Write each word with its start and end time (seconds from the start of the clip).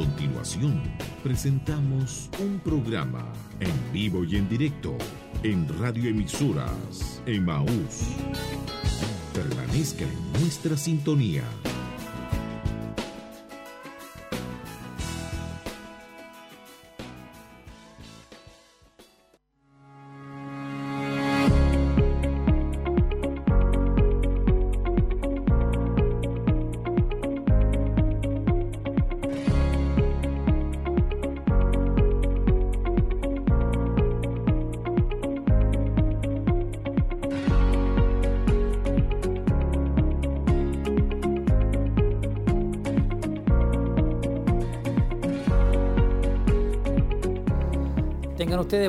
continuación, 0.00 0.80
presentamos 1.22 2.30
un 2.38 2.58
programa 2.60 3.30
en 3.60 3.92
vivo 3.92 4.24
y 4.24 4.36
en 4.36 4.48
directo 4.48 4.96
en 5.42 5.68
radioemisoras 5.78 7.20
Emaús. 7.26 8.16
Permanezca 9.34 10.04
en 10.04 10.40
nuestra 10.40 10.78
sintonía. 10.78 11.44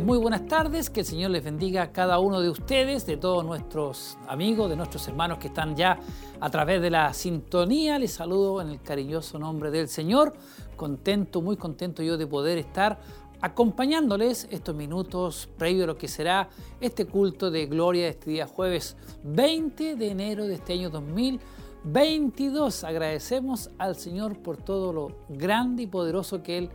Muy 0.03 0.17
buenas 0.17 0.47
tardes, 0.47 0.89
que 0.89 1.01
el 1.01 1.05
Señor 1.05 1.31
les 1.31 1.43
bendiga 1.43 1.83
a 1.83 1.91
cada 1.91 2.17
uno 2.19 2.41
de 2.41 2.49
ustedes, 2.49 3.05
de 3.05 3.17
todos 3.17 3.45
nuestros 3.45 4.17
amigos, 4.27 4.69
de 4.69 4.75
nuestros 4.75 5.07
hermanos 5.07 5.37
que 5.37 5.47
están 5.47 5.75
ya 5.75 5.99
a 6.39 6.49
través 6.49 6.81
de 6.81 6.89
la 6.89 7.13
sintonía. 7.13 7.99
Les 7.99 8.11
saludo 8.11 8.61
en 8.61 8.69
el 8.69 8.81
cariñoso 8.81 9.37
nombre 9.37 9.69
del 9.69 9.87
Señor. 9.87 10.33
Contento, 10.75 11.41
muy 11.41 11.55
contento 11.55 12.01
yo 12.01 12.17
de 12.17 12.25
poder 12.25 12.57
estar 12.57 12.99
acompañándoles 13.41 14.47
estos 14.49 14.75
minutos 14.75 15.49
previo 15.57 15.83
a 15.83 15.87
lo 15.87 15.97
que 15.97 16.07
será 16.07 16.49
este 16.79 17.05
culto 17.05 17.51
de 17.51 17.65
gloria 17.65 18.07
este 18.07 18.29
día 18.31 18.47
jueves 18.47 18.95
20 19.23 19.95
de 19.95 20.07
enero 20.09 20.47
de 20.47 20.55
este 20.55 20.73
año 20.73 20.89
2022. 20.89 22.83
Agradecemos 22.83 23.69
al 23.77 23.95
Señor 23.95 24.37
por 24.39 24.57
todo 24.57 24.93
lo 24.93 25.17
grande 25.29 25.83
y 25.83 25.87
poderoso 25.87 26.41
que 26.41 26.57
Él 26.57 26.69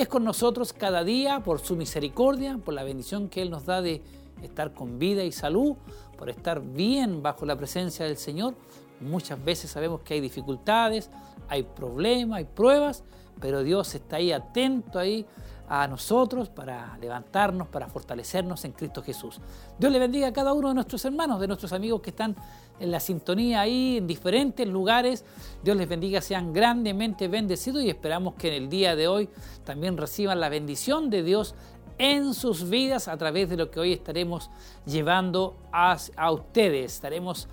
es 0.00 0.08
con 0.08 0.24
nosotros 0.24 0.72
cada 0.72 1.04
día 1.04 1.40
por 1.40 1.60
su 1.60 1.76
misericordia, 1.76 2.58
por 2.58 2.74
la 2.74 2.84
bendición 2.84 3.28
que 3.28 3.42
Él 3.42 3.50
nos 3.50 3.66
da 3.66 3.82
de 3.82 4.02
estar 4.42 4.72
con 4.72 4.98
vida 4.98 5.24
y 5.24 5.32
salud, 5.32 5.76
por 6.16 6.30
estar 6.30 6.60
bien 6.60 7.22
bajo 7.22 7.44
la 7.44 7.56
presencia 7.56 8.06
del 8.06 8.16
Señor. 8.16 8.54
Muchas 9.00 9.42
veces 9.44 9.70
sabemos 9.70 10.00
que 10.00 10.14
hay 10.14 10.20
dificultades, 10.20 11.10
hay 11.48 11.62
problemas, 11.62 12.38
hay 12.38 12.44
pruebas, 12.44 13.04
pero 13.40 13.62
Dios 13.62 13.94
está 13.94 14.16
ahí 14.16 14.32
atento 14.32 14.98
ahí 14.98 15.26
a 15.72 15.86
nosotros 15.86 16.48
para 16.48 16.98
levantarnos, 17.00 17.68
para 17.68 17.86
fortalecernos 17.86 18.64
en 18.64 18.72
Cristo 18.72 19.04
Jesús. 19.04 19.40
Dios 19.78 19.92
le 19.92 20.00
bendiga 20.00 20.26
a 20.26 20.32
cada 20.32 20.52
uno 20.52 20.66
de 20.66 20.74
nuestros 20.74 21.04
hermanos, 21.04 21.40
de 21.40 21.46
nuestros 21.46 21.72
amigos 21.72 22.00
que 22.00 22.10
están 22.10 22.34
en 22.80 22.90
la 22.90 22.98
sintonía 22.98 23.60
ahí, 23.60 23.98
en 23.98 24.06
diferentes 24.08 24.66
lugares. 24.66 25.24
Dios 25.62 25.76
les 25.76 25.88
bendiga, 25.88 26.20
sean 26.22 26.52
grandemente 26.52 27.28
bendecidos 27.28 27.84
y 27.84 27.88
esperamos 27.88 28.34
que 28.34 28.48
en 28.48 28.64
el 28.64 28.68
día 28.68 28.96
de 28.96 29.06
hoy 29.06 29.28
también 29.62 29.96
reciban 29.96 30.40
la 30.40 30.48
bendición 30.48 31.08
de 31.08 31.22
Dios 31.22 31.54
en 31.98 32.34
sus 32.34 32.68
vidas 32.68 33.06
a 33.06 33.16
través 33.16 33.48
de 33.48 33.56
lo 33.56 33.70
que 33.70 33.78
hoy 33.78 33.92
estaremos 33.92 34.50
llevando 34.86 35.56
a, 35.70 35.96
a 36.16 36.32
ustedes. 36.32 36.94
Estaremos 36.94 37.46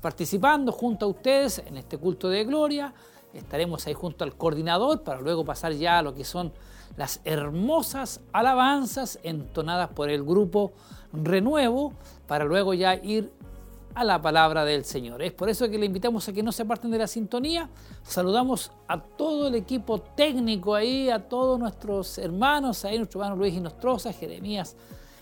participando 0.00 0.70
junto 0.70 1.06
a 1.06 1.08
ustedes 1.08 1.58
en 1.66 1.76
este 1.76 1.98
culto 1.98 2.28
de 2.28 2.44
gloria. 2.44 2.94
Estaremos 3.32 3.84
ahí 3.88 3.94
junto 3.94 4.22
al 4.22 4.36
coordinador 4.36 5.02
para 5.02 5.20
luego 5.20 5.44
pasar 5.44 5.72
ya 5.72 5.98
a 5.98 6.02
lo 6.02 6.14
que 6.14 6.22
son 6.22 6.52
las 6.96 7.20
hermosas 7.24 8.20
alabanzas 8.32 9.18
entonadas 9.22 9.90
por 9.90 10.10
el 10.10 10.22
grupo 10.24 10.72
Renuevo 11.12 11.92
para 12.26 12.44
luego 12.44 12.74
ya 12.74 12.94
ir 12.96 13.32
a 13.94 14.02
la 14.02 14.20
palabra 14.20 14.64
del 14.64 14.84
Señor. 14.84 15.22
Es 15.22 15.32
por 15.32 15.48
eso 15.48 15.70
que 15.70 15.78
le 15.78 15.86
invitamos 15.86 16.28
a 16.28 16.32
que 16.32 16.42
no 16.42 16.50
se 16.50 16.62
aparten 16.62 16.90
de 16.90 16.98
la 16.98 17.06
sintonía. 17.06 17.70
Saludamos 18.02 18.72
a 18.88 19.00
todo 19.00 19.48
el 19.48 19.54
equipo 19.54 20.00
técnico 20.00 20.74
ahí, 20.74 21.10
a 21.10 21.20
todos 21.20 21.58
nuestros 21.58 22.18
hermanos, 22.18 22.84
ahí 22.84 22.98
nuestro 22.98 23.20
hermano 23.20 23.36
Luis 23.36 23.54
Inostroza, 23.54 24.12
Jeremías 24.12 24.76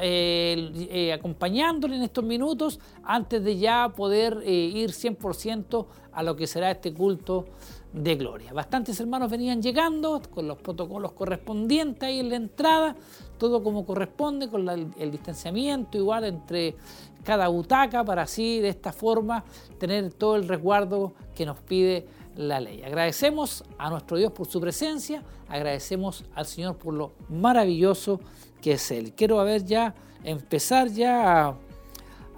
eh, 0.91 1.13
acompañándole 1.13 1.95
en 1.95 2.03
estos 2.03 2.23
minutos 2.23 2.79
antes 3.03 3.43
de 3.43 3.57
ya 3.57 3.91
poder 3.95 4.41
eh, 4.43 4.51
ir 4.51 4.91
100% 4.91 5.87
a 6.13 6.23
lo 6.23 6.35
que 6.35 6.45
será 6.45 6.71
este 6.71 6.93
culto 6.93 7.45
de 7.93 8.15
gloria. 8.15 8.53
Bastantes 8.53 8.99
hermanos 8.99 9.29
venían 9.29 9.61
llegando 9.61 10.21
con 10.33 10.47
los 10.47 10.57
protocolos 10.57 11.11
correspondientes 11.11 12.03
ahí 12.03 12.19
en 12.19 12.29
la 12.29 12.35
entrada, 12.37 12.95
todo 13.37 13.63
como 13.63 13.85
corresponde, 13.85 14.49
con 14.49 14.67
el 14.69 15.11
distanciamiento 15.11 15.97
igual 15.97 16.25
entre 16.25 16.75
cada 17.23 17.47
butaca 17.49 18.03
para 18.03 18.23
así 18.23 18.59
de 18.59 18.69
esta 18.69 18.91
forma 18.91 19.43
tener 19.77 20.13
todo 20.13 20.35
el 20.35 20.47
resguardo 20.47 21.13
que 21.35 21.45
nos 21.45 21.59
pide 21.59 22.07
la 22.35 22.59
ley. 22.59 22.81
Agradecemos 22.81 23.63
a 23.77 23.89
nuestro 23.89 24.17
Dios 24.17 24.31
por 24.31 24.47
su 24.47 24.61
presencia, 24.61 25.23
agradecemos 25.49 26.23
al 26.33 26.45
Señor 26.45 26.77
por 26.77 26.93
lo 26.93 27.11
maravilloso 27.29 28.19
que 28.61 28.73
es 28.73 28.91
Él. 28.91 29.13
Quiero 29.13 29.43
ver 29.43 29.65
ya, 29.65 29.93
empezar 30.23 30.87
ya 30.87 31.47
a 31.47 31.57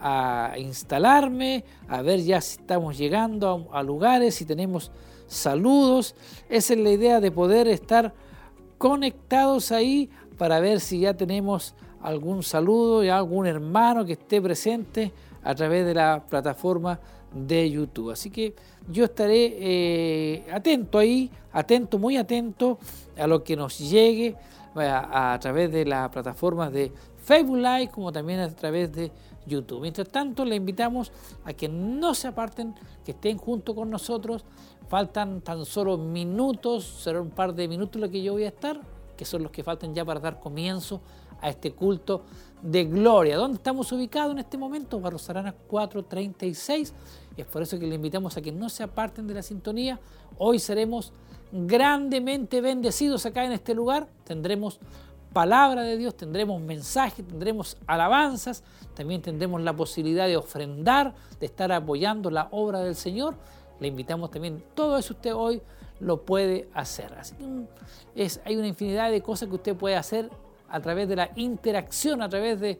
a 0.06 0.56
instalarme, 0.58 1.64
a 1.88 2.02
ver 2.02 2.22
ya 2.22 2.42
si 2.42 2.60
estamos 2.60 2.98
llegando 2.98 3.70
a, 3.72 3.82
lugares, 3.82 4.36
si 4.36 4.44
tenemos 4.44 4.92
saludos. 5.34 6.16
Esa 6.50 6.74
es 6.74 6.80
la 6.80 6.92
idea 6.92 7.20
de 7.20 7.32
poder 7.32 7.68
estar 7.68 8.14
conectados 8.78 9.72
ahí 9.72 10.10
para 10.38 10.60
ver 10.60 10.80
si 10.80 11.00
ya 11.00 11.14
tenemos 11.14 11.76
algún 12.02 12.44
saludo 12.44 13.04
y 13.04 13.10
algún 13.10 13.48
hermano 13.48 14.06
que 14.06 14.14
esté 14.14 14.42
presente 14.42 15.12
a 15.44 15.56
través 15.56 15.86
de 15.86 15.94
la 15.94 16.24
plataforma 16.28 17.00
de 17.34 17.70
YouTube. 17.70 18.12
Así 18.12 18.30
que 18.30 18.54
yo 18.90 19.06
estaré 19.06 19.56
eh, 19.58 20.46
atento 20.52 20.98
ahí, 20.98 21.30
atento, 21.52 21.98
muy 21.98 22.18
atento 22.18 22.78
a 23.18 23.26
lo 23.28 23.44
que 23.44 23.56
nos 23.56 23.80
llegue 23.80 24.36
a, 24.76 25.34
a 25.34 25.40
través 25.40 25.72
de 25.72 25.86
la 25.86 26.10
plataforma 26.12 26.70
de 26.70 26.92
Facebook 27.24 27.58
Live 27.58 27.90
como 27.90 28.12
también 28.12 28.42
a 28.42 28.50
través 28.50 28.92
de 28.92 29.12
YouTube. 29.46 29.82
Mientras 29.82 30.08
tanto, 30.10 30.46
le 30.46 30.56
invitamos 30.56 31.12
a 31.46 31.54
que 31.54 31.68
no 31.68 32.14
se 32.14 32.28
aparten, 32.28 32.76
que 33.06 33.12
estén 33.12 33.38
junto 33.38 33.76
con 33.76 33.90
nosotros. 33.90 34.46
Faltan 34.94 35.42
tan 35.42 35.66
solo 35.66 35.98
minutos, 35.98 36.84
será 36.84 37.19
un 37.19 37.31
par 37.31 37.56
de 37.56 37.68
minutos 37.68 38.00
lo 38.00 38.12
que 38.12 38.22
yo 38.22 38.34
voy 38.34 38.44
a 38.44 38.50
estar, 38.50 38.80
que 39.18 39.25
son 39.25 39.42
los 39.42 39.51
que 39.51 39.63
faltan 39.63 39.95
ya 39.95 40.06
para 40.06 40.19
dar 40.19 40.40
comienzo 40.40 41.01
a 41.42 41.50
este 41.50 41.72
culto 41.72 42.22
de 42.62 42.84
gloria. 42.84 43.38
¿Dónde 43.38 43.56
estamos 43.56 43.92
ubicados 43.92 44.34
en 44.34 44.38
este 44.38 44.56
momento? 44.56 45.00
Barros 45.00 45.28
Arana 45.31 45.51
436. 45.51 46.94
Es 47.36 47.45
por 47.48 47.63
eso 47.63 47.80
que 47.80 47.88
le 47.88 47.95
invitamos 47.95 48.38
a 48.38 48.42
que 48.44 48.51
no 48.51 48.69
se 48.69 48.84
aparten 48.84 49.25
de 49.25 49.34
la 49.34 49.42
sintonía. 49.42 50.00
Hoy 50.38 50.60
seremos 50.60 51.12
grandemente 51.51 52.62
bendecidos 52.62 53.25
acá 53.25 53.46
en 53.46 53.54
este 53.54 53.74
lugar. 53.74 54.06
Tendremos 54.25 54.80
palabra 55.34 55.81
de 55.81 55.98
Dios, 55.98 56.16
tendremos 56.16 56.62
mensajes, 56.62 57.25
tendremos 57.25 57.78
alabanzas, 57.88 58.63
también 58.94 59.24
tendremos 59.24 59.60
la 59.60 59.75
posibilidad 59.75 60.28
de 60.28 60.38
ofrendar, 60.38 61.16
de 61.39 61.48
estar 61.48 61.72
apoyando 61.72 62.30
la 62.30 62.48
obra 62.51 62.81
del 62.81 62.94
Señor. 62.94 63.36
Le 63.84 63.90
invitamos 63.90 64.32
también, 64.32 64.64
todo 64.74 64.98
eso 64.98 65.14
usted 65.14 65.36
hoy 65.36 65.62
lo 66.00 66.22
puede 66.22 66.70
hacer. 66.74 67.14
Así 67.16 67.36
es, 68.16 68.40
hay 68.46 68.56
una 68.56 68.68
infinidad 68.68 69.12
de 69.12 69.22
cosas 69.22 69.50
que 69.50 69.56
usted 69.56 69.76
puede 69.76 69.98
hacer 69.98 70.30
a 70.70 70.80
través 70.80 71.10
de 71.10 71.18
la 71.18 71.32
interacción, 71.36 72.22
a 72.22 72.30
través 72.30 72.62
de, 72.62 72.80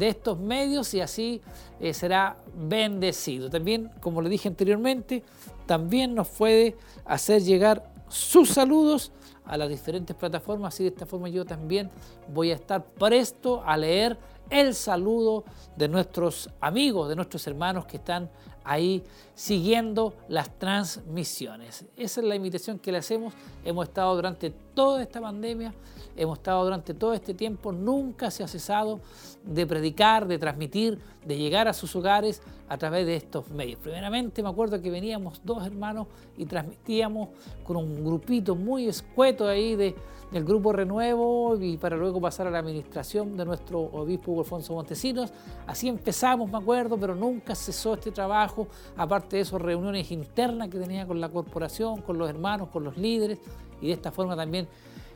estos 0.00 0.38
medios 0.38 0.94
y 0.94 1.02
así 1.02 1.42
eh, 1.80 1.92
será 1.92 2.38
bendecido. 2.56 3.50
También, 3.50 3.90
como 4.00 4.22
le 4.22 4.30
dije 4.30 4.48
anteriormente, 4.48 5.22
también 5.66 6.14
nos 6.14 6.28
puede 6.28 6.78
hacer 7.04 7.42
llegar 7.42 7.92
sus 8.08 8.48
saludos 8.48 9.12
a 9.44 9.58
las 9.58 9.68
diferentes 9.68 10.16
plataformas 10.16 10.80
y 10.80 10.84
de 10.84 10.88
esta 10.88 11.04
forma 11.04 11.28
yo 11.28 11.44
también 11.44 11.90
voy 12.32 12.52
a 12.52 12.54
estar 12.54 12.82
presto 12.86 13.62
a 13.66 13.76
leer 13.76 14.16
el 14.48 14.74
saludo 14.74 15.44
de 15.76 15.88
nuestros 15.88 16.48
amigos, 16.58 17.10
de 17.10 17.16
nuestros 17.16 17.46
hermanos 17.46 17.84
que 17.84 17.98
están 17.98 18.30
ahí 18.64 19.02
siguiendo 19.34 20.14
las 20.28 20.58
transmisiones. 20.58 21.84
Esa 21.96 22.20
es 22.20 22.26
la 22.26 22.34
invitación 22.34 22.78
que 22.78 22.92
le 22.92 22.98
hacemos. 22.98 23.34
Hemos 23.64 23.88
estado 23.88 24.14
durante 24.14 24.50
toda 24.50 25.02
esta 25.02 25.20
pandemia, 25.20 25.74
hemos 26.16 26.38
estado 26.38 26.64
durante 26.64 26.94
todo 26.94 27.14
este 27.14 27.34
tiempo, 27.34 27.72
nunca 27.72 28.30
se 28.30 28.42
ha 28.42 28.48
cesado 28.48 29.00
de 29.44 29.66
predicar, 29.66 30.26
de 30.26 30.38
transmitir, 30.38 30.98
de 31.24 31.36
llegar 31.36 31.68
a 31.68 31.72
sus 31.72 31.94
hogares 31.96 32.42
a 32.68 32.76
través 32.76 33.06
de 33.06 33.16
estos 33.16 33.48
medios. 33.50 33.78
Primeramente 33.80 34.42
me 34.42 34.48
acuerdo 34.48 34.80
que 34.80 34.90
veníamos 34.90 35.40
dos 35.44 35.64
hermanos 35.66 36.06
y 36.36 36.44
transmitíamos 36.44 37.28
con 37.64 37.76
un 37.76 38.04
grupito 38.04 38.54
muy 38.54 38.88
escueto 38.88 39.48
ahí 39.48 39.76
de, 39.76 39.94
del 40.30 40.44
grupo 40.44 40.72
Renuevo 40.72 41.56
y 41.60 41.76
para 41.76 41.96
luego 41.96 42.20
pasar 42.20 42.46
a 42.46 42.50
la 42.50 42.58
administración 42.58 43.36
de 43.36 43.44
nuestro 43.44 43.80
obispo 43.80 44.38
Alfonso 44.38 44.74
Montesinos. 44.74 45.32
Así 45.66 45.88
empezamos, 45.88 46.50
me 46.50 46.58
acuerdo, 46.58 46.98
pero 46.98 47.14
nunca 47.14 47.54
cesó 47.54 47.94
este 47.94 48.10
trabajo, 48.10 48.68
aparte 48.96 49.36
de 49.36 49.42
esas 49.42 49.60
reuniones 49.60 50.10
internas 50.10 50.68
que 50.68 50.78
tenía 50.78 51.06
con 51.06 51.20
la 51.20 51.28
corporación, 51.28 52.02
con 52.02 52.18
los 52.18 52.28
hermanos, 52.28 52.68
con 52.68 52.84
los 52.84 52.96
líderes 52.96 53.38
y 53.80 53.86
de 53.86 53.92
esta 53.92 54.10
forma 54.10 54.36
también 54.36 54.68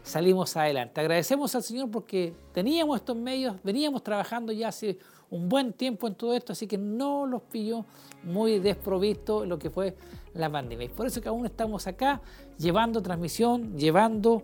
salimos 0.03 0.57
adelante. 0.57 1.01
Agradecemos 1.01 1.55
al 1.55 1.63
Señor 1.63 1.91
porque 1.91 2.33
teníamos 2.53 2.97
estos 2.97 3.17
medios, 3.17 3.57
veníamos 3.63 4.03
trabajando 4.03 4.53
ya 4.53 4.69
hace 4.69 4.99
un 5.31 5.49
buen 5.49 5.73
tiempo 5.73 6.07
en 6.07 6.15
todo 6.15 6.35
esto, 6.35 6.53
así 6.53 6.67
que 6.67 6.77
no 6.77 7.27
los 7.27 7.43
pilló 7.43 7.85
muy 8.25 8.59
desprovisto 8.59 9.47
lo 9.47 9.59
que 9.59 9.71
fue 9.71 9.97
la 10.35 10.51
pandemia. 10.51 10.87
Y 10.87 10.89
por 10.89 11.07
eso 11.07 11.21
que 11.21 11.29
aún 11.29 11.47
estamos 11.47 11.87
acá 11.87 12.21
llevando 12.59 13.01
transmisión, 13.03 13.77
llevando 13.77 14.43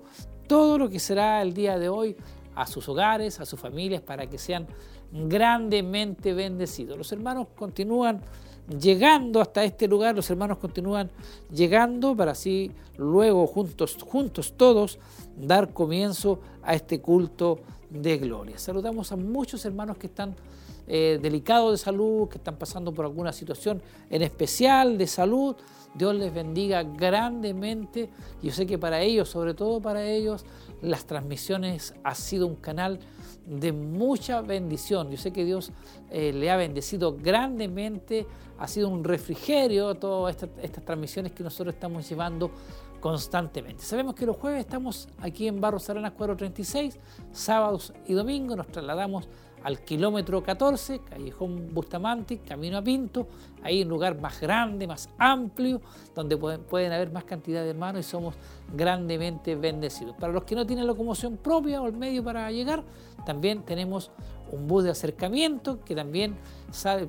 todo 0.48 0.78
lo 0.78 0.88
que 0.88 0.98
será 0.98 1.40
el 1.42 1.54
día 1.54 1.78
de 1.78 1.88
hoy 1.88 2.16
a 2.54 2.66
sus 2.66 2.88
hogares, 2.88 3.38
a 3.38 3.46
sus 3.46 3.60
familias, 3.60 4.00
para 4.00 4.26
que 4.26 4.38
sean 4.38 4.66
grandemente 5.12 6.34
bendecidos. 6.34 6.98
Los 6.98 7.12
hermanos 7.12 7.46
continúan 7.56 8.20
llegando 8.68 9.40
hasta 9.40 9.64
este 9.64 9.86
lugar, 9.86 10.14
los 10.16 10.28
hermanos 10.30 10.58
continúan 10.58 11.10
llegando 11.50 12.16
para 12.16 12.32
así 12.32 12.70
luego 12.96 13.46
juntos, 13.46 13.96
juntos 14.00 14.54
todos 14.56 14.98
dar 15.36 15.72
comienzo 15.72 16.40
a 16.62 16.74
este 16.74 17.00
culto 17.00 17.60
de 17.88 18.18
gloria. 18.18 18.58
Saludamos 18.58 19.12
a 19.12 19.16
muchos 19.16 19.64
hermanos 19.64 19.96
que 19.96 20.08
están 20.08 20.34
eh, 20.86 21.18
delicados 21.20 21.72
de 21.72 21.78
salud, 21.78 22.28
que 22.28 22.38
están 22.38 22.56
pasando 22.56 22.92
por 22.92 23.04
alguna 23.04 23.32
situación 23.32 23.80
en 24.10 24.22
especial 24.22 24.98
de 24.98 25.06
salud. 25.06 25.56
Dios 25.94 26.14
les 26.14 26.32
bendiga 26.32 26.82
grandemente. 26.82 28.10
Yo 28.42 28.52
sé 28.52 28.66
que 28.66 28.78
para 28.78 29.00
ellos, 29.00 29.28
sobre 29.28 29.54
todo 29.54 29.80
para 29.80 30.04
ellos, 30.04 30.44
las 30.82 31.06
transmisiones 31.06 31.94
ha 32.04 32.14
sido 32.14 32.46
un 32.46 32.56
canal 32.56 33.00
de 33.46 33.72
mucha 33.72 34.42
bendición. 34.42 35.10
Yo 35.10 35.16
sé 35.16 35.32
que 35.32 35.44
Dios 35.44 35.72
eh, 36.10 36.32
le 36.32 36.50
ha 36.50 36.56
bendecido 36.56 37.16
grandemente, 37.16 38.26
ha 38.58 38.68
sido 38.68 38.88
un 38.88 39.04
refrigerio 39.04 39.94
todas 39.94 40.36
estas 40.62 40.84
transmisiones 40.84 41.32
que 41.32 41.42
nosotros 41.42 41.74
estamos 41.74 42.08
llevando 42.08 42.50
constantemente. 43.00 43.84
Sabemos 43.84 44.14
que 44.14 44.26
los 44.26 44.36
jueves 44.36 44.60
estamos 44.60 45.08
aquí 45.20 45.48
en 45.48 45.60
Barros 45.60 45.88
Arenas 45.88 46.12
436, 46.12 46.98
sábados 47.32 47.92
y 48.06 48.12
domingos 48.12 48.56
nos 48.56 48.66
trasladamos 48.68 49.28
al 49.62 49.80
kilómetro 49.80 50.42
14, 50.42 51.00
Callejón 51.00 51.74
Bustamante, 51.74 52.38
Camino 52.38 52.78
a 52.78 52.82
Pinto, 52.82 53.26
ahí 53.62 53.82
un 53.82 53.88
lugar 53.88 54.20
más 54.20 54.40
grande, 54.40 54.86
más 54.86 55.08
amplio, 55.18 55.80
donde 56.14 56.36
pueden, 56.36 56.92
haber 56.92 57.10
más 57.10 57.24
cantidad 57.24 57.62
de 57.62 57.70
hermanos 57.70 58.06
y 58.06 58.08
somos 58.08 58.34
grandemente 58.74 59.54
bendecidos. 59.56 60.16
Para 60.16 60.32
los 60.32 60.44
que 60.44 60.54
no 60.54 60.66
tienen 60.66 60.86
locomoción 60.86 61.36
propia 61.36 61.82
o 61.82 61.86
el 61.86 61.94
medio 61.94 62.22
para 62.22 62.50
llegar, 62.50 62.82
también 63.26 63.62
tenemos 63.62 64.10
un 64.52 64.66
bus 64.66 64.84
de 64.84 64.90
acercamiento 64.90 65.80
que 65.84 65.94
también 65.94 66.36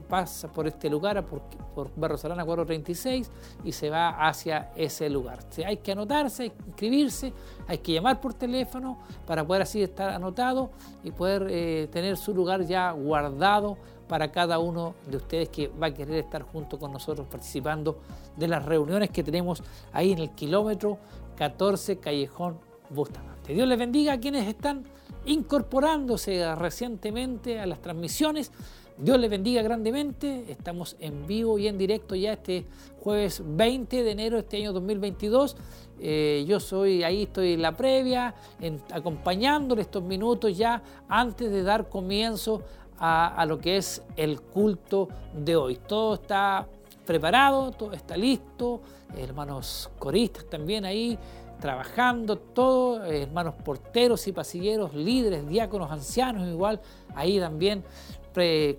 pasa 0.08 0.48
por 0.52 0.68
este 0.68 0.90
lugar, 0.90 1.26
por, 1.26 1.42
por 1.76 1.92
Barro 1.96 2.18
Salana 2.18 2.46
436 2.46 3.32
y 3.64 3.72
se 3.72 3.90
va 3.90 4.28
hacia 4.28 4.72
ese 4.76 5.10
lugar. 5.10 5.40
hay 5.66 5.78
que 5.78 5.92
anotarse, 5.92 6.44
hay 6.44 6.50
que 6.50 6.64
inscribirse, 6.68 7.34
hay 7.68 7.78
que 7.80 7.94
llamar 7.94 8.22
por 8.22 8.34
teléfono 8.34 9.00
para 9.26 9.46
poder 9.46 9.64
así 9.64 9.82
estar 9.82 10.10
anotado 10.10 10.72
y 11.04 11.12
poder 11.12 11.48
eh, 11.50 11.88
tener 11.92 12.18
su 12.18 12.34
lugar 12.34 12.66
ya 12.66 12.92
guardado 12.92 13.78
para 14.08 14.32
cada 14.32 14.58
uno 14.60 14.96
de 15.08 15.18
ustedes 15.18 15.50
que 15.50 15.68
va 15.68 15.88
a 15.88 15.94
querer 15.94 16.16
estar 16.16 16.42
junto 16.42 16.80
con 16.80 16.92
nosotros 16.92 17.28
participando 17.28 18.00
de 18.36 18.48
las 18.48 18.66
reuniones 18.66 19.12
que 19.12 19.24
tenemos 19.24 19.62
ahí 19.94 20.12
en 20.12 20.20
el 20.20 20.32
kilómetro 20.32 20.98
14 21.36 22.00
Callejón 22.00 22.58
Bustamante. 22.90 23.54
Dios 23.54 23.68
les 23.68 23.78
bendiga 23.78 24.14
a 24.14 24.20
quienes 24.20 24.48
están 24.48 24.84
incorporándose 25.26 26.56
recientemente 26.56 27.60
a 27.60 27.66
las 27.66 27.82
transmisiones. 27.82 28.52
Dios 28.98 29.18
les 29.18 29.30
bendiga 29.30 29.62
grandemente. 29.62 30.46
Estamos 30.50 30.98
en 31.00 31.26
vivo 31.26 31.58
y 31.58 31.68
en 31.68 31.78
directo 31.78 32.16
ya 32.16 32.34
este 32.34 32.66
jueves 33.00 33.42
20 33.46 34.04
de 34.04 34.12
enero 34.12 34.36
de 34.36 34.42
este 34.42 34.58
año 34.58 34.74
2022. 34.74 35.56
Eh, 36.02 36.44
yo 36.48 36.60
soy, 36.60 37.04
ahí 37.04 37.24
estoy 37.24 37.54
en 37.54 37.62
la 37.62 37.76
previa, 37.78 38.36
en, 38.60 38.82
acompañándole 38.92 39.84
estos 39.84 40.04
minutos 40.04 40.58
ya 40.58 40.82
antes 41.08 41.50
de 41.50 41.64
dar 41.64 41.88
comienzo 41.88 42.62
a, 42.98 43.36
a 43.36 43.46
lo 43.46 43.60
que 43.60 43.78
es 43.78 44.02
el 44.18 44.42
culto 44.42 45.08
de 45.34 45.56
hoy. 45.56 45.80
Todo 45.88 46.16
está 46.16 46.68
preparado, 47.06 47.72
todo 47.72 47.94
está 47.94 48.18
listo. 48.18 48.82
Hermanos 49.18 49.90
coristas 49.98 50.46
también 50.50 50.84
ahí 50.86 51.18
trabajando, 51.60 52.38
todos, 52.38 53.08
eh, 53.10 53.24
hermanos 53.24 53.56
porteros 53.56 54.28
y 54.28 54.32
pasilleros, 54.32 54.94
líderes, 54.94 55.48
diáconos, 55.48 55.92
ancianos, 55.92 56.48
igual, 56.48 56.80
ahí 57.16 57.40
también 57.40 57.84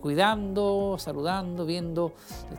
cuidando, 0.01 0.97
saludando, 0.99 1.67
viendo 1.67 2.13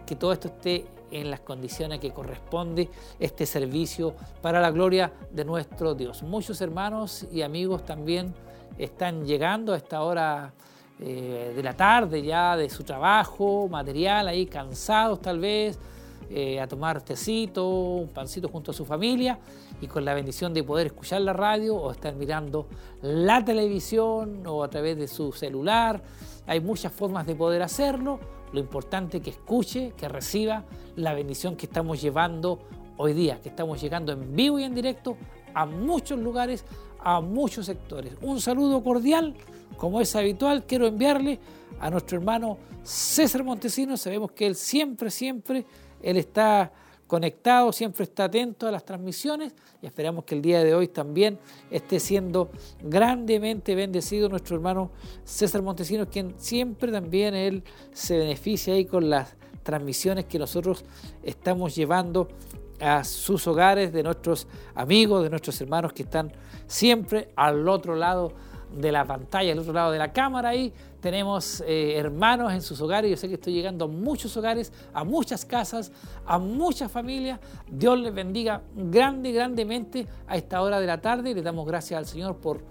que 0.05 0.15
todo 0.15 0.33
esto 0.33 0.49
esté 0.49 0.85
en 1.11 1.29
las 1.29 1.41
condiciones 1.41 1.99
que 1.99 2.11
corresponde 2.11 2.89
este 3.19 3.45
servicio 3.45 4.13
para 4.41 4.61
la 4.61 4.71
gloria 4.71 5.11
de 5.31 5.45
nuestro 5.45 5.93
Dios. 5.93 6.23
Muchos 6.23 6.61
hermanos 6.61 7.25
y 7.31 7.41
amigos 7.41 7.85
también 7.85 8.33
están 8.77 9.25
llegando 9.25 9.73
a 9.73 9.77
esta 9.77 10.01
hora 10.01 10.53
eh, 10.99 11.53
de 11.55 11.63
la 11.63 11.73
tarde 11.73 12.21
ya 12.21 12.55
de 12.55 12.69
su 12.69 12.83
trabajo, 12.83 13.67
material 13.67 14.27
ahí, 14.27 14.45
cansados 14.45 15.21
tal 15.21 15.39
vez, 15.39 15.77
eh, 16.29 16.59
a 16.61 16.67
tomar 16.67 17.01
tecito, 17.01 17.67
un 17.67 18.07
pancito 18.09 18.47
junto 18.47 18.71
a 18.71 18.73
su 18.73 18.85
familia 18.85 19.37
y 19.81 19.87
con 19.87 20.05
la 20.05 20.13
bendición 20.13 20.53
de 20.53 20.63
poder 20.63 20.87
escuchar 20.87 21.21
la 21.21 21.33
radio 21.33 21.75
o 21.75 21.91
estar 21.91 22.15
mirando 22.15 22.67
la 23.01 23.43
televisión 23.43 24.45
o 24.45 24.63
a 24.63 24.69
través 24.69 24.95
de 24.97 25.07
su 25.07 25.31
celular. 25.31 26.01
Hay 26.45 26.61
muchas 26.61 26.93
formas 26.93 27.25
de 27.25 27.35
poder 27.35 27.63
hacerlo. 27.63 28.19
Lo 28.53 28.59
importante 28.59 29.17
es 29.17 29.23
que 29.23 29.31
escuche, 29.31 29.93
que 29.97 30.07
reciba 30.07 30.65
la 30.95 31.13
bendición 31.13 31.55
que 31.55 31.65
estamos 31.65 32.01
llevando 32.01 32.59
hoy 32.97 33.13
día, 33.13 33.41
que 33.41 33.49
estamos 33.49 33.81
llegando 33.81 34.11
en 34.11 34.35
vivo 34.35 34.59
y 34.59 34.63
en 34.63 34.75
directo 34.75 35.17
a 35.53 35.65
muchos 35.65 36.19
lugares, 36.19 36.63
a 36.99 37.19
muchos 37.19 37.65
sectores. 37.65 38.15
Un 38.21 38.39
saludo 38.39 38.83
cordial, 38.83 39.35
como 39.77 39.99
es 39.99 40.15
habitual, 40.15 40.65
quiero 40.65 40.85
enviarle 40.85 41.39
a 41.79 41.89
nuestro 41.89 42.19
hermano 42.19 42.59
César 42.83 43.43
Montesinos. 43.43 44.01
Sabemos 44.01 44.31
que 44.33 44.45
él 44.45 44.55
siempre, 44.55 45.09
siempre 45.09 45.65
él 46.03 46.17
está 46.17 46.71
conectado, 47.11 47.73
siempre 47.73 48.05
está 48.05 48.23
atento 48.23 48.69
a 48.69 48.71
las 48.71 48.85
transmisiones 48.85 49.53
y 49.81 49.85
esperamos 49.85 50.23
que 50.23 50.33
el 50.33 50.41
día 50.41 50.63
de 50.63 50.73
hoy 50.73 50.87
también 50.87 51.39
esté 51.69 51.99
siendo 51.99 52.51
grandemente 52.81 53.75
bendecido 53.75 54.29
nuestro 54.29 54.55
hermano 54.55 54.91
César 55.25 55.61
Montesinos, 55.61 56.07
quien 56.09 56.35
siempre 56.37 56.89
también 56.89 57.35
él 57.35 57.65
se 57.91 58.17
beneficia 58.17 58.75
ahí 58.75 58.85
con 58.85 59.09
las 59.09 59.35
transmisiones 59.61 60.23
que 60.23 60.39
nosotros 60.39 60.85
estamos 61.21 61.75
llevando 61.75 62.29
a 62.79 63.03
sus 63.03 63.45
hogares, 63.45 63.91
de 63.91 64.03
nuestros 64.03 64.47
amigos, 64.73 65.21
de 65.21 65.31
nuestros 65.31 65.59
hermanos 65.59 65.91
que 65.91 66.03
están 66.03 66.31
siempre 66.65 67.27
al 67.35 67.67
otro 67.67 67.97
lado 67.97 68.31
de 68.73 68.89
la 68.89 69.03
pantalla, 69.03 69.51
al 69.51 69.59
otro 69.59 69.73
lado 69.73 69.91
de 69.91 69.99
la 69.99 70.13
cámara 70.13 70.47
ahí, 70.47 70.71
tenemos 71.01 71.61
eh, 71.67 71.97
hermanos 71.97 72.53
en 72.53 72.61
sus 72.61 72.79
hogares. 72.79 73.09
Yo 73.09 73.17
sé 73.17 73.27
que 73.27 73.33
estoy 73.33 73.53
llegando 73.53 73.85
a 73.85 73.87
muchos 73.87 74.37
hogares, 74.37 74.71
a 74.93 75.03
muchas 75.03 75.43
casas, 75.43 75.91
a 76.25 76.37
muchas 76.37 76.91
familias. 76.91 77.39
Dios 77.69 77.99
les 77.99 78.13
bendiga 78.13 78.61
grande, 78.75 79.31
grandemente 79.31 80.07
a 80.27 80.37
esta 80.37 80.61
hora 80.61 80.79
de 80.79 80.87
la 80.87 81.01
tarde 81.01 81.31
y 81.31 81.33
le 81.33 81.41
damos 81.41 81.65
gracias 81.65 81.97
al 81.97 82.05
Señor 82.05 82.37
por 82.37 82.61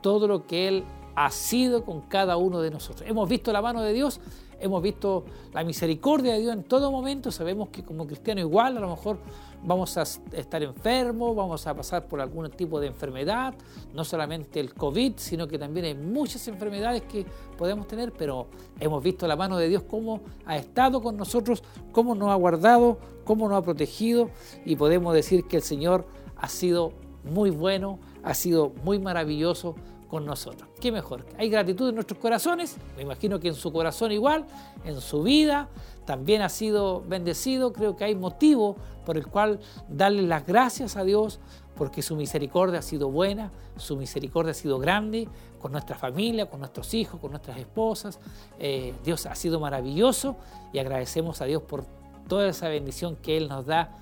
todo 0.00 0.28
lo 0.28 0.46
que 0.46 0.68
Él 0.68 0.84
ha 1.16 1.30
sido 1.30 1.84
con 1.84 2.02
cada 2.02 2.36
uno 2.36 2.60
de 2.60 2.70
nosotros. 2.70 3.08
Hemos 3.08 3.28
visto 3.28 3.52
la 3.52 3.60
mano 3.60 3.82
de 3.82 3.92
Dios 3.92 4.20
hemos 4.60 4.82
visto 4.82 5.24
la 5.52 5.62
misericordia 5.62 6.32
de 6.32 6.40
Dios 6.40 6.54
en 6.54 6.64
todo 6.64 6.90
momento, 6.90 7.30
sabemos 7.30 7.68
que 7.68 7.84
como 7.84 8.06
cristiano 8.06 8.40
igual 8.40 8.76
a 8.76 8.80
lo 8.80 8.88
mejor 8.88 9.18
vamos 9.64 9.96
a 9.96 10.02
estar 10.02 10.62
enfermos, 10.62 11.34
vamos 11.34 11.66
a 11.66 11.74
pasar 11.74 12.06
por 12.06 12.20
algún 12.20 12.50
tipo 12.50 12.78
de 12.80 12.88
enfermedad, 12.88 13.54
no 13.92 14.04
solamente 14.04 14.60
el 14.60 14.74
COVID, 14.74 15.14
sino 15.16 15.48
que 15.48 15.58
también 15.58 15.86
hay 15.86 15.94
muchas 15.94 16.46
enfermedades 16.48 17.02
que 17.02 17.24
podemos 17.56 17.86
tener, 17.86 18.12
pero 18.12 18.46
hemos 18.78 19.02
visto 19.02 19.26
la 19.26 19.36
mano 19.36 19.56
de 19.56 19.68
Dios 19.68 19.82
cómo 19.82 20.20
ha 20.44 20.56
estado 20.56 21.02
con 21.02 21.16
nosotros, 21.16 21.62
cómo 21.92 22.14
nos 22.14 22.30
ha 22.30 22.34
guardado, 22.34 22.98
cómo 23.24 23.48
nos 23.48 23.58
ha 23.58 23.62
protegido 23.62 24.30
y 24.64 24.76
podemos 24.76 25.14
decir 25.14 25.44
que 25.44 25.56
el 25.56 25.62
Señor 25.62 26.06
ha 26.36 26.48
sido 26.48 26.92
muy 27.24 27.50
bueno, 27.50 27.98
ha 28.22 28.34
sido 28.34 28.72
muy 28.84 28.98
maravilloso 28.98 29.74
con 30.08 30.24
nosotros. 30.24 30.68
¿Qué 30.80 30.92
mejor? 30.92 31.24
Hay 31.38 31.48
gratitud 31.48 31.88
en 31.88 31.94
nuestros 31.94 32.18
corazones, 32.18 32.76
me 32.96 33.02
imagino 33.02 33.40
que 33.40 33.48
en 33.48 33.54
su 33.54 33.72
corazón 33.72 34.12
igual, 34.12 34.44
en 34.84 35.00
su 35.00 35.22
vida, 35.22 35.68
también 36.04 36.42
ha 36.42 36.48
sido 36.48 37.02
bendecido, 37.02 37.72
creo 37.72 37.96
que 37.96 38.04
hay 38.04 38.14
motivo 38.14 38.76
por 39.04 39.16
el 39.16 39.26
cual 39.26 39.60
darle 39.88 40.22
las 40.22 40.46
gracias 40.46 40.96
a 40.96 41.04
Dios 41.04 41.40
porque 41.76 42.02
su 42.02 42.14
misericordia 42.16 42.78
ha 42.78 42.82
sido 42.82 43.10
buena, 43.10 43.50
su 43.76 43.96
misericordia 43.96 44.52
ha 44.52 44.54
sido 44.54 44.78
grande 44.78 45.28
con 45.60 45.72
nuestra 45.72 45.96
familia, 45.96 46.46
con 46.46 46.60
nuestros 46.60 46.94
hijos, 46.94 47.20
con 47.20 47.30
nuestras 47.30 47.58
esposas. 47.58 48.20
Eh, 48.58 48.94
Dios 49.04 49.26
ha 49.26 49.34
sido 49.34 49.58
maravilloso 49.58 50.36
y 50.72 50.78
agradecemos 50.78 51.40
a 51.40 51.46
Dios 51.46 51.62
por 51.62 51.84
toda 52.28 52.48
esa 52.48 52.68
bendición 52.68 53.16
que 53.16 53.36
Él 53.36 53.48
nos 53.48 53.66
da 53.66 53.98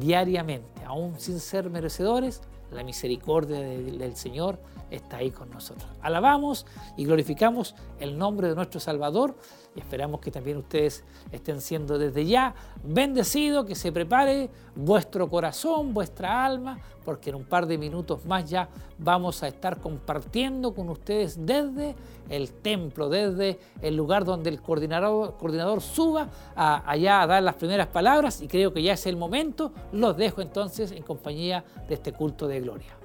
diariamente, 0.00 0.84
aún 0.84 1.20
sin 1.20 1.38
ser 1.38 1.70
merecedores, 1.70 2.40
la 2.74 2.84
misericordia 2.84 3.60
del 3.60 4.16
Señor 4.16 4.58
está 4.90 5.18
ahí 5.18 5.30
con 5.30 5.50
nosotros. 5.50 5.88
Alabamos 6.02 6.66
y 6.96 7.04
glorificamos 7.04 7.74
el 7.98 8.18
nombre 8.18 8.48
de 8.48 8.54
nuestro 8.54 8.80
Salvador 8.80 9.36
y 9.74 9.80
esperamos 9.80 10.20
que 10.20 10.30
también 10.30 10.58
ustedes 10.58 11.04
estén 11.32 11.60
siendo 11.60 11.98
desde 11.98 12.24
ya 12.24 12.54
bendecidos, 12.82 13.66
que 13.66 13.74
se 13.74 13.90
prepare 13.90 14.50
vuestro 14.74 15.28
corazón, 15.28 15.92
vuestra 15.92 16.44
alma, 16.44 16.78
porque 17.04 17.30
en 17.30 17.36
un 17.36 17.44
par 17.44 17.66
de 17.66 17.76
minutos 17.76 18.24
más 18.24 18.48
ya 18.48 18.68
vamos 18.98 19.42
a 19.42 19.48
estar 19.48 19.78
compartiendo 19.78 20.74
con 20.74 20.88
ustedes 20.88 21.44
desde 21.44 21.94
el 22.28 22.52
templo, 22.52 23.08
desde 23.08 23.58
el 23.82 23.96
lugar 23.96 24.24
donde 24.24 24.50
el 24.50 24.62
coordinador, 24.62 25.36
coordinador 25.36 25.80
suba 25.80 26.28
allá 26.54 27.22
a 27.22 27.26
dar 27.26 27.42
las 27.42 27.56
primeras 27.56 27.88
palabras 27.88 28.40
y 28.40 28.48
creo 28.48 28.72
que 28.72 28.82
ya 28.82 28.94
es 28.94 29.06
el 29.06 29.16
momento. 29.16 29.72
Los 29.92 30.16
dejo 30.16 30.40
entonces 30.40 30.92
en 30.92 31.02
compañía 31.02 31.64
de 31.88 31.94
este 31.94 32.12
culto 32.12 32.46
de 32.46 32.60
gloria. 32.60 32.96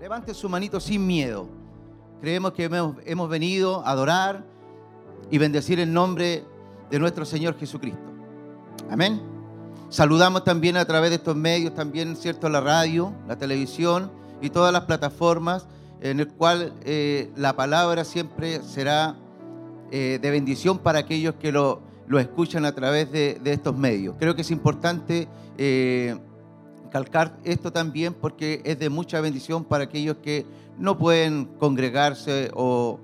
Levante 0.00 0.32
su 0.32 0.48
manito 0.48 0.80
sin 0.80 1.06
miedo. 1.06 1.46
Creemos 2.20 2.52
que 2.52 2.64
hemos, 2.64 3.28
venido 3.28 3.80
a 3.84 3.90
adorar 3.90 4.44
y 5.30 5.38
bendecir 5.38 5.80
el 5.80 5.92
nombre 5.92 6.44
de 6.90 6.98
nuestro 6.98 7.24
Señor 7.24 7.58
Jesucristo. 7.58 8.00
Amén. 8.90 9.20
Saludamos 9.88 10.44
también 10.44 10.76
a 10.76 10.84
través 10.84 11.10
de 11.10 11.16
estos 11.16 11.36
medios, 11.36 11.74
también, 11.74 12.16
¿cierto?, 12.16 12.48
la 12.48 12.60
radio, 12.60 13.12
la 13.26 13.36
televisión 13.36 14.10
y 14.40 14.50
todas 14.50 14.72
las 14.72 14.84
plataformas 14.84 15.66
en 16.00 16.20
el 16.20 16.28
cual 16.28 16.72
eh, 16.84 17.30
la 17.36 17.54
palabra 17.54 18.04
siempre 18.04 18.62
será 18.62 19.16
eh, 19.90 20.18
de 20.20 20.30
bendición 20.30 20.78
para 20.78 21.00
aquellos 21.00 21.34
que 21.34 21.52
lo, 21.52 21.82
escuchan 22.18 22.64
a 22.64 22.74
través 22.74 23.10
de, 23.12 23.40
estos 23.44 23.76
medios. 23.76 24.16
Creo 24.18 24.34
que 24.34 24.42
es 24.42 24.50
importante 24.50 25.28
eh, 25.58 26.16
calcar 26.90 27.36
esto 27.44 27.72
también 27.72 28.14
porque 28.14 28.62
es 28.64 28.78
de 28.78 28.88
mucha 28.88 29.20
bendición 29.20 29.64
para 29.64 29.84
aquellos 29.84 30.16
que 30.16 30.46
no 30.78 30.98
pueden 30.98 31.46
congregarse 31.58 32.50
o, 32.54 32.98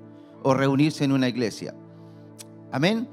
reunirse 0.44 1.04
en 1.04 1.10
una 1.10 1.28
iglesia. 1.28 1.74
Amén. 2.76 3.08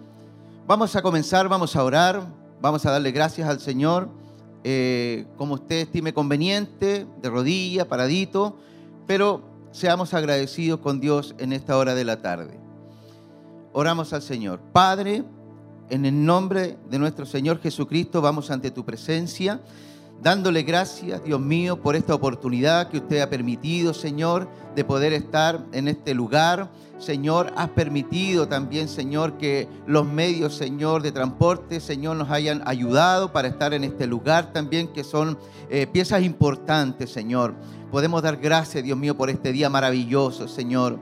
Vamos 0.67 0.93
a 0.97 1.01
comenzar, 1.01 1.47
vamos 1.47 1.77
a 1.77 1.85
orar, 1.85 2.27
vamos 2.59 2.85
a 2.85 2.91
darle 2.91 3.13
gracias 3.13 3.47
al 3.47 3.61
Señor, 3.61 4.09
eh, 4.65 5.25
como 5.37 5.53
usted 5.53 5.77
estime 5.77 6.13
conveniente, 6.13 7.07
de 7.21 7.29
rodilla, 7.29 7.87
paradito, 7.87 8.57
pero 9.07 9.41
seamos 9.71 10.13
agradecidos 10.13 10.81
con 10.81 10.99
Dios 10.99 11.33
en 11.37 11.53
esta 11.53 11.77
hora 11.77 11.95
de 11.95 12.03
la 12.03 12.21
tarde. 12.21 12.59
Oramos 13.71 14.11
al 14.11 14.21
Señor. 14.21 14.59
Padre, 14.73 15.23
en 15.89 16.03
el 16.03 16.25
nombre 16.25 16.77
de 16.89 16.99
nuestro 16.99 17.25
Señor 17.25 17.61
Jesucristo, 17.61 18.21
vamos 18.21 18.51
ante 18.51 18.69
tu 18.69 18.83
presencia 18.83 19.61
dándole 20.23 20.63
gracias, 20.63 21.23
Dios 21.23 21.39
mío, 21.39 21.81
por 21.81 21.95
esta 21.95 22.15
oportunidad 22.15 22.89
que 22.89 22.97
usted 22.97 23.19
ha 23.19 23.29
permitido, 23.29 23.93
Señor, 23.93 24.47
de 24.75 24.83
poder 24.85 25.13
estar 25.13 25.65
en 25.73 25.87
este 25.89 26.13
lugar. 26.13 26.69
Señor, 27.03 27.53
has 27.55 27.69
permitido 27.69 28.47
también, 28.47 28.87
Señor, 28.87 29.37
que 29.37 29.67
los 29.85 30.05
medios, 30.05 30.55
Señor, 30.55 31.01
de 31.01 31.11
transporte, 31.11 31.79
Señor, 31.79 32.15
nos 32.15 32.31
hayan 32.31 32.61
ayudado 32.65 33.31
para 33.31 33.47
estar 33.47 33.73
en 33.73 33.83
este 33.83 34.07
lugar 34.07 34.53
también, 34.53 34.87
que 34.87 35.03
son 35.03 35.37
eh, 35.69 35.85
piezas 35.87 36.23
importantes, 36.23 37.11
Señor. 37.11 37.53
Podemos 37.91 38.21
dar 38.21 38.37
gracias, 38.37 38.83
Dios 38.83 38.97
mío, 38.97 39.15
por 39.15 39.29
este 39.29 39.51
día 39.51 39.69
maravilloso, 39.69 40.47
Señor, 40.47 40.99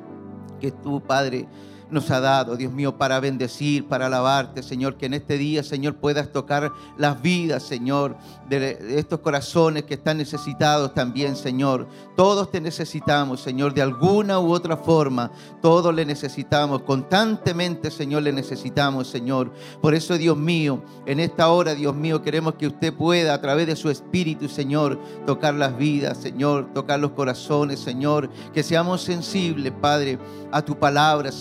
que 0.60 0.72
tú, 0.72 1.02
Padre, 1.02 1.48
nos 1.92 2.10
ha 2.10 2.20
dado, 2.20 2.56
Dios 2.56 2.72
mío, 2.72 2.98
para 2.98 3.20
bendecir, 3.20 3.88
para 3.88 4.08
alabarte, 4.08 4.64
Señor, 4.64 4.96
que 4.96 5.06
en 5.06 5.14
este 5.14 5.38
día, 5.38 5.62
Señor, 5.62 5.96
puedas 5.96 6.32
tocar 6.32 6.72
las 6.98 7.22
vidas, 7.22 7.64
Señor, 7.64 8.16
de 8.50 8.98
estos 8.98 9.20
corazones 9.20 9.84
que 9.84 9.96
están 9.96 10.18
necesitados 10.18 10.94
también, 10.94 11.36
Señor. 11.36 11.88
Todos 12.16 12.50
te 12.50 12.62
necesitamos, 12.62 13.42
Señor, 13.42 13.74
de 13.74 13.82
alguna 13.82 14.40
u 14.40 14.52
otra 14.52 14.78
forma. 14.78 15.32
Todos 15.62 15.94
le 15.94 16.06
necesitamos, 16.06 16.82
constantemente, 16.84 17.92
Señor, 17.92 18.24
le 18.24 18.32
necesitamos, 18.32 19.08
Señor. 19.08 19.52
Por 19.82 19.94
eso, 19.94 20.18
Dios 20.18 20.38
mío, 20.38 20.84
en 21.06 21.20
esta 21.20 21.50
hora, 21.50 21.76
Dios 21.76 21.96
mío, 21.96 22.22
queremos 22.22 22.56
que 22.56 22.68
usted 22.68 22.94
pueda, 22.94 23.34
a 23.34 23.42
través 23.42 23.68
de 23.68 23.76
su 23.76 23.90
Espíritu, 23.90 24.48
Señor, 24.48 25.00
tocar 25.26 25.54
las 25.56 25.78
vidas, 25.78 26.18
Señor, 26.18 26.74
tocar 26.74 27.00
los 27.00 27.12
corazones, 27.12 27.80
Señor, 27.80 28.30
que 28.54 28.64
seamos 28.64 29.02
sensibles, 29.02 29.74
Padre, 29.82 30.20
a 30.52 30.62
tu 30.62 30.78
palabra, 30.78 31.32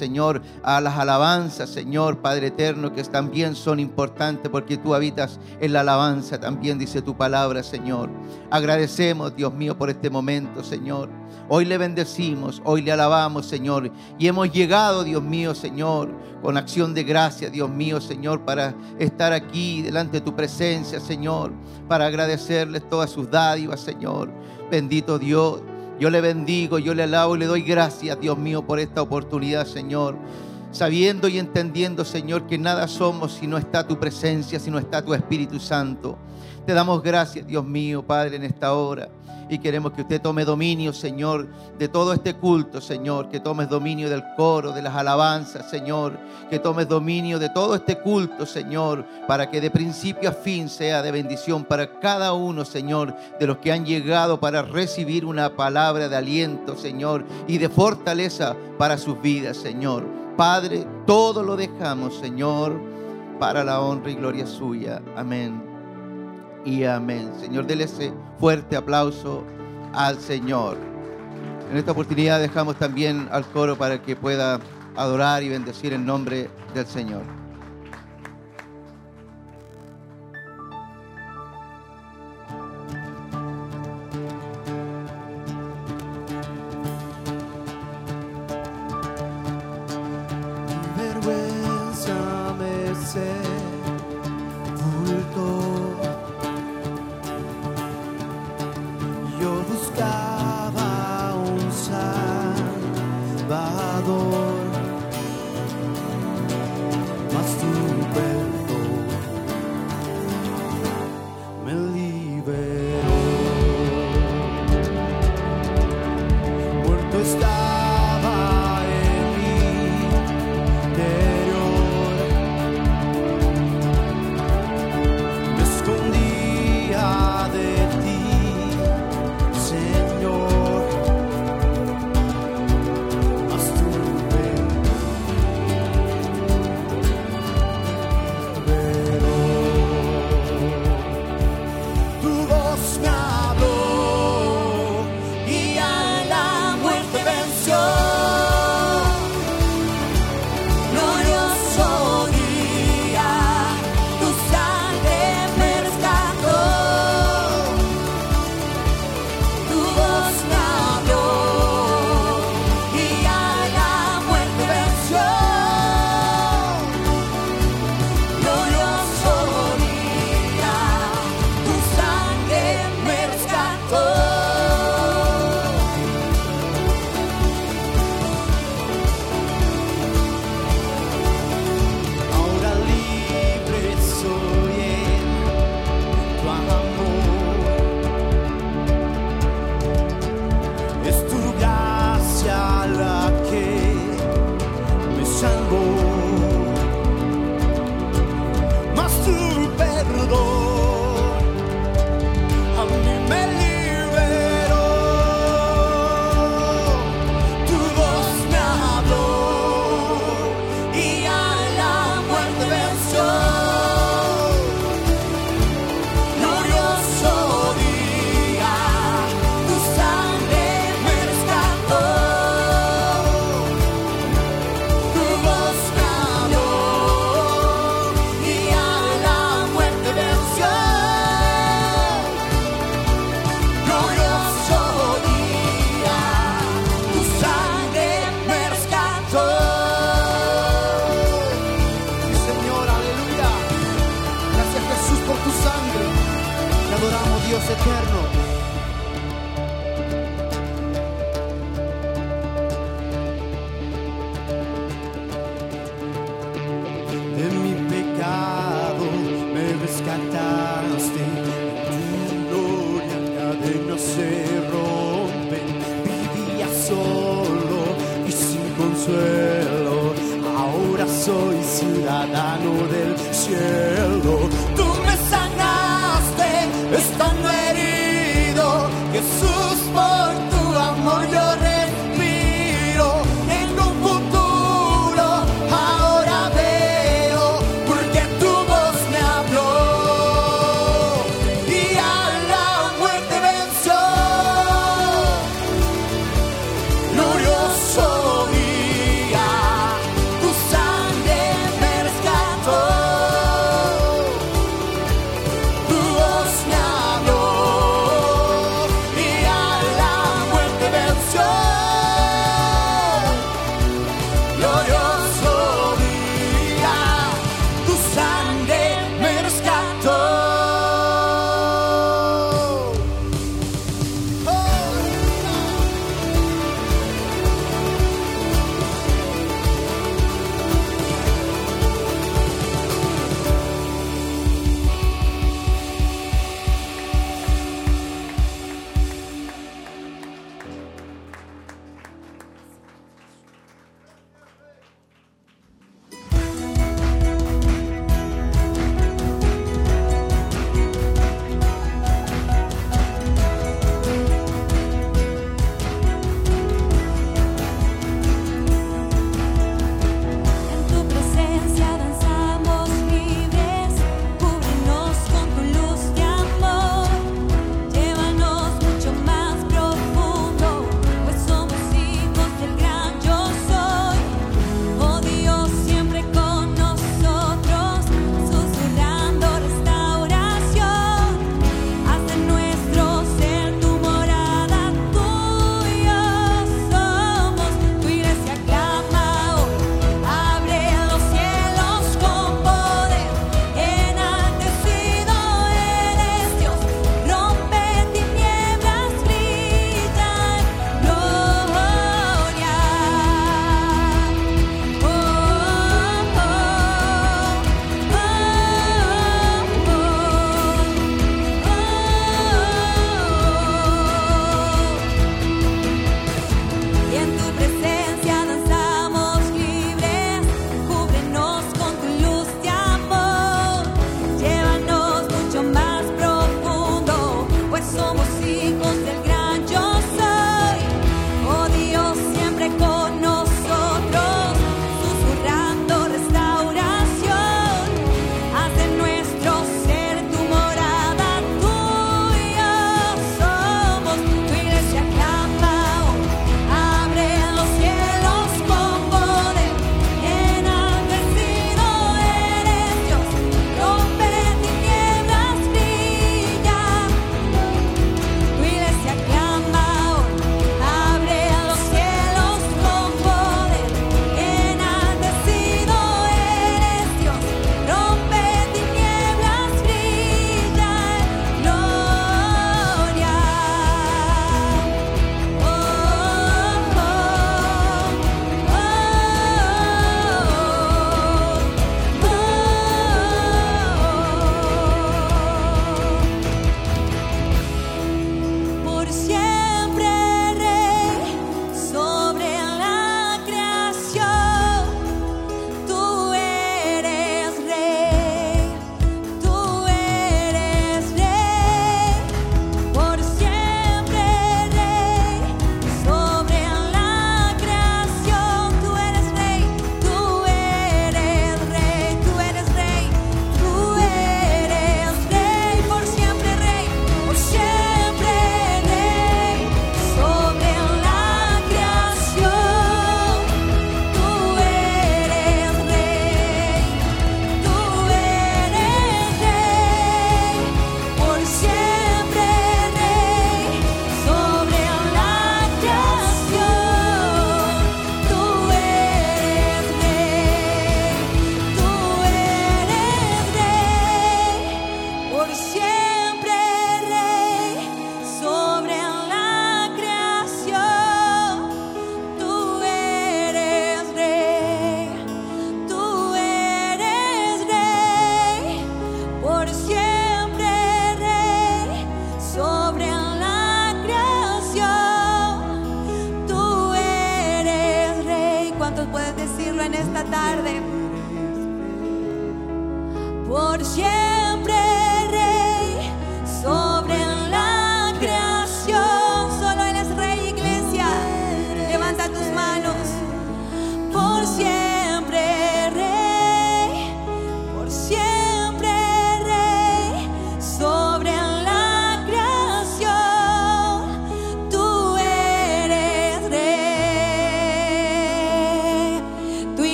A 0.63 0.81
las 0.81 0.99
alabanzas, 0.99 1.71
Señor, 1.71 2.19
Padre 2.19 2.49
eterno, 2.49 2.93
que 2.93 3.03
también 3.05 3.55
son 3.55 3.81
importantes 3.81 4.51
porque 4.51 4.77
tú 4.77 4.95
habitas 4.95 5.39
en 5.61 5.73
la 5.73 5.81
alabanza, 5.81 6.39
también 6.39 6.79
dice 6.79 7.03
tu 7.03 7.17
palabra, 7.17 7.63
Señor. 7.63 8.11
Agradecemos, 8.51 9.35
Dios 9.35 9.53
mío, 9.53 9.77
por 9.77 9.91
este 9.91 10.11
momento, 10.11 10.63
Señor. 10.63 11.09
Hoy 11.49 11.65
le 11.65 11.79
bendecimos, 11.79 12.63
hoy 12.65 12.83
le 12.83 12.93
alabamos, 12.93 13.47
Señor. 13.47 13.91
Y 14.19 14.29
hemos 14.29 14.53
llegado, 14.53 15.03
Dios 15.03 15.23
mío, 15.23 15.55
Señor, 15.55 16.11
con 16.43 16.57
acción 16.57 16.95
de 16.95 17.03
gracia, 17.03 17.51
Dios 17.51 17.69
mío, 17.69 18.01
Señor, 18.01 18.45
para 18.45 18.75
estar 18.99 19.33
aquí 19.33 19.83
delante 19.83 20.19
de 20.19 20.21
tu 20.21 20.35
presencia, 20.35 21.01
Señor, 21.01 21.53
para 21.89 22.07
agradecerles 22.07 22.89
todas 22.89 23.11
sus 23.11 23.31
dádivas, 23.31 23.81
Señor. 23.81 24.31
Bendito 24.71 25.19
Dios. 25.19 25.61
Yo 26.01 26.09
le 26.09 26.23
bendigo, 26.23 26.79
yo 26.79 26.95
le 26.95 27.03
alabo 27.03 27.37
y 27.37 27.41
le 27.41 27.45
doy 27.45 27.61
gracias, 27.61 28.19
Dios 28.19 28.39
mío, 28.39 28.67
por 28.67 28.81
esta 28.81 29.03
oportunidad, 29.03 29.67
Señor. 29.67 30.17
Sabiendo 30.73 31.29
y 31.29 31.39
entendiendo, 31.39 32.07
Señor, 32.07 32.47
que 32.47 32.57
nada 32.57 32.89
somos 32.89 33.35
si 33.35 33.47
no 33.47 33.59
está 33.59 33.87
tu 33.87 33.99
presencia, 34.01 34.59
si 34.59 34.71
no 34.71 34.79
está 34.79 35.05
tu 35.05 35.13
Espíritu 35.13 35.61
Santo. 35.61 36.17
Te 36.67 36.75
damos 36.75 37.03
gracias, 37.03 37.47
Dios 37.47 37.65
mío, 37.65 38.03
Padre, 38.03 38.37
en 38.37 38.45
esta 38.45 38.75
hora 38.75 39.09
y 39.51 39.59
queremos 39.59 39.93
que 39.93 40.03
usted 40.03 40.23
tome 40.23 40.45
dominio, 40.45 40.93
Señor, 40.93 41.49
de 41.77 41.89
todo 41.89 42.13
este 42.13 42.35
culto, 42.35 42.81
Señor, 42.81 43.29
que 43.29 43.41
tomes 43.41 43.69
dominio 43.69 44.09
del 44.09 44.23
coro, 44.37 44.71
de 44.71 44.81
las 44.81 44.95
alabanzas, 44.95 45.69
Señor, 45.69 46.17
que 46.49 46.61
tomes 46.61 46.89
dominio 46.89 47.41
de 47.41 47.49
todo 47.49 47.75
este 47.75 47.99
culto, 47.99 48.47
Señor, 48.47 49.05
para 49.27 49.51
que 49.51 49.61
de 49.61 49.73
principio 49.73 50.31
a 50.31 50.33
fin 50.33 50.69
sea 50.69 51.03
de 51.03 51.11
bendición 51.11 51.65
para 51.65 51.99
cada 51.99 52.33
uno, 52.33 52.65
Señor, 52.65 53.15
de 53.41 53.47
los 53.49 53.59
que 53.59 53.73
han 53.73 53.85
llegado 53.85 54.39
para 54.39 54.63
recibir 54.63 55.25
una 55.25 55.57
palabra 55.57 56.09
de 56.09 56.17
aliento, 56.17 56.77
Señor, 56.77 57.25
y 57.49 57.59
de 57.59 57.69
fortaleza 57.69 58.55
para 58.79 58.99
sus 58.99 59.21
vidas, 59.21 59.57
Señor. 59.57 60.07
Padre, 60.37 60.87
todo 61.07 61.43
lo 61.43 61.57
dejamos, 61.57 62.15
Señor, 62.15 62.81
para 63.41 63.65
la 63.65 63.81
honra 63.81 64.13
y 64.13 64.15
gloria 64.15 64.47
suya. 64.47 65.03
Amén 65.17 65.70
y 66.65 66.85
amén. 66.85 67.31
Señor, 67.41 67.67
déle 67.67 67.85
ese 67.85 68.13
fuerte 68.39 68.77
aplauso 68.77 69.45
al 69.93 70.19
Señor. 70.19 70.77
En 71.71 71.77
esta 71.77 71.93
oportunidad 71.93 72.41
dejamos 72.41 72.77
también 72.77 73.29
al 73.31 73.45
coro 73.47 73.77
para 73.77 74.03
que 74.03 74.17
pueda 74.17 74.61
adorar 74.97 75.43
y 75.43 75.49
bendecir 75.49 75.93
el 75.93 76.05
nombre 76.05 76.51
del 76.75 76.87
Señor. 76.87 77.40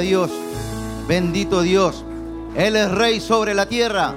Dios. 0.00 0.30
Bendito 1.08 1.62
Dios. 1.62 2.04
Él 2.56 2.76
es 2.76 2.90
rey 2.90 3.20
sobre 3.20 3.54
la 3.54 3.66
tierra. 3.66 4.14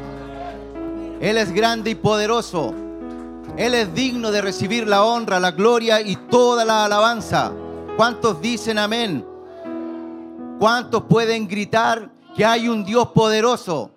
Él 1.19 1.37
es 1.37 1.51
grande 1.51 1.91
y 1.91 1.95
poderoso. 1.95 2.73
Él 3.57 3.73
es 3.73 3.93
digno 3.93 4.31
de 4.31 4.41
recibir 4.41 4.87
la 4.87 5.03
honra, 5.03 5.39
la 5.39 5.51
gloria 5.51 6.01
y 6.01 6.15
toda 6.15 6.63
la 6.63 6.85
alabanza. 6.85 7.51
¿Cuántos 7.97 8.41
dicen 8.41 8.77
amén? 8.77 9.25
¿Cuántos 10.57 11.03
pueden 11.03 11.47
gritar 11.47 12.09
que 12.35 12.45
hay 12.45 12.69
un 12.69 12.85
Dios 12.85 13.09
poderoso? 13.09 13.91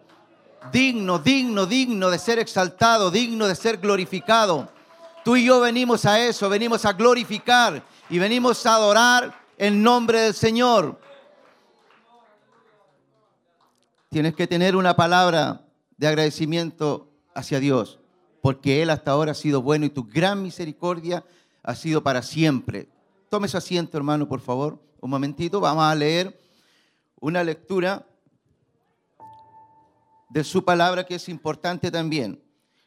Digno, 0.73 1.19
digno, 1.19 1.67
digno 1.67 2.11
de 2.11 2.19
ser 2.19 2.39
exaltado, 2.39 3.11
digno 3.11 3.47
de 3.47 3.55
ser 3.55 3.77
glorificado. 3.79 4.69
Tú 5.25 5.37
y 5.37 5.45
yo 5.45 5.61
venimos 5.61 6.05
a 6.05 6.19
eso, 6.19 6.49
venimos 6.49 6.85
a 6.85 6.93
glorificar 6.93 7.83
y 8.11 8.19
venimos 8.19 8.67
a 8.67 8.75
adorar 8.75 9.33
el 9.57 9.81
nombre 9.81 10.21
del 10.21 10.35
Señor. 10.35 10.99
Tienes 14.13 14.35
que 14.35 14.47
tener 14.47 14.77
una 14.77 14.95
palabra 14.95 15.65
de 15.97 16.07
agradecimiento 16.07 17.09
hacia 17.35 17.61
Dios, 17.61 17.99
porque 18.43 18.83
Él 18.83 18.91
hasta 18.91 19.13
ahora 19.13 19.33
ha 19.33 19.35
sido 19.35 19.63
bueno 19.63 19.87
y 19.87 19.89
tu 19.89 20.05
gran 20.05 20.43
misericordia 20.43 21.25
ha 21.63 21.75
sido 21.75 22.03
para 22.03 22.21
siempre. 22.21 22.91
Tome 23.31 23.49
su 23.49 23.57
asiento, 23.57 23.97
hermano, 23.97 24.29
por 24.29 24.43
favor. 24.43 24.79
Un 25.01 25.09
momentito, 25.09 25.61
vamos 25.61 25.85
a 25.85 25.95
leer 25.95 26.39
una 27.21 27.43
lectura 27.43 28.07
de 30.29 30.45
su 30.45 30.63
palabra 30.63 31.07
que 31.07 31.15
es 31.15 31.31
importante 31.31 31.91
también. 31.91 32.39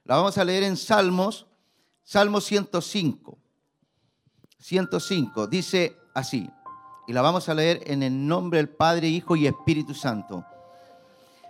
La 0.04 0.18
vamos 0.18 0.38
a 0.38 0.44
leer 0.44 0.62
en 0.62 0.78
Salmos, 0.78 1.48
Salmo 2.04 2.40
105. 2.40 3.36
105 4.60 5.48
dice 5.48 5.98
así, 6.14 6.48
y 7.08 7.14
la 7.14 7.24
vamos 7.24 7.50
a 7.50 7.56
leer 7.56 7.82
en 7.88 8.04
el 8.04 8.28
nombre 8.28 8.60
del 8.60 8.70
Padre, 8.70 9.08
Hijo 9.08 9.36
y 9.36 9.48
Espíritu 9.48 9.96
Santo. 9.96 10.46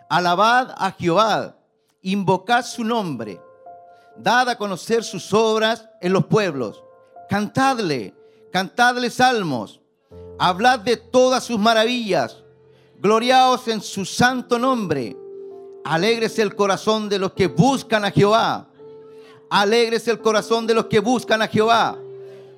Alabad 0.10 0.76
a 0.78 0.92
Jehová, 0.92 1.56
invocad 2.02 2.64
su 2.64 2.84
nombre, 2.84 3.42
dad 4.16 4.50
a 4.50 4.58
conocer 4.58 5.04
sus 5.04 5.34
obras 5.34 5.90
en 6.00 6.14
los 6.14 6.26
pueblos, 6.26 6.84
cantadle, 7.28 8.14
cantadle 8.52 9.10
salmos, 9.10 9.82
hablad 10.38 10.80
de 10.80 10.98
todas 10.98 11.44
sus 11.44 11.58
maravillas, 11.58 12.44
gloriaos 13.00 13.68
en 13.68 13.82
su 13.82 14.06
santo 14.06 14.60
nombre, 14.60 15.18
alegres 15.84 16.38
el 16.38 16.56
corazón 16.56 17.10
de 17.10 17.18
los 17.18 17.34
que 17.34 17.48
buscan 17.48 18.06
a 18.06 18.12
Jehová, 18.12 18.68
alegres 19.50 20.08
el 20.08 20.20
corazón 20.20 20.68
de 20.68 20.76
los 20.76 20.86
que 20.86 21.00
buscan 21.00 21.42
a 21.42 21.48
Jehová, 21.48 21.98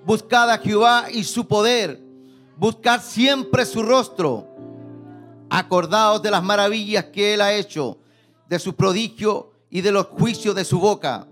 buscad 0.06 0.50
a 0.50 0.58
Jehová 0.58 1.06
y 1.12 1.24
su 1.24 1.48
poder, 1.48 2.02
buscad 2.58 3.02
siempre 3.02 3.66
su 3.66 3.84
rostro. 3.84 4.47
Acordaos 5.50 6.22
de 6.22 6.32
las 6.32 6.44
maravillas 6.44 7.06
que 7.06 7.34
Él 7.34 7.42
ha 7.42 7.54
hecho, 7.54 7.98
de 8.50 8.60
su 8.60 8.76
prodigio 8.76 9.52
y 9.70 9.82
de 9.82 9.92
los 9.92 10.08
juicios 10.08 10.56
de 10.56 10.66
su 10.66 10.80
boca. 10.80 11.28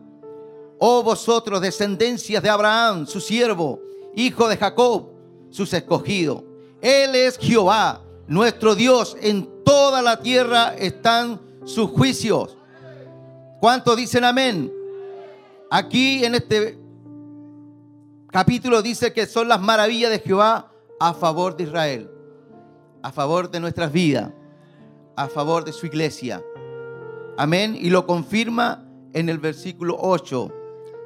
Oh 0.80 1.04
vosotros, 1.04 1.62
descendencias 1.62 2.44
de 2.44 2.50
Abraham, 2.50 3.08
su 3.08 3.20
siervo, 3.22 3.80
hijo 4.16 4.48
de 4.48 4.58
Jacob, 4.58 5.10
sus 5.50 5.74
escogidos. 5.74 6.44
Él 6.82 7.16
es 7.16 7.38
Jehová, 7.38 8.02
nuestro 8.28 8.76
Dios. 8.76 9.16
En 9.22 9.64
toda 9.64 10.02
la 10.02 10.20
tierra 10.20 10.76
están 10.78 11.40
sus 11.66 11.90
juicios. 11.90 12.58
¿Cuántos 13.60 13.96
dicen 13.98 14.24
amén? 14.24 14.72
Aquí 15.72 16.24
en 16.24 16.36
este 16.36 16.78
capítulo 18.30 18.82
dice 18.82 19.14
que 19.14 19.26
son 19.26 19.48
las 19.48 19.62
maravillas 19.62 20.12
de 20.12 20.20
Jehová 20.20 20.72
a 21.00 21.14
favor 21.14 21.56
de 21.58 21.64
Israel, 21.64 22.12
a 23.06 23.12
favor 23.12 23.52
de 23.52 23.60
nuestras 23.60 23.92
vidas, 23.92 24.32
a 25.16 25.28
favor 25.28 25.64
de 25.64 25.72
su 25.72 25.86
iglesia. 25.86 26.44
Amén. 27.38 27.78
Y 27.80 27.92
lo 27.92 28.08
confirma 28.08 28.84
en 29.14 29.30
el 29.30 29.38
versículo 29.38 29.96
8. 30.00 30.52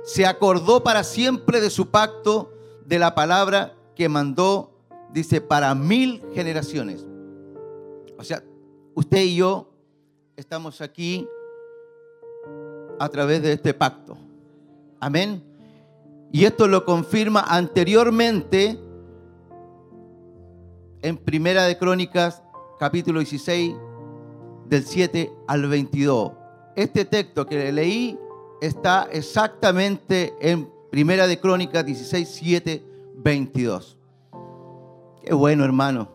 Se 0.05 0.25
acordó 0.25 0.81
para 0.81 1.03
siempre 1.03 1.59
de 1.59 1.69
su 1.69 1.89
pacto, 1.89 2.53
de 2.85 2.99
la 2.99 3.15
palabra 3.15 3.75
que 3.97 4.07
mandó, 4.07 4.71
dice, 5.11 5.41
para 5.41 5.75
mil 5.75 6.23
generaciones. 6.33 7.05
O 8.17 8.23
sea, 8.23 8.41
usted 8.95 9.19
y 9.19 9.35
yo 9.35 9.69
estamos 10.37 10.79
aquí 10.79 11.27
a 12.97 13.09
través 13.09 13.41
de 13.41 13.51
este 13.51 13.73
pacto. 13.73 14.17
Amén. 15.01 15.43
Y 16.31 16.45
esto 16.45 16.65
lo 16.65 16.85
confirma 16.85 17.41
anteriormente 17.41 18.79
en 21.01 21.17
Primera 21.17 21.63
de 21.63 21.77
Crónicas, 21.77 22.43
capítulo 22.79 23.19
16, 23.19 23.75
del 24.67 24.83
7 24.83 25.31
al 25.47 25.67
22. 25.67 26.31
Este 26.75 27.05
texto 27.05 27.45
que 27.45 27.71
leí 27.71 28.17
está 28.61 29.07
exactamente 29.11 30.33
en 30.41 30.69
Primera 30.91 31.27
de 31.27 31.39
Crónicas 31.39 31.85
16, 31.85 32.27
7, 32.27 32.85
22. 33.15 33.97
Qué 35.23 35.33
bueno, 35.33 35.63
hermano. 35.63 36.09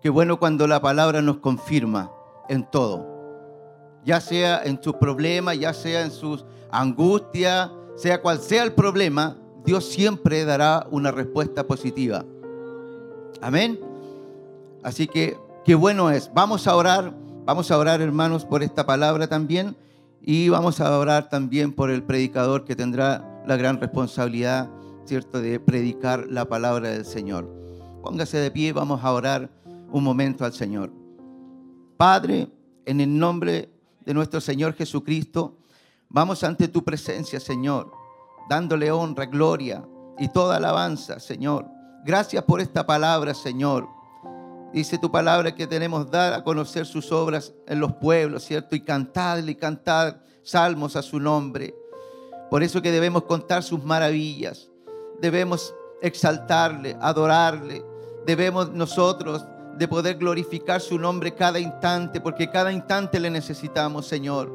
Qué 0.00 0.10
bueno 0.10 0.38
cuando 0.38 0.66
la 0.66 0.80
palabra 0.80 1.22
nos 1.22 1.38
confirma 1.38 2.10
en 2.48 2.68
todo. 2.68 3.06
Ya 4.04 4.20
sea 4.20 4.62
en 4.64 4.82
sus 4.82 4.94
problemas, 4.94 5.58
ya 5.58 5.72
sea 5.72 6.02
en 6.02 6.10
sus 6.10 6.44
angustias, 6.70 7.70
sea 7.94 8.20
cual 8.20 8.40
sea 8.40 8.64
el 8.64 8.72
problema, 8.72 9.36
Dios 9.64 9.84
siempre 9.84 10.44
dará 10.44 10.88
una 10.90 11.12
respuesta 11.12 11.64
positiva. 11.64 12.24
Amén. 13.40 13.91
Así 14.82 15.06
que 15.06 15.38
qué 15.64 15.74
bueno 15.74 16.10
es. 16.10 16.30
Vamos 16.34 16.66
a 16.66 16.76
orar, 16.76 17.14
vamos 17.44 17.70
a 17.70 17.78
orar 17.78 18.00
hermanos 18.00 18.44
por 18.44 18.62
esta 18.62 18.84
palabra 18.84 19.28
también 19.28 19.76
y 20.20 20.48
vamos 20.48 20.80
a 20.80 20.98
orar 20.98 21.28
también 21.28 21.72
por 21.72 21.90
el 21.90 22.02
predicador 22.02 22.64
que 22.64 22.76
tendrá 22.76 23.42
la 23.46 23.56
gran 23.56 23.80
responsabilidad, 23.80 24.70
¿cierto?, 25.04 25.40
de 25.40 25.58
predicar 25.58 26.26
la 26.28 26.44
palabra 26.44 26.90
del 26.90 27.04
Señor. 27.04 27.48
Póngase 28.02 28.38
de 28.38 28.50
pie, 28.50 28.72
vamos 28.72 29.02
a 29.04 29.12
orar 29.12 29.50
un 29.90 30.04
momento 30.04 30.44
al 30.44 30.52
Señor. 30.52 30.92
Padre, 31.96 32.48
en 32.84 33.00
el 33.00 33.16
nombre 33.16 33.70
de 34.04 34.14
nuestro 34.14 34.40
Señor 34.40 34.74
Jesucristo, 34.74 35.58
vamos 36.08 36.42
ante 36.42 36.68
tu 36.68 36.82
presencia, 36.82 37.38
Señor, 37.38 37.92
dándole 38.48 38.90
honra, 38.90 39.26
gloria 39.26 39.84
y 40.18 40.28
toda 40.28 40.56
alabanza, 40.56 41.20
Señor. 41.20 41.66
Gracias 42.04 42.42
por 42.44 42.60
esta 42.60 42.84
palabra, 42.84 43.34
Señor. 43.34 43.88
Dice 44.72 44.96
tu 44.96 45.10
palabra 45.10 45.54
que 45.54 45.66
tenemos 45.66 46.10
dar 46.10 46.32
a 46.32 46.42
conocer 46.42 46.86
sus 46.86 47.12
obras 47.12 47.52
en 47.66 47.78
los 47.78 47.92
pueblos, 47.94 48.44
¿cierto? 48.44 48.74
Y 48.74 48.80
cantarle 48.80 49.52
y 49.52 49.54
cantar 49.54 50.22
salmos 50.42 50.96
a 50.96 51.02
su 51.02 51.20
nombre. 51.20 51.74
Por 52.50 52.62
eso 52.62 52.80
que 52.80 52.90
debemos 52.90 53.24
contar 53.24 53.62
sus 53.62 53.84
maravillas. 53.84 54.70
Debemos 55.20 55.74
exaltarle, 56.00 56.96
adorarle. 57.00 57.84
Debemos 58.26 58.70
nosotros 58.70 59.44
de 59.76 59.88
poder 59.88 60.16
glorificar 60.16 60.80
su 60.80 60.98
nombre 60.98 61.34
cada 61.34 61.58
instante, 61.58 62.20
porque 62.20 62.50
cada 62.50 62.72
instante 62.72 63.20
le 63.20 63.30
necesitamos, 63.30 64.06
Señor. 64.06 64.52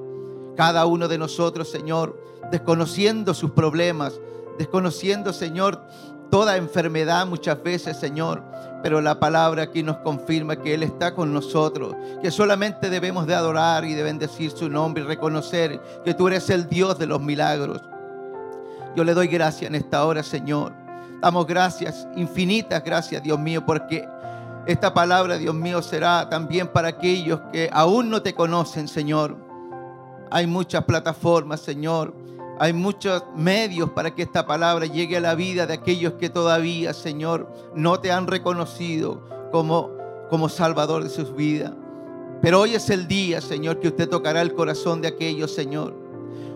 Cada 0.56 0.86
uno 0.86 1.08
de 1.08 1.18
nosotros, 1.18 1.70
Señor, 1.70 2.20
desconociendo 2.52 3.34
sus 3.34 3.52
problemas, 3.52 4.20
desconociendo, 4.58 5.34
Señor, 5.34 5.82
toda 6.30 6.58
enfermedad 6.58 7.26
muchas 7.26 7.62
veces, 7.62 7.98
Señor. 7.98 8.44
Pero 8.84 9.02
la 9.02 9.20
palabra 9.20 9.64
aquí 9.64 9.84
nos 9.84 9.98
confirma 9.98 10.56
que 10.56 10.74
Él 10.74 10.84
está 10.84 11.14
con 11.14 11.34
nosotros, 11.34 11.96
que 12.22 12.32
solamente 12.32 12.90
debemos 12.90 13.26
de 13.26 13.36
adorar 13.36 13.86
y 13.86 13.94
de 13.94 14.04
bendecir 14.04 14.52
su 14.52 14.70
nombre 14.70 15.04
y 15.04 15.08
reconocer 15.08 15.82
que 16.06 16.14
tú 16.14 16.28
eres 16.28 16.50
el 16.50 16.68
Dios 16.70 17.00
de 17.00 17.08
los 17.08 17.22
milagros. 17.22 17.82
Yo 18.96 19.04
le 19.04 19.14
doy 19.14 19.28
gracias 19.28 19.70
en 19.70 19.76
esta 19.76 20.06
hora, 20.06 20.24
Señor. 20.24 20.74
Damos 21.22 21.48
gracias, 21.48 22.08
infinitas 22.16 22.84
gracias, 22.84 23.24
Dios 23.24 23.40
mío, 23.40 23.66
porque 23.66 24.08
esta 24.68 24.94
palabra, 24.94 25.38
Dios 25.38 25.56
mío, 25.56 25.82
será 25.82 26.30
también 26.30 26.68
para 26.68 26.90
aquellos 26.90 27.40
que 27.52 27.70
aún 27.72 28.10
no 28.10 28.22
te 28.22 28.34
conocen, 28.34 28.88
Señor. 28.88 29.38
Hay 30.30 30.46
muchas 30.46 30.84
plataformas, 30.84 31.62
Señor. 31.62 32.14
Hay 32.60 32.74
muchos 32.74 33.24
medios 33.36 33.92
para 33.92 34.16
que 34.16 34.24
esta 34.24 34.46
palabra 34.46 34.86
llegue 34.86 35.18
a 35.18 35.22
la 35.22 35.36
vida 35.36 35.68
de 35.68 35.76
aquellos 35.76 36.14
que 36.14 36.30
todavía, 36.30 36.94
Señor, 36.94 37.52
no 37.76 38.00
te 38.00 38.12
han 38.12 38.28
reconocido 38.28 39.22
como, 39.52 39.92
como 40.30 40.50
Salvador 40.50 41.04
de 41.04 41.10
sus 41.10 41.36
vidas. 41.36 41.74
Pero 42.42 42.62
hoy 42.62 42.76
es 42.76 42.90
el 42.90 43.08
día, 43.08 43.42
Señor, 43.42 43.80
que 43.80 43.90
usted 43.90 44.10
tocará 44.10 44.42
el 44.42 44.54
corazón 44.54 45.02
de 45.02 45.08
aquellos, 45.08 45.54
Señor. 45.54 45.96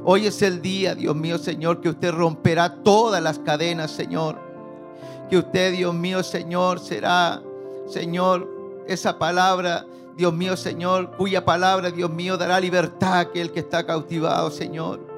Hoy 0.04 0.26
es 0.26 0.42
el 0.42 0.62
día, 0.62 0.96
Dios 0.96 1.16
mío, 1.16 1.38
Señor, 1.38 1.82
que 1.82 1.90
usted 1.90 2.12
romperá 2.12 2.82
todas 2.84 3.22
las 3.22 3.40
cadenas, 3.40 3.92
Señor. 3.92 4.40
Que 5.30 5.38
usted, 5.38 5.74
Dios 5.74 5.94
mío, 5.94 6.24
Señor, 6.24 6.80
será 6.80 7.42
Señor, 7.92 8.48
esa 8.88 9.20
palabra, 9.20 9.86
Dios 10.16 10.34
mío, 10.34 10.56
Señor, 10.56 11.12
cuya 11.18 11.44
palabra, 11.44 11.92
Dios 11.92 12.10
mío, 12.10 12.38
dará 12.38 12.60
libertad 12.60 13.14
a 13.14 13.20
aquel 13.20 13.52
que 13.52 13.60
está 13.60 13.86
cautivado, 13.86 14.50
Señor. 14.50 15.11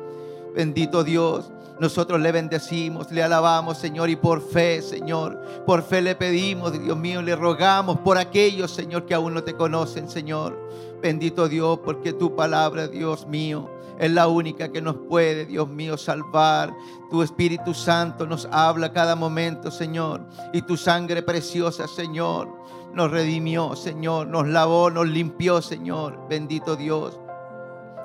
Bendito 0.55 1.03
Dios. 1.03 1.51
Nosotros 1.79 2.21
le 2.21 2.31
bendecimos, 2.31 3.11
le 3.11 3.23
alabamos, 3.23 3.79
Señor, 3.79 4.09
y 4.09 4.15
por 4.15 4.41
fe, 4.41 4.81
Señor, 4.81 5.41
por 5.65 5.81
fe 5.81 6.01
le 6.03 6.15
pedimos, 6.15 6.71
Dios 6.71 6.95
mío, 6.95 7.21
le 7.21 7.35
rogamos 7.35 7.99
por 7.99 8.17
aquellos, 8.17 8.71
Señor, 8.71 9.05
que 9.05 9.15
aún 9.15 9.33
no 9.33 9.43
te 9.43 9.55
conocen, 9.55 10.07
Señor. 10.07 10.57
Bendito 11.01 11.49
Dios, 11.49 11.79
porque 11.83 12.13
tu 12.13 12.35
palabra, 12.35 12.87
Dios 12.87 13.27
mío, 13.27 13.69
es 13.99 14.11
la 14.11 14.27
única 14.27 14.71
que 14.71 14.81
nos 14.81 14.95
puede, 14.95 15.45
Dios 15.45 15.67
mío, 15.67 15.97
salvar. 15.97 16.73
Tu 17.09 17.21
Espíritu 17.23 17.73
Santo 17.73 18.25
nos 18.25 18.47
habla 18.51 18.93
cada 18.93 19.15
momento, 19.15 19.71
Señor. 19.71 20.21
Y 20.53 20.61
tu 20.61 20.77
sangre 20.77 21.23
preciosa, 21.23 21.87
Señor, 21.87 22.49
nos 22.93 23.11
redimió, 23.11 23.75
Señor. 23.75 24.27
Nos 24.27 24.47
lavó, 24.47 24.89
nos 24.89 25.07
limpió, 25.07 25.61
Señor. 25.61 26.27
Bendito 26.29 26.75
Dios. 26.75 27.19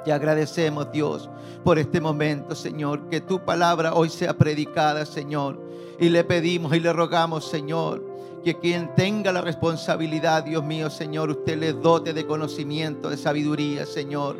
Te 0.09 0.15
agradecemos, 0.15 0.91
Dios, 0.91 1.29
por 1.63 1.79
este 1.79 2.01
momento, 2.01 2.55
Señor. 2.55 3.11
Que 3.11 3.21
tu 3.21 3.45
palabra 3.45 3.93
hoy 3.93 4.09
sea 4.09 4.33
predicada, 4.33 5.05
Señor. 5.05 5.61
Y 6.01 6.09
le 6.09 6.25
pedimos 6.25 6.75
y 6.75 6.81
le 6.81 6.95
rogamos, 6.95 7.45
Señor, 7.45 8.03
que 8.43 8.59
quien 8.59 8.95
tenga 8.95 9.33
la 9.33 9.43
responsabilidad, 9.43 10.45
Dios 10.45 10.65
mío, 10.65 10.89
Señor, 10.89 11.29
usted 11.29 11.59
le 11.59 11.75
dote 11.75 12.15
de 12.15 12.25
conocimiento, 12.25 13.11
de 13.11 13.19
sabiduría, 13.19 13.85
Señor 13.85 14.37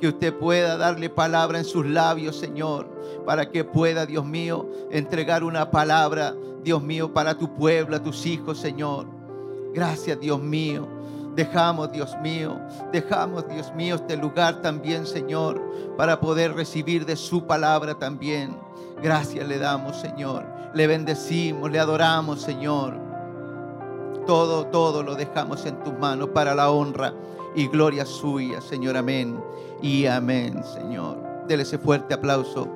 que 0.00 0.08
usted 0.08 0.34
pueda 0.34 0.76
darle 0.76 1.08
palabra 1.08 1.58
en 1.58 1.64
sus 1.64 1.86
labios, 1.86 2.36
Señor, 2.36 2.86
para 3.24 3.50
que 3.50 3.64
pueda, 3.64 4.04
Dios 4.04 4.26
mío, 4.26 4.68
entregar 4.90 5.42
una 5.44 5.70
palabra, 5.70 6.34
Dios 6.64 6.82
mío, 6.82 7.14
para 7.14 7.38
tu 7.38 7.54
pueblo, 7.54 7.96
a 7.96 8.02
tus 8.02 8.26
hijos, 8.26 8.58
Señor. 8.58 9.06
Gracias, 9.72 10.20
Dios 10.20 10.42
mío. 10.42 10.95
Dejamos, 11.36 11.92
Dios 11.92 12.16
mío, 12.22 12.58
dejamos, 12.90 13.46
Dios 13.46 13.70
mío, 13.74 13.96
este 13.96 14.16
lugar 14.16 14.62
también, 14.62 15.04
Señor, 15.04 15.62
para 15.98 16.18
poder 16.18 16.54
recibir 16.54 17.04
de 17.04 17.14
su 17.14 17.46
palabra 17.46 17.98
también. 17.98 18.58
Gracias 19.02 19.46
le 19.46 19.58
damos, 19.58 19.98
Señor. 19.98 20.46
Le 20.72 20.86
bendecimos, 20.86 21.70
le 21.70 21.78
adoramos, 21.78 22.40
Señor. 22.40 22.98
Todo, 24.26 24.68
todo 24.68 25.02
lo 25.02 25.14
dejamos 25.14 25.66
en 25.66 25.78
tus 25.84 25.92
manos 25.98 26.30
para 26.30 26.54
la 26.54 26.70
honra 26.70 27.12
y 27.54 27.68
gloria 27.68 28.06
suya, 28.06 28.62
Señor. 28.62 28.96
Amén 28.96 29.38
y 29.82 30.06
amén, 30.06 30.64
Señor. 30.64 31.18
Dele 31.46 31.64
ese 31.64 31.76
fuerte 31.76 32.14
aplauso 32.14 32.66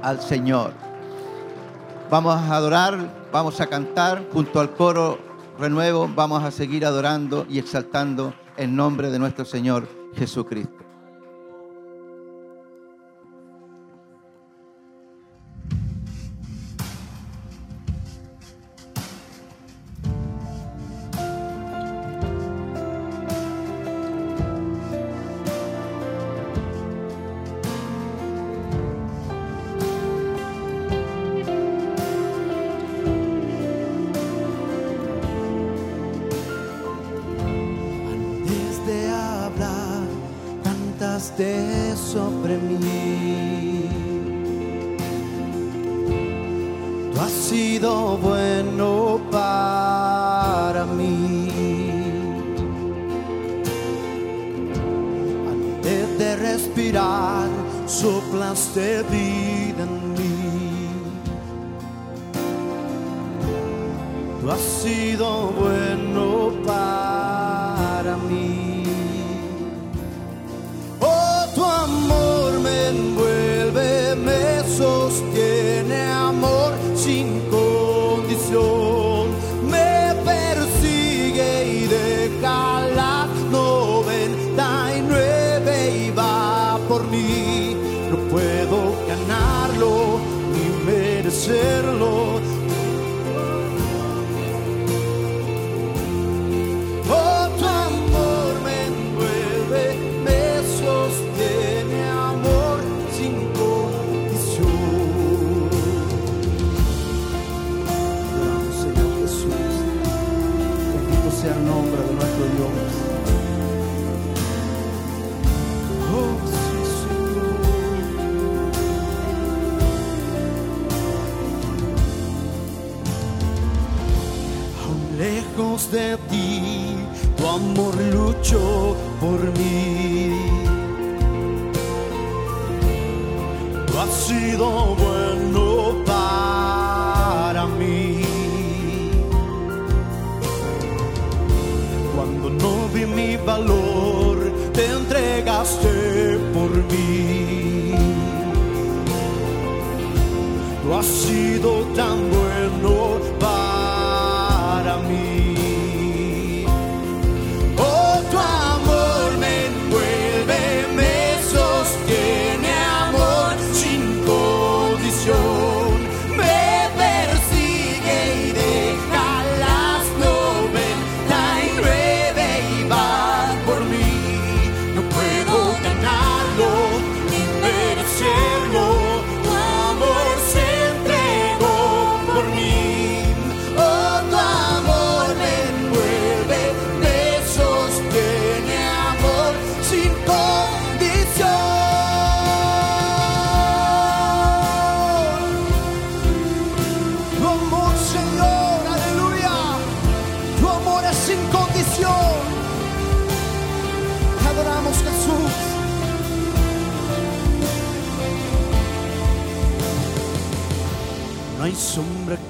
al 0.00 0.18
Señor. 0.22 0.72
Vamos 2.08 2.34
a 2.34 2.56
adorar, 2.56 2.98
vamos 3.30 3.60
a 3.60 3.66
cantar 3.66 4.24
junto 4.32 4.60
al 4.60 4.70
coro 4.70 5.29
renuevo, 5.60 6.08
vamos 6.12 6.42
a 6.42 6.50
seguir 6.50 6.86
adorando 6.86 7.46
y 7.48 7.58
exaltando 7.58 8.34
el 8.56 8.74
nombre 8.74 9.10
de 9.10 9.18
nuestro 9.18 9.44
Señor 9.44 9.86
Jesucristo. 10.14 10.79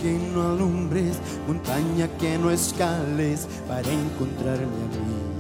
que 0.03 0.19
no 0.35 0.53
alumbres, 0.53 1.19
montaña 1.47 2.09
que 2.19 2.39
no 2.39 2.51
escales 2.51 3.47
para 3.69 3.89
encontrarme 3.91 4.65
a 4.65 4.89
mí. 4.97 5.31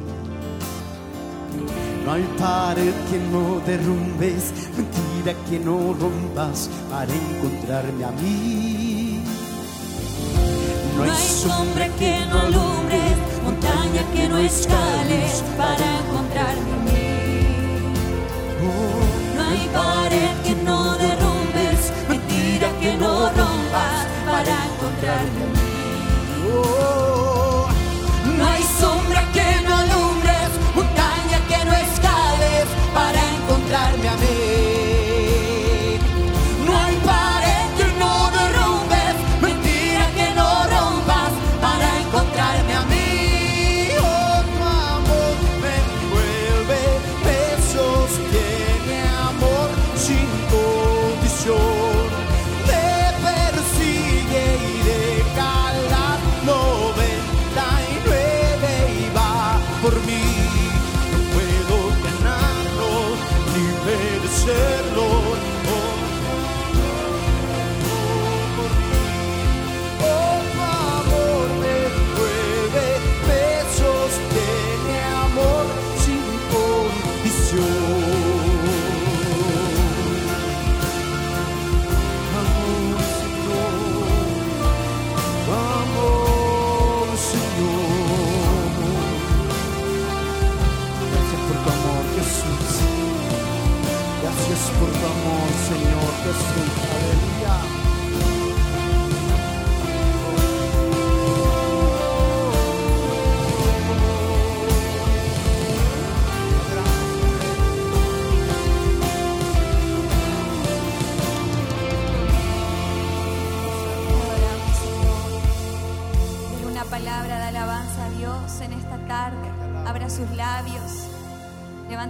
No 2.04 2.12
hay 2.12 2.24
pared 2.38 2.92
que 3.11 3.18
no 3.32 3.61
derrumbes, 3.61 4.52
mentira 4.76 5.34
que 5.48 5.58
no 5.58 5.94
rompas 5.94 6.68
para 6.90 7.12
encontrarme 7.12 8.04
a 8.04 8.11
mí. 8.11 9.22
No 10.96 11.02
hay 11.04 11.11
sombra 11.11 11.88
que 11.98 12.26
no 12.26 12.40
alumbre, 12.40 13.00
montaña 13.44 14.02
que 14.14 14.28
no 14.28 14.38
escales 14.38 15.42
para 15.56 15.86
encontrarme 16.00 16.72
a 16.72 16.80
mí. 16.84 17.00
No 19.36 19.42
hay 19.42 19.68
pared 19.72 20.32
que 20.44 20.54
no 20.62 20.96
derrumbes, 20.98 21.92
mentira 22.08 22.68
que 22.80 22.96
no 22.98 23.30
rompas 23.30 24.09
encontrar. 25.01 25.24
Oh, 26.53 26.99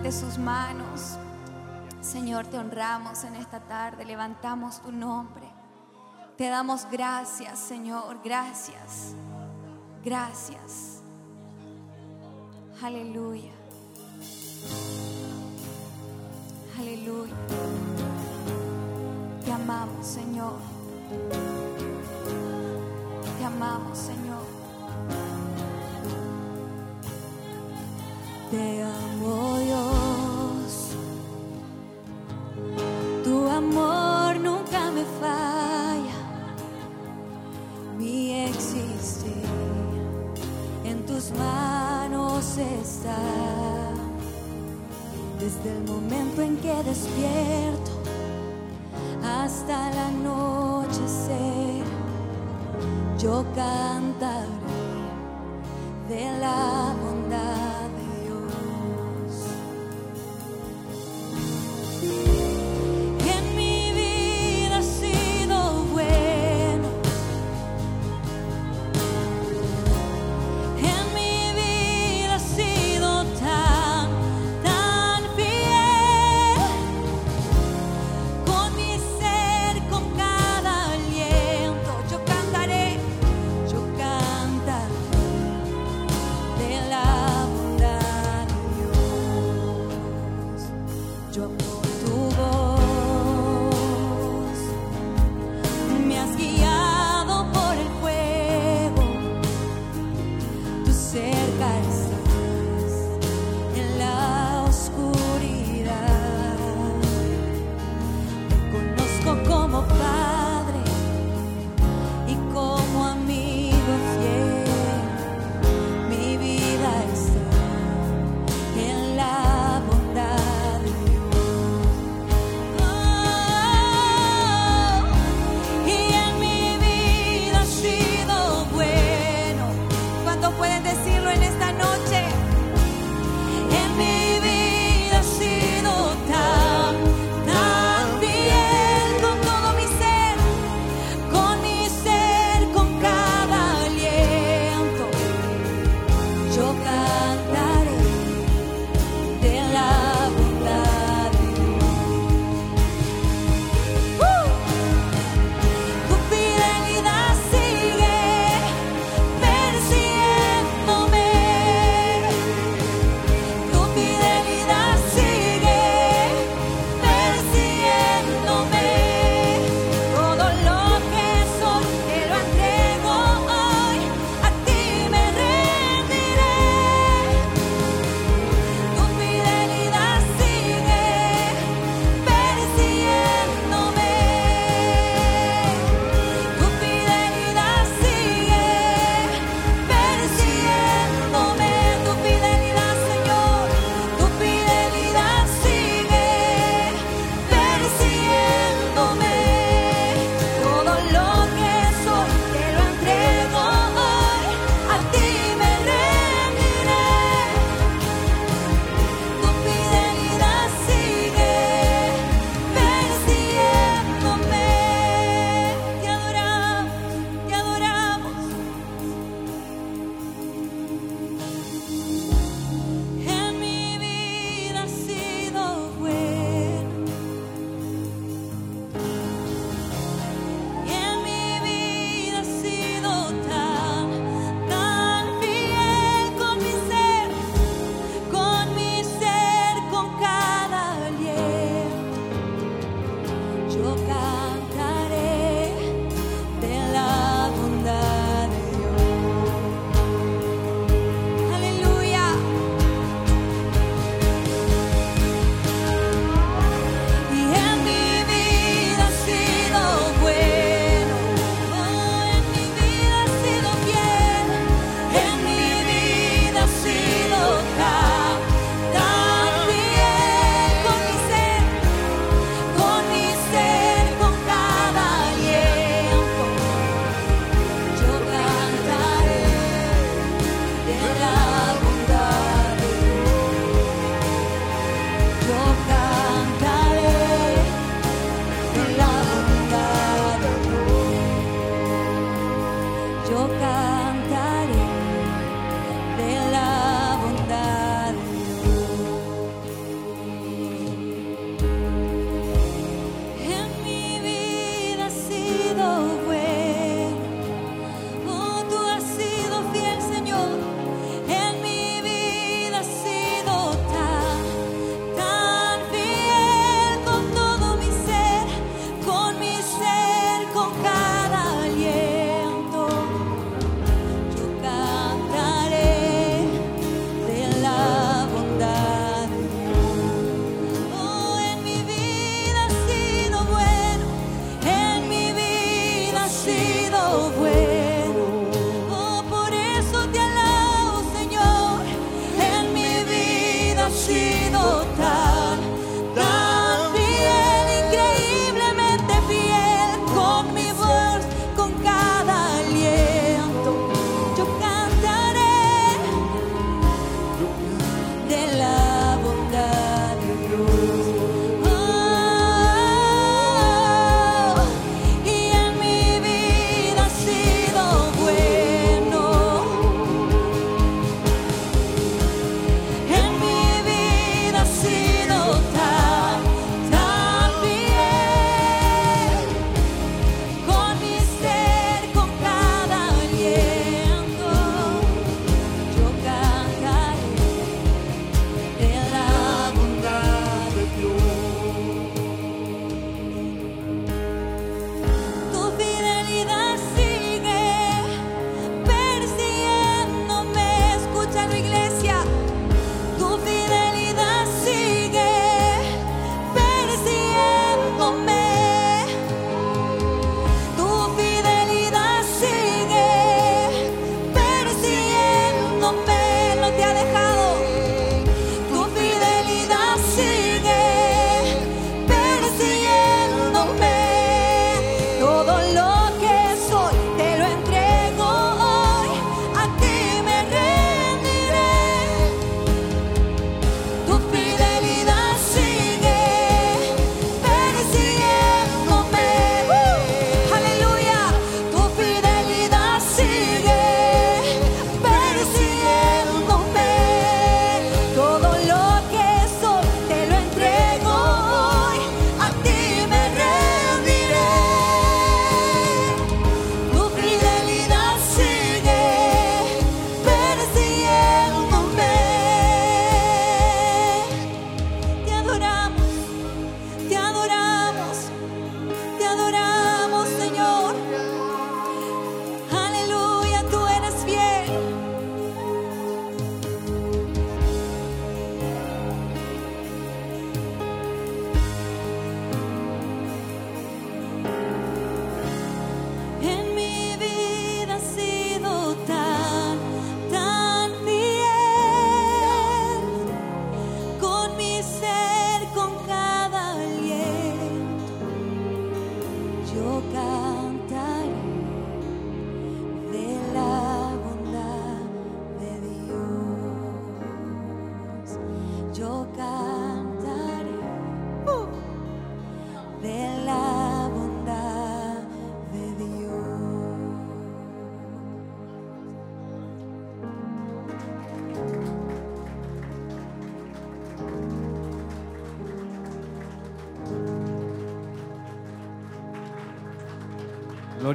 sus 0.09 0.39
manos. 0.39 1.19
Señor, 2.01 2.47
te 2.47 2.59
honramos 2.59 3.23
en 3.25 3.37
esta 3.37 3.61
tarde, 3.61 4.05
levantamos 4.05 4.81
tu 4.81 4.91
nombre. 4.91 5.47
Te 6.37 6.49
damos 6.49 6.87
gracias, 6.91 7.59
Señor, 7.59 8.19
gracias. 8.25 9.15
Gracias. 10.03 11.03
Aleluya. 12.83 13.53
Aleluya. 16.79 17.35
Te 19.45 19.53
amamos, 19.53 20.07
Señor. 20.07 20.57
Te 23.39 23.45
amamos, 23.45 23.99
Señor. 23.99 24.47
Te 28.51 28.83
amo. 28.83 29.10
tus 41.21 41.33
manos 41.33 42.57
está. 42.57 43.19
Desde 45.39 45.77
el 45.77 45.85
momento 45.85 46.41
en 46.43 46.57
que 46.57 46.75
despierto 46.83 47.91
hasta 49.23 49.91
el 49.91 49.99
anochecer, 49.99 51.85
yo 53.19 53.45
cantaré 53.55 54.49
de 56.09 56.39
la 56.39 56.95
bondad 57.03 57.20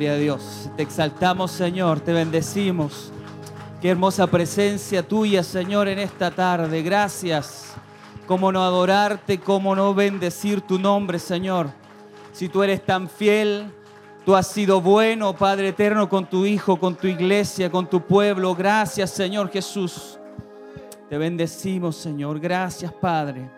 Gloria 0.05 0.21
Dios. 0.21 0.69
Te 0.77 0.83
exaltamos, 0.83 1.49
Señor, 1.49 1.99
te 1.99 2.13
bendecimos. 2.13 3.11
Qué 3.81 3.89
hermosa 3.89 4.27
presencia 4.27 5.01
tuya, 5.01 5.41
Señor, 5.41 5.87
en 5.87 5.97
esta 5.97 6.29
tarde. 6.29 6.83
Gracias. 6.83 7.73
Cómo 8.27 8.51
no 8.51 8.63
adorarte, 8.63 9.39
cómo 9.39 9.75
no 9.75 9.95
bendecir 9.95 10.61
tu 10.61 10.77
nombre, 10.77 11.17
Señor. 11.17 11.71
Si 12.33 12.49
tú 12.49 12.61
eres 12.61 12.85
tan 12.85 13.09
fiel, 13.09 13.65
tú 14.23 14.35
has 14.35 14.45
sido 14.45 14.79
bueno, 14.79 15.35
Padre 15.35 15.69
eterno, 15.69 16.07
con 16.07 16.27
tu 16.27 16.45
Hijo, 16.45 16.77
con 16.77 16.93
tu 16.95 17.07
iglesia, 17.07 17.71
con 17.71 17.89
tu 17.89 18.01
pueblo. 18.01 18.53
Gracias, 18.53 19.09
Señor 19.09 19.49
Jesús. 19.49 20.19
Te 21.09 21.17
bendecimos, 21.17 21.95
Señor. 21.95 22.39
Gracias, 22.39 22.93
Padre. 22.93 23.49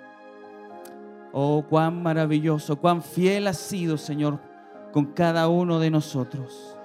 Oh, 1.34 1.66
cuán 1.70 2.02
maravilloso, 2.02 2.78
cuán 2.78 3.04
fiel 3.04 3.48
has 3.48 3.58
sido, 3.58 3.98
Señor, 3.98 4.40
con 4.92 5.06
cada 5.14 5.48
uno 5.48 5.80
de 5.80 5.90
nosotros. 5.90 6.76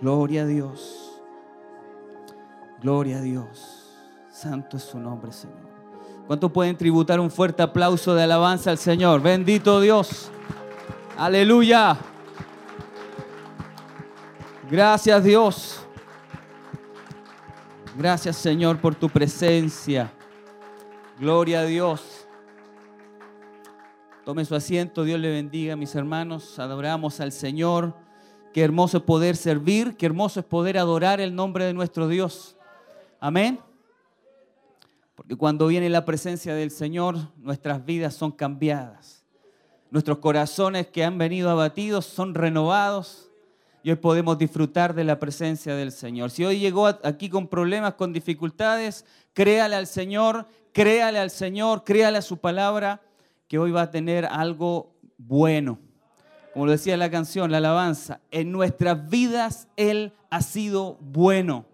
Gloria 0.00 0.42
a 0.42 0.46
Dios. 0.46 1.20
Gloria 2.82 3.18
a 3.18 3.20
Dios. 3.20 3.90
Santo 4.30 4.76
es 4.76 4.82
su 4.82 4.98
nombre, 4.98 5.32
Señor. 5.32 5.74
¿Cuántos 6.26 6.50
pueden 6.52 6.76
tributar 6.76 7.20
un 7.20 7.30
fuerte 7.30 7.62
aplauso 7.62 8.14
de 8.14 8.22
alabanza 8.22 8.70
al 8.70 8.78
Señor? 8.78 9.20
Bendito 9.20 9.80
Dios. 9.80 10.30
Aleluya. 11.16 11.96
Gracias 14.70 15.22
Dios. 15.22 15.80
Gracias 17.96 18.36
Señor 18.36 18.78
por 18.78 18.94
tu 18.94 19.08
presencia. 19.08 20.10
Gloria 21.18 21.60
a 21.60 21.64
Dios. 21.64 22.13
Tome 24.24 24.46
su 24.46 24.54
asiento, 24.54 25.04
Dios 25.04 25.20
le 25.20 25.30
bendiga, 25.30 25.76
mis 25.76 25.94
hermanos. 25.94 26.58
Adoramos 26.58 27.20
al 27.20 27.30
Señor. 27.30 27.94
Qué 28.54 28.62
hermoso 28.62 28.96
es 28.96 29.02
poder 29.02 29.36
servir, 29.36 29.98
qué 29.98 30.06
hermoso 30.06 30.40
es 30.40 30.46
poder 30.46 30.78
adorar 30.78 31.20
el 31.20 31.34
nombre 31.34 31.66
de 31.66 31.74
nuestro 31.74 32.08
Dios. 32.08 32.56
Amén. 33.20 33.60
Porque 35.14 35.36
cuando 35.36 35.66
viene 35.66 35.90
la 35.90 36.06
presencia 36.06 36.54
del 36.54 36.70
Señor, 36.70 37.18
nuestras 37.36 37.84
vidas 37.84 38.14
son 38.14 38.32
cambiadas. 38.32 39.26
Nuestros 39.90 40.18
corazones 40.18 40.86
que 40.86 41.04
han 41.04 41.18
venido 41.18 41.50
abatidos 41.50 42.06
son 42.06 42.34
renovados 42.34 43.30
y 43.82 43.90
hoy 43.90 43.96
podemos 43.96 44.38
disfrutar 44.38 44.94
de 44.94 45.04
la 45.04 45.20
presencia 45.20 45.74
del 45.74 45.92
Señor. 45.92 46.30
Si 46.30 46.46
hoy 46.46 46.60
llegó 46.60 46.86
aquí 46.86 47.28
con 47.28 47.46
problemas, 47.46 47.92
con 47.94 48.14
dificultades, 48.14 49.04
créale 49.34 49.76
al 49.76 49.86
Señor, 49.86 50.46
créale 50.72 51.18
al 51.18 51.30
Señor, 51.30 51.84
créale 51.84 52.16
a 52.16 52.22
su 52.22 52.38
palabra, 52.38 53.02
que 53.48 53.58
hoy 53.58 53.70
va 53.70 53.82
a 53.82 53.90
tener 53.90 54.24
algo 54.24 54.94
bueno. 55.18 55.78
Como 56.52 56.66
lo 56.66 56.72
decía 56.72 56.96
la 56.96 57.10
canción, 57.10 57.50
la 57.50 57.58
alabanza, 57.58 58.20
en 58.30 58.52
nuestras 58.52 59.08
vidas 59.08 59.68
Él 59.76 60.12
ha 60.30 60.40
sido 60.40 60.96
bueno. 61.00 61.66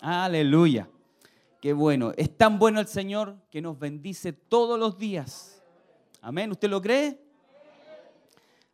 Aleluya. 0.00 0.88
Qué 1.60 1.72
bueno. 1.72 2.12
Es 2.16 2.36
tan 2.36 2.58
bueno 2.58 2.80
el 2.80 2.86
Señor 2.86 3.36
que 3.50 3.60
nos 3.60 3.78
bendice 3.78 4.32
todos 4.32 4.78
los 4.78 4.96
días. 4.98 5.62
Amén. 6.22 6.50
¿Usted 6.50 6.70
lo 6.70 6.80
cree? 6.80 7.20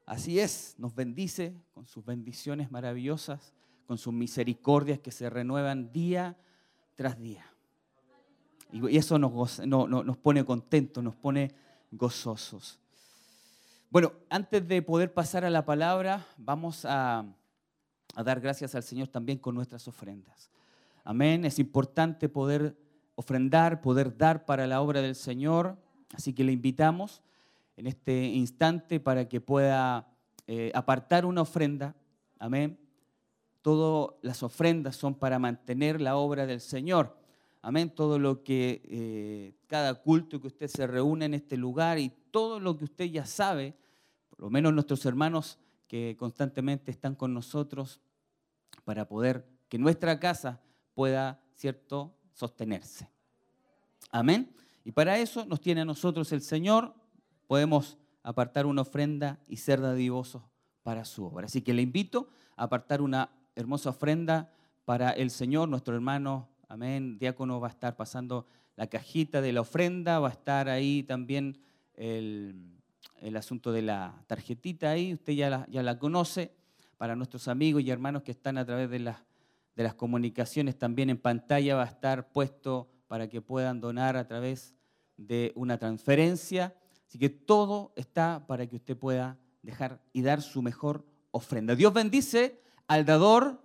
Así 0.07 0.39
es, 0.39 0.75
nos 0.79 0.95
bendice 0.95 1.55
con 1.73 1.87
sus 1.87 2.05
bendiciones 2.05 2.71
maravillosas, 2.71 3.55
con 3.87 3.97
sus 3.97 4.13
misericordias 4.13 4.99
que 4.99 5.11
se 5.11 5.31
renuevan 5.31 5.93
día 5.93 6.37
tras 6.95 7.19
día. 7.19 7.47
Y 8.71 8.97
eso 8.97 9.19
nos, 9.19 9.61
nos 9.67 10.17
pone 10.19 10.45
contentos, 10.45 11.03
nos 11.03 11.17
pone 11.17 11.55
gozosos. 11.97 12.79
Bueno, 13.91 14.13
antes 14.29 14.67
de 14.67 14.83
poder 14.83 15.13
pasar 15.13 15.45
a 15.45 15.51
la 15.51 15.65
palabra, 15.65 16.27
vamos 16.37 16.85
a, 16.85 17.25
dar 18.25 18.41
gracias 18.41 18.75
al 18.75 18.83
Señor 18.83 19.09
también 19.09 19.39
con 19.39 19.55
nuestras 19.55 19.87
ofrendas. 19.87 20.51
Amén. 21.05 21.45
Es 21.45 21.59
importante 21.59 22.29
poder 22.29 22.77
ofrendar, 23.15 23.81
poder 23.81 24.17
dar 24.17 24.45
para 24.47 24.67
la 24.67 24.81
obra 24.81 25.01
del 25.01 25.15
Señor. 25.15 25.77
Así 26.13 26.33
que 26.33 26.45
le 26.45 26.53
invitamos 26.53 27.23
en 27.77 27.87
este 27.87 28.25
instante 28.27 28.99
para 28.99 29.29
que 29.29 29.41
pueda 29.41 30.09
eh, 30.47 30.73
apartar 30.75 31.25
una 31.25 31.43
ofrenda. 31.43 31.95
Amén. 32.39 32.79
Todas 33.63 34.15
las 34.23 34.43
ofrendas 34.43 34.97
son 34.97 35.15
para 35.15 35.39
mantener 35.39 36.01
la 36.01 36.17
obra 36.17 36.47
del 36.47 36.61
Señor. 36.61 37.17
Amén. 37.67 37.89
Todo 37.89 38.19
lo 38.19 38.45
que, 38.45 38.83
eh, 38.85 39.55
cada 39.69 39.95
culto 39.95 40.39
que 40.39 40.49
usted 40.49 40.69
se 40.69 40.87
reúne 40.87 41.25
en 41.25 41.33
este 41.33 41.57
lugar 41.57 41.99
y 41.99 42.11
todo 42.31 42.61
lo 42.61 42.77
que 42.77 42.85
usted 42.85 43.07
ya 43.07 43.25
sabe, 43.25 43.75
por 44.29 44.41
lo 44.41 44.51
menos 44.51 44.75
nuestros 44.75 45.07
hermanos 45.07 45.59
que 45.89 46.15
constantemente 46.19 46.91
están 46.91 47.15
con 47.15 47.33
nosotros, 47.33 48.03
para 48.85 49.09
poder 49.09 49.49
que 49.71 49.79
nuestra 49.79 50.21
casa 50.21 50.61
pueda, 50.93 51.41
¿cierto?, 51.55 52.15
sostenerse. 52.35 53.09
Amén. 54.11 54.55
Y 54.85 54.93
para 54.93 55.17
eso 55.17 55.47
nos 55.47 55.63
tiene 55.63 55.81
a 55.81 55.87
nosotros 55.87 56.33
el 56.33 56.43
Señor. 56.43 56.95
Podemos 57.47 57.97
apartar 58.23 58.67
una 58.67 58.83
ofrenda 58.83 59.41
y 59.49 59.57
ser 59.57 59.81
dadivosos 59.81 60.43
para 60.83 61.07
su 61.07 61.25
obra. 61.25 61.47
Así 61.47 61.63
que 61.63 61.73
le 61.73 61.81
invito 61.81 62.29
a 62.57 62.65
apartar 62.65 63.01
una 63.01 63.31
hermosa 63.55 63.89
ofrenda 63.89 64.53
para 64.85 65.13
el 65.13 65.31
Señor. 65.31 65.71
Nuestro 65.71 65.95
hermano, 65.95 66.51
amén, 66.69 67.19
diácono 67.19 67.61
va 67.61 67.69
a 67.69 67.71
estar 67.71 67.97
pasando 67.97 68.47
la 68.77 68.87
cajita 68.87 69.41
de 69.41 69.53
la 69.53 69.61
ofrenda, 69.61 70.19
va 70.19 70.29
a 70.29 70.33
estar 70.33 70.69
ahí 70.69 71.03
también 71.03 71.59
el, 71.95 72.81
asunto 73.37 73.73
de 73.73 73.83
la 73.83 74.23
tarjetita 74.27 74.91
ahí, 74.91 75.15
usted 75.15 75.33
ya 75.33 75.51
la, 75.51 75.67
ya 75.71 75.83
la 75.83 75.99
conoce. 75.99 76.53
Para 76.97 77.17
nuestros 77.17 77.49
amigos 77.49 77.83
y 77.83 77.91
hermanos 77.91 78.23
que 78.23 78.31
están 78.31 78.57
a 78.57 78.65
través 78.65 78.89
de 78.89 79.01
las 79.01 79.17
de 79.77 79.83
las 79.83 79.95
comunicaciones 79.95 80.79
también 80.79 81.11
en 81.11 81.19
pantalla 81.19 81.77
va 81.77 81.83
a 81.83 81.87
estar 81.87 82.31
puesto 82.31 82.89
para 83.09 83.29
que 83.29 83.41
puedan 83.41 83.81
donar 83.81 84.17
a 84.17 84.27
través 84.27 84.75
de 85.17 85.53
una 85.57 85.79
transferencia. 85.79 86.75
Así 87.07 87.19
que 87.19 87.29
todo 87.29 87.93
está 87.97 88.45
para 88.47 88.67
que 88.67 88.77
usted 88.77 88.97
pueda 88.97 89.39
dejar 89.63 90.01
y 90.13 90.23
dar 90.23 90.43
su 90.43 90.63
mejor 90.63 91.05
ofrenda. 91.31 91.75
Dios 91.75 91.93
bendice 91.93 92.61
al 92.87 93.05
dador 93.05 93.64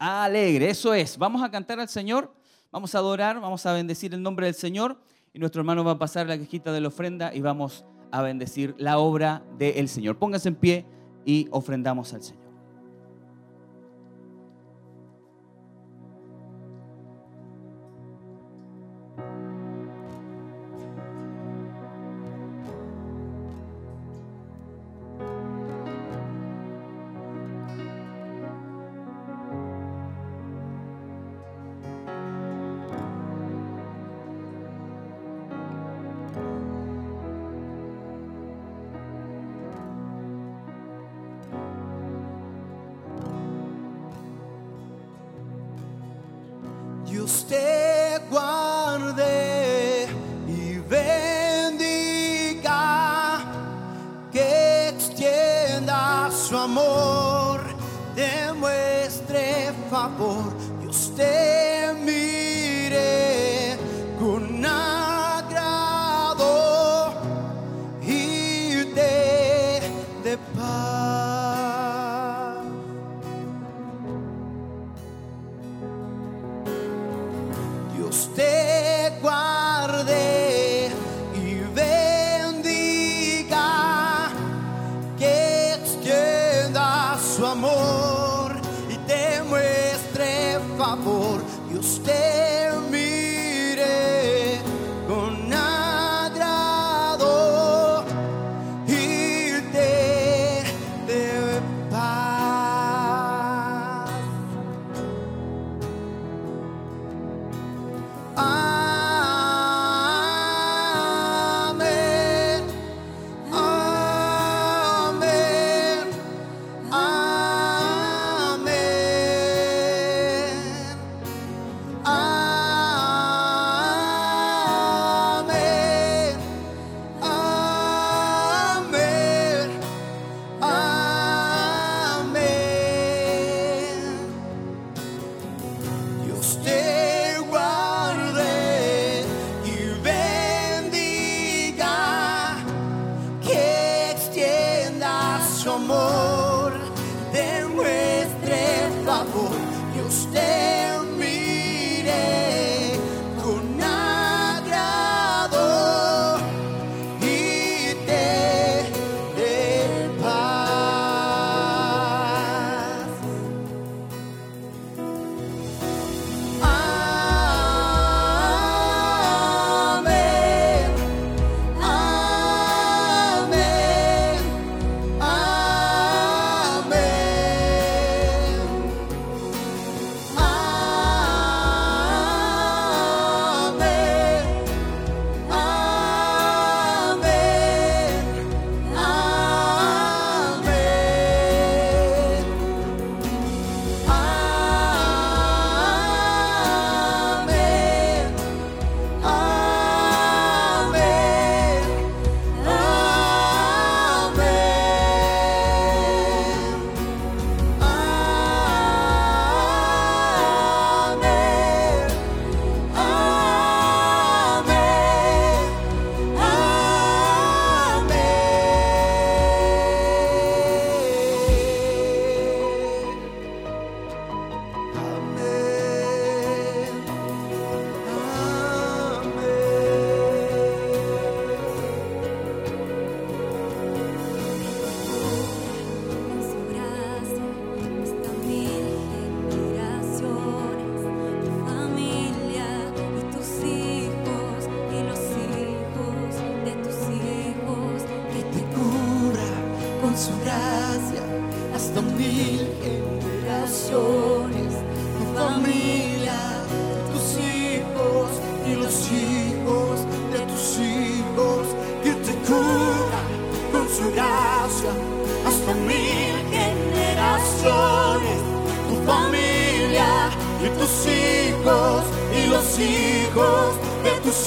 alegre. 0.00 0.70
Eso 0.70 0.94
es. 0.94 1.16
Vamos 1.18 1.42
a 1.42 1.50
cantar 1.50 1.78
al 1.78 1.88
Señor, 1.88 2.34
vamos 2.72 2.94
a 2.94 2.98
adorar, 2.98 3.40
vamos 3.40 3.64
a 3.66 3.72
bendecir 3.72 4.12
el 4.14 4.22
nombre 4.22 4.46
del 4.46 4.54
Señor 4.54 4.98
y 5.32 5.38
nuestro 5.38 5.60
hermano 5.60 5.84
va 5.84 5.92
a 5.92 5.98
pasar 5.98 6.26
la 6.26 6.36
cajita 6.38 6.72
de 6.72 6.80
la 6.80 6.88
ofrenda 6.88 7.32
y 7.34 7.40
vamos 7.40 7.84
a 8.10 8.22
bendecir 8.22 8.74
la 8.78 8.98
obra 8.98 9.44
del 9.58 9.88
Señor. 9.88 10.18
Póngase 10.18 10.48
en 10.48 10.56
pie 10.56 10.86
y 11.24 11.46
ofrendamos 11.52 12.12
al 12.14 12.22
Señor. 12.22 12.49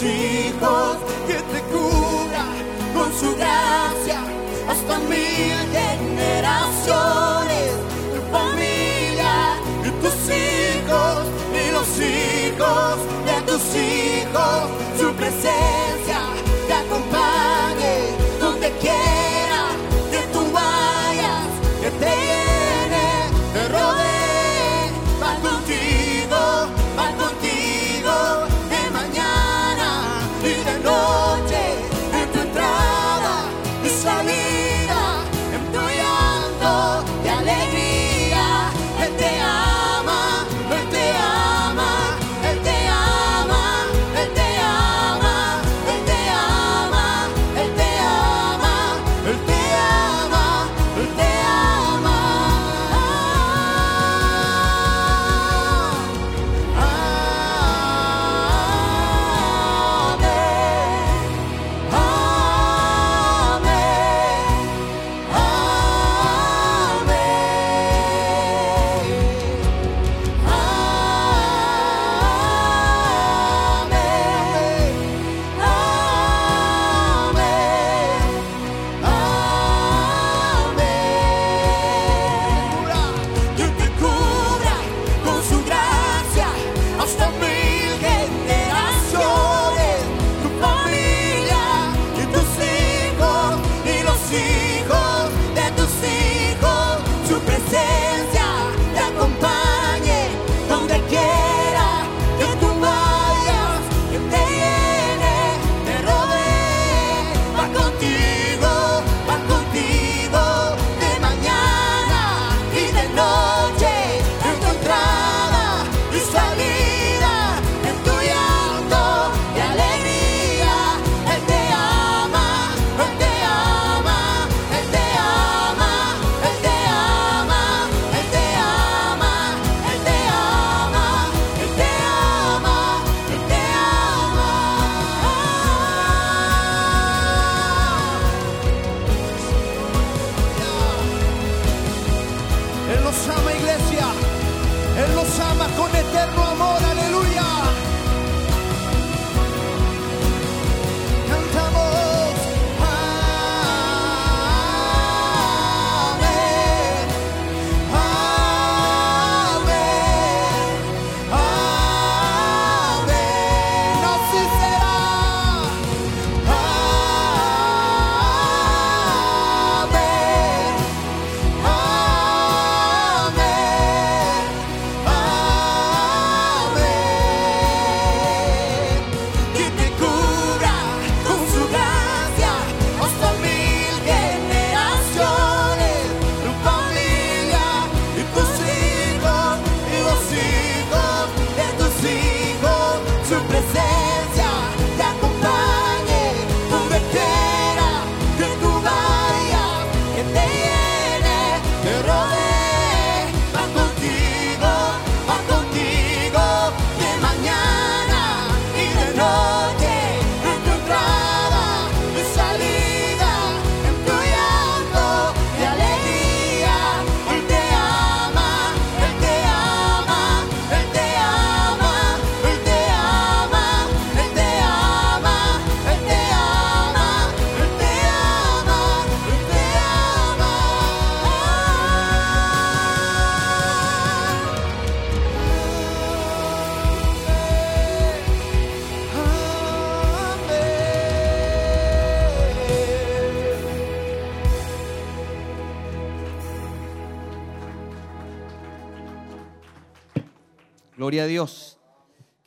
see. 0.04 0.33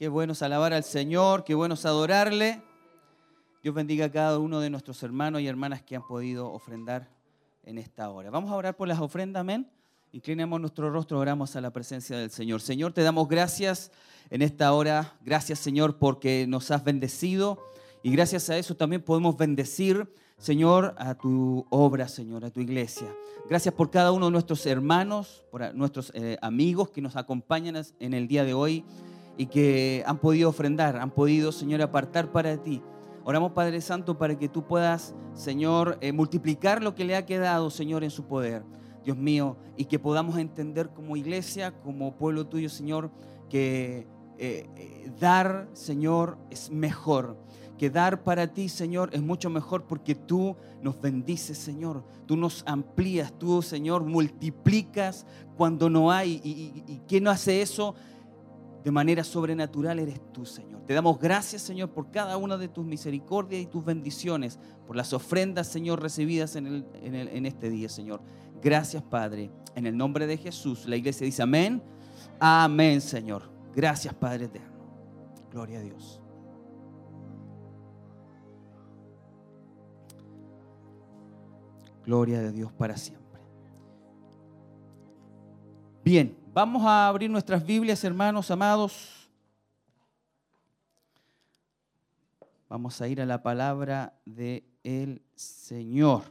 Qué 0.06 0.10
bueno 0.10 0.34
alabar 0.40 0.72
al 0.72 0.84
Señor, 0.84 1.42
qué 1.42 1.56
bueno 1.56 1.74
es 1.74 1.84
adorarle. 1.84 2.62
Dios 3.60 3.74
bendiga 3.74 4.06
a 4.06 4.12
cada 4.12 4.38
uno 4.38 4.60
de 4.60 4.70
nuestros 4.70 5.02
hermanos 5.02 5.40
y 5.40 5.48
hermanas 5.48 5.82
que 5.82 5.96
han 5.96 6.06
podido 6.06 6.48
ofrendar 6.52 7.10
en 7.64 7.76
esta 7.76 8.08
hora. 8.08 8.30
Vamos 8.30 8.52
a 8.52 8.54
orar 8.54 8.76
por 8.76 8.86
las 8.86 9.00
ofrendas, 9.00 9.40
amén. 9.40 9.68
Inclinemos 10.12 10.60
nuestro 10.60 10.90
rostro, 10.90 11.18
oramos 11.18 11.56
a 11.56 11.60
la 11.60 11.72
presencia 11.72 12.16
del 12.18 12.30
Señor. 12.30 12.60
Señor, 12.60 12.92
te 12.92 13.02
damos 13.02 13.26
gracias 13.26 13.90
en 14.30 14.42
esta 14.42 14.72
hora. 14.72 15.16
Gracias, 15.22 15.58
Señor, 15.58 15.98
porque 15.98 16.46
nos 16.46 16.70
has 16.70 16.84
bendecido. 16.84 17.58
Y 18.04 18.12
gracias 18.12 18.48
a 18.48 18.56
eso 18.56 18.76
también 18.76 19.02
podemos 19.02 19.36
bendecir, 19.36 20.08
Señor, 20.38 20.94
a 20.98 21.16
tu 21.16 21.66
obra, 21.68 22.06
Señor, 22.06 22.44
a 22.44 22.50
tu 22.50 22.60
iglesia. 22.60 23.12
Gracias 23.48 23.74
por 23.74 23.90
cada 23.90 24.12
uno 24.12 24.26
de 24.26 24.32
nuestros 24.32 24.66
hermanos, 24.66 25.44
por 25.50 25.74
nuestros 25.74 26.12
eh, 26.14 26.38
amigos 26.42 26.90
que 26.90 27.02
nos 27.02 27.16
acompañan 27.16 27.82
en 27.98 28.14
el 28.14 28.28
día 28.28 28.44
de 28.44 28.54
hoy 28.54 28.84
y 29.36 29.46
que 29.46 30.02
han 30.06 30.18
podido 30.18 30.48
ofrendar, 30.48 30.96
han 30.96 31.10
podido, 31.10 31.52
Señor, 31.52 31.82
apartar 31.82 32.32
para 32.32 32.56
ti. 32.56 32.82
Oramos, 33.24 33.52
Padre 33.52 33.80
Santo, 33.80 34.16
para 34.16 34.38
que 34.38 34.48
tú 34.48 34.66
puedas, 34.66 35.14
Señor, 35.34 35.98
eh, 36.00 36.12
multiplicar 36.12 36.82
lo 36.82 36.94
que 36.94 37.04
le 37.04 37.16
ha 37.16 37.26
quedado, 37.26 37.70
Señor, 37.70 38.04
en 38.04 38.10
su 38.10 38.24
poder. 38.24 38.64
Dios 39.04 39.16
mío, 39.16 39.56
y 39.76 39.84
que 39.84 39.98
podamos 39.98 40.38
entender 40.38 40.90
como 40.90 41.16
iglesia, 41.16 41.72
como 41.82 42.16
pueblo 42.16 42.46
tuyo, 42.46 42.68
Señor, 42.68 43.10
que 43.48 44.06
eh, 44.38 44.68
eh, 44.76 45.12
dar, 45.18 45.68
Señor, 45.72 46.38
es 46.50 46.70
mejor. 46.70 47.36
Que 47.78 47.90
dar 47.90 48.22
para 48.22 48.52
ti, 48.52 48.68
Señor, 48.68 49.10
es 49.12 49.22
mucho 49.22 49.50
mejor 49.50 49.86
porque 49.86 50.14
tú 50.14 50.56
nos 50.82 51.00
bendices, 51.00 51.58
Señor. 51.58 52.04
Tú 52.26 52.36
nos 52.36 52.64
amplías, 52.66 53.32
tú, 53.38 53.60
Señor, 53.60 54.02
multiplicas 54.02 55.26
cuando 55.56 55.90
no 55.90 56.10
hay. 56.10 56.40
¿Y, 56.42 56.50
y, 56.50 56.92
y 56.94 57.02
quién 57.06 57.24
no 57.24 57.30
hace 57.30 57.60
eso? 57.60 57.94
De 58.86 58.92
manera 58.92 59.24
sobrenatural 59.24 59.98
eres 59.98 60.20
tú, 60.32 60.46
Señor. 60.46 60.80
Te 60.86 60.94
damos 60.94 61.18
gracias, 61.18 61.60
Señor, 61.62 61.90
por 61.90 62.12
cada 62.12 62.36
una 62.36 62.56
de 62.56 62.68
tus 62.68 62.86
misericordias 62.86 63.60
y 63.60 63.66
tus 63.66 63.84
bendiciones, 63.84 64.60
por 64.86 64.94
las 64.94 65.12
ofrendas, 65.12 65.66
Señor, 65.66 66.00
recibidas 66.00 66.54
en, 66.54 66.68
el- 66.68 66.86
en 67.02 67.16
el- 67.16 67.26
en 67.30 67.46
este 67.46 67.68
día, 67.68 67.88
Señor. 67.88 68.20
Gracias, 68.62 69.02
Padre. 69.02 69.50
En 69.74 69.86
el 69.88 69.96
nombre 69.96 70.28
de 70.28 70.36
Jesús, 70.36 70.86
la 70.86 70.94
iglesia 70.94 71.24
dice 71.24 71.42
amén. 71.42 71.82
Amén, 72.38 73.00
Señor. 73.00 73.50
Gracias, 73.74 74.14
Padre 74.14 74.44
eterno. 74.44 74.78
Gloria 75.50 75.80
a 75.80 75.82
Dios. 75.82 76.20
Gloria 82.04 82.38
a 82.38 82.52
Dios 82.52 82.72
para 82.72 82.96
siempre. 82.96 83.40
Bien, 86.04 86.36
vamos 86.56 86.82
a 86.86 87.06
abrir 87.06 87.28
nuestras 87.28 87.66
Biblias, 87.66 88.02
hermanos 88.02 88.50
amados. 88.50 89.28
Vamos 92.66 92.98
a 93.02 93.08
ir 93.08 93.20
a 93.20 93.26
la 93.26 93.42
palabra 93.42 94.18
del 94.24 94.64
el 94.82 95.22
Señor. 95.34 96.22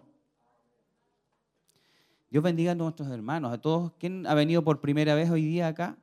Dios 2.32 2.43
bendiga 2.43 2.71
a 2.71 2.76
nuestros 2.76 3.07
hermanos, 3.11 3.53
a 3.53 3.61
todos. 3.61 3.91
¿Quién 3.99 4.26
ha 4.26 4.34
venido 4.34 4.63
por 4.63 4.82
primera 4.82 5.13
vez 5.13 5.30
hoy 5.30 5.45
día 5.45 5.67
acá? 5.67 5.95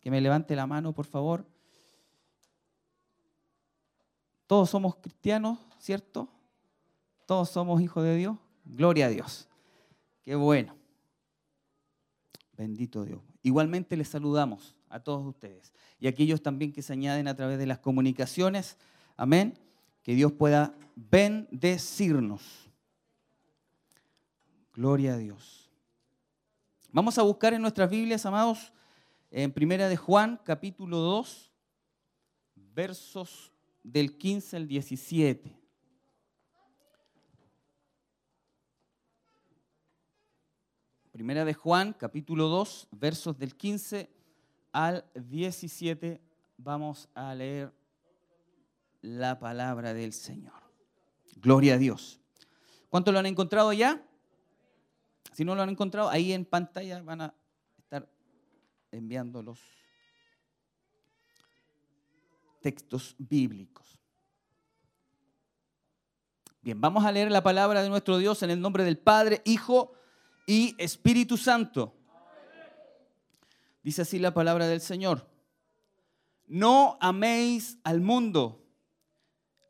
Que 0.00 0.10
me 0.10 0.20
levante 0.20 0.56
la 0.56 0.66
mano, 0.66 0.92
por 0.92 1.06
favor. 1.06 1.46
Todos 4.48 4.70
somos 4.70 4.96
cristianos, 4.96 5.60
¿cierto? 5.78 6.28
Todos 7.26 7.48
somos 7.48 7.80
hijos 7.80 8.02
de 8.02 8.16
Dios. 8.16 8.36
Gloria 8.64 9.06
a 9.06 9.08
Dios. 9.10 9.48
Qué 10.24 10.34
bueno. 10.34 10.74
Bendito 12.56 13.04
Dios. 13.04 13.31
Igualmente 13.42 13.96
les 13.96 14.08
saludamos 14.08 14.74
a 14.88 15.00
todos 15.00 15.26
ustedes 15.26 15.72
y 15.98 16.06
a 16.06 16.10
aquellos 16.10 16.42
también 16.42 16.72
que 16.72 16.82
se 16.82 16.92
añaden 16.92 17.28
a 17.28 17.34
través 17.34 17.58
de 17.58 17.66
las 17.66 17.78
comunicaciones. 17.78 18.76
Amén. 19.16 19.58
Que 20.02 20.14
Dios 20.14 20.32
pueda 20.32 20.74
bendecirnos. 20.94 22.70
Gloria 24.74 25.14
a 25.14 25.16
Dios. 25.16 25.70
Vamos 26.90 27.18
a 27.18 27.22
buscar 27.22 27.54
en 27.54 27.62
nuestras 27.62 27.90
Biblias, 27.90 28.26
amados, 28.26 28.72
en 29.30 29.50
Primera 29.50 29.88
de 29.88 29.96
Juan, 29.96 30.38
capítulo 30.44 30.98
2, 30.98 31.50
versos 32.74 33.52
del 33.82 34.16
15 34.16 34.56
al 34.56 34.68
17. 34.68 35.61
Primera 41.22 41.44
de 41.44 41.54
Juan, 41.54 41.92
capítulo 41.92 42.48
2, 42.48 42.88
versos 42.90 43.38
del 43.38 43.54
15 43.54 44.10
al 44.72 45.04
17. 45.14 46.20
Vamos 46.56 47.08
a 47.14 47.32
leer 47.32 47.72
la 49.02 49.38
palabra 49.38 49.94
del 49.94 50.14
Señor. 50.14 50.60
Gloria 51.36 51.74
a 51.74 51.78
Dios. 51.78 52.20
¿Cuántos 52.90 53.14
lo 53.14 53.20
han 53.20 53.26
encontrado 53.26 53.72
ya? 53.72 54.04
Si 55.32 55.44
no 55.44 55.54
lo 55.54 55.62
han 55.62 55.68
encontrado, 55.68 56.08
ahí 56.08 56.32
en 56.32 56.44
pantalla 56.44 57.00
van 57.02 57.20
a 57.20 57.34
estar 57.78 58.08
enviando 58.90 59.44
los 59.44 59.60
textos 62.60 63.14
bíblicos. 63.16 63.96
Bien, 66.62 66.80
vamos 66.80 67.04
a 67.04 67.12
leer 67.12 67.30
la 67.30 67.44
palabra 67.44 67.80
de 67.80 67.90
nuestro 67.90 68.18
Dios 68.18 68.42
en 68.42 68.50
el 68.50 68.60
nombre 68.60 68.82
del 68.82 68.98
Padre, 68.98 69.40
Hijo 69.44 69.94
y 70.46 70.74
Espíritu 70.78 71.36
Santo. 71.36 71.94
Dice 73.82 74.02
así 74.02 74.18
la 74.18 74.32
palabra 74.32 74.66
del 74.66 74.80
Señor. 74.80 75.26
No 76.46 76.98
améis 77.00 77.78
al 77.84 78.00
mundo, 78.00 78.62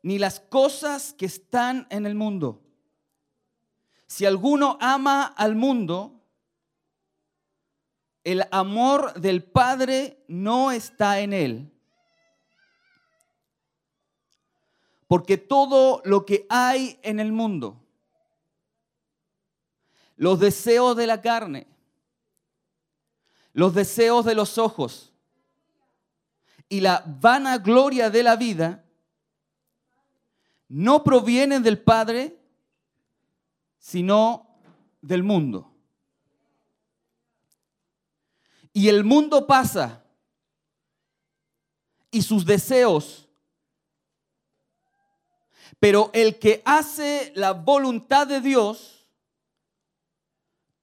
ni 0.01 0.19
las 0.19 0.39
cosas 0.39 1.13
que 1.13 1.25
están 1.25 1.87
en 1.89 2.05
el 2.05 2.15
mundo. 2.15 2.61
Si 4.05 4.25
alguno 4.25 4.77
ama 4.81 5.25
al 5.25 5.55
mundo, 5.55 6.21
el 8.23 8.43
amor 8.51 9.19
del 9.19 9.43
Padre 9.43 10.23
no 10.27 10.71
está 10.71 11.19
en 11.19 11.33
él. 11.33 11.71
Porque 15.07 15.37
todo 15.37 16.01
lo 16.05 16.25
que 16.25 16.45
hay 16.49 16.99
en 17.03 17.19
el 17.19 17.31
mundo, 17.31 17.82
los 20.15 20.39
deseos 20.39 20.95
de 20.95 21.07
la 21.07 21.21
carne, 21.21 21.67
los 23.53 23.73
deseos 23.73 24.25
de 24.25 24.35
los 24.35 24.57
ojos. 24.57 25.11
Y 26.69 26.79
la 26.79 27.03
vanagloria 27.05 28.09
de 28.09 28.23
la 28.23 28.35
vida, 28.35 28.83
no 30.73 31.03
provienen 31.03 31.61
del 31.61 31.79
Padre, 31.79 32.35
sino 33.77 34.57
del 35.01 35.21
mundo. 35.21 35.71
Y 38.71 38.87
el 38.87 39.03
mundo 39.03 39.45
pasa 39.45 40.03
y 42.09 42.23
sus 42.23 42.43
deseos, 42.43 43.27
pero 45.79 46.09
el 46.13 46.39
que 46.39 46.63
hace 46.65 47.31
la 47.35 47.51
voluntad 47.51 48.25
de 48.25 48.41
Dios 48.41 48.92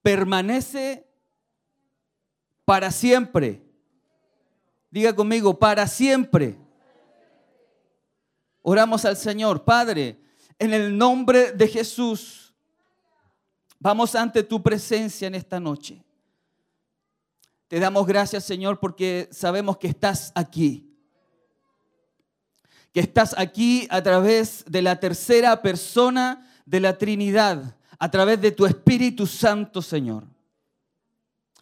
permanece 0.01 1.07
para 2.65 2.91
siempre. 2.91 3.61
Diga 4.89 5.15
conmigo, 5.15 5.57
para 5.57 5.87
siempre. 5.87 6.57
Oramos 8.61 9.05
al 9.05 9.17
Señor, 9.17 9.63
Padre, 9.63 10.19
en 10.59 10.73
el 10.73 10.97
nombre 10.97 11.53
de 11.53 11.67
Jesús. 11.67 12.53
Vamos 13.79 14.13
ante 14.15 14.43
tu 14.43 14.61
presencia 14.61 15.27
en 15.27 15.35
esta 15.35 15.59
noche. 15.59 16.03
Te 17.67 17.79
damos 17.79 18.05
gracias, 18.05 18.43
Señor, 18.43 18.79
porque 18.79 19.29
sabemos 19.31 19.77
que 19.77 19.87
estás 19.87 20.31
aquí. 20.35 20.93
Que 22.91 22.99
estás 22.99 23.33
aquí 23.37 23.87
a 23.89 24.03
través 24.03 24.65
de 24.67 24.81
la 24.81 24.99
tercera 24.99 25.61
persona 25.61 26.47
de 26.65 26.79
la 26.81 26.97
Trinidad, 26.97 27.75
a 28.01 28.09
través 28.09 28.41
de 28.41 28.51
tu 28.51 28.65
Espíritu 28.65 29.27
Santo, 29.27 29.79
Señor. 29.79 30.23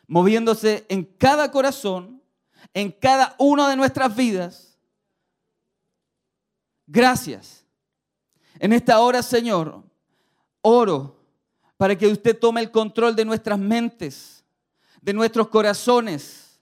Moviéndose 0.08 0.86
en 0.88 1.04
cada 1.04 1.52
corazón, 1.52 2.24
en 2.74 2.94
cada 2.94 3.36
una 3.38 3.68
de 3.68 3.76
nuestras 3.76 4.16
vidas. 4.16 4.78
Gracias. 6.88 7.66
En 8.58 8.72
esta 8.72 9.02
hora, 9.02 9.22
Señor, 9.22 9.84
oro 10.62 11.18
para 11.76 11.98
que 11.98 12.08
usted 12.08 12.40
tome 12.40 12.62
el 12.62 12.72
control 12.72 13.18
de 13.18 13.26
nuestras 13.26 13.60
mentes, 13.60 14.46
de 15.02 15.12
nuestros 15.12 15.50
corazones. 15.50 16.58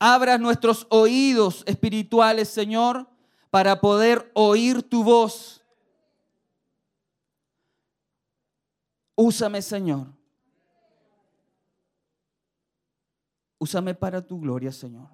Abra 0.00 0.38
nuestros 0.38 0.88
oídos 0.90 1.62
espirituales, 1.66 2.48
Señor, 2.48 3.08
para 3.48 3.80
poder 3.80 4.28
oír 4.34 4.82
tu 4.82 5.04
voz. 5.04 5.59
Úsame, 9.14 9.60
Señor. 9.62 10.06
Úsame 13.58 13.94
para 13.94 14.24
tu 14.26 14.40
gloria, 14.40 14.72
Señor. 14.72 15.08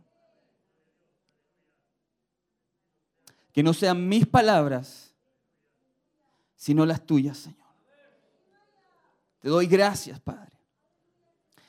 Que 3.52 3.62
no 3.62 3.72
sean 3.72 4.08
mis 4.08 4.26
palabras, 4.26 5.12
sino 6.54 6.86
las 6.86 7.04
tuyas, 7.04 7.38
Señor. 7.38 7.66
Te 9.40 9.48
doy 9.48 9.66
gracias, 9.66 10.20
Padre. 10.20 10.56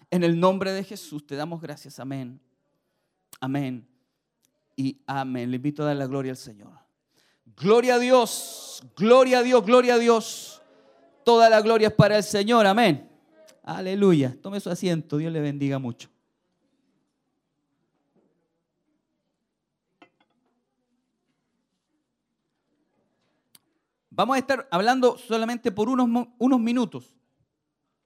En 0.09 0.23
el 0.23 0.39
nombre 0.39 0.71
de 0.71 0.83
Jesús 0.83 1.25
te 1.25 1.35
damos 1.35 1.61
gracias. 1.61 1.99
Amén. 1.99 2.39
Amén. 3.39 3.87
Y 4.75 5.01
amén. 5.05 5.49
Le 5.49 5.57
invito 5.57 5.83
a 5.83 5.87
dar 5.87 5.95
la 5.95 6.07
gloria 6.07 6.31
al 6.31 6.37
Señor. 6.37 6.77
Gloria 7.55 7.95
a 7.95 7.99
Dios. 7.99 8.83
Gloria 8.95 9.39
a 9.39 9.43
Dios. 9.43 9.65
Gloria 9.65 9.95
a 9.95 9.97
Dios. 9.97 10.56
Toda 11.27 11.49
la 11.49 11.59
gloria 11.59 11.89
es 11.89 11.93
para 11.93 12.15
el 12.15 12.23
Señor. 12.23 12.65
Amén. 12.65 13.05
Aleluya. 13.61 14.33
Tome 14.41 14.61
su 14.61 14.69
asiento. 14.69 15.17
Dios 15.17 15.29
le 15.29 15.41
bendiga 15.41 15.77
mucho. 15.77 16.09
Vamos 24.09 24.37
a 24.37 24.39
estar 24.39 24.69
hablando 24.71 25.17
solamente 25.17 25.69
por 25.69 25.89
unos, 25.89 26.29
unos 26.37 26.59
minutos, 26.61 27.13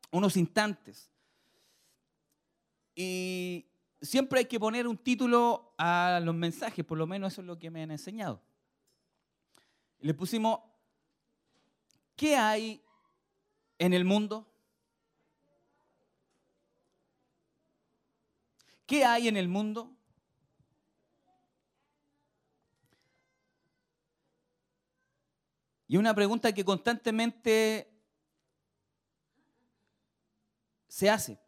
unos 0.10 0.36
instantes. 0.36 1.08
Y 2.96 3.68
siempre 4.02 4.40
hay 4.40 4.46
que 4.46 4.60
poner 4.60 4.88
un 4.88 4.98
título 4.98 5.76
a 5.78 6.20
los 6.24 6.34
mensajes, 6.34 6.84
por 6.84 6.98
lo 6.98 7.06
menos 7.06 7.34
eso 7.34 7.42
es 7.42 7.48
lo 7.48 7.60
que 7.60 7.70
me 7.70 7.84
han 7.84 7.92
enseñado. 7.92 8.42
Le 10.00 10.16
pusimos, 10.16 10.60
¿qué 12.16 12.36
hay 12.36 12.84
en 13.82 13.96
el 13.96 14.06
mundo? 14.06 14.48
¿Qué 18.86 19.04
hay 19.04 19.28
en 19.28 19.38
el 19.38 19.48
mundo? 19.48 19.92
Y 25.88 25.98
una 25.98 26.14
pregunta 26.14 26.54
que 26.54 26.64
constantemente 26.64 27.92
se 30.88 31.10
hace. 31.10 31.40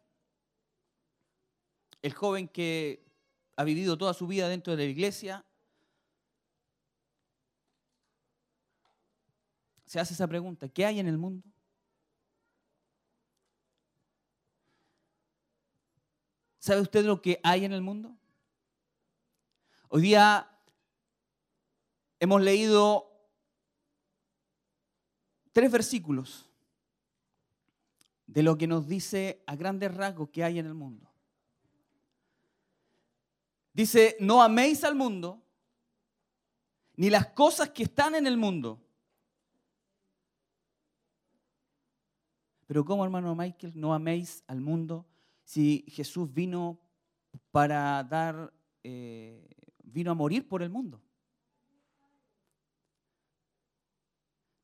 El 2.02 2.12
joven 2.14 2.48
que 2.48 3.06
ha 3.54 3.62
vivido 3.62 3.96
toda 3.96 4.12
su 4.12 4.26
vida 4.26 4.48
dentro 4.48 4.74
de 4.74 4.84
la 4.84 4.90
iglesia 4.90 5.46
se 9.86 10.00
hace 10.00 10.14
esa 10.14 10.26
pregunta, 10.26 10.68
¿qué 10.68 10.84
hay 10.84 10.98
en 10.98 11.06
el 11.06 11.16
mundo? 11.16 11.53
¿Sabe 16.64 16.80
usted 16.80 17.04
lo 17.04 17.20
que 17.20 17.38
hay 17.42 17.66
en 17.66 17.74
el 17.74 17.82
mundo? 17.82 18.16
Hoy 19.90 20.00
día 20.00 20.50
hemos 22.18 22.40
leído 22.40 23.12
tres 25.52 25.70
versículos 25.70 26.48
de 28.26 28.42
lo 28.42 28.56
que 28.56 28.66
nos 28.66 28.88
dice 28.88 29.42
a 29.46 29.56
grandes 29.56 29.94
rasgos 29.94 30.30
que 30.30 30.42
hay 30.42 30.58
en 30.58 30.64
el 30.64 30.72
mundo. 30.72 31.06
Dice, 33.74 34.16
no 34.18 34.42
améis 34.42 34.84
al 34.84 34.94
mundo, 34.94 35.42
ni 36.96 37.10
las 37.10 37.26
cosas 37.26 37.68
que 37.68 37.82
están 37.82 38.14
en 38.14 38.26
el 38.26 38.38
mundo. 38.38 38.80
Pero 42.66 42.86
¿cómo, 42.86 43.04
hermano 43.04 43.34
Michael, 43.34 43.74
no 43.78 43.92
améis 43.92 44.42
al 44.46 44.62
mundo 44.62 45.04
si 45.44 45.84
Jesús 45.88 46.32
vino 46.32 46.80
para 47.50 48.02
dar, 48.04 48.52
eh, 48.82 49.48
vino 49.82 50.10
a 50.10 50.14
morir 50.14 50.48
por 50.48 50.62
el 50.62 50.70
mundo? 50.70 51.02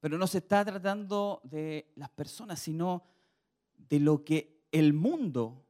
Pero 0.01 0.17
no 0.17 0.27
se 0.27 0.39
está 0.39 0.65
tratando 0.65 1.41
de 1.45 1.93
las 1.95 2.09
personas, 2.11 2.59
sino 2.59 3.05
de 3.77 4.01
lo 4.01 4.25
que 4.25 4.65
el 4.73 4.95
mundo 4.95 5.67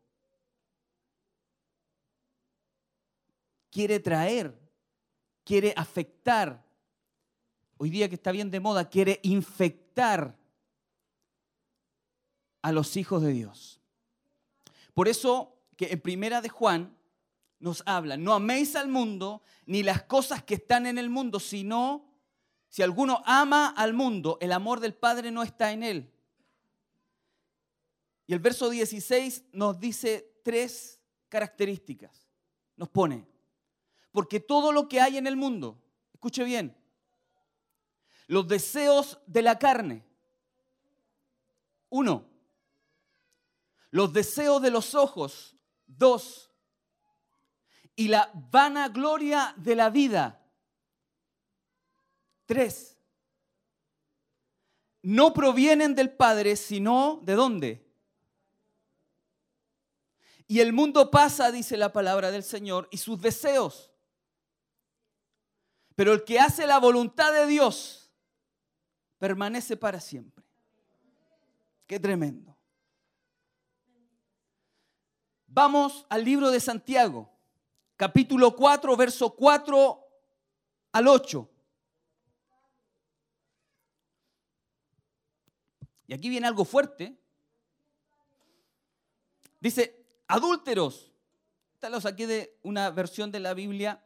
quiere 3.71 3.99
traer, 3.99 4.57
quiere 5.45 5.75
afectar. 5.77 6.65
Hoy 7.77 7.91
día 7.91 8.09
que 8.09 8.15
está 8.15 8.31
bien 8.31 8.51
de 8.51 8.61
moda, 8.61 8.89
quiere 8.89 9.19
infectar 9.23 10.39
a 12.63 12.73
los 12.73 12.97
hijos 12.97 13.23
de 13.23 13.33
Dios. 13.33 13.80
Por 15.01 15.09
eso 15.09 15.57
que 15.79 15.87
en 15.93 16.01
primera 16.03 16.43
de 16.43 16.51
Juan 16.51 16.95
nos 17.59 17.83
habla, 17.87 18.19
no 18.19 18.35
améis 18.35 18.77
al 18.77 18.89
mundo 18.91 19.41
ni 19.65 19.83
las 19.83 20.03
cosas 20.03 20.45
que 20.45 20.57
están 20.57 20.85
en 20.85 20.99
el 20.99 21.09
mundo, 21.09 21.41
sino 21.41 22.05
si 22.69 22.83
alguno 22.83 23.23
ama 23.25 23.69
al 23.69 23.95
mundo, 23.95 24.37
el 24.43 24.53
amor 24.53 24.79
del 24.79 24.93
Padre 24.93 25.31
no 25.31 25.43
está 25.43 25.73
en 25.73 25.85
él. 25.85 26.13
Y 28.27 28.35
el 28.35 28.41
verso 28.41 28.69
16 28.69 29.45
nos 29.55 29.81
dice 29.81 30.39
tres 30.45 31.01
características. 31.31 32.29
Nos 32.77 32.91
pone, 32.91 33.27
porque 34.13 34.39
todo 34.39 34.71
lo 34.71 34.87
que 34.87 35.01
hay 35.01 35.17
en 35.17 35.27
el 35.27 35.37
mundo, 35.39 35.83
escuche 36.13 36.45
bien, 36.45 36.77
los 38.27 38.47
deseos 38.47 39.19
de 39.27 39.41
la 39.41 39.59
carne, 39.59 40.05
uno, 41.89 42.29
los 43.91 44.13
deseos 44.13 44.63
de 44.63 44.71
los 44.71 44.95
ojos, 44.95 45.57
dos, 45.87 46.51
y 47.97 48.09
la 48.09 48.31
vanagloria 48.35 49.55
de 49.57 49.77
la 49.77 49.91
vida, 49.91 50.41
Tres, 52.51 52.99
no 55.03 55.33
provienen 55.33 55.95
del 55.95 56.11
Padre, 56.11 56.57
sino 56.57 57.21
de 57.23 57.35
dónde? 57.35 57.87
Y 60.49 60.59
el 60.59 60.73
mundo 60.73 61.13
pasa, 61.13 61.53
dice 61.53 61.77
la 61.77 61.93
palabra 61.93 62.33
del 62.33 62.43
Señor, 62.43 62.89
y 62.91 62.97
sus 62.97 63.21
deseos. 63.21 63.93
Pero 65.95 66.13
el 66.13 66.25
que 66.25 66.41
hace 66.41 66.67
la 66.67 66.81
voluntad 66.81 67.33
de 67.33 67.47
Dios 67.47 68.11
permanece 69.19 69.77
para 69.77 70.01
siempre. 70.01 70.45
Qué 71.87 72.01
tremendo. 72.01 72.59
Vamos 75.53 76.07
al 76.09 76.25
libro 76.25 76.49
de 76.53 76.61
Santiago, 76.61 77.29
capítulo 77.97 78.55
4, 78.55 78.97
verso 78.97 79.31
4 79.35 80.01
al 80.93 81.09
8. 81.09 81.51
Y 86.07 86.15
aquí 86.15 86.29
viene 86.29 86.47
algo 86.47 86.65
fuerte. 86.65 87.19
Dice, 89.59 90.07
adúlteros. 90.29 91.11
Esta 91.75 92.01
saqué 92.01 92.29
de 92.29 92.57
una 92.63 92.91
versión 92.91 93.33
de 93.33 93.41
la 93.41 93.53
Biblia. 93.53 94.05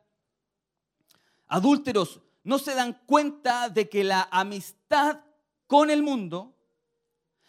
Adúlteros, 1.48 2.22
¿no 2.42 2.58
se 2.58 2.74
dan 2.74 2.94
cuenta 3.04 3.68
de 3.68 3.90
que 3.90 4.02
la 4.02 4.28
amistad 4.30 5.20
con 5.66 5.90
el 5.90 6.02
mundo 6.02 6.56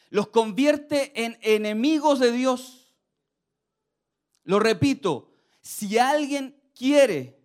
los 0.09 0.27
convierte 0.27 1.23
en 1.23 1.37
enemigos 1.41 2.19
de 2.19 2.33
Dios? 2.33 2.84
Lo 4.45 4.59
repito, 4.59 5.29
si 5.61 5.97
alguien 5.97 6.59
quiere, 6.73 7.37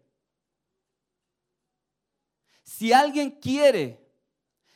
si 2.62 2.92
alguien 2.92 3.32
quiere 3.32 4.00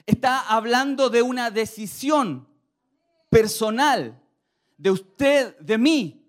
Está 0.07 0.41
hablando 0.41 1.09
de 1.09 1.23
una 1.23 1.51
decisión 1.51 2.47
personal 3.31 4.21
de 4.77 4.91
usted, 4.91 5.57
de 5.59 5.79
mí. 5.79 6.27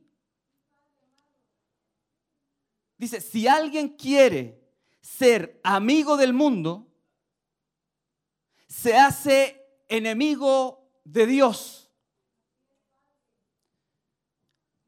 Dice, 2.98 3.20
si 3.20 3.48
alguien 3.48 3.90
quiere 3.90 4.62
ser 5.02 5.60
amigo 5.64 6.16
del 6.16 6.32
mundo, 6.32 6.88
se 8.68 8.96
hace 8.96 9.62
enemigo 9.90 10.90
de 11.04 11.26
Dios. 11.26 11.85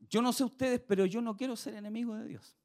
Yo 0.09 0.21
no 0.21 0.31
sé 0.31 0.43
ustedes, 0.43 0.79
pero 0.79 1.05
yo 1.05 1.21
no 1.21 1.35
quiero 1.35 1.55
ser 1.55 1.75
enemigo 1.75 2.15
de 2.15 2.27
Dios. 2.27 2.55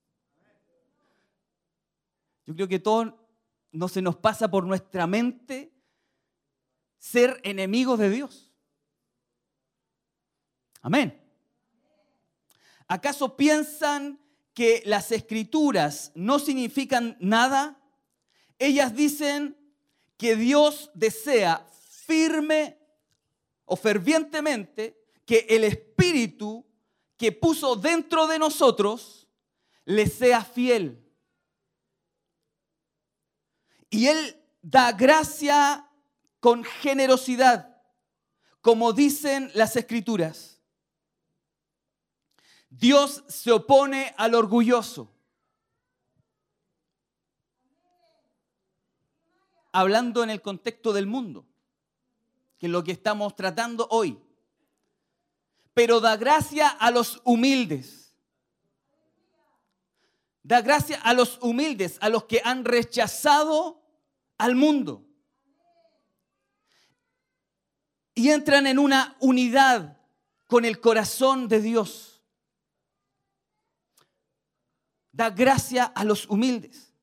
Yo 2.47 2.55
creo 2.55 2.69
que 2.69 2.79
todo 2.79 3.29
no 3.73 3.89
se 3.89 4.03
nos 4.03 4.17
pasa 4.17 4.51
por 4.51 4.65
nuestra 4.65 5.07
mente 5.07 5.73
ser 6.99 7.41
enemigos 7.43 7.99
de 7.99 8.11
Dios. 8.11 8.53
Amén. 10.81 11.19
¿Acaso 12.87 13.37
piensan 13.37 14.21
que 14.55 14.83
las 14.85 15.13
escrituras 15.13 16.13
no 16.15 16.39
significan 16.39 17.17
nada? 17.21 17.81
Ellas 18.59 18.95
dicen 18.95 19.57
que 20.17 20.37
Dios 20.37 20.91
desea 20.95 21.67
firme 22.07 22.79
o 23.65 23.77
fervientemente 23.77 25.01
que 25.25 25.47
el 25.49 25.65
Espíritu 25.65 26.67
que 27.23 27.31
puso 27.31 27.77
dentro 27.77 28.27
de 28.27 28.37
nosotros 28.37 29.29
le 29.85 30.09
sea 30.09 30.45
fiel. 30.45 31.09
Y 33.91 34.09
Él 34.09 34.45
da 34.61 34.91
gracia 34.91 35.89
con 36.41 36.65
generosidad, 36.65 37.81
como 38.61 38.93
dicen 38.93 39.53
las 39.55 39.77
escrituras. 39.77 40.61
Dios 42.69 43.23
se 43.29 43.53
opone 43.53 44.13
al 44.17 44.35
orgulloso. 44.35 45.09
Hablando 49.71 50.25
en 50.25 50.31
el 50.31 50.43
contexto 50.43 50.93
del 50.93 51.07
mundo, 51.07 51.47
que 52.59 52.67
es 52.67 52.73
lo 52.73 52.83
que 52.83 52.91
estamos 52.91 53.37
tratando 53.37 53.87
hoy. 53.93 54.21
Pero 55.75 56.01
da 56.01 56.17
gracia 56.17 56.69
a 56.69 56.91
los 56.91 57.21
humildes. 57.25 58.15
Da 60.43 60.61
gracia 60.61 61.01
a 61.03 61.15
los 61.15 61.39
humildes, 61.41 61.99
a 62.01 62.09
los 62.09 62.25
que 62.25 62.43
han 62.45 62.65
rechazado 62.65 63.81
al 64.39 64.57
mundo 64.57 65.07
y 68.15 68.31
entran 68.31 68.67
en 68.67 68.79
una 68.79 69.17
unidad 69.21 69.99
con 70.47 70.65
el 70.65 70.81
corazón 70.81 71.49
de 71.49 71.61
Dios. 71.61 72.09
da 75.15 75.29
gracia 75.29 75.85
a 75.85 76.05
los 76.05 76.27
humildes. 76.27 76.95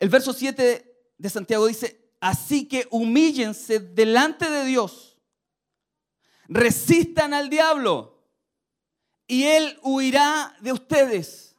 El 0.00 0.08
verso 0.08 0.32
7 0.32 1.12
de 1.18 1.30
Santiago 1.30 1.66
dice, 1.66 2.10
así 2.20 2.66
que 2.66 2.88
humíllense 2.90 3.78
delante 3.78 4.48
de 4.48 4.64
Dios, 4.64 5.07
resistan 6.48 7.34
al 7.34 7.48
diablo 7.50 8.18
y 9.26 9.44
él 9.44 9.78
huirá 9.82 10.56
de 10.60 10.72
ustedes. 10.72 11.56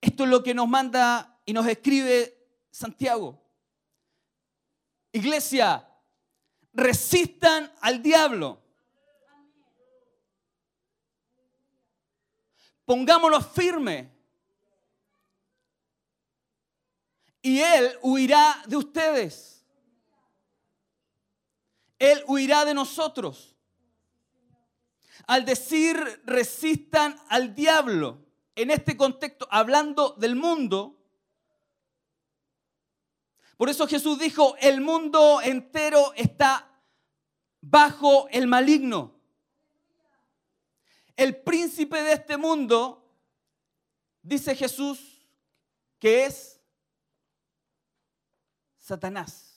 Esto 0.00 0.24
es 0.24 0.30
lo 0.30 0.42
que 0.42 0.52
nos 0.52 0.68
manda 0.68 1.40
y 1.46 1.52
nos 1.52 1.66
escribe 1.66 2.36
Santiago. 2.70 3.40
Iglesia, 5.12 5.88
resistan 6.72 7.72
al 7.80 8.02
diablo. 8.02 8.60
Pongámonos 12.84 13.46
firmes. 13.52 14.08
Y 17.40 17.60
Él 17.60 17.96
huirá 18.02 18.62
de 18.66 18.76
ustedes. 18.76 19.61
Él 22.02 22.24
huirá 22.26 22.64
de 22.64 22.74
nosotros. 22.74 23.54
Al 25.28 25.44
decir 25.44 25.96
resistan 26.24 27.16
al 27.28 27.54
diablo, 27.54 28.26
en 28.56 28.72
este 28.72 28.96
contexto, 28.96 29.46
hablando 29.48 30.16
del 30.18 30.34
mundo, 30.34 30.98
por 33.56 33.68
eso 33.68 33.86
Jesús 33.86 34.18
dijo, 34.18 34.56
el 34.58 34.80
mundo 34.80 35.40
entero 35.42 36.12
está 36.16 36.68
bajo 37.60 38.26
el 38.30 38.48
maligno. 38.48 39.14
El 41.14 41.40
príncipe 41.40 42.02
de 42.02 42.14
este 42.14 42.36
mundo, 42.36 43.14
dice 44.22 44.56
Jesús, 44.56 45.24
que 46.00 46.24
es 46.24 46.60
Satanás. 48.76 49.51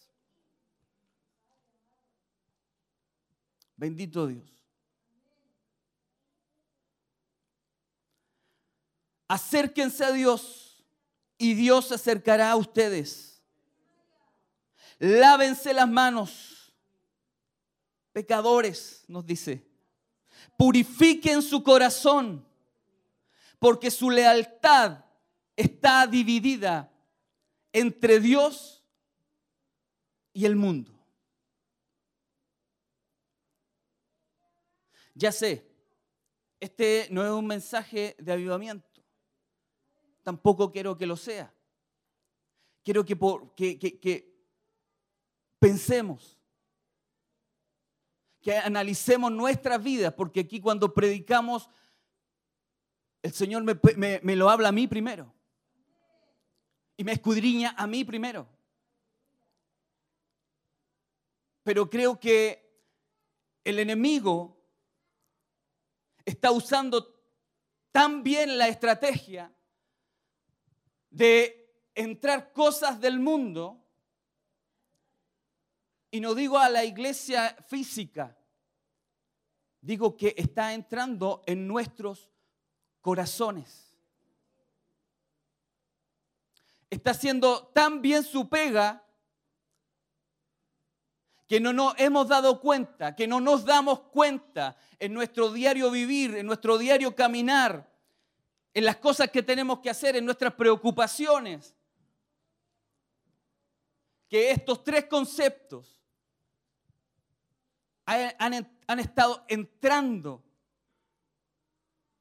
Bendito 3.76 4.28
Dios. 4.28 4.56
Acérquense 9.28 10.04
a 10.06 10.12
Dios 10.12 10.84
y 11.38 11.54
Dios 11.56 11.88
se 11.88 11.96
acercará 11.96 12.52
a 12.52 12.56
ustedes. 12.56 13.42
Lávense 15.00 15.74
las 15.74 15.90
manos, 15.90 16.72
pecadores, 18.14 19.04
nos 19.08 19.26
dice. 19.26 19.66
Purifiquen 20.58 21.42
su 21.42 21.64
corazón, 21.64 22.46
porque 23.60 23.92
su 23.92 24.10
lealtad 24.10 25.04
está 25.56 26.08
dividida 26.08 26.92
entre 27.74 28.20
Dios 28.20 28.84
y 30.32 30.46
el 30.46 30.56
mundo. 30.56 30.95
Ya 35.16 35.32
sé, 35.32 35.66
este 36.60 37.08
no 37.10 37.26
es 37.26 37.32
un 37.32 37.48
mensaje 37.48 38.16
de 38.20 38.34
avivamiento. 38.34 39.02
Tampoco 40.24 40.72
quiero 40.72 40.98
que 40.98 41.06
lo 41.06 41.16
sea. 41.16 41.54
Quiero 42.84 43.06
que, 43.06 43.80
que, 43.80 44.36
pensemos, 45.58 46.38
que 48.42 48.58
analicemos 48.58 49.32
nuestras 49.32 49.82
vidas, 49.82 50.14
porque 50.14 50.42
aquí 50.42 50.60
cuando 50.60 50.94
predicamos, 50.94 51.70
el 53.24 53.32
Señor 53.32 53.64
me 53.64 54.36
lo 54.36 54.50
habla 54.50 54.70
a 54.70 54.74
mí 54.74 54.86
primero. 54.86 55.34
Y 56.98 57.04
me 57.04 57.14
escudriña 57.14 57.74
a 57.78 57.88
mí 57.88 58.04
primero. 58.04 58.48
Pero 61.64 61.90
creo 61.90 62.20
que 62.20 62.64
el 63.64 63.80
enemigo 63.80 64.55
está 66.26 66.52
usando 66.52 67.14
tan 67.92 68.24
bien 68.24 68.58
la 68.58 68.68
estrategia 68.68 69.54
de 71.10 71.80
entrar 71.94 72.52
cosas 72.52 73.00
del 73.00 73.20
mundo, 73.20 73.82
y 76.12 76.20
no 76.20 76.34
digo 76.34 76.58
a 76.58 76.70
la 76.70 76.84
iglesia 76.84 77.56
física, 77.68 78.38
digo 79.82 80.18
que 80.18 80.34
está 80.38 80.74
entrando 80.74 81.44
en 81.46 81.68
nuestros 81.68 82.32
corazones. 83.02 83.96
Está 86.90 87.12
haciendo 87.12 87.68
tan 87.68 88.02
bien 88.02 88.24
su 88.24 88.50
pega 88.50 89.05
que 91.48 91.60
no 91.60 91.74
nos 91.74 91.94
hemos 91.98 92.28
dado 92.28 92.60
cuenta, 92.60 93.16
que 93.16 93.28
no 93.28 93.40
nos 93.40 93.66
damos 93.66 94.00
cuenta 94.12 94.76
en 95.00 95.14
nuestro 95.14 95.52
diario 95.52 95.92
vivir, 95.92 96.36
en 96.36 96.46
nuestro 96.46 96.78
diario 96.78 97.16
caminar, 97.16 97.92
en 98.74 98.84
las 98.86 98.98
cosas 98.98 99.30
que 99.30 99.44
tenemos 99.44 99.80
que 99.80 99.90
hacer, 99.90 100.16
en 100.16 100.26
nuestras 100.26 100.54
preocupaciones, 100.56 101.76
que 104.28 104.52
estos 104.52 104.84
tres 104.84 105.06
conceptos 105.06 106.02
han, 108.06 108.34
han- 108.40 108.80
han 108.88 109.00
estado 109.00 109.46
entrando 109.48 110.44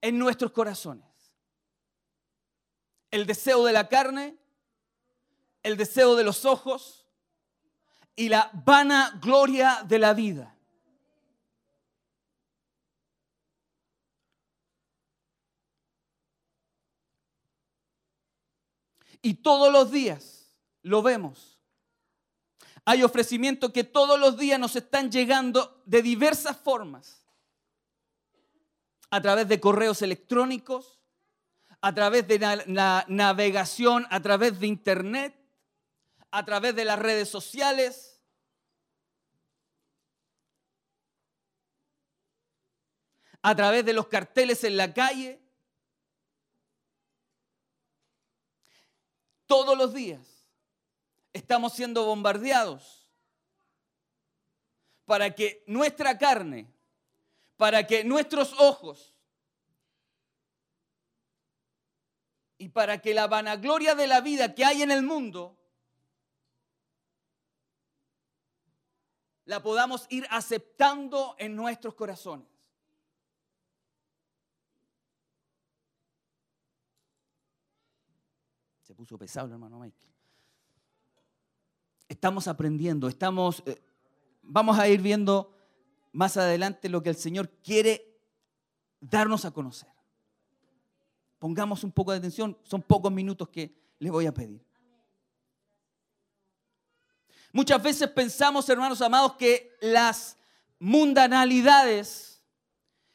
en 0.01 0.19
nuestros 0.19 0.53
corazones. 0.53 1.07
El 3.11 3.27
deseo 3.27 3.65
de 3.65 3.73
la 3.73 3.89
carne, 3.89 4.37
el 5.63 5.77
deseo 5.77 6.15
de 6.15 6.25
los 6.25 6.45
ojos 6.45 7.04
y 8.17 8.29
la 8.29 8.51
vana 8.65 9.19
gloria 9.21 9.85
de 9.87 9.99
la 9.99 10.15
vida. 10.15 10.55
Y 19.23 19.35
todos 19.35 19.73
los 19.73 19.91
días 19.91 20.53
lo 20.83 21.01
vemos. 21.01 21.59
Hay 22.85 23.03
ofrecimientos 23.03 23.73
que 23.73 23.83
todos 23.83 24.21
los 24.21 24.37
días 24.37 24.61
nos 24.61 24.77
están 24.77 25.11
llegando 25.11 25.83
de 25.87 26.03
diversas 26.03 26.59
formas. 26.59 27.25
A 29.09 29.23
través 29.23 29.49
de 29.49 29.61
correos 29.61 30.03
electrónicos, 30.03 31.01
a 31.81 31.95
través 31.95 32.27
de 32.29 32.39
la, 32.67 33.05
navegación, 33.09 34.07
a 34.11 34.21
través 34.21 34.59
de 34.61 34.67
internet, 34.67 35.35
a 36.35 36.45
través 36.45 36.75
de 36.75 36.85
las 36.85 36.99
redes 36.99 37.29
sociales. 37.29 38.21
A 43.41 43.55
través 43.55 43.85
de 43.85 43.93
los 43.93 44.09
carteles 44.09 44.65
en 44.65 44.77
la 44.77 44.93
calle. 44.93 45.41
Todos 49.47 49.79
los 49.79 49.95
días 49.95 50.49
estamos 51.33 51.73
siendo 51.75 52.05
bombardeados 52.05 53.07
para 55.05 55.37
que 55.37 55.63
nuestra 55.69 56.19
carne, 56.19 56.67
para 57.57 57.87
que 57.87 58.03
nuestros 58.03 58.55
ojos 58.55 59.15
y 62.59 62.71
para 62.71 63.01
que 63.01 63.15
la 63.15 63.29
vanagloria 63.29 63.95
de 63.95 64.09
la 64.09 64.21
vida 64.21 64.53
que 64.57 64.65
hay 64.65 64.83
en 64.83 64.91
el 64.91 65.05
mundo 65.05 65.61
la 69.47 69.63
podamos 69.63 70.07
ir 70.09 70.27
aceptando 70.31 71.37
en 71.39 71.55
nuestros 71.55 71.95
corazones. 71.95 72.49
Se 78.83 78.95
puso 78.95 79.19
pesado 79.19 79.47
el 79.47 79.53
hermano 79.53 79.79
Michael. 79.79 80.13
Estamos 82.09 82.49
aprendiendo, 82.49 83.09
estamos, 83.09 83.63
eh, 83.67 83.81
vamos 84.43 84.79
a 84.79 84.89
ir 84.89 85.01
viendo 85.01 85.55
más 86.13 86.37
adelante 86.37 86.89
lo 86.89 87.03
que 87.03 87.11
el 87.11 87.17
Señor 87.17 87.51
quiere 87.63 88.21
darnos 89.01 89.45
a 89.45 89.51
conocer. 89.51 89.89
Pongamos 91.39 91.83
un 91.85 91.93
poco 91.93 92.13
de 92.13 92.19
atención, 92.19 92.57
son 92.63 92.83
pocos 92.83 93.13
minutos 93.13 93.49
que 93.49 93.75
les 93.99 94.13
voy 94.13 94.27
a 94.27 94.33
pedir. 94.33 94.65
Muchas 97.55 97.81
veces 97.81 98.11
pensamos, 98.11 98.69
hermanos 98.69 99.01
amados, 99.01 99.37
que 99.37 99.77
las 99.81 100.37
mundanalidades 100.81 102.43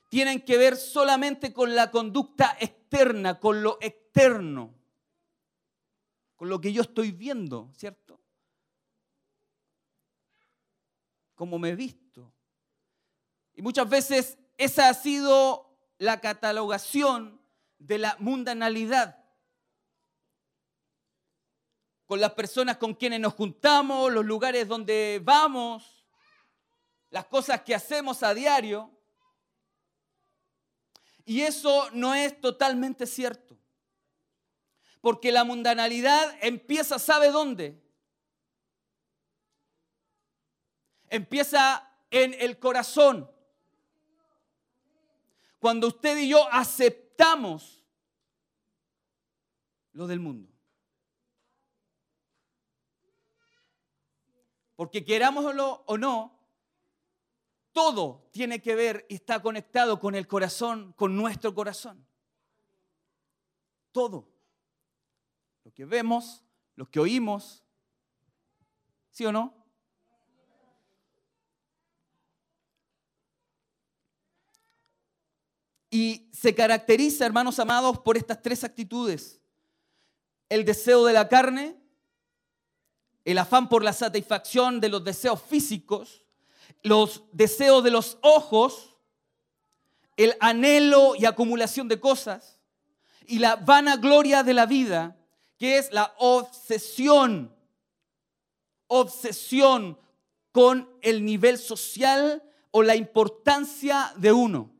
tienen 0.07 0.40
que 0.40 0.57
ver 0.57 0.78
solamente 0.78 1.52
con 1.52 1.76
la 1.76 1.91
conducta 1.91 2.56
externa, 2.57 3.38
con 3.38 3.61
lo 3.61 3.78
externo, 3.82 4.74
con 6.38 6.48
lo 6.48 6.61
que 6.61 6.72
yo 6.72 6.84
estoy 6.84 7.11
viendo, 7.11 7.70
¿cierto? 7.76 8.22
Cómo 11.36 11.60
me 11.60 11.72
he 11.72 11.76
visto. 11.76 12.32
Y 13.56 13.61
muchas 13.61 13.90
veces 13.90 14.38
esa 14.57 14.88
ha 14.88 14.94
sido 14.94 15.78
la 15.98 16.22
catalogación 16.22 17.41
de 17.78 17.98
la 17.98 18.16
mundanalidad. 18.20 19.19
Con 22.10 22.19
las 22.19 22.31
personas 22.31 22.77
con 22.77 22.95
quienes 22.95 23.19
nos 23.19 23.36
juntamos, 23.36 24.11
los 24.11 24.26
lugares 24.26 24.68
donde 24.68 25.22
vamos, 25.23 26.03
las 27.11 27.26
cosas 27.26 27.61
que 27.61 27.76
hacemos 27.76 28.23
a 28.23 28.34
diario. 28.34 28.91
Y 31.23 31.41
eso 31.41 31.88
no 31.91 32.15
es 32.15 32.41
totalmente 32.41 33.06
cierto. 33.06 33.56
Porque 35.02 35.31
la 35.31 35.44
mundanalidad 35.44 36.36
empieza, 36.41 36.98
¿sabe 36.98 37.30
dónde? 37.30 37.80
Empieza 41.10 41.95
en 42.10 42.34
el 42.40 42.57
corazón. 42.57 43.30
Cuando 45.60 45.86
usted 45.86 46.18
y 46.18 46.30
yo 46.30 46.52
aceptamos 46.52 47.86
lo 49.91 50.07
del 50.07 50.19
mundo. 50.19 50.59
Porque 54.80 55.03
querámoslo 55.03 55.84
o 55.88 55.97
no, 55.97 56.39
todo 57.73 58.30
tiene 58.31 58.61
que 58.61 58.76
ver 58.76 59.06
y 59.10 59.15
está 59.15 59.41
conectado 59.41 59.99
con 59.99 60.15
el 60.15 60.26
corazón, 60.26 60.93
con 60.93 61.18
nuestro 61.18 61.53
corazón. 61.53 62.07
Todo. 63.91 64.30
Lo 65.65 65.73
que 65.73 65.84
vemos, 65.84 66.45
lo 66.77 66.89
que 66.89 67.01
oímos. 67.01 67.61
¿Sí 69.11 69.26
o 69.26 69.34
no? 69.34 69.53
Y 75.89 76.30
se 76.31 76.56
caracteriza, 76.56 77.26
hermanos 77.26 77.60
amados, 77.60 77.99
por 77.99 78.15
estas 78.15 78.41
tres 78.41 78.64
actitudes. 78.64 79.41
El 80.47 80.64
deseo 80.64 81.03
de 81.03 81.11
la 81.11 81.27
carne, 81.27 81.77
el 83.26 83.38
afán 83.38 83.70
por 83.70 83.84
la 83.84 83.94
satisfacción 83.94 84.80
de 84.80 84.90
los 84.90 85.04
deseos 85.04 85.41
físicos, 85.41 86.24
los 86.84 87.24
deseos 87.32 87.84
de 87.84 87.91
los 87.91 88.18
ojos, 88.22 88.98
el 90.18 90.36
anhelo 90.40 91.16
y 91.16 91.26
acumulación 91.26 91.88
de 91.88 92.00
cosas, 92.00 92.60
y 93.26 93.40
la 93.40 93.56
vanagloria 93.56 94.44
de 94.44 94.54
la 94.54 94.66
vida, 94.66 95.18
que 95.58 95.78
es 95.78 95.91
la 95.91 96.14
obsesión, 96.18 97.56
obsesión 98.88 100.00
con 100.52 100.90
el 101.02 101.24
nivel 101.24 101.58
social 101.58 102.44
o 102.72 102.82
la 102.82 102.96
importancia 102.96 104.12
de 104.18 104.32
uno. 104.32 104.72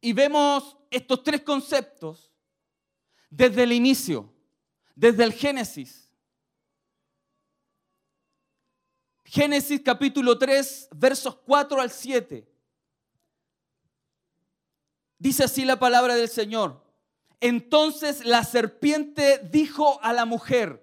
Y 0.00 0.12
vemos 0.12 0.76
estos 0.90 1.22
tres 1.22 1.42
conceptos 1.42 2.30
desde 3.30 3.64
el 3.64 3.72
inicio, 3.72 4.32
desde 4.94 5.24
el 5.24 5.32
Génesis. 5.32 6.10
Génesis 9.24 9.80
capítulo 9.84 10.38
3, 10.38 10.88
versos 10.92 11.36
4 11.44 11.80
al 11.80 11.90
7. 11.90 12.48
Dice 15.18 15.44
así 15.44 15.64
la 15.64 15.78
palabra 15.78 16.14
del 16.14 16.28
Señor. 16.28 16.84
Entonces 17.40 18.24
la 18.24 18.44
serpiente 18.44 19.40
dijo 19.50 20.00
a 20.02 20.12
la 20.12 20.24
mujer, 20.24 20.82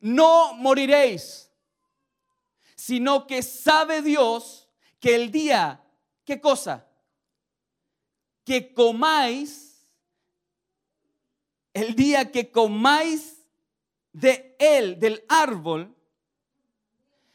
no 0.00 0.54
moriréis, 0.54 1.50
sino 2.76 3.26
que 3.26 3.42
sabe 3.42 4.02
Dios 4.02 4.68
que 4.98 5.14
el 5.14 5.30
día, 5.30 5.84
¿qué 6.24 6.40
cosa? 6.40 6.88
Que 8.44 8.72
comáis, 8.74 9.86
el 11.72 11.94
día 11.94 12.30
que 12.30 12.50
comáis 12.50 13.38
de 14.12 14.56
él, 14.58 14.98
del 14.98 15.24
árbol, 15.28 15.94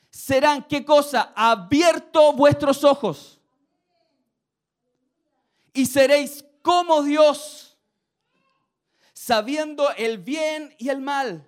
serán, 0.09 0.63
¿qué 0.67 0.83
cosa? 0.83 1.31
Abiertos 1.35 2.35
vuestros 2.35 2.83
ojos 2.83 3.37
y 5.77 5.85
seréis 5.85 6.43
como 6.63 7.03
Dios, 7.03 7.77
sabiendo 9.13 9.91
el 9.91 10.17
bien 10.17 10.75
y 10.79 10.89
el 10.89 11.01
mal. 11.01 11.47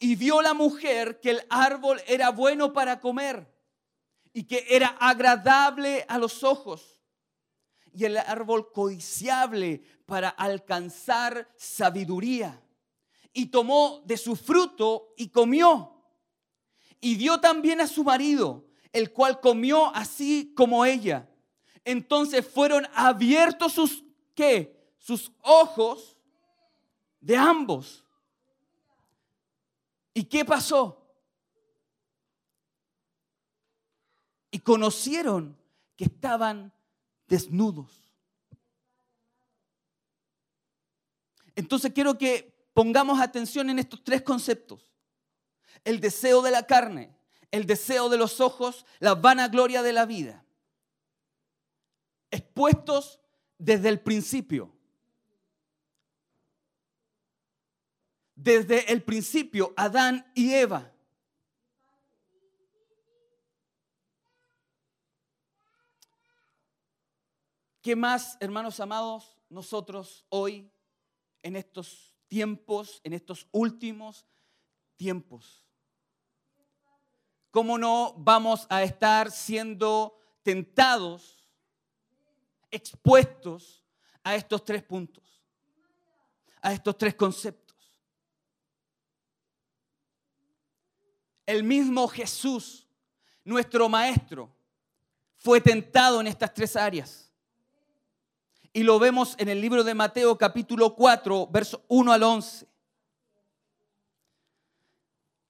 Y 0.00 0.16
vio 0.16 0.42
la 0.42 0.54
mujer 0.54 1.20
que 1.20 1.30
el 1.30 1.46
árbol 1.48 2.02
era 2.08 2.30
bueno 2.30 2.72
para 2.72 2.98
comer 2.98 3.46
y 4.32 4.42
que 4.42 4.66
era 4.68 4.88
agradable 4.98 6.04
a 6.08 6.18
los 6.18 6.42
ojos 6.42 6.91
y 7.94 8.04
el 8.04 8.16
árbol 8.16 8.72
codiciable 8.72 9.82
para 10.06 10.28
alcanzar 10.28 11.52
sabiduría. 11.56 12.60
Y 13.32 13.46
tomó 13.46 14.02
de 14.04 14.16
su 14.16 14.36
fruto 14.36 15.14
y 15.16 15.28
comió. 15.28 15.94
Y 17.00 17.16
dio 17.16 17.40
también 17.40 17.80
a 17.80 17.86
su 17.86 18.04
marido, 18.04 18.64
el 18.92 19.12
cual 19.12 19.40
comió 19.40 19.94
así 19.94 20.52
como 20.54 20.84
ella. 20.84 21.28
Entonces 21.84 22.46
fueron 22.46 22.86
abiertos 22.94 23.72
sus, 23.72 24.04
¿qué? 24.34 24.94
Sus 24.98 25.32
ojos 25.42 26.16
de 27.20 27.36
ambos. 27.36 28.04
¿Y 30.14 30.24
qué 30.24 30.44
pasó? 30.44 30.98
Y 34.50 34.58
conocieron 34.58 35.56
que 35.96 36.04
estaban 36.04 36.72
desnudos. 37.32 37.88
Entonces 41.56 41.90
quiero 41.94 42.18
que 42.18 42.54
pongamos 42.74 43.18
atención 43.20 43.70
en 43.70 43.78
estos 43.78 44.04
tres 44.04 44.20
conceptos. 44.20 44.86
El 45.82 45.98
deseo 45.98 46.42
de 46.42 46.50
la 46.50 46.66
carne, 46.66 47.16
el 47.50 47.64
deseo 47.64 48.10
de 48.10 48.18
los 48.18 48.38
ojos, 48.42 48.84
la 48.98 49.14
vanagloria 49.14 49.82
de 49.82 49.94
la 49.94 50.04
vida. 50.04 50.44
Expuestos 52.30 53.18
desde 53.56 53.88
el 53.88 54.00
principio. 54.00 54.70
Desde 58.34 58.92
el 58.92 59.02
principio, 59.02 59.72
Adán 59.74 60.30
y 60.34 60.52
Eva. 60.52 60.91
¿Qué 67.82 67.96
más, 67.96 68.36
hermanos 68.38 68.78
amados, 68.78 69.36
nosotros 69.48 70.24
hoy, 70.28 70.70
en 71.42 71.56
estos 71.56 72.14
tiempos, 72.28 73.00
en 73.02 73.12
estos 73.12 73.48
últimos 73.50 74.24
tiempos? 74.96 75.66
¿Cómo 77.50 77.76
no 77.78 78.14
vamos 78.16 78.68
a 78.70 78.84
estar 78.84 79.32
siendo 79.32 80.16
tentados, 80.44 81.44
expuestos 82.70 83.84
a 84.22 84.36
estos 84.36 84.64
tres 84.64 84.84
puntos, 84.84 85.42
a 86.62 86.72
estos 86.72 86.96
tres 86.96 87.16
conceptos? 87.16 87.76
El 91.44 91.64
mismo 91.64 92.06
Jesús, 92.06 92.86
nuestro 93.44 93.88
Maestro, 93.88 94.54
fue 95.36 95.60
tentado 95.60 96.20
en 96.20 96.28
estas 96.28 96.54
tres 96.54 96.76
áreas. 96.76 97.31
Y 98.72 98.84
lo 98.84 98.98
vemos 98.98 99.34
en 99.38 99.48
el 99.48 99.60
libro 99.60 99.84
de 99.84 99.94
Mateo 99.94 100.38
capítulo 100.38 100.94
4, 100.94 101.46
versos 101.48 101.80
1 101.88 102.12
al 102.12 102.22
11. 102.22 102.66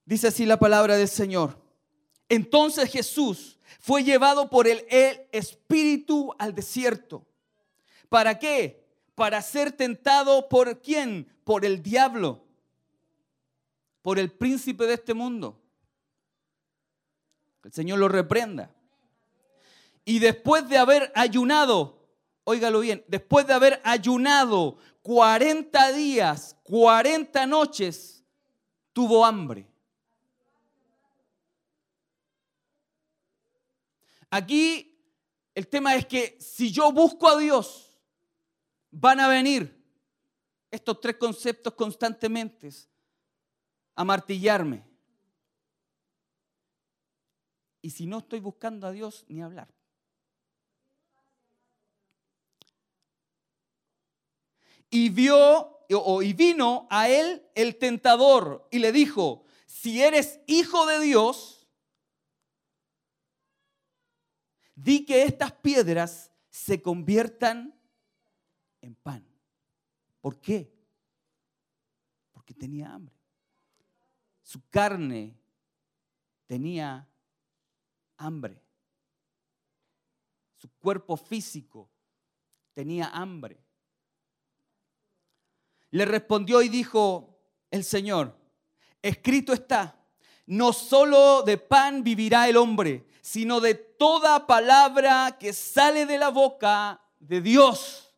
Dice 0.05 0.27
así 0.27 0.45
la 0.45 0.59
palabra 0.59 0.97
del 0.97 1.07
Señor. 1.07 1.57
Entonces 2.27 2.91
Jesús 2.91 3.57
fue 3.79 4.03
llevado 4.03 4.49
por 4.49 4.67
el, 4.67 4.85
el 4.89 5.21
Espíritu 5.31 6.33
al 6.37 6.53
desierto. 6.53 7.25
¿Para 8.09 8.37
qué? 8.37 8.85
Para 9.15 9.41
ser 9.41 9.71
tentado 9.71 10.49
por 10.49 10.81
quién? 10.81 11.25
Por 11.45 11.63
el 11.63 11.81
diablo. 11.81 12.43
Por 14.01 14.19
el 14.19 14.31
príncipe 14.31 14.85
de 14.85 14.95
este 14.95 15.13
mundo. 15.13 15.61
El 17.63 17.71
Señor 17.71 17.99
lo 17.99 18.09
reprenda. 18.09 18.69
Y 20.03 20.19
después 20.19 20.67
de 20.67 20.77
haber 20.77 21.09
ayunado, 21.15 22.02
óigalo 22.43 22.79
bien, 22.81 23.03
después 23.07 23.47
de 23.47 23.53
haber 23.53 23.81
ayunado 23.83 24.77
40 25.01 25.91
días, 25.93 26.55
40 26.63 27.45
noches, 27.45 28.23
tuvo 28.93 29.25
hambre. 29.25 29.67
Aquí 34.29 34.97
el 35.53 35.67
tema 35.67 35.95
es 35.95 36.05
que 36.05 36.37
si 36.39 36.71
yo 36.71 36.91
busco 36.91 37.27
a 37.27 37.37
Dios, 37.37 37.99
van 38.89 39.19
a 39.19 39.27
venir 39.27 39.79
estos 40.71 40.99
tres 40.99 41.17
conceptos 41.17 41.73
constantemente. 41.73 42.69
a 43.95 44.03
martillarme. 44.03 44.83
Y 47.79 47.91
si 47.91 48.07
no 48.07 48.17
estoy 48.17 48.39
buscando 48.39 48.87
a 48.87 48.91
Dios, 48.91 49.23
ni 49.27 49.43
hablar. 49.43 49.67
Y 54.93 55.09
vio, 55.09 55.79
o, 55.89 56.21
y 56.21 56.33
vino 56.33 56.85
a 56.91 57.09
él 57.09 57.43
el 57.55 57.79
tentador 57.79 58.67
y 58.69 58.77
le 58.77 58.91
dijo, 58.91 59.43
si 59.65 60.03
eres 60.03 60.39
hijo 60.45 60.85
de 60.85 60.99
Dios, 60.99 61.67
di 64.75 65.03
que 65.03 65.23
estas 65.23 65.51
piedras 65.51 66.31
se 66.51 66.79
conviertan 66.79 67.75
en 68.81 68.93
pan. 68.93 69.27
¿Por 70.21 70.39
qué? 70.39 70.71
Porque 72.31 72.53
tenía 72.53 72.93
hambre. 72.93 73.15
Su 74.43 74.61
carne 74.69 75.35
tenía 76.45 77.09
hambre. 78.17 78.61
Su 80.55 80.69
cuerpo 80.77 81.17
físico 81.17 81.89
tenía 82.75 83.07
hambre. 83.07 83.62
Le 85.93 86.05
respondió 86.05 86.63
y 86.63 86.69
dijo 86.69 87.37
el 87.69 87.83
Señor, 87.83 88.35
escrito 88.99 89.53
está, 89.53 89.95
no 90.47 90.73
solo 90.73 91.43
de 91.43 91.59
pan 91.59 92.03
vivirá 92.03 92.49
el 92.49 92.57
hombre, 92.57 93.05
sino 93.21 93.59
de 93.59 93.75
toda 93.75 94.47
palabra 94.47 95.37
que 95.39 95.53
sale 95.53 96.07
de 96.07 96.17
la 96.17 96.29
boca 96.29 96.99
de 97.19 97.41
Dios. 97.41 98.11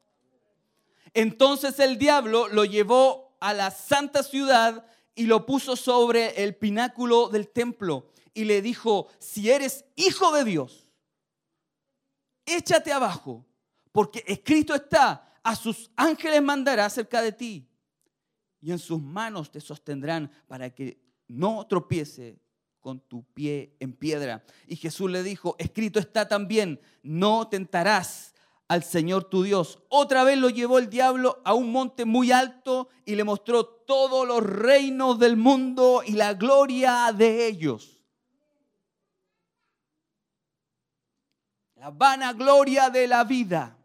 Entonces 1.14 1.78
el 1.80 1.98
diablo 1.98 2.48
lo 2.48 2.64
llevó 2.64 3.36
a 3.42 3.54
la 3.54 3.72
santa 3.72 4.24
ciudad 4.24 4.86
y 5.14 5.26
lo 5.26 5.46
puso 5.46 5.76
sobre 5.76 6.46
el 6.46 6.56
pináculo 6.56 7.28
del 7.28 7.50
templo 7.50 8.10
y 8.34 8.46
le 8.46 8.62
dijo, 8.62 9.10
si 9.20 9.52
eres 9.52 9.84
hijo 9.98 10.32
de 10.32 10.46
Dios, 10.46 10.90
échate 12.46 12.94
abajo, 12.94 13.46
porque 13.92 14.24
escrito 14.26 14.74
está, 14.74 15.25
a 15.46 15.56
sus 15.56 15.92
ángeles 15.96 16.42
mandará 16.42 16.90
cerca 16.90 17.22
de 17.22 17.32
ti 17.32 17.70
y 18.60 18.72
en 18.72 18.80
sus 18.80 19.00
manos 19.00 19.52
te 19.52 19.62
sostendrán 19.62 20.32
para 20.48 20.72
que 20.72 21.00
no 21.28 21.68
tropiece 21.68 22.40
con 22.80 23.00
tu 23.00 23.24
pie 23.26 23.76
en 23.80 23.94
piedra. 23.94 24.44
Y 24.66 24.76
Jesús 24.76 25.10
le 25.12 25.22
dijo, 25.22 25.56
escrito 25.60 26.00
está 26.00 26.28
también, 26.28 26.82
no 27.04 27.48
tentarás 27.48 28.34
al 28.68 28.84
Señor 28.84 29.26
tu 29.26 29.44
Dios. 29.44 29.78
Otra 29.90 30.24
vez 30.24 30.40
lo 30.40 30.50
llevó 30.50 30.80
el 30.80 30.90
diablo 30.90 31.40
a 31.46 31.54
un 31.54 31.72
monte 31.72 32.06
muy 32.06 32.32
alto 32.32 32.90
y 33.06 33.16
le 33.16 33.24
mostró 33.24 33.66
todos 33.66 34.28
los 34.28 34.42
reinos 34.42 35.20
del 35.20 35.38
mundo 35.38 36.02
y 36.04 36.14
la 36.14 36.34
gloria 36.34 37.14
de 37.16 37.46
ellos. 37.46 38.04
La 41.76 41.92
vana 41.92 42.34
gloria 42.34 42.90
de 42.90 43.08
la 43.08 43.24
vida. 43.24 43.78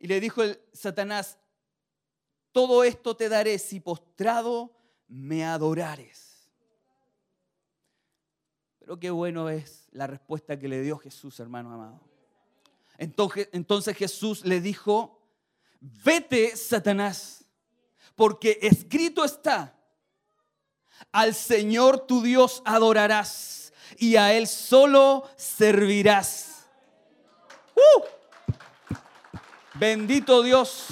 Y 0.00 0.08
le 0.08 0.18
dijo 0.18 0.42
el 0.42 0.58
Satanás, 0.72 1.38
todo 2.52 2.82
esto 2.82 3.14
te 3.14 3.28
daré 3.28 3.58
si 3.58 3.78
postrado 3.78 4.74
me 5.06 5.44
adorares. 5.44 6.48
Pero 8.78 8.98
qué 8.98 9.10
bueno 9.10 9.50
es 9.50 9.88
la 9.92 10.06
respuesta 10.06 10.58
que 10.58 10.68
le 10.68 10.80
dio 10.80 10.96
Jesús, 10.98 11.38
hermano 11.38 11.72
amado. 11.72 12.00
Entonces, 12.96 13.48
entonces 13.52 13.96
Jesús 13.96 14.44
le 14.44 14.60
dijo, 14.62 15.20
vete, 15.80 16.56
Satanás, 16.56 17.44
porque 18.16 18.58
escrito 18.62 19.22
está, 19.22 19.78
al 21.12 21.34
Señor 21.34 22.06
tu 22.06 22.22
Dios 22.22 22.62
adorarás 22.64 23.72
y 23.98 24.16
a 24.16 24.32
Él 24.32 24.46
solo 24.46 25.28
servirás. 25.36 26.66
¡Uh! 27.74 28.19
Bendito 29.80 30.42
Dios. 30.42 30.88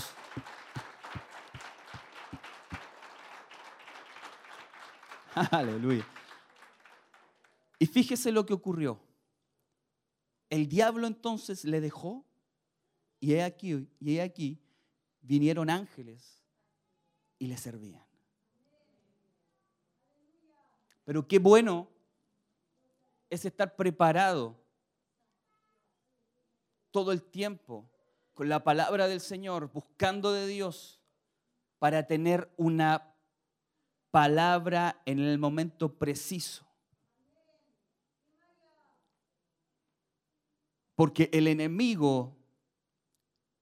Aleluya. 5.51 6.09
Y 7.79 7.85
fíjese 7.85 8.33
lo 8.33 8.47
que 8.47 8.55
ocurrió. 8.55 8.99
El 10.49 10.71
diablo 10.71 11.07
entonces 11.07 11.67
le 11.67 11.83
dejó 11.83 12.25
y 13.21 13.35
he 13.35 13.43
aquí, 13.43 13.87
y 14.01 14.17
he 14.17 14.23
aquí 14.23 14.59
vinieron 15.21 15.69
ángeles 15.69 16.43
y 17.39 17.47
le 17.47 17.59
servían. 17.59 18.07
Pero 21.05 21.29
qué 21.29 21.39
bueno 21.39 21.91
es 23.29 23.45
estar 23.45 23.77
preparado 23.77 24.57
todo 26.91 27.13
el 27.13 27.23
tiempo 27.23 27.87
con 28.39 28.49
la 28.49 28.63
palabra 28.63 29.09
del 29.09 29.21
Señor, 29.21 29.73
buscando 29.73 30.33
de 30.33 30.47
Dios 30.47 31.01
para 31.81 32.07
tener 32.07 32.49
una 32.57 33.17
palabra 34.13 35.03
en 35.07 35.19
el 35.19 35.41
momento 35.41 35.99
preciso. 35.99 36.65
Porque 40.95 41.29
el 41.33 41.49
enemigo 41.49 42.37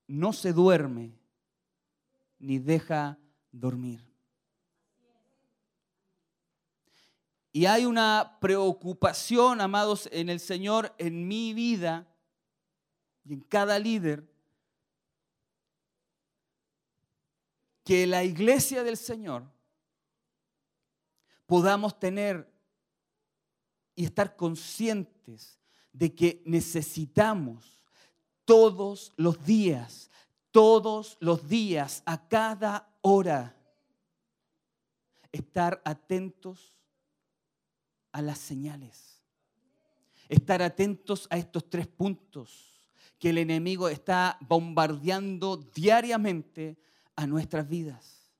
no 0.08 0.34
se 0.34 0.52
duerme 0.52 1.18
ni 2.38 2.58
deja 2.58 3.18
dormir. 3.52 4.06
Y 7.50 7.64
hay 7.64 7.86
una 7.86 8.36
preocupación, 8.42 9.62
amados, 9.62 10.06
en 10.12 10.28
el 10.28 10.38
Señor, 10.38 10.94
en 10.98 11.26
mi 11.26 11.54
vida 11.54 12.06
y 13.24 13.32
en 13.32 13.40
cada 13.40 13.78
líder, 13.78 14.35
que 17.86 18.04
la 18.04 18.24
iglesia 18.24 18.82
del 18.82 18.96
Señor 18.96 19.44
podamos 21.46 21.96
tener 22.00 22.52
y 23.94 24.04
estar 24.04 24.34
conscientes 24.34 25.60
de 25.92 26.12
que 26.12 26.42
necesitamos 26.44 27.84
todos 28.44 29.12
los 29.16 29.46
días, 29.46 30.10
todos 30.50 31.16
los 31.20 31.48
días, 31.48 32.02
a 32.06 32.26
cada 32.26 32.92
hora, 33.02 33.56
estar 35.30 35.80
atentos 35.84 36.74
a 38.10 38.20
las 38.20 38.38
señales, 38.38 39.22
estar 40.28 40.60
atentos 40.60 41.28
a 41.30 41.38
estos 41.38 41.70
tres 41.70 41.86
puntos 41.86 42.90
que 43.20 43.30
el 43.30 43.38
enemigo 43.38 43.88
está 43.88 44.38
bombardeando 44.40 45.56
diariamente 45.56 46.76
a 47.16 47.26
nuestras 47.26 47.68
vidas. 47.68 48.30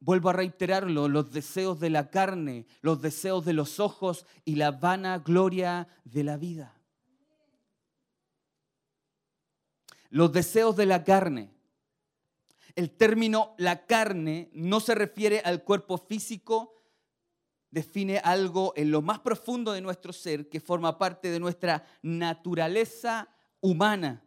Vuelvo 0.00 0.28
a 0.28 0.34
reiterarlo, 0.34 1.08
los 1.08 1.32
deseos 1.32 1.80
de 1.80 1.88
la 1.88 2.10
carne, 2.10 2.66
los 2.82 3.00
deseos 3.00 3.44
de 3.44 3.54
los 3.54 3.80
ojos 3.80 4.26
y 4.44 4.56
la 4.56 4.70
vana 4.72 5.18
gloria 5.20 5.88
de 6.04 6.24
la 6.24 6.36
vida. 6.36 6.74
Los 10.10 10.32
deseos 10.32 10.76
de 10.76 10.86
la 10.86 11.04
carne. 11.04 11.54
El 12.74 12.90
término 12.90 13.54
la 13.56 13.86
carne 13.86 14.50
no 14.52 14.80
se 14.80 14.94
refiere 14.94 15.40
al 15.40 15.62
cuerpo 15.62 15.96
físico, 15.96 16.82
define 17.70 18.18
algo 18.18 18.72
en 18.76 18.90
lo 18.90 19.00
más 19.00 19.20
profundo 19.20 19.72
de 19.72 19.80
nuestro 19.80 20.12
ser 20.12 20.48
que 20.48 20.60
forma 20.60 20.98
parte 20.98 21.30
de 21.30 21.40
nuestra 21.40 21.86
naturaleza 22.02 23.28
humana. 23.60 24.23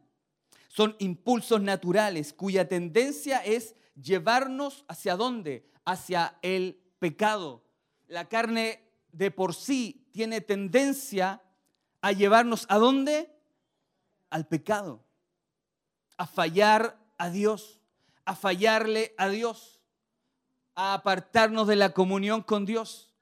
Son 0.77 0.95
impulsos 0.99 1.59
naturales 1.59 2.33
cuya 2.33 2.67
tendencia 2.67 3.39
es 3.39 3.73
llevarnos 3.99 4.85
hacia 4.87 5.15
dónde? 5.15 5.67
Hacia 5.85 6.37
el 6.43 6.79
pecado. 6.99 7.63
La 8.05 8.29
carne 8.29 8.87
de 9.11 9.31
por 9.31 9.55
sí 9.55 10.07
tiene 10.11 10.39
tendencia 10.39 11.41
a 12.01 12.11
llevarnos 12.11 12.67
a 12.69 12.77
dónde? 12.77 13.35
Al 14.29 14.47
pecado. 14.47 15.03
A 16.15 16.27
fallar 16.27 17.03
a 17.17 17.31
Dios, 17.31 17.81
a 18.23 18.35
fallarle 18.35 19.15
a 19.17 19.29
Dios, 19.29 19.81
a 20.75 20.93
apartarnos 20.93 21.67
de 21.67 21.75
la 21.75 21.91
comunión 21.91 22.43
con 22.43 22.67
Dios. 22.67 23.15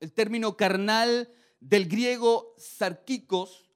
El 0.00 0.12
término 0.12 0.54
carnal 0.58 1.34
del 1.60 1.86
griego 1.86 2.54
sarquicos, 2.56 3.70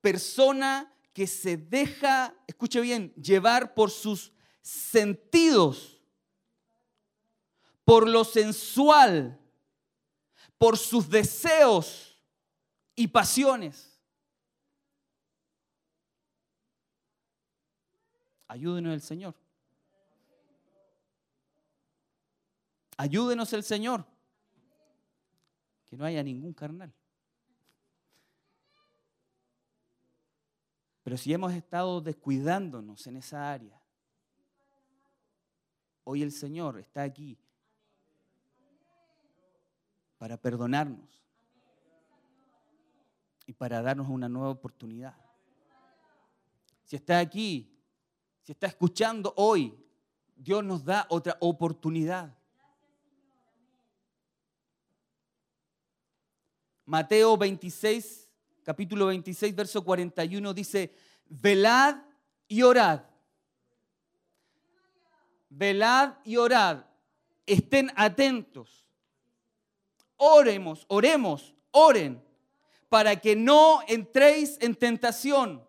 persona 0.00 0.92
que 1.12 1.26
se 1.26 1.56
deja, 1.56 2.34
escuche 2.46 2.80
bien, 2.80 3.14
llevar 3.14 3.74
por 3.74 3.90
sus 3.90 4.32
sentidos, 4.60 6.02
por 7.84 8.08
lo 8.08 8.24
sensual, 8.24 9.40
por 10.58 10.76
sus 10.76 11.08
deseos 11.08 12.20
y 12.94 13.08
pasiones. 13.08 13.98
Ayúdenos 18.46 18.92
el 18.92 19.00
Señor. 19.00 19.34
Ayúdenos 22.96 23.52
el 23.52 23.62
Señor. 23.62 24.04
Que 25.86 25.96
no 25.96 26.04
haya 26.04 26.22
ningún 26.22 26.52
carnal. 26.52 26.92
Pero 31.02 31.16
si 31.16 31.32
hemos 31.32 31.52
estado 31.52 32.00
descuidándonos 32.00 33.06
en 33.06 33.16
esa 33.16 33.50
área, 33.50 33.80
hoy 36.04 36.22
el 36.22 36.32
Señor 36.32 36.78
está 36.78 37.02
aquí 37.02 37.38
para 40.18 40.36
perdonarnos 40.36 41.24
y 43.46 43.52
para 43.54 43.80
darnos 43.80 44.08
una 44.08 44.28
nueva 44.28 44.50
oportunidad. 44.50 45.16
Si 46.84 46.96
está 46.96 47.18
aquí, 47.18 47.80
si 48.42 48.52
está 48.52 48.66
escuchando 48.66 49.32
hoy, 49.36 49.74
Dios 50.36 50.62
nos 50.64 50.84
da 50.84 51.06
otra 51.08 51.36
oportunidad. 51.40 52.36
Mateo 56.84 57.36
26, 57.36 58.29
capítulo 58.70 59.06
26, 59.06 59.56
verso 59.56 59.82
41 59.82 60.54
dice, 60.54 60.94
velad 61.28 61.96
y 62.46 62.62
orad. 62.62 63.02
Velad 65.48 66.14
y 66.22 66.36
orad. 66.36 66.84
Estén 67.46 67.90
atentos. 67.96 68.86
Oremos, 70.16 70.84
oremos, 70.86 71.52
oren, 71.72 72.22
para 72.88 73.16
que 73.16 73.34
no 73.34 73.80
entréis 73.88 74.56
en 74.60 74.76
tentación. 74.76 75.66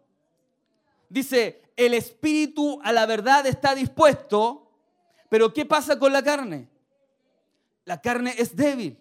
Dice, 1.10 1.74
el 1.76 1.96
espíritu 1.96 2.80
a 2.84 2.92
la 2.92 3.08
verdad 3.08 3.48
está 3.48 3.74
dispuesto, 3.74 4.72
pero 5.28 5.52
¿qué 5.52 5.66
pasa 5.66 5.98
con 5.98 6.14
la 6.14 6.22
carne? 6.22 6.70
La 7.84 8.00
carne 8.00 8.36
es 8.38 8.56
débil. 8.56 9.00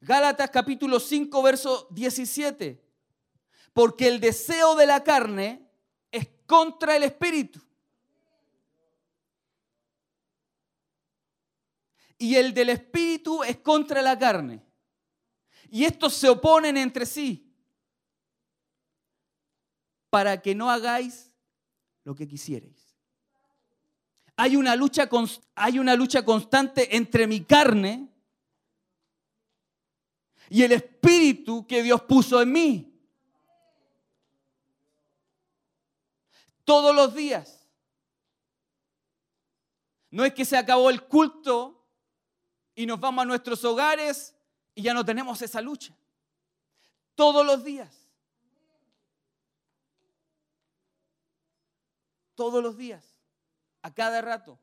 Gálatas 0.00 0.50
capítulo 0.50 1.00
5, 1.00 1.42
verso 1.42 1.88
17. 1.90 2.80
Porque 3.72 4.08
el 4.08 4.20
deseo 4.20 4.74
de 4.76 4.86
la 4.86 5.02
carne 5.02 5.68
es 6.10 6.28
contra 6.46 6.96
el 6.96 7.02
espíritu. 7.02 7.60
Y 12.16 12.34
el 12.34 12.52
del 12.52 12.70
espíritu 12.70 13.44
es 13.44 13.58
contra 13.58 14.02
la 14.02 14.18
carne. 14.18 14.62
Y 15.70 15.84
estos 15.84 16.14
se 16.14 16.28
oponen 16.28 16.76
entre 16.76 17.06
sí 17.06 17.44
para 20.10 20.40
que 20.40 20.54
no 20.54 20.70
hagáis 20.70 21.32
lo 22.04 22.14
que 22.14 22.26
quisierais. 22.26 22.96
Hay 24.36 24.56
una 24.56 24.74
lucha, 24.74 25.08
hay 25.54 25.78
una 25.78 25.94
lucha 25.94 26.24
constante 26.24 26.96
entre 26.96 27.26
mi 27.26 27.44
carne 27.44 28.08
y 30.50 30.62
el 30.62 30.72
espíritu 30.72 31.66
que 31.66 31.82
Dios 31.82 32.02
puso 32.02 32.40
en 32.40 32.52
mí. 32.52 32.94
Todos 36.64 36.94
los 36.94 37.14
días. 37.14 37.66
No 40.10 40.24
es 40.24 40.32
que 40.32 40.44
se 40.44 40.56
acabó 40.56 40.90
el 40.90 41.04
culto 41.06 41.86
y 42.74 42.86
nos 42.86 42.98
vamos 42.98 43.22
a 43.22 43.26
nuestros 43.26 43.62
hogares 43.64 44.34
y 44.74 44.82
ya 44.82 44.94
no 44.94 45.04
tenemos 45.04 45.40
esa 45.42 45.60
lucha. 45.60 45.94
Todos 47.14 47.44
los 47.44 47.64
días. 47.64 48.08
Todos 52.34 52.62
los 52.62 52.76
días. 52.76 53.04
A 53.82 53.92
cada 53.92 54.20
rato. 54.22 54.58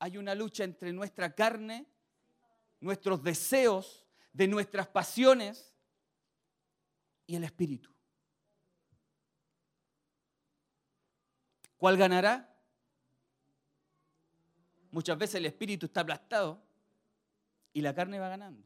Hay 0.00 0.16
una 0.16 0.34
lucha 0.34 0.64
entre 0.64 0.92
nuestra 0.92 1.34
carne, 1.34 1.86
nuestros 2.80 3.22
deseos, 3.22 4.04
de 4.38 4.46
nuestras 4.46 4.86
pasiones 4.86 5.74
y 7.26 7.34
el 7.34 7.42
espíritu. 7.42 7.90
¿Cuál 11.76 11.96
ganará? 11.96 12.56
Muchas 14.92 15.18
veces 15.18 15.34
el 15.34 15.46
espíritu 15.46 15.86
está 15.86 16.02
aplastado 16.02 16.62
y 17.72 17.80
la 17.80 17.92
carne 17.92 18.20
va 18.20 18.28
ganando. 18.28 18.64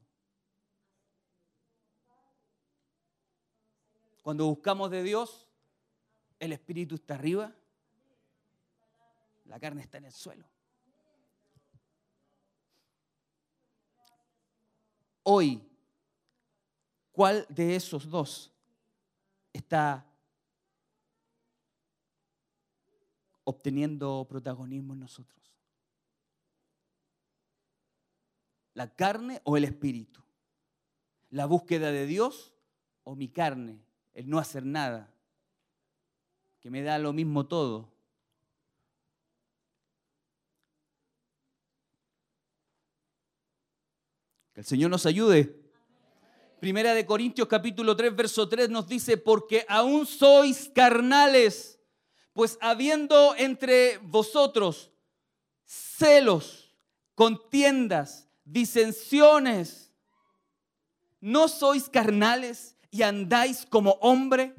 Cuando 4.21 4.47
buscamos 4.47 4.91
de 4.91 5.03
Dios, 5.03 5.49
el 6.39 6.53
espíritu 6.53 6.97
está 6.97 7.15
arriba, 7.15 7.51
la 9.47 9.59
carne 9.59 9.81
está 9.81 9.97
en 9.97 10.05
el 10.05 10.13
suelo. 10.13 10.52
Hoy, 15.25 15.63
¿cuál 17.13 17.47
de 17.49 17.77
esos 17.77 18.09
dos 18.09 18.53
está 19.53 20.05
obteniendo 23.45 24.27
protagonismo 24.29 24.95
en 24.95 25.01
nosotros? 25.01 25.41
¿La 28.75 28.95
carne 28.95 29.41
o 29.45 29.57
el 29.57 29.65
espíritu? 29.65 30.23
¿La 31.31 31.47
búsqueda 31.47 31.93
de 31.93 32.07
Dios 32.07 32.55
o 33.05 33.15
mi 33.15 33.29
carne? 33.29 33.81
El 34.15 34.29
no 34.29 34.39
hacer 34.39 34.65
nada, 34.65 35.13
que 36.61 36.71
me 36.71 36.83
da 36.83 36.99
lo 36.99 37.13
mismo 37.13 37.47
todo. 37.47 37.92
Que 44.55 44.61
el 44.61 44.67
Señor 44.67 44.91
nos 44.91 45.07
ayude. 45.07 45.59
Primera 46.61 46.95
de 46.95 47.07
Corintios 47.07 47.49
capítulo 47.49 47.97
3, 47.97 48.15
verso 48.15 48.49
3 48.49 48.69
nos 48.69 48.87
dice, 48.87 49.17
porque 49.17 49.65
aún 49.69 50.07
sois 50.07 50.71
carnales, 50.75 51.81
pues 52.35 52.59
habiendo 52.61 53.35
entre 53.37 53.99
vosotros 53.99 54.93
celos, 55.65 56.75
contiendas, 57.15 58.29
disensiones, 58.45 59.93
¿no 61.21 61.49
sois 61.49 61.89
carnales 61.89 62.77
y 62.91 63.03
andáis 63.03 63.65
como 63.65 63.93
hombre? 64.03 64.55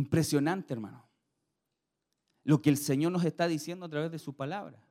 Impresionante, 0.00 0.72
hermano. 0.72 1.06
Lo 2.42 2.62
que 2.62 2.70
el 2.70 2.78
Señor 2.78 3.12
nos 3.12 3.22
está 3.22 3.46
diciendo 3.46 3.84
a 3.84 3.88
través 3.90 4.10
de 4.10 4.18
su 4.18 4.34
palabra. 4.34 4.82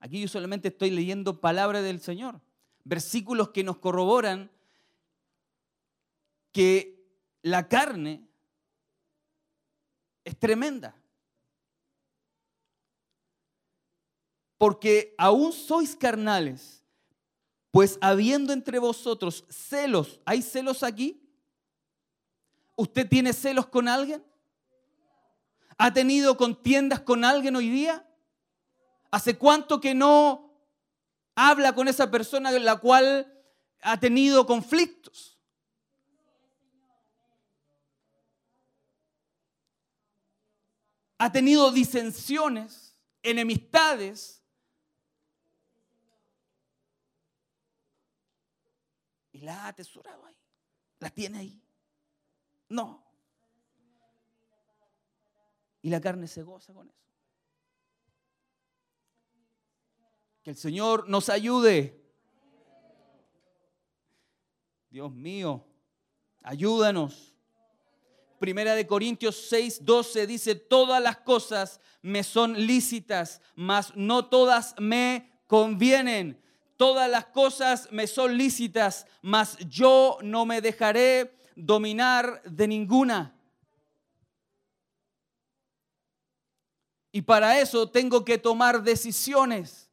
Aquí 0.00 0.20
yo 0.20 0.28
solamente 0.28 0.68
estoy 0.68 0.90
leyendo 0.90 1.40
palabra 1.40 1.80
del 1.80 1.98
Señor. 2.02 2.42
Versículos 2.84 3.52
que 3.52 3.64
nos 3.64 3.78
corroboran 3.78 4.50
que 6.52 7.02
la 7.40 7.68
carne 7.68 8.28
es 10.22 10.38
tremenda. 10.38 10.94
Porque 14.58 15.14
aún 15.16 15.54
sois 15.54 15.96
carnales, 15.96 16.84
pues 17.70 17.96
habiendo 18.02 18.52
entre 18.52 18.78
vosotros 18.78 19.46
celos, 19.48 20.20
¿hay 20.26 20.42
celos 20.42 20.82
aquí? 20.82 21.21
¿Usted 22.76 23.08
tiene 23.08 23.32
celos 23.32 23.66
con 23.66 23.88
alguien? 23.88 24.24
¿Ha 25.78 25.92
tenido 25.92 26.36
contiendas 26.36 27.00
con 27.00 27.24
alguien 27.24 27.56
hoy 27.56 27.68
día? 27.68 28.06
¿Hace 29.10 29.36
cuánto 29.36 29.80
que 29.80 29.94
no 29.94 30.58
habla 31.34 31.74
con 31.74 31.88
esa 31.88 32.10
persona 32.10 32.50
con 32.50 32.64
la 32.64 32.76
cual 32.76 33.32
ha 33.82 33.98
tenido 34.00 34.46
conflictos? 34.46 35.38
Ha 41.18 41.30
tenido 41.30 41.70
disensiones, 41.70 42.96
enemistades. 43.22 44.42
Y 49.30 49.42
la 49.42 49.64
ha 49.64 49.68
atesorado 49.68 50.26
ahí. 50.26 50.36
La 50.98 51.10
tiene 51.10 51.38
ahí. 51.38 51.62
No. 52.72 53.04
Y 55.82 55.90
la 55.90 56.00
carne 56.00 56.26
se 56.26 56.42
goza 56.42 56.72
con 56.72 56.88
eso. 56.88 56.98
Que 60.42 60.50
el 60.50 60.56
Señor 60.56 61.06
nos 61.06 61.28
ayude. 61.28 62.02
Dios 64.88 65.12
mío, 65.12 65.66
ayúdanos. 66.42 67.34
Primera 68.38 68.74
de 68.74 68.86
Corintios 68.86 69.36
6, 69.50 69.84
12 69.84 70.26
dice, 70.26 70.54
todas 70.54 71.02
las 71.02 71.18
cosas 71.18 71.78
me 72.00 72.24
son 72.24 72.54
lícitas, 72.54 73.42
mas 73.54 73.94
no 73.94 74.30
todas 74.30 74.74
me 74.78 75.30
convienen. 75.46 76.42
Todas 76.78 77.10
las 77.10 77.26
cosas 77.26 77.88
me 77.92 78.06
son 78.06 78.38
lícitas, 78.38 79.06
mas 79.20 79.58
yo 79.68 80.16
no 80.22 80.46
me 80.46 80.62
dejaré 80.62 81.41
dominar 81.56 82.42
de 82.44 82.68
ninguna. 82.68 83.34
Y 87.12 87.22
para 87.22 87.60
eso 87.60 87.90
tengo 87.90 88.24
que 88.24 88.38
tomar 88.38 88.82
decisiones. 88.82 89.90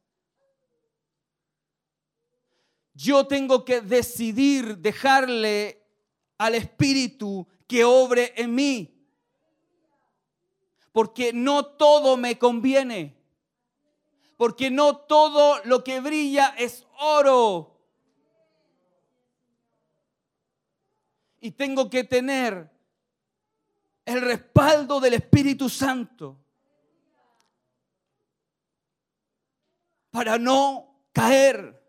Yo 2.94 3.26
tengo 3.26 3.64
que 3.64 3.82
decidir 3.82 4.78
dejarle 4.78 5.82
al 6.38 6.54
Espíritu 6.54 7.46
que 7.66 7.84
obre 7.84 8.32
en 8.36 8.54
mí. 8.54 9.06
Porque 10.92 11.32
no 11.32 11.64
todo 11.64 12.16
me 12.16 12.38
conviene. 12.38 13.16
Porque 14.36 14.70
no 14.70 14.96
todo 14.96 15.60
lo 15.64 15.84
que 15.84 16.00
brilla 16.00 16.54
es 16.58 16.86
oro. 16.98 17.69
Y 21.40 21.52
tengo 21.52 21.88
que 21.88 22.04
tener 22.04 22.70
el 24.04 24.20
respaldo 24.20 25.00
del 25.00 25.14
Espíritu 25.14 25.68
Santo 25.68 26.38
para 30.10 30.38
no 30.38 31.06
caer. 31.12 31.80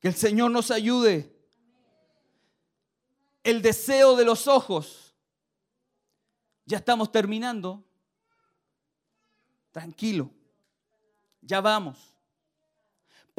Que 0.00 0.08
el 0.08 0.14
Señor 0.14 0.50
nos 0.50 0.70
ayude. 0.70 1.36
El 3.44 3.62
deseo 3.62 4.16
de 4.16 4.24
los 4.24 4.48
ojos. 4.48 5.14
Ya 6.64 6.78
estamos 6.78 7.12
terminando. 7.12 7.84
Tranquilo. 9.70 10.30
Ya 11.42 11.60
vamos. 11.60 12.09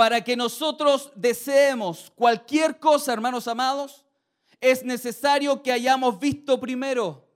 Para 0.01 0.23
que 0.23 0.35
nosotros 0.35 1.11
deseemos 1.13 2.11
cualquier 2.15 2.79
cosa, 2.79 3.13
hermanos 3.13 3.47
amados, 3.47 4.03
es 4.59 4.83
necesario 4.83 5.61
que 5.61 5.71
hayamos 5.71 6.19
visto 6.19 6.59
primero. 6.59 7.29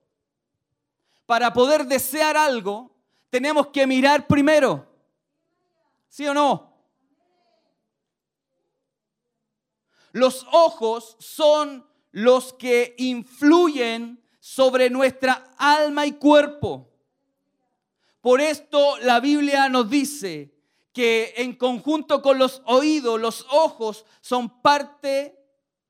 Para 1.27 1.53
poder 1.53 1.85
desear 1.85 2.35
algo, 2.35 2.89
tenemos 3.29 3.67
que 3.67 3.85
mirar 3.85 4.25
primero. 4.25 4.83
¿Sí 6.09 6.25
o 6.25 6.33
no? 6.33 6.75
Los 10.11 10.47
ojos 10.51 11.17
son 11.19 11.87
los 12.13 12.51
que 12.51 12.95
influyen 12.97 14.19
sobre 14.39 14.89
nuestra 14.89 15.53
alma 15.59 16.07
y 16.07 16.13
cuerpo. 16.13 16.89
Por 18.21 18.41
esto 18.41 18.97
la 19.01 19.19
Biblia 19.19 19.69
nos 19.69 19.87
dice 19.87 20.54
que 20.95 21.33
en 21.35 21.53
conjunto 21.57 22.21
con 22.21 22.39
los 22.39 22.61
oídos, 22.65 23.19
los 23.19 23.45
ojos 23.51 24.05
son 24.21 24.61
parte 24.61 25.37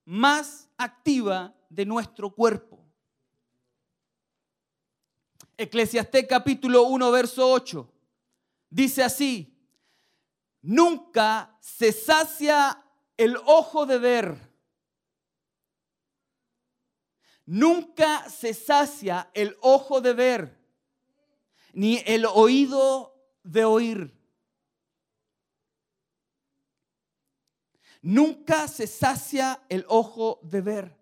más 0.03 0.67
activa 0.77 1.55
de 1.69 1.85
nuestro 1.85 2.33
cuerpo. 2.33 2.83
Eclesiastés 5.55 6.25
capítulo 6.27 6.83
1, 6.85 7.11
verso 7.11 7.47
8. 7.47 7.87
Dice 8.67 9.03
así, 9.03 9.55
nunca 10.63 11.55
se 11.61 11.91
sacia 11.91 12.83
el 13.15 13.37
ojo 13.45 13.85
de 13.85 13.99
ver. 13.99 14.55
Nunca 17.45 18.27
se 18.27 18.55
sacia 18.55 19.29
el 19.35 19.55
ojo 19.61 20.01
de 20.01 20.13
ver, 20.13 20.59
ni 21.73 22.01
el 22.07 22.25
oído 22.25 23.15
de 23.43 23.65
oír. 23.65 24.14
Nunca 28.05 28.67
se 28.67 28.85
sacia 28.85 29.65
el 29.67 29.83
ojo 29.89 30.39
de 30.43 30.61
ver. 30.61 30.95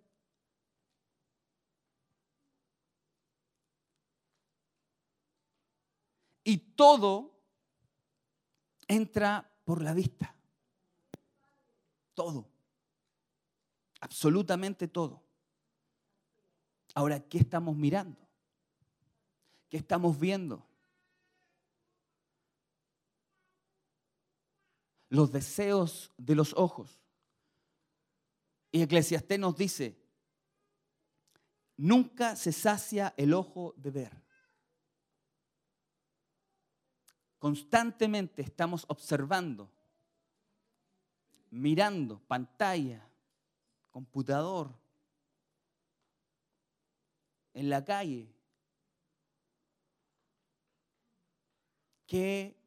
Y 6.46 6.60
todo 6.60 7.38
entra 8.88 9.52
por 9.66 9.82
la 9.82 9.94
vista. 9.94 10.34
Todo. 12.14 12.48
Absolutamente 14.00 14.88
todo. 14.88 15.22
Ahora, 16.96 17.20
¿qué 17.20 17.40
estamos 17.40 17.76
mirando? 17.76 18.26
¿Qué 19.68 19.76
estamos 19.76 20.18
viendo? 20.18 20.66
Los 25.14 25.32
deseos 25.32 26.12
de 26.18 26.34
los 26.34 26.54
ojos. 26.54 27.00
Y 28.72 28.82
Eclesiastés 28.82 29.38
nos 29.38 29.56
dice, 29.56 29.96
nunca 31.78 32.36
se 32.36 32.52
sacia 32.52 33.14
el 33.16 33.36
ojo 33.36 33.76
de 33.78 33.92
ver. 33.92 34.24
Constantemente 37.38 38.42
estamos 38.42 38.86
observando 38.88 39.70
mirando 41.52 42.20
pantalla, 42.22 43.08
computador, 43.92 44.74
en 47.54 47.70
la 47.70 47.86
calle. 47.86 48.34
¿Qué 52.08 52.63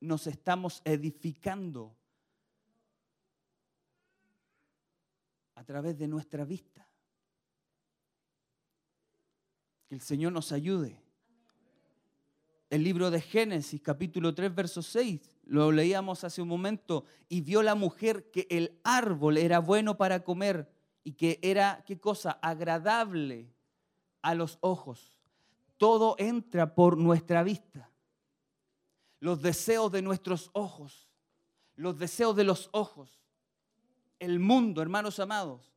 nos 0.00 0.26
estamos 0.26 0.82
edificando 0.84 1.96
a 5.54 5.64
través 5.64 5.98
de 5.98 6.08
nuestra 6.08 6.44
vista? 6.44 6.88
Que 9.86 9.94
el 9.94 10.00
Señor 10.00 10.32
nos 10.32 10.52
ayude. 10.52 11.00
El 12.70 12.84
libro 12.84 13.10
de 13.10 13.20
Génesis, 13.20 13.80
capítulo 13.82 14.34
3, 14.34 14.54
verso 14.54 14.80
6, 14.80 15.20
lo 15.46 15.72
leíamos 15.72 16.22
hace 16.22 16.40
un 16.40 16.48
momento, 16.48 17.04
y 17.28 17.40
vio 17.40 17.62
la 17.62 17.74
mujer 17.74 18.30
que 18.30 18.46
el 18.48 18.78
árbol 18.84 19.36
era 19.36 19.58
bueno 19.58 19.96
para 19.96 20.22
comer 20.22 20.70
y 21.02 21.14
que 21.14 21.40
era, 21.42 21.82
¿qué 21.84 21.98
cosa? 21.98 22.38
Agradable 22.42 23.52
a 24.22 24.34
los 24.34 24.58
ojos. 24.60 25.12
Todo 25.76 26.14
entra 26.18 26.74
por 26.74 26.96
nuestra 26.96 27.42
vista. 27.42 27.89
Los 29.20 29.40
deseos 29.42 29.92
de 29.92 30.02
nuestros 30.02 30.50
ojos, 30.54 31.08
los 31.76 31.98
deseos 31.98 32.34
de 32.34 32.44
los 32.44 32.68
ojos. 32.72 33.20
El 34.18 34.38
mundo, 34.40 34.82
hermanos 34.82 35.18
amados, 35.20 35.72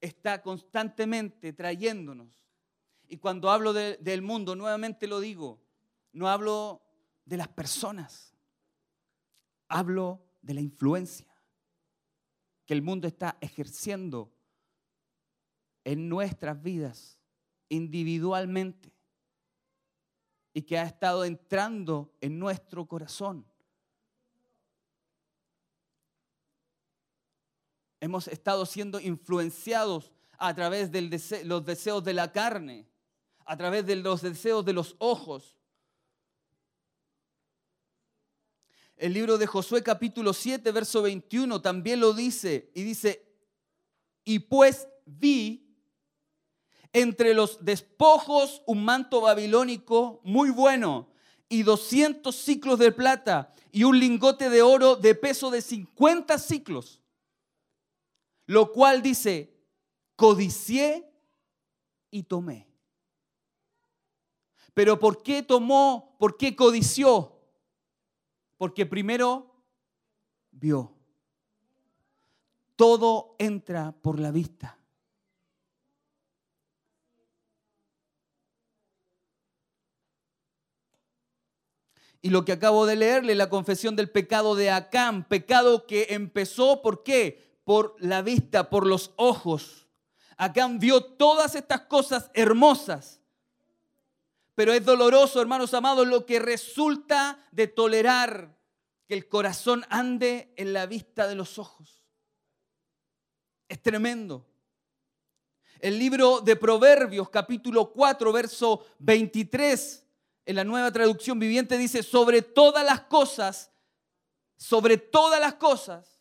está 0.00 0.42
constantemente 0.42 1.52
trayéndonos. 1.52 2.44
Y 3.08 3.18
cuando 3.18 3.50
hablo 3.50 3.72
de- 3.72 3.96
del 3.98 4.22
mundo, 4.22 4.56
nuevamente 4.56 5.06
lo 5.06 5.20
digo, 5.20 5.60
no 6.12 6.28
hablo 6.28 6.82
de 7.24 7.36
las 7.36 7.48
personas, 7.48 8.34
hablo 9.68 10.24
de 10.42 10.54
la 10.54 10.60
influencia 10.60 11.26
que 12.64 12.74
el 12.74 12.82
mundo 12.82 13.06
está 13.06 13.36
ejerciendo 13.40 14.32
en 15.84 16.08
nuestras 16.08 16.60
vidas 16.60 17.18
individualmente 17.68 18.92
y 20.56 20.62
que 20.62 20.78
ha 20.78 20.84
estado 20.84 21.26
entrando 21.26 22.16
en 22.18 22.38
nuestro 22.38 22.86
corazón. 22.86 23.44
Hemos 28.00 28.26
estado 28.26 28.64
siendo 28.64 28.98
influenciados 28.98 30.10
a 30.38 30.54
través 30.54 30.90
de 30.90 31.02
los 31.44 31.66
deseos 31.66 32.02
de 32.02 32.14
la 32.14 32.32
carne, 32.32 32.88
a 33.44 33.54
través 33.58 33.84
de 33.84 33.96
los 33.96 34.22
deseos 34.22 34.64
de 34.64 34.72
los 34.72 34.96
ojos. 34.98 35.58
El 38.96 39.12
libro 39.12 39.36
de 39.36 39.46
Josué 39.46 39.82
capítulo 39.82 40.32
7, 40.32 40.72
verso 40.72 41.02
21 41.02 41.60
también 41.60 42.00
lo 42.00 42.14
dice 42.14 42.70
y 42.74 42.82
dice, 42.82 43.30
y 44.24 44.38
pues 44.38 44.88
vi 45.04 45.65
entre 46.92 47.34
los 47.34 47.64
despojos 47.64 48.62
un 48.66 48.84
manto 48.84 49.20
babilónico 49.20 50.20
muy 50.24 50.50
bueno 50.50 51.08
y 51.48 51.62
200 51.62 52.34
ciclos 52.34 52.78
de 52.78 52.92
plata 52.92 53.54
y 53.70 53.84
un 53.84 53.98
lingote 53.98 54.50
de 54.50 54.62
oro 54.62 54.96
de 54.96 55.14
peso 55.14 55.50
de 55.50 55.62
50 55.62 56.38
ciclos. 56.38 57.02
Lo 58.46 58.72
cual 58.72 59.02
dice, 59.02 59.52
codicié 60.16 61.10
y 62.10 62.22
tomé. 62.22 62.66
Pero 64.72 64.98
¿por 64.98 65.22
qué 65.22 65.42
tomó? 65.42 66.16
¿Por 66.18 66.36
qué 66.36 66.54
codició? 66.54 67.40
Porque 68.56 68.86
primero 68.86 69.54
vio. 70.50 70.92
Todo 72.76 73.36
entra 73.38 73.92
por 73.92 74.20
la 74.20 74.30
vista. 74.30 74.75
Y 82.26 82.30
lo 82.30 82.44
que 82.44 82.50
acabo 82.50 82.86
de 82.86 82.96
leerle, 82.96 83.36
la 83.36 83.48
confesión 83.48 83.94
del 83.94 84.10
pecado 84.10 84.56
de 84.56 84.68
Acán, 84.68 85.28
pecado 85.28 85.86
que 85.86 86.08
empezó, 86.10 86.82
¿por 86.82 87.04
qué? 87.04 87.56
Por 87.62 87.94
la 88.00 88.20
vista, 88.20 88.68
por 88.68 88.84
los 88.84 89.12
ojos. 89.14 89.86
Acán 90.36 90.80
vio 90.80 91.04
todas 91.04 91.54
estas 91.54 91.82
cosas 91.82 92.32
hermosas, 92.34 93.20
pero 94.56 94.72
es 94.72 94.84
doloroso, 94.84 95.40
hermanos 95.40 95.72
amados, 95.72 96.04
lo 96.08 96.26
que 96.26 96.40
resulta 96.40 97.46
de 97.52 97.68
tolerar 97.68 98.58
que 99.06 99.14
el 99.14 99.28
corazón 99.28 99.84
ande 99.88 100.52
en 100.56 100.72
la 100.72 100.86
vista 100.86 101.28
de 101.28 101.36
los 101.36 101.60
ojos. 101.60 102.02
Es 103.68 103.80
tremendo. 103.80 104.44
El 105.78 105.96
libro 105.96 106.40
de 106.40 106.56
Proverbios, 106.56 107.30
capítulo 107.30 107.92
4, 107.92 108.32
verso 108.32 108.84
23, 108.98 110.05
en 110.46 110.56
la 110.56 110.64
nueva 110.64 110.92
traducción 110.92 111.38
viviente 111.40 111.76
dice, 111.76 112.04
sobre 112.04 112.40
todas 112.40 112.84
las 112.84 113.00
cosas, 113.02 113.72
sobre 114.56 114.96
todas 114.96 115.40
las 115.40 115.54
cosas, 115.54 116.20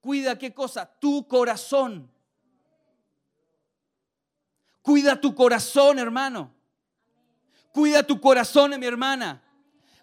cuida 0.00 0.38
qué 0.38 0.54
cosa, 0.54 0.86
tu 1.00 1.26
corazón. 1.26 2.08
Cuida 4.80 5.20
tu 5.20 5.34
corazón, 5.34 5.98
hermano. 5.98 6.54
Cuida 7.72 8.04
tu 8.04 8.20
corazón, 8.20 8.78
mi 8.78 8.86
hermana. 8.86 9.42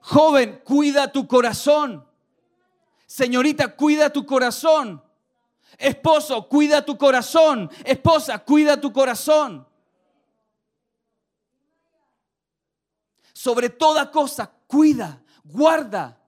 Joven, 0.02 0.62
cuida 0.64 1.12
tu 1.12 1.26
corazón. 1.28 2.06
Señorita, 3.06 3.76
cuida 3.76 4.10
tu 4.10 4.26
corazón. 4.26 5.02
Esposo, 5.78 6.48
cuida 6.48 6.86
tu 6.86 6.98
corazón. 6.98 7.72
Esposa, 7.86 8.40
cuida 8.40 8.80
tu 8.80 8.92
corazón. 8.92 9.66
Sobre 13.48 13.70
toda 13.70 14.12
cosa, 14.12 14.52
cuida, 14.68 15.24
guarda 15.42 16.22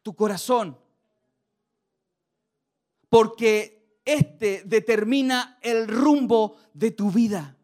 tu 0.00 0.16
corazón. 0.16 0.74
Porque 3.10 4.00
este 4.02 4.62
determina 4.64 5.58
el 5.60 5.86
rumbo 5.86 6.56
de 6.72 6.92
tu 6.92 7.10
vida. 7.10 7.54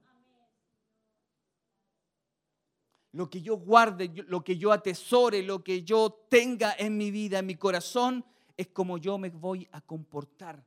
Lo 3.13 3.31
que 3.31 3.41
yo 3.41 3.57
guarde, 3.57 4.13
lo 4.27 4.45
que 4.45 4.59
yo 4.59 4.71
atesore, 4.71 5.43
lo 5.43 5.65
que 5.65 5.83
yo 5.83 6.27
tenga 6.29 6.75
en 6.79 6.99
mi 6.99 7.11
vida, 7.11 7.39
en 7.39 7.47
mi 7.47 7.55
corazón, 7.55 8.23
es 8.59 8.69
como 8.69 8.99
yo 8.99 9.17
me 9.17 9.31
voy 9.31 9.67
a 9.73 9.81
comportar. 9.81 10.63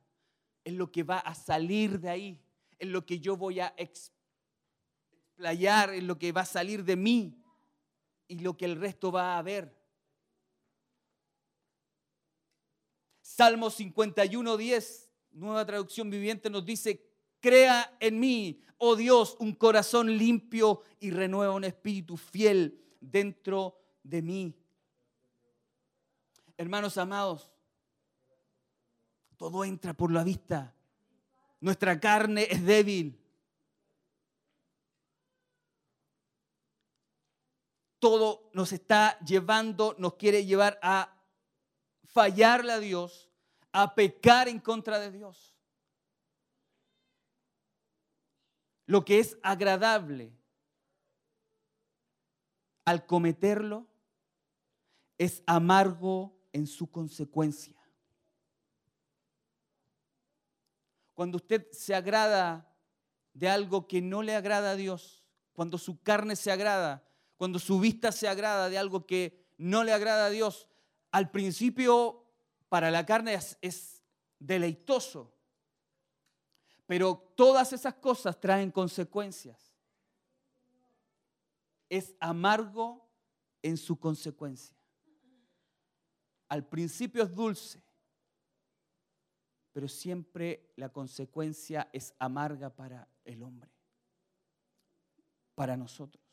Es 0.64 0.74
lo 0.74 0.90
que 0.90 1.04
va 1.04 1.18
a 1.18 1.36
salir 1.36 2.00
de 2.00 2.10
ahí. 2.10 2.40
Es 2.80 2.88
lo 2.88 3.06
que 3.06 3.20
yo 3.20 3.36
voy 3.36 3.60
a 3.60 3.72
explayar, 5.36 5.90
es 5.94 6.02
lo 6.02 6.18
que 6.18 6.32
va 6.32 6.40
a 6.40 6.46
salir 6.46 6.82
de 6.82 6.96
mí 6.96 7.44
y 8.28 8.38
lo 8.38 8.56
que 8.56 8.64
el 8.64 8.76
resto 8.76 9.12
va 9.12 9.38
a 9.38 9.42
ver. 9.42 9.74
Salmo 13.20 13.70
51, 13.70 14.56
10, 14.56 15.10
nueva 15.32 15.66
traducción 15.66 16.08
viviente, 16.10 16.48
nos 16.48 16.64
dice, 16.64 17.04
crea 17.40 17.96
en 18.00 18.18
mí, 18.18 18.62
oh 18.78 18.96
Dios, 18.96 19.36
un 19.40 19.52
corazón 19.54 20.16
limpio 20.16 20.82
y 21.00 21.10
renueva 21.10 21.54
un 21.54 21.64
espíritu 21.64 22.16
fiel 22.16 22.80
dentro 23.00 23.78
de 24.02 24.22
mí. 24.22 24.54
Hermanos 26.56 26.96
amados, 26.96 27.52
todo 29.36 29.64
entra 29.64 29.92
por 29.92 30.10
la 30.10 30.24
vista. 30.24 30.74
Nuestra 31.60 32.00
carne 32.00 32.46
es 32.50 32.64
débil. 32.64 33.20
Todo 38.08 38.48
nos 38.52 38.72
está 38.72 39.18
llevando, 39.18 39.96
nos 39.98 40.14
quiere 40.14 40.46
llevar 40.46 40.78
a 40.80 41.12
fallarle 42.04 42.70
a 42.70 42.78
Dios, 42.78 43.28
a 43.72 43.96
pecar 43.96 44.46
en 44.46 44.60
contra 44.60 45.00
de 45.00 45.10
Dios. 45.10 45.56
Lo 48.86 49.04
que 49.04 49.18
es 49.18 49.36
agradable 49.42 50.32
al 52.84 53.06
cometerlo 53.06 53.88
es 55.18 55.42
amargo 55.44 56.38
en 56.52 56.68
su 56.68 56.88
consecuencia. 56.88 57.76
Cuando 61.12 61.38
usted 61.38 61.66
se 61.72 61.92
agrada 61.92 62.72
de 63.34 63.48
algo 63.48 63.88
que 63.88 64.00
no 64.00 64.22
le 64.22 64.36
agrada 64.36 64.70
a 64.70 64.76
Dios, 64.76 65.24
cuando 65.54 65.76
su 65.76 66.00
carne 66.04 66.36
se 66.36 66.52
agrada, 66.52 67.02
cuando 67.36 67.58
su 67.58 67.78
vista 67.78 68.12
se 68.12 68.28
agrada 68.28 68.68
de 68.68 68.78
algo 68.78 69.06
que 69.06 69.46
no 69.58 69.84
le 69.84 69.92
agrada 69.92 70.26
a 70.26 70.30
Dios, 70.30 70.68
al 71.10 71.30
principio 71.30 72.24
para 72.68 72.90
la 72.90 73.06
carne 73.06 73.38
es, 73.62 74.02
deleitoso, 74.38 75.34
pero 76.86 77.32
todas 77.36 77.72
esas 77.72 77.94
cosas 77.94 78.38
traen 78.38 78.70
consecuencias. 78.70 79.72
Es 81.88 82.14
amargo 82.20 83.08
en 83.62 83.78
su 83.78 83.98
consecuencia. 83.98 84.76
Al 86.48 86.68
principio 86.68 87.22
es 87.22 87.34
dulce, 87.34 87.82
pero 89.72 89.88
siempre 89.88 90.70
la 90.76 90.90
consecuencia 90.90 91.88
es 91.92 92.14
amarga 92.18 92.68
para 92.68 93.08
el 93.24 93.42
hombre, 93.42 93.70
para 95.54 95.76
nosotros. 95.76 96.25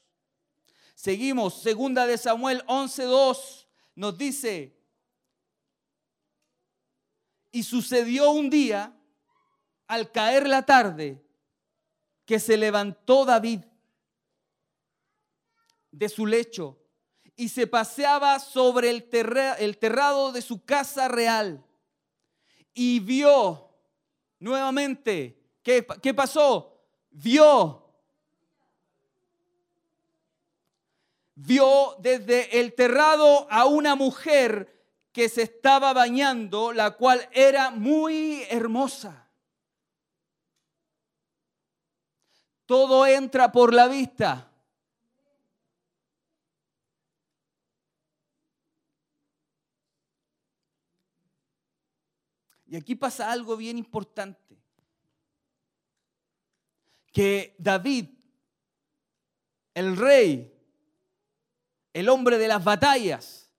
Seguimos, 0.94 1.62
segunda 1.62 2.06
de 2.06 2.18
Samuel 2.18 2.64
11:2 2.68 3.68
nos 3.96 4.18
dice, 4.18 4.76
y 7.52 7.64
sucedió 7.64 8.32
un 8.32 8.50
día 8.50 8.96
al 9.88 10.12
caer 10.12 10.48
la 10.48 10.66
tarde 10.66 11.24
que 12.26 12.40
se 12.40 12.58
levantó 12.58 13.26
David 13.26 13.62
de 15.92 16.10
su 16.10 16.26
lecho 16.26 16.80
y 17.36 17.50
se 17.50 17.68
paseaba 17.68 18.40
sobre 18.40 18.90
el, 18.90 19.08
terrado 19.78 20.32
de 20.32 20.42
su 20.42 20.66
casa 20.66 21.08
real 21.08 21.64
y 22.74 23.00
vio 23.00 23.70
nuevamente, 24.40 25.40
¿qué, 25.62 25.86
qué 26.02 26.14
pasó? 26.14 26.82
Vio 27.12 27.83
vio 31.36 31.96
desde 32.00 32.60
el 32.60 32.74
terrado 32.74 33.48
a 33.50 33.66
una 33.66 33.96
mujer 33.96 34.74
que 35.12 35.30
se 35.30 35.44
estaba 35.44 35.94
bañando, 35.94 36.74
la 36.74 36.92
cual 36.92 37.28
era 37.32 37.70
muy 37.70 38.44
hermosa. 38.50 39.30
Todo 42.66 43.06
entra 43.06 43.52
por 43.52 43.74
la 43.74 43.88
vista. 43.88 44.50
Y 52.66 52.76
aquí 52.76 52.96
pasa 52.96 53.32
algo 53.32 53.56
bien 53.56 53.78
importante. 53.78 54.58
Que 57.12 57.56
David, 57.60 58.10
el 59.76 59.96
rey, 59.96 60.53
el 61.94 62.10
hombre 62.10 62.38
de 62.38 62.48
las 62.48 62.64
batallas, 62.64 63.52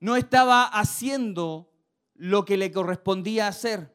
no 0.00 0.16
estaba 0.16 0.64
haciendo 0.64 1.72
lo 2.14 2.44
que 2.44 2.56
le 2.56 2.70
correspondía 2.70 3.48
hacer. 3.48 3.92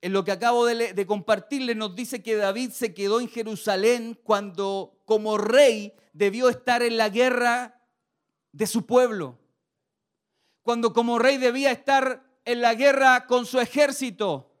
En 0.00 0.12
lo 0.12 0.24
que 0.24 0.32
acabo 0.32 0.66
de, 0.66 1.06
compartirle 1.06 1.74
nos 1.74 1.96
dice 1.96 2.22
que 2.22 2.36
David 2.36 2.70
se 2.70 2.94
quedó 2.94 3.18
en 3.20 3.28
Jerusalén 3.28 4.18
cuando 4.22 5.00
como 5.04 5.38
rey 5.38 5.94
debió 6.12 6.48
estar 6.48 6.82
en 6.82 6.96
la 6.96 7.08
guerra 7.08 7.82
de 8.52 8.66
su 8.66 8.86
pueblo. 8.86 9.38
Cuando 10.62 10.92
como 10.92 11.18
rey 11.18 11.38
debía 11.38 11.72
estar 11.72 12.22
en 12.44 12.60
la 12.60 12.74
guerra 12.74 13.26
con 13.26 13.46
su 13.46 13.58
ejército. 13.58 14.55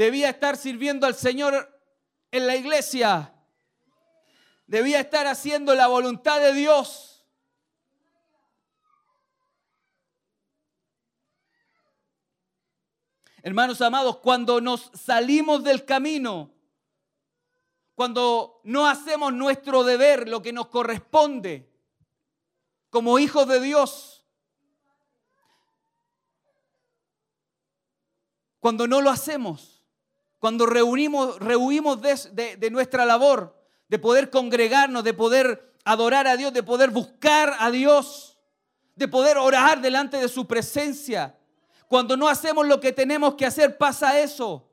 Debía 0.00 0.30
estar 0.30 0.56
sirviendo 0.56 1.06
al 1.06 1.14
Señor 1.14 1.78
en 2.30 2.46
la 2.46 2.56
iglesia. 2.56 3.34
Debía 4.66 4.98
estar 4.98 5.26
haciendo 5.26 5.74
la 5.74 5.88
voluntad 5.88 6.40
de 6.40 6.54
Dios. 6.54 7.28
Hermanos 13.42 13.82
amados, 13.82 14.16
cuando 14.20 14.62
nos 14.62 14.90
salimos 14.94 15.62
del 15.62 15.84
camino, 15.84 16.50
cuando 17.94 18.62
no 18.64 18.86
hacemos 18.86 19.34
nuestro 19.34 19.84
deber, 19.84 20.30
lo 20.30 20.40
que 20.40 20.54
nos 20.54 20.68
corresponde 20.68 21.70
como 22.88 23.18
hijos 23.18 23.46
de 23.46 23.60
Dios, 23.60 24.26
cuando 28.60 28.88
no 28.88 29.02
lo 29.02 29.10
hacemos, 29.10 29.79
cuando 30.40 30.64
reunimos, 30.64 31.38
rehuimos 31.38 32.00
de, 32.00 32.70
nuestra 32.70 33.04
labor, 33.04 33.62
de 33.88 33.98
poder 33.98 34.30
congregarnos, 34.30 35.04
de 35.04 35.12
poder 35.12 35.74
adorar 35.84 36.26
a 36.26 36.36
Dios, 36.38 36.52
de 36.54 36.62
poder 36.62 36.90
buscar 36.90 37.54
a 37.58 37.70
Dios, 37.70 38.38
de 38.96 39.06
poder 39.06 39.36
orar 39.36 39.82
delante 39.82 40.16
de 40.16 40.28
su 40.28 40.46
presencia. 40.46 41.36
Cuando 41.88 42.16
no 42.16 42.26
hacemos 42.26 42.66
lo 42.66 42.80
que 42.80 42.92
tenemos 42.92 43.34
que 43.34 43.44
hacer, 43.44 43.76
pasa 43.76 44.18
eso. 44.18 44.66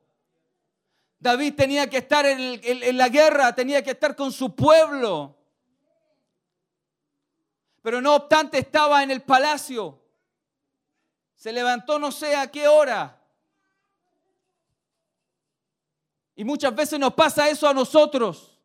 David 1.20 1.56
tenía 1.56 1.90
que 1.90 1.98
estar 1.98 2.26
en 2.26 2.98
la 2.98 3.10
guerra, 3.10 3.54
tenía 3.54 3.84
que 3.84 3.92
estar 3.92 4.16
con 4.16 4.32
su 4.32 4.56
pueblo. 4.56 5.36
Pero 7.82 8.00
no 8.00 8.16
obstante 8.16 8.58
estaba 8.58 9.04
en 9.04 9.12
el 9.12 9.22
palacio. 9.22 10.02
Se 11.36 11.52
levantó 11.52 12.00
no 12.00 12.14
sé 12.14 12.38
a 12.38 12.50
qué 12.50 12.70
hora. 12.70 13.17
Y 16.38 16.46
muchas 16.46 16.74
veces 16.74 17.00
nos 17.00 17.16
pasa 17.16 17.50
eso 17.50 17.68
a 17.68 17.74
nosotros. 17.74 18.56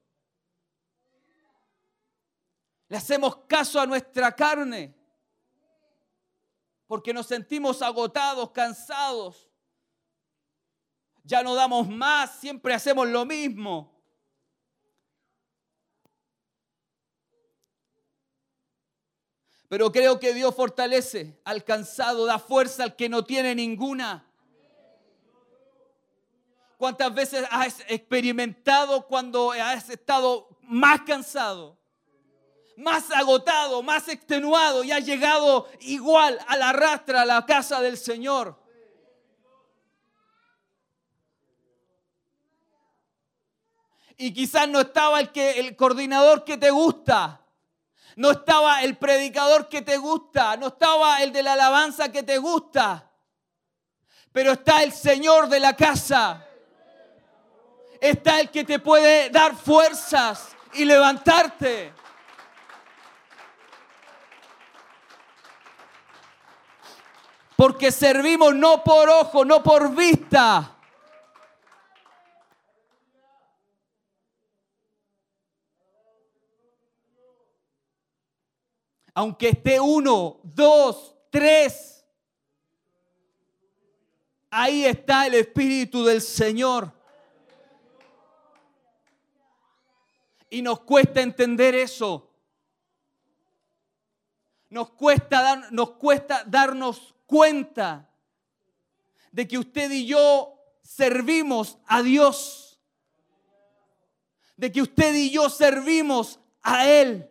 Le 2.86 2.99
hacemos 2.99 3.35
caso 3.49 3.81
a 3.81 3.86
nuestra 3.86 4.31
carne. 4.36 4.94
Porque 6.86 7.15
nos 7.15 7.27
sentimos 7.27 7.81
agotados, 7.81 8.51
cansados. 8.51 9.49
Ya 11.24 11.43
no 11.43 11.55
damos 11.55 11.89
más, 11.89 12.39
siempre 12.40 12.74
hacemos 12.74 13.09
lo 13.09 13.24
mismo. 13.24 13.90
Pero 19.69 19.90
creo 19.90 20.20
que 20.20 20.35
Dios 20.35 20.55
fortalece 20.55 21.40
al 21.47 21.65
cansado, 21.65 22.27
da 22.27 22.39
fuerza 22.39 22.82
al 22.82 22.97
que 22.97 23.09
no 23.09 23.24
tiene 23.24 23.55
ninguna. 23.55 24.31
¿Cuántas 26.83 27.15
veces 27.15 27.47
has 27.49 27.79
experimentado 27.87 29.07
cuando 29.07 29.53
has 29.53 29.89
estado 29.89 30.49
más 30.63 31.03
cansado, 31.03 31.79
más 32.77 33.09
agotado, 33.13 33.85
más 33.85 34.09
extenuado 34.09 34.83
y 34.83 34.91
has 34.91 35.07
llegado 35.07 35.69
igual 35.79 36.41
a 36.49 36.57
la 36.57 36.73
rastra 36.73 37.23
a 37.23 37.25
la 37.25 37.47
casa 37.47 37.81
del 37.81 37.97
Señor? 37.97 38.61
Y 44.17 44.35
quizás 44.35 44.69
no 44.69 44.81
estaba 44.81 45.21
el, 45.21 45.31
que, 45.31 45.61
el 45.61 45.77
coordinador 45.77 46.43
que 46.43 46.57
te 46.57 46.73
gusta, 46.73 47.47
no 48.17 48.33
estaba 48.33 48.83
el 48.83 48.97
predicador 48.97 49.69
que 49.69 49.83
te 49.83 49.99
gusta, 49.99 50.57
no 50.57 50.67
estaba 50.67 51.23
el 51.23 51.33
de 51.33 51.45
la 51.45 51.53
alabanza 51.53 52.11
que 52.11 52.25
te 52.25 52.39
gusta, 52.39 53.09
pero 54.33 54.55
está 54.55 54.83
el 54.83 54.91
Señor 54.91 55.49
de 55.49 55.61
la 55.61 55.77
casa. 55.77 56.49
Está 58.03 58.41
el 58.41 58.51
que 58.51 58.65
te 58.65 58.81
puede 58.81 59.31
dar 59.31 59.55
fuerzas 59.55 60.57
y 60.73 60.85
levantarte. 60.85 61.93
Porque 67.55 67.93
servimos 67.93 68.57
no 68.57 68.83
por 68.83 69.09
ojo, 69.09 69.45
no 69.45 69.62
por 69.62 69.95
vista. 69.95 70.77
Aunque 79.15 79.51
esté 79.51 79.79
uno, 79.79 80.41
dos, 80.43 81.15
tres. 81.31 82.05
Ahí 84.51 84.87
está 84.87 85.29
el 85.29 85.35
Espíritu 85.35 86.05
del 86.05 86.20
Señor. 86.20 87.01
Y 90.53 90.61
nos 90.61 90.81
cuesta 90.81 91.23
entender 91.23 91.74
eso. 91.74 92.31
Nos 94.69 94.91
cuesta, 94.91 95.41
dar- 95.41 95.73
nos 95.73 95.93
cuesta 95.93 96.45
darnos 96.47 97.15
cuenta 97.24 98.11
de 99.31 99.49
que 99.49 99.57
usted 99.57 99.91
y 99.91 100.05
yo 100.05 100.55
servimos 100.83 101.79
a 101.87 102.03
Dios. 102.03 102.79
De 104.59 104.70
que 104.70 104.83
usted 104.83 105.15
y 105.15 105.31
yo 105.31 105.49
servimos 105.49 106.39
a 106.61 106.87
Él. 106.87 107.31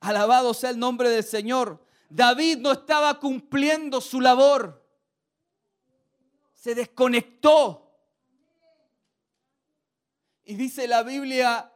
Alabado 0.00 0.54
sea 0.54 0.70
el 0.70 0.78
nombre 0.78 1.08
del 1.08 1.24
Señor. 1.24 1.84
David 2.10 2.58
no 2.58 2.72
estaba 2.72 3.18
cumpliendo 3.18 4.00
su 4.00 4.20
labor. 4.20 4.85
Se 6.66 6.74
desconectó. 6.74 7.94
Y 10.42 10.56
dice 10.56 10.88
la 10.88 11.04
Biblia 11.04 11.72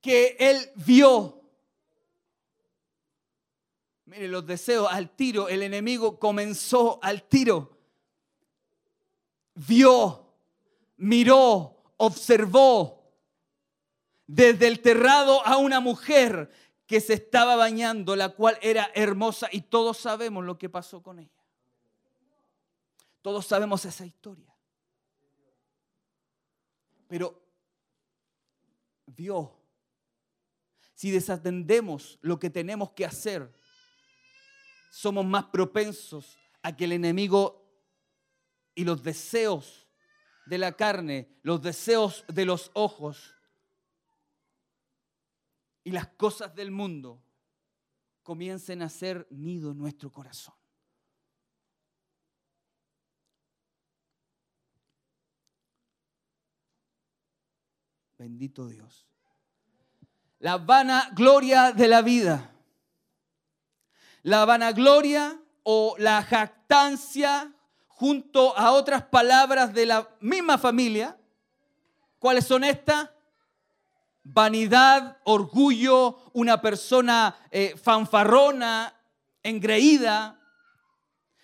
que 0.00 0.38
él 0.40 0.72
vio. 0.74 1.42
Mire, 4.06 4.26
los 4.28 4.46
deseos 4.46 4.88
al 4.90 5.14
tiro, 5.14 5.50
el 5.50 5.62
enemigo 5.62 6.18
comenzó 6.18 6.98
al 7.02 7.24
tiro. 7.24 7.76
Vio, 9.56 10.32
miró, 10.96 11.92
observó 11.98 13.12
desde 14.26 14.66
el 14.66 14.80
terrado 14.80 15.46
a 15.46 15.58
una 15.58 15.80
mujer 15.80 16.48
que 16.86 17.02
se 17.02 17.12
estaba 17.12 17.56
bañando, 17.56 18.16
la 18.16 18.30
cual 18.30 18.58
era 18.62 18.90
hermosa 18.94 19.50
y 19.52 19.60
todos 19.60 19.98
sabemos 19.98 20.42
lo 20.42 20.56
que 20.56 20.70
pasó 20.70 21.02
con 21.02 21.18
ella. 21.18 21.39
Todos 23.22 23.46
sabemos 23.46 23.84
esa 23.84 24.06
historia. 24.06 24.54
Pero 27.06 27.42
vio, 29.06 29.52
si 30.94 31.10
desatendemos 31.10 32.18
lo 32.22 32.38
que 32.38 32.50
tenemos 32.50 32.92
que 32.92 33.04
hacer, 33.04 33.52
somos 34.90 35.24
más 35.24 35.46
propensos 35.46 36.38
a 36.62 36.76
que 36.76 36.84
el 36.84 36.92
enemigo 36.92 37.60
y 38.74 38.84
los 38.84 39.02
deseos 39.02 39.86
de 40.46 40.58
la 40.58 40.72
carne, 40.72 41.38
los 41.42 41.62
deseos 41.62 42.24
de 42.28 42.44
los 42.44 42.70
ojos 42.74 43.34
y 45.84 45.90
las 45.90 46.08
cosas 46.08 46.54
del 46.54 46.70
mundo 46.70 47.22
comiencen 48.22 48.82
a 48.82 48.86
hacer 48.86 49.26
nido 49.30 49.72
en 49.72 49.78
nuestro 49.78 50.12
corazón. 50.12 50.59
Bendito 58.20 58.68
Dios. 58.68 59.06
La 60.40 60.58
vanagloria 60.58 61.72
de 61.72 61.88
la 61.88 62.02
vida. 62.02 62.50
La 64.22 64.44
vanagloria 64.44 65.40
o 65.62 65.94
la 65.96 66.22
jactancia 66.22 67.50
junto 67.88 68.54
a 68.58 68.72
otras 68.72 69.04
palabras 69.04 69.72
de 69.72 69.86
la 69.86 70.06
misma 70.20 70.58
familia. 70.58 71.16
¿Cuáles 72.18 72.44
son 72.44 72.62
estas? 72.62 73.08
Vanidad, 74.22 75.16
orgullo, 75.24 76.18
una 76.34 76.60
persona 76.60 77.34
eh, 77.50 77.74
fanfarrona, 77.82 79.00
engreída. 79.42 80.38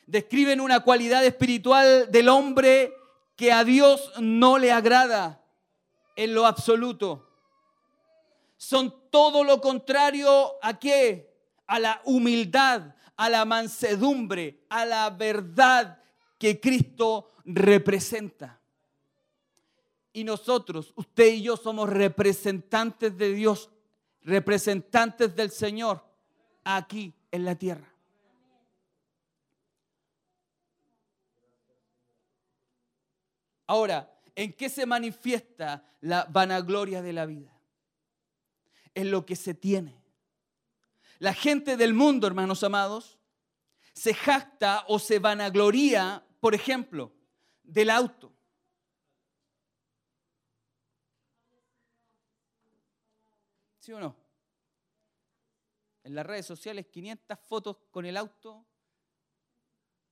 Describen 0.06 0.60
una 0.60 0.80
cualidad 0.80 1.24
espiritual 1.24 2.12
del 2.12 2.28
hombre 2.28 2.92
que 3.34 3.50
a 3.50 3.64
Dios 3.64 4.12
no 4.18 4.58
le 4.58 4.72
agrada 4.72 5.40
en 6.16 6.34
lo 6.34 6.46
absoluto. 6.46 7.28
Son 8.56 9.10
todo 9.10 9.44
lo 9.44 9.60
contrario 9.60 10.54
a 10.62 10.78
qué? 10.78 11.32
A 11.66 11.78
la 11.78 12.00
humildad, 12.04 12.94
a 13.16 13.28
la 13.28 13.44
mansedumbre, 13.44 14.64
a 14.70 14.84
la 14.86 15.10
verdad 15.10 16.02
que 16.38 16.58
Cristo 16.58 17.32
representa. 17.44 18.60
Y 20.12 20.24
nosotros, 20.24 20.92
usted 20.96 21.34
y 21.34 21.42
yo 21.42 21.58
somos 21.58 21.90
representantes 21.90 23.16
de 23.16 23.32
Dios, 23.34 23.70
representantes 24.22 25.36
del 25.36 25.50
Señor 25.50 26.02
aquí 26.64 27.12
en 27.30 27.44
la 27.44 27.54
tierra. 27.54 27.92
Ahora, 33.66 34.15
¿en 34.36 34.52
qué 34.52 34.68
se 34.68 34.86
manifiesta 34.86 35.82
la 36.00 36.26
vanagloria 36.26 37.02
de 37.02 37.12
la 37.12 37.26
vida? 37.26 37.58
En 38.94 39.10
lo 39.10 39.26
que 39.26 39.34
se 39.34 39.54
tiene. 39.54 40.00
La 41.18 41.34
gente 41.34 41.76
del 41.76 41.94
mundo, 41.94 42.26
hermanos 42.26 42.62
amados, 42.62 43.18
se 43.92 44.14
jacta 44.14 44.84
o 44.88 44.98
se 44.98 45.18
vanagloria, 45.18 46.24
por 46.38 46.54
ejemplo, 46.54 47.12
del 47.62 47.90
auto. 47.90 48.32
¿Sí 53.80 53.92
o 53.92 54.00
no? 54.00 54.16
En 56.04 56.14
las 56.14 56.26
redes 56.26 56.44
sociales 56.44 56.86
500 56.86 57.38
fotos 57.38 57.78
con 57.90 58.04
el 58.04 58.16
auto, 58.16 58.66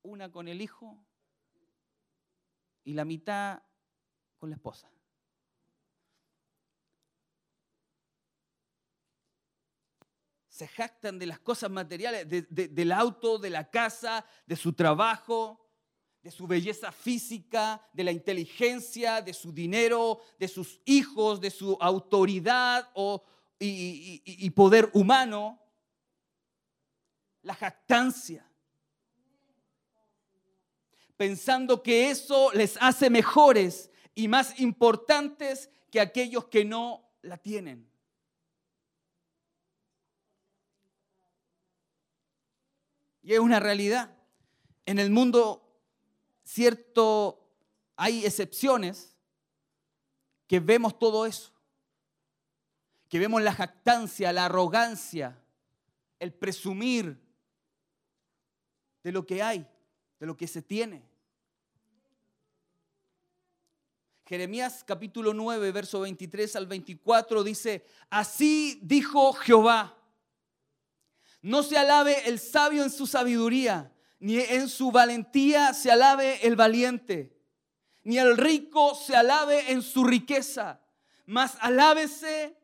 una 0.02 0.32
con 0.32 0.48
el 0.48 0.62
hijo 0.62 0.98
y 2.84 2.94
la 2.94 3.04
mitad 3.04 3.62
con 4.44 4.50
la 4.50 4.56
esposa. 4.56 4.90
Se 10.50 10.68
jactan 10.68 11.18
de 11.18 11.24
las 11.24 11.38
cosas 11.38 11.70
materiales, 11.70 12.28
de- 12.28 12.42
de- 12.42 12.68
del 12.68 12.92
auto, 12.92 13.38
de 13.38 13.48
la 13.48 13.70
casa, 13.70 14.26
de 14.46 14.54
su 14.54 14.74
trabajo, 14.74 15.66
de 16.20 16.30
su 16.30 16.46
belleza 16.46 16.92
física, 16.92 17.88
de 17.94 18.04
la 18.04 18.12
inteligencia, 18.12 19.22
de 19.22 19.32
su 19.32 19.50
dinero, 19.50 20.20
de 20.38 20.48
sus 20.48 20.78
hijos, 20.84 21.40
de 21.40 21.50
su 21.50 21.78
autoridad 21.80 22.90
o, 22.92 23.24
y 23.58 24.50
poder 24.50 24.90
humano. 24.92 25.58
La 27.40 27.54
jactancia. 27.54 28.46
Pensando 31.16 31.82
que 31.82 32.10
eso 32.10 32.52
les 32.52 32.76
hace 32.80 33.08
mejores 33.08 33.90
y 34.14 34.28
más 34.28 34.60
importantes 34.60 35.70
que 35.90 36.00
aquellos 36.00 36.46
que 36.46 36.64
no 36.64 37.04
la 37.22 37.36
tienen. 37.36 37.88
Y 43.22 43.32
es 43.32 43.40
una 43.40 43.58
realidad. 43.58 44.14
En 44.86 44.98
el 44.98 45.10
mundo, 45.10 45.80
cierto, 46.44 47.48
hay 47.96 48.24
excepciones 48.24 49.16
que 50.46 50.60
vemos 50.60 50.98
todo 50.98 51.24
eso. 51.24 51.50
Que 53.08 53.18
vemos 53.18 53.42
la 53.42 53.54
jactancia, 53.54 54.32
la 54.32 54.46
arrogancia, 54.46 55.40
el 56.18 56.32
presumir 56.34 57.18
de 59.02 59.12
lo 59.12 59.24
que 59.24 59.42
hay, 59.42 59.66
de 60.20 60.26
lo 60.26 60.36
que 60.36 60.46
se 60.46 60.60
tiene. 60.60 61.13
Jeremías 64.26 64.82
capítulo 64.86 65.34
9, 65.34 65.70
verso 65.70 66.00
23 66.00 66.56
al 66.56 66.66
24 66.66 67.44
dice, 67.44 67.84
así 68.08 68.80
dijo 68.82 69.34
Jehová. 69.34 69.98
No 71.42 71.62
se 71.62 71.76
alabe 71.76 72.26
el 72.26 72.38
sabio 72.38 72.82
en 72.82 72.90
su 72.90 73.06
sabiduría, 73.06 73.92
ni 74.18 74.38
en 74.38 74.70
su 74.70 74.90
valentía 74.90 75.74
se 75.74 75.90
alabe 75.90 76.46
el 76.46 76.56
valiente, 76.56 77.36
ni 78.02 78.16
el 78.16 78.38
rico 78.38 78.94
se 78.94 79.14
alabe 79.14 79.70
en 79.70 79.82
su 79.82 80.04
riqueza, 80.04 80.80
mas 81.26 81.58
alábese 81.60 82.56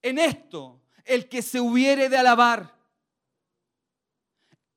en 0.00 0.18
esto 0.18 0.80
el 1.04 1.28
que 1.28 1.42
se 1.42 1.60
hubiere 1.60 2.08
de 2.08 2.16
alabar, 2.16 2.74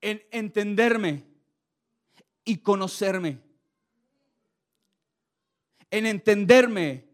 en 0.02 0.22
entenderme 0.32 1.24
y 2.44 2.58
conocerme, 2.58 3.47
en 5.92 6.06
entenderme 6.06 7.08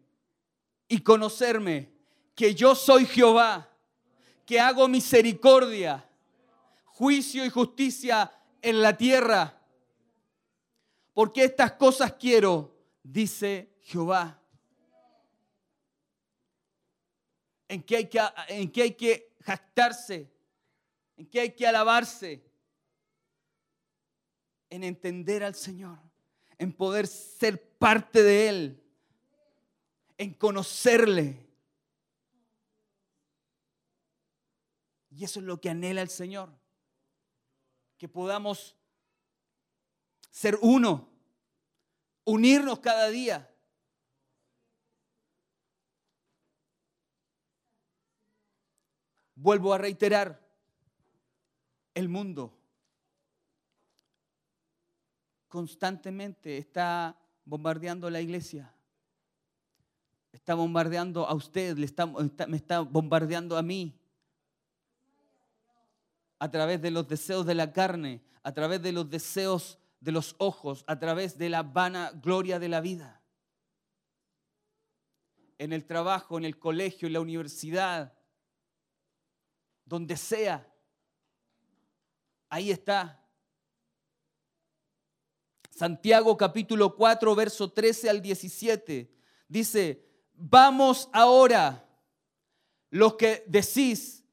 y 0.88 1.02
conocerme 1.02 1.92
que 2.36 2.56
yo 2.56 2.76
soy 2.76 3.06
Jehová, 3.06 3.70
que 4.46 4.60
hago 4.60 4.88
misericordia 4.88 6.08
juicio 6.94 7.44
y 7.44 7.50
justicia 7.50 8.32
en 8.62 8.82
la 8.82 8.96
tierra. 8.96 9.60
Porque 11.14 11.44
estas 11.44 11.74
cosas 11.74 12.14
quiero, 12.14 12.76
dice 13.02 13.76
Jehová. 13.82 14.40
¿En 17.68 17.84
qué 17.84 17.98
hay 17.98 18.10
que, 18.10 18.22
en 18.50 18.72
qué 18.72 18.82
hay 18.84 18.94
que 18.94 19.36
jactarse? 19.42 20.32
¿En 21.18 21.26
qué 21.28 21.40
hay 21.42 21.52
que 21.56 21.68
alabarse? 21.68 22.44
En 24.70 24.84
entender 24.84 25.44
al 25.44 25.56
Señor, 25.56 26.00
en 26.58 26.74
poder 26.74 27.08
ser 27.08 27.78
parte 27.78 28.24
de 28.24 28.50
Él, 28.50 28.84
en 30.18 30.34
conocerle. 30.34 31.38
Y 35.12 35.24
eso 35.24 35.40
es 35.40 35.46
lo 35.46 35.62
que 35.62 35.70
anhela 35.70 36.02
el 36.02 36.10
Señor 36.10 36.50
que 38.04 38.10
podamos 38.10 38.76
ser 40.30 40.60
uno, 40.62 41.08
unirnos 42.26 42.80
cada 42.80 43.08
día. 43.08 43.50
Vuelvo 49.36 49.74
a 49.74 49.78
reiterar, 49.78 50.46
el 51.94 52.10
mundo 52.10 52.63
constantemente 55.54 56.58
está 56.58 57.16
bombardeando 57.46 58.10
la 58.10 58.20
iglesia. 58.20 58.74
Está 60.32 60.56
bombardeando 60.56 61.28
a 61.28 61.36
usted, 61.36 61.78
le 61.78 61.86
está- 61.86 62.08
me 62.08 62.58
está 62.58 62.80
bombardeando 62.80 63.56
a 63.56 63.62
mí 63.62 63.96
a 66.40 66.50
través 66.50 66.82
de 66.82 66.90
los 66.90 67.08
deseos 67.08 67.46
de 67.46 67.54
la 67.54 67.72
carne, 67.72 68.24
a 68.42 68.52
través 68.52 68.82
de 68.82 68.94
los 68.94 69.08
deseos 69.08 69.78
de 70.00 70.12
los 70.12 70.34
ojos, 70.40 70.84
a 70.88 70.98
través 70.98 71.38
de 71.38 71.50
la 71.50 71.62
vana 71.62 72.10
gloria 72.16 72.58
de 72.58 72.70
la 72.70 72.82
vida. 72.82 73.22
En 75.60 75.72
el 75.72 75.86
trabajo, 75.86 76.40
en 76.40 76.46
el 76.46 76.58
colegio, 76.58 77.06
en 77.06 77.14
la 77.14 77.22
universidad, 77.22 78.12
donde 79.86 80.18
sea, 80.18 80.68
ahí 82.50 82.72
está. 82.72 83.23
Santiago 85.76 86.38
capítulo 86.38 86.96
4, 86.96 87.34
verso 87.36 87.72
13 87.72 88.10
al 88.10 88.22
17, 88.22 89.10
dice, 89.48 90.06
vamos 90.36 91.10
ahora, 91.12 91.88
los 92.90 93.16
que 93.16 93.44
decís, 93.48 94.24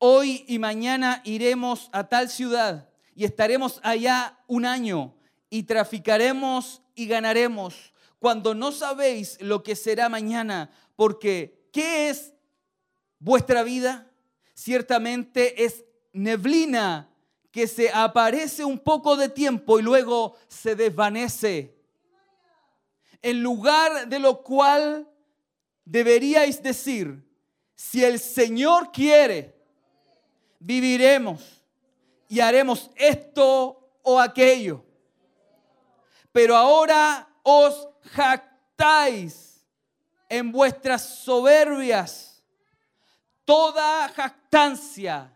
Hoy 0.00 0.44
y 0.46 0.60
mañana 0.60 1.22
iremos 1.24 1.88
a 1.90 2.08
tal 2.08 2.28
ciudad 2.28 2.88
y 3.16 3.24
estaremos 3.24 3.80
allá 3.82 4.38
un 4.46 4.64
año 4.64 5.12
y 5.50 5.64
traficaremos 5.64 6.82
y 6.94 7.08
ganaremos 7.08 7.92
cuando 8.20 8.54
no 8.54 8.70
sabéis 8.70 9.40
lo 9.40 9.64
que 9.64 9.74
será 9.74 10.08
mañana, 10.08 10.70
porque 10.94 11.68
¿qué 11.72 12.10
es 12.10 12.32
vuestra 13.18 13.64
vida? 13.64 14.08
Ciertamente 14.54 15.64
es 15.64 15.84
neblina 16.12 17.07
que 17.50 17.66
se 17.66 17.90
aparece 17.90 18.64
un 18.64 18.78
poco 18.78 19.16
de 19.16 19.28
tiempo 19.28 19.78
y 19.78 19.82
luego 19.82 20.36
se 20.48 20.74
desvanece. 20.74 21.74
En 23.22 23.42
lugar 23.42 24.08
de 24.08 24.18
lo 24.18 24.42
cual 24.42 25.08
deberíais 25.84 26.62
decir, 26.62 27.24
si 27.74 28.04
el 28.04 28.18
Señor 28.18 28.92
quiere, 28.92 29.56
viviremos 30.58 31.62
y 32.28 32.40
haremos 32.40 32.90
esto 32.96 33.90
o 34.02 34.20
aquello. 34.20 34.84
Pero 36.32 36.56
ahora 36.56 37.28
os 37.42 37.88
jactáis 38.02 39.64
en 40.28 40.52
vuestras 40.52 41.02
soberbias. 41.24 42.42
Toda 43.44 44.08
jactancia, 44.10 45.32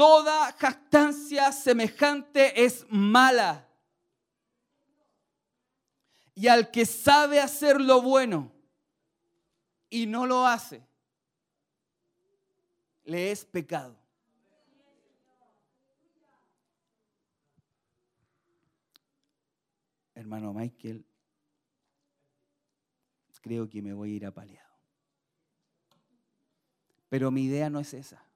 toda 0.00 0.50
jactancia 0.52 1.52
semejante 1.52 2.64
es 2.64 2.86
mala. 2.88 3.68
Y 6.34 6.48
al 6.48 6.70
que 6.70 6.86
sabe 6.86 7.38
hacer 7.38 7.78
lo 7.78 8.00
bueno 8.00 8.50
y 9.90 10.06
no 10.06 10.24
lo 10.24 10.46
hace, 10.46 10.82
le 13.04 13.30
es 13.30 13.44
pecado. 13.44 13.94
Hermano 20.14 20.54
Michael, 20.54 21.04
creo 23.42 23.68
que 23.68 23.82
me 23.82 23.92
voy 23.92 24.12
a 24.12 24.16
ir 24.16 24.24
apaleado. 24.24 24.70
Pero 27.10 27.30
mi 27.30 27.44
idea 27.44 27.68
no 27.68 27.80
es 27.80 27.92
esa. 27.92 28.29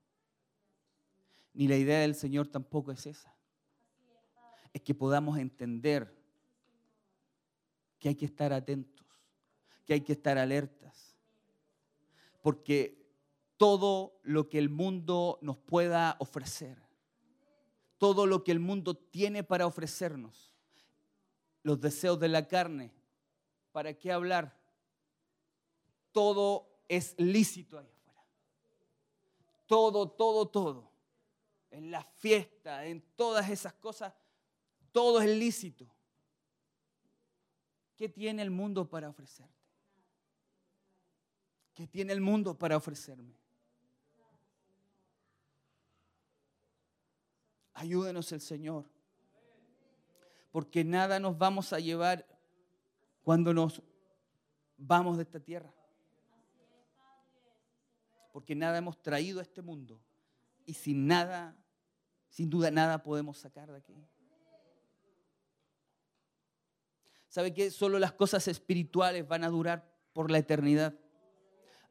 Ni 1.55 1.69
la 1.69 1.77
idea 1.77 2.01
del 2.01 2.17
Señor 2.17 2.49
tampoco 2.49 2.91
es 2.91 3.07
esa. 3.07 3.33
Es 4.73 4.83
que 4.83 4.95
podamos 4.95 5.39
entender 5.39 6.13
que 8.01 8.09
hay 8.09 8.17
que 8.17 8.27
estar 8.27 8.53
atentos, 8.53 9.07
que 9.87 9.95
hay 9.95 10.01
que 10.01 10.13
estar 10.13 10.37
alertas. 10.37 11.17
Porque 12.43 13.09
todo 13.57 14.19
lo 14.25 14.49
que 14.49 14.59
el 14.59 14.69
mundo 14.69 15.39
nos 15.43 15.57
pueda 15.57 16.17
ofrecer, 16.19 16.77
todo 17.99 18.27
lo 18.27 18.43
que 18.43 18.53
el 18.53 18.59
mundo 18.59 18.97
tiene 18.97 19.45
para 19.45 19.67
ofrecernos. 19.67 20.53
Los 21.63 21.81
deseos 21.81 22.21
de 22.21 22.29
la 22.29 22.47
carne. 22.47 22.93
¿Para 23.73 23.95
qué 23.95 24.13
hablar? 24.13 24.61
Todo 26.13 26.69
es 26.89 27.15
lícito 27.19 27.79
ahí 27.79 27.89
afuera. 27.91 28.27
Todo, 29.67 30.11
todo, 30.11 30.47
todo. 30.47 30.94
En 31.75 31.91
la 31.91 32.05
fiesta, 32.05 32.87
en 32.87 33.03
todas 33.17 33.51
esas 33.51 33.73
cosas, 33.75 34.15
todo 34.93 35.21
es 35.21 35.29
lícito. 35.29 35.93
¿Qué 37.97 38.09
tiene 38.09 38.43
el 38.43 38.51
mundo 38.53 38.89
para 38.89 39.09
ofrecerte? 39.09 39.53
¿Qué 41.75 41.89
tiene 41.89 42.13
el 42.13 42.21
mundo 42.21 42.57
para 42.57 42.77
ofrecerme? 42.77 43.35
Ayúdenos 47.73 48.31
el 48.31 48.41
Señor. 48.41 48.89
Porque 50.53 50.85
nada 50.85 51.19
nos 51.19 51.37
vamos 51.37 51.73
a 51.73 51.81
llevar 51.81 52.25
cuando 53.25 53.53
nos 53.53 53.83
vamos 54.77 55.17
de 55.17 55.25
esta 55.25 55.41
tierra. 55.41 55.75
Porque 58.33 58.55
nada 58.55 58.79
hemos 58.79 59.03
traído 59.03 59.41
a 59.41 59.43
este 59.43 59.61
mundo. 59.61 60.01
Y 60.65 60.75
sin 60.75 61.09
nada, 61.09 61.57
sin 62.35 62.51
duda 62.51 62.69
nada 62.73 63.01
podemos 63.01 63.39
sacar 63.39 63.71
de 63.71 63.79
aquí. 63.79 63.95
¿Sabe 67.29 67.55
que 67.55 67.71
Solo 67.71 68.01
las 68.01 68.13
cosas 68.13 68.49
espirituales 68.49 69.29
van 69.29 69.45
a 69.45 69.49
durar 69.49 69.89
por 70.13 70.33
la 70.33 70.39
eternidad. 70.39 70.99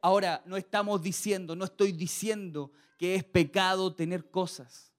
Ahora, 0.01 0.43
no 0.45 0.57
estamos 0.57 1.01
diciendo, 1.01 1.55
no 1.55 1.63
estoy 1.63 1.93
diciendo 1.93 2.73
que 2.97 3.15
es 3.15 3.23
pecado 3.23 3.95
tener 3.95 4.29
cosas. 4.29 4.91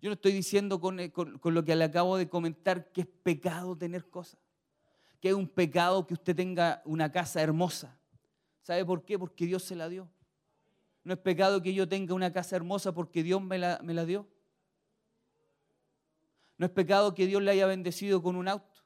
Yo 0.00 0.08
no 0.08 0.14
estoy 0.14 0.32
diciendo 0.32 0.80
con, 0.80 1.10
con, 1.10 1.38
con, 1.38 1.52
lo 1.52 1.62
que 1.62 1.76
le 1.76 1.84
acabo 1.84 2.16
de 2.16 2.30
comentar 2.30 2.90
que 2.92 3.02
es 3.02 3.06
pecado 3.06 3.76
tener 3.76 4.08
cosas. 4.08 4.40
Que 5.20 5.28
es 5.28 5.34
un 5.34 5.48
pecado 5.48 6.06
que 6.06 6.14
usted 6.14 6.34
tenga 6.34 6.80
una 6.86 7.12
casa 7.12 7.42
hermosa. 7.42 7.98
¿Sabe 8.62 8.86
por 8.86 9.04
qué? 9.04 9.18
Porque 9.18 9.44
Dios 9.44 9.64
se 9.64 9.76
la 9.76 9.90
dio. 9.90 10.08
No 11.06 11.12
es 11.12 11.20
pecado 11.20 11.62
que 11.62 11.72
yo 11.72 11.88
tenga 11.88 12.14
una 12.14 12.32
casa 12.32 12.56
hermosa 12.56 12.92
porque 12.92 13.22
Dios 13.22 13.40
me 13.40 13.58
la, 13.58 13.78
me 13.84 13.94
la 13.94 14.04
dio. 14.04 14.26
No 16.58 16.66
es 16.66 16.72
pecado 16.72 17.14
que 17.14 17.28
Dios 17.28 17.40
le 17.40 17.52
haya 17.52 17.64
bendecido 17.64 18.20
con 18.20 18.34
un 18.34 18.48
auto. 18.48 18.82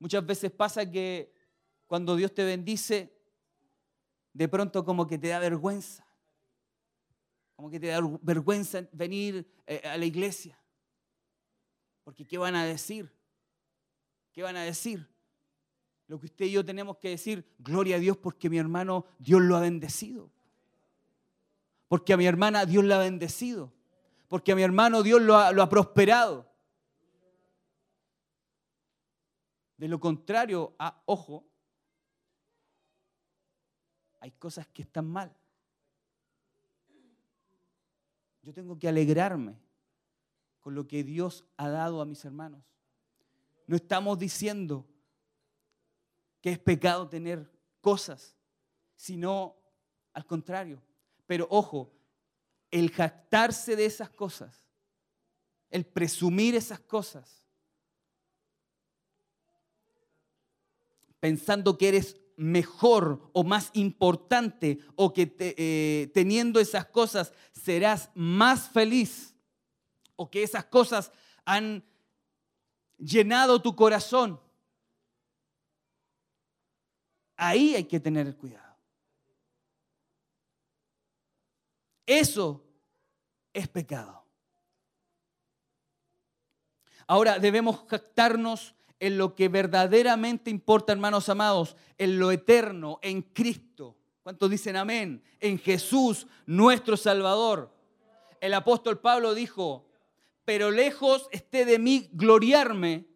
Muchas 0.00 0.26
veces 0.26 0.50
pasa 0.50 0.90
que 0.90 1.32
cuando 1.86 2.16
Dios 2.16 2.34
te 2.34 2.42
bendice, 2.42 3.16
de 4.32 4.48
pronto 4.48 4.84
como 4.84 5.06
que 5.06 5.16
te 5.16 5.28
da 5.28 5.38
vergüenza. 5.38 6.04
Como 7.54 7.70
que 7.70 7.78
te 7.78 7.86
da 7.86 8.00
vergüenza 8.20 8.84
venir 8.90 9.48
eh, 9.64 9.80
a 9.84 9.96
la 9.96 10.06
iglesia. 10.06 10.60
Porque 12.02 12.26
¿qué 12.26 12.36
van 12.36 12.56
a 12.56 12.64
decir? 12.64 13.08
¿Qué 14.32 14.42
van 14.42 14.56
a 14.56 14.64
decir? 14.64 15.08
Lo 16.08 16.18
que 16.18 16.26
usted 16.26 16.46
y 16.46 16.50
yo 16.50 16.64
tenemos 16.64 16.96
que 16.96 17.10
decir, 17.10 17.48
gloria 17.60 17.94
a 17.94 18.00
Dios 18.00 18.16
porque 18.16 18.50
mi 18.50 18.58
hermano 18.58 19.06
Dios 19.20 19.40
lo 19.40 19.56
ha 19.56 19.60
bendecido. 19.60 20.32
Porque 21.88 22.12
a 22.12 22.16
mi 22.16 22.26
hermana 22.26 22.66
Dios 22.66 22.84
la 22.84 22.96
ha 22.96 23.00
bendecido. 23.00 23.72
Porque 24.28 24.52
a 24.52 24.56
mi 24.56 24.62
hermano 24.62 25.02
Dios 25.02 25.20
lo 25.22 25.36
ha, 25.36 25.52
lo 25.52 25.62
ha 25.62 25.68
prosperado. 25.68 26.46
De 29.78 29.88
lo 29.88 29.98
contrario, 29.98 30.74
a 30.78 31.02
ojo, 31.06 31.46
hay 34.20 34.32
cosas 34.32 34.66
que 34.68 34.82
están 34.82 35.08
mal. 35.08 35.34
Yo 38.42 38.52
tengo 38.52 38.78
que 38.78 38.88
alegrarme 38.88 39.56
con 40.60 40.74
lo 40.74 40.86
que 40.86 41.04
Dios 41.04 41.44
ha 41.56 41.68
dado 41.68 42.00
a 42.00 42.04
mis 42.04 42.24
hermanos. 42.24 42.62
No 43.66 43.76
estamos 43.76 44.18
diciendo 44.18 44.86
que 46.40 46.50
es 46.50 46.58
pecado 46.58 47.08
tener 47.08 47.50
cosas, 47.80 48.36
sino 48.96 49.56
al 50.12 50.26
contrario. 50.26 50.82
Pero 51.28 51.46
ojo, 51.50 51.92
el 52.70 52.90
jactarse 52.90 53.76
de 53.76 53.84
esas 53.84 54.08
cosas, 54.08 54.64
el 55.68 55.84
presumir 55.84 56.54
esas 56.56 56.80
cosas, 56.80 57.44
pensando 61.20 61.76
que 61.76 61.88
eres 61.88 62.16
mejor 62.36 63.30
o 63.34 63.44
más 63.44 63.70
importante 63.74 64.78
o 64.96 65.12
que 65.12 65.36
eh, 65.38 66.10
teniendo 66.14 66.60
esas 66.60 66.86
cosas 66.86 67.34
serás 67.52 68.10
más 68.14 68.70
feliz 68.70 69.34
o 70.16 70.30
que 70.30 70.42
esas 70.42 70.64
cosas 70.64 71.12
han 71.44 71.84
llenado 72.96 73.60
tu 73.60 73.76
corazón. 73.76 74.40
Ahí 77.36 77.74
hay 77.74 77.84
que 77.84 78.00
tener 78.00 78.34
cuidado. 78.34 78.67
Eso 82.08 82.64
es 83.52 83.68
pecado. 83.68 84.24
Ahora 87.06 87.38
debemos 87.38 87.84
jactarnos 87.86 88.74
en 88.98 89.18
lo 89.18 89.34
que 89.34 89.48
verdaderamente 89.48 90.50
importa, 90.50 90.94
hermanos 90.94 91.28
amados, 91.28 91.76
en 91.98 92.18
lo 92.18 92.32
eterno, 92.32 92.98
en 93.02 93.20
Cristo. 93.20 93.94
¿Cuántos 94.22 94.48
dicen 94.48 94.76
amén? 94.76 95.22
En 95.38 95.58
Jesús, 95.58 96.26
nuestro 96.46 96.96
Salvador. 96.96 97.76
El 98.40 98.54
apóstol 98.54 99.00
Pablo 99.00 99.34
dijo, 99.34 99.86
pero 100.46 100.70
lejos 100.70 101.28
esté 101.30 101.66
de 101.66 101.78
mí 101.78 102.08
gloriarme, 102.14 103.06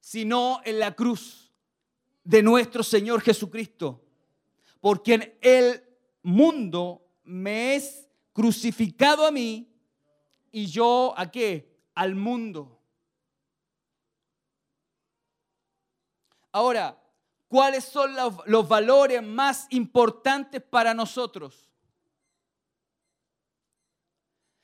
sino 0.00 0.60
en 0.66 0.80
la 0.80 0.94
cruz 0.94 1.50
de 2.24 2.42
nuestro 2.42 2.82
Señor 2.82 3.22
Jesucristo, 3.22 4.04
porque 4.80 5.14
en 5.14 5.38
el 5.40 5.84
mundo 6.22 7.06
me 7.24 7.76
es 7.76 8.08
crucificado 8.32 9.26
a 9.26 9.30
mí 9.30 9.68
y 10.50 10.66
yo 10.66 11.14
a 11.16 11.30
qué? 11.30 11.68
al 11.98 12.14
mundo. 12.14 12.80
Ahora, 16.52 16.96
¿cuáles 17.48 17.84
son 17.84 18.14
los, 18.14 18.34
los, 18.46 18.68
valores 18.68 19.20
más 19.20 19.66
importantes 19.70 20.62
para 20.62 20.94
nosotros? 20.94 21.68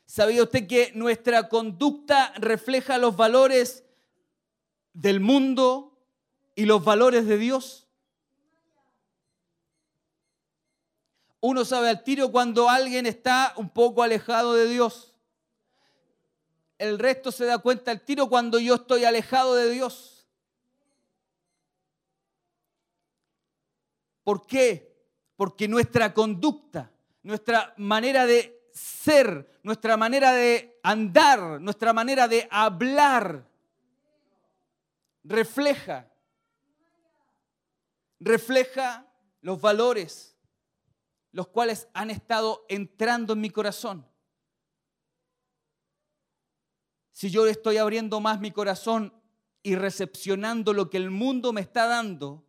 ¿Sabía 0.07 0.45
usted 0.45 0.69
que 0.69 0.93
nuestra 0.95 1.49
conducta 1.49 2.33
refleja 2.37 2.99
los 2.99 3.17
valores 3.17 3.85
del 4.93 5.19
mundo 5.19 5.99
y 6.55 6.67
los 6.67 6.85
valores 6.85 7.27
de 7.27 7.37
Dios? 7.37 7.84
Uno 11.47 11.65
sabe 11.65 11.91
al 11.91 12.03
tiro 12.03 12.31
cuando 12.33 12.71
alguien 12.71 13.07
está 13.07 13.53
un 13.57 13.69
poco 13.69 14.03
alejado 14.03 14.55
de 14.55 14.67
Dios 14.67 15.15
el 16.79 16.99
resto 16.99 17.31
se 17.33 17.45
da 17.45 17.59
cuenta 17.59 17.91
al 17.91 18.03
tiro 18.03 18.29
cuando 18.29 18.59
yo 18.59 18.75
estoy 18.75 19.05
alejado 19.05 19.55
de 19.55 19.71
Dios. 19.71 20.27
¿Por 24.23 24.47
qué? 24.47 24.95
Porque 25.37 25.69
nuestra 25.69 26.13
conducta, 26.15 26.91
nuestra 27.23 27.75
manera 27.77 28.27
de 28.27 28.69
ser, 28.73 29.61
nuestra 29.63 29.97
manera 29.97 30.33
de 30.33 30.79
andar, 30.83 31.61
nuestra 31.61 31.93
manera 31.93 32.27
de 32.27 32.49
hablar, 32.51 33.47
refleja, 35.23 36.11
refleja 38.19 39.07
los 39.41 39.61
valores, 39.61 40.34
los 41.35 41.49
cuales 41.49 41.89
han 41.93 42.11
estado 42.11 42.65
entrando 42.69 43.35
en 43.35 43.43
mi 43.43 43.51
corazón. 43.51 44.07
si 47.15 47.31
yo 47.31 47.47
estoy 47.47 47.77
abriendo 47.77 48.21
más 48.21 48.41
mi 48.41 48.51
corazón 48.51 49.15
y 49.63 49.77
recepcionando 49.77 50.73
lo 50.73 50.91
que 50.91 50.97
el 50.97 51.11
mundo 51.11 51.53
me 51.53 51.61
está 51.61 51.87
dando, 51.87 52.45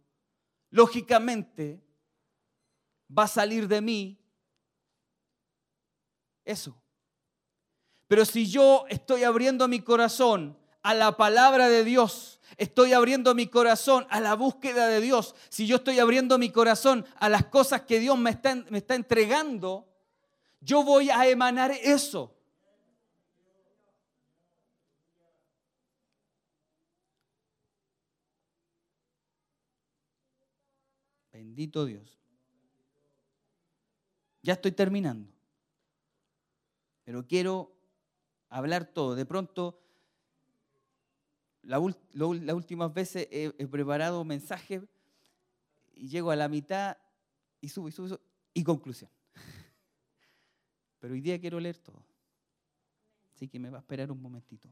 lógicamente 0.71 1.85
va 3.15 3.23
a 3.23 3.27
salir 3.27 3.67
de 3.67 3.81
mí 3.81 4.19
eso. 6.43 6.75
Pero 8.07 8.25
si 8.25 8.49
yo 8.49 8.85
estoy 8.89 9.23
abriendo 9.23 9.67
mi 9.67 9.81
corazón 9.81 10.57
a 10.81 10.95
la 10.95 11.15
palabra 11.15 11.69
de 11.69 11.83
Dios, 11.83 12.34
estoy 12.57 12.93
abriendo 12.93 13.35
mi 13.35 13.47
corazón 13.47 14.05
a 14.09 14.19
la 14.19 14.35
búsqueda 14.35 14.87
de 14.87 15.01
Dios, 15.01 15.35
si 15.49 15.67
yo 15.67 15.77
estoy 15.77 15.99
abriendo 15.99 16.37
mi 16.37 16.49
corazón 16.49 17.05
a 17.17 17.29
las 17.29 17.45
cosas 17.45 17.81
que 17.81 17.99
Dios 17.99 18.17
me 18.17 18.29
está, 18.31 18.95
entregando, 18.95 19.87
yo 20.61 20.83
voy 20.83 21.09
a 21.09 21.27
emanar 21.27 21.71
eso. 21.71 22.31
Bendito 31.31 31.85
Dios. 31.85 32.17
Ya 34.41 34.53
estoy 34.53 34.71
terminando. 34.71 35.31
pero 37.03 37.27
quiero 37.27 37.75
hablar 38.49 38.85
todo. 38.85 39.15
De 39.15 39.25
pronto, 39.25 39.84
las 41.65 42.53
últimas 42.53 42.93
veces 42.93 43.27
he, 43.31 43.53
he 43.57 43.67
preparado 43.67 44.23
mensajes 44.23 44.83
y 45.93 46.07
llego 46.07 46.31
a 46.31 46.35
la 46.35 46.47
mitad 46.47 46.97
y 47.61 47.69
subo 47.69 47.87
y 47.87 47.91
subo 47.91 48.07
y, 48.07 48.09
subo, 48.09 48.21
y 48.53 48.63
conclusión. 48.63 49.09
Pero 50.99 51.13
hoy 51.13 51.21
día 51.21 51.39
quiero 51.39 51.59
leer 51.59 51.77
todo. 51.77 52.05
Así 53.33 53.47
que 53.47 53.59
me 53.59 53.69
va 53.69 53.77
a 53.77 53.81
esperar 53.81 54.11
un 54.11 54.21
momentito. 54.21 54.69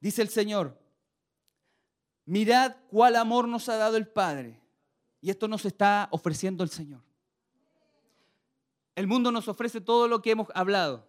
Dice 0.00 0.22
el 0.22 0.28
Señor, 0.28 0.76
mirad 2.24 2.76
cuál 2.88 3.16
amor 3.16 3.46
nos 3.46 3.68
ha 3.68 3.76
dado 3.76 3.96
el 3.96 4.08
Padre. 4.08 4.60
Y 5.20 5.30
esto 5.30 5.48
nos 5.48 5.64
está 5.64 6.08
ofreciendo 6.10 6.62
el 6.64 6.70
Señor. 6.70 7.02
El 8.94 9.06
mundo 9.06 9.30
nos 9.30 9.48
ofrece 9.48 9.80
todo 9.80 10.08
lo 10.08 10.22
que 10.22 10.30
hemos 10.30 10.48
hablado, 10.54 11.06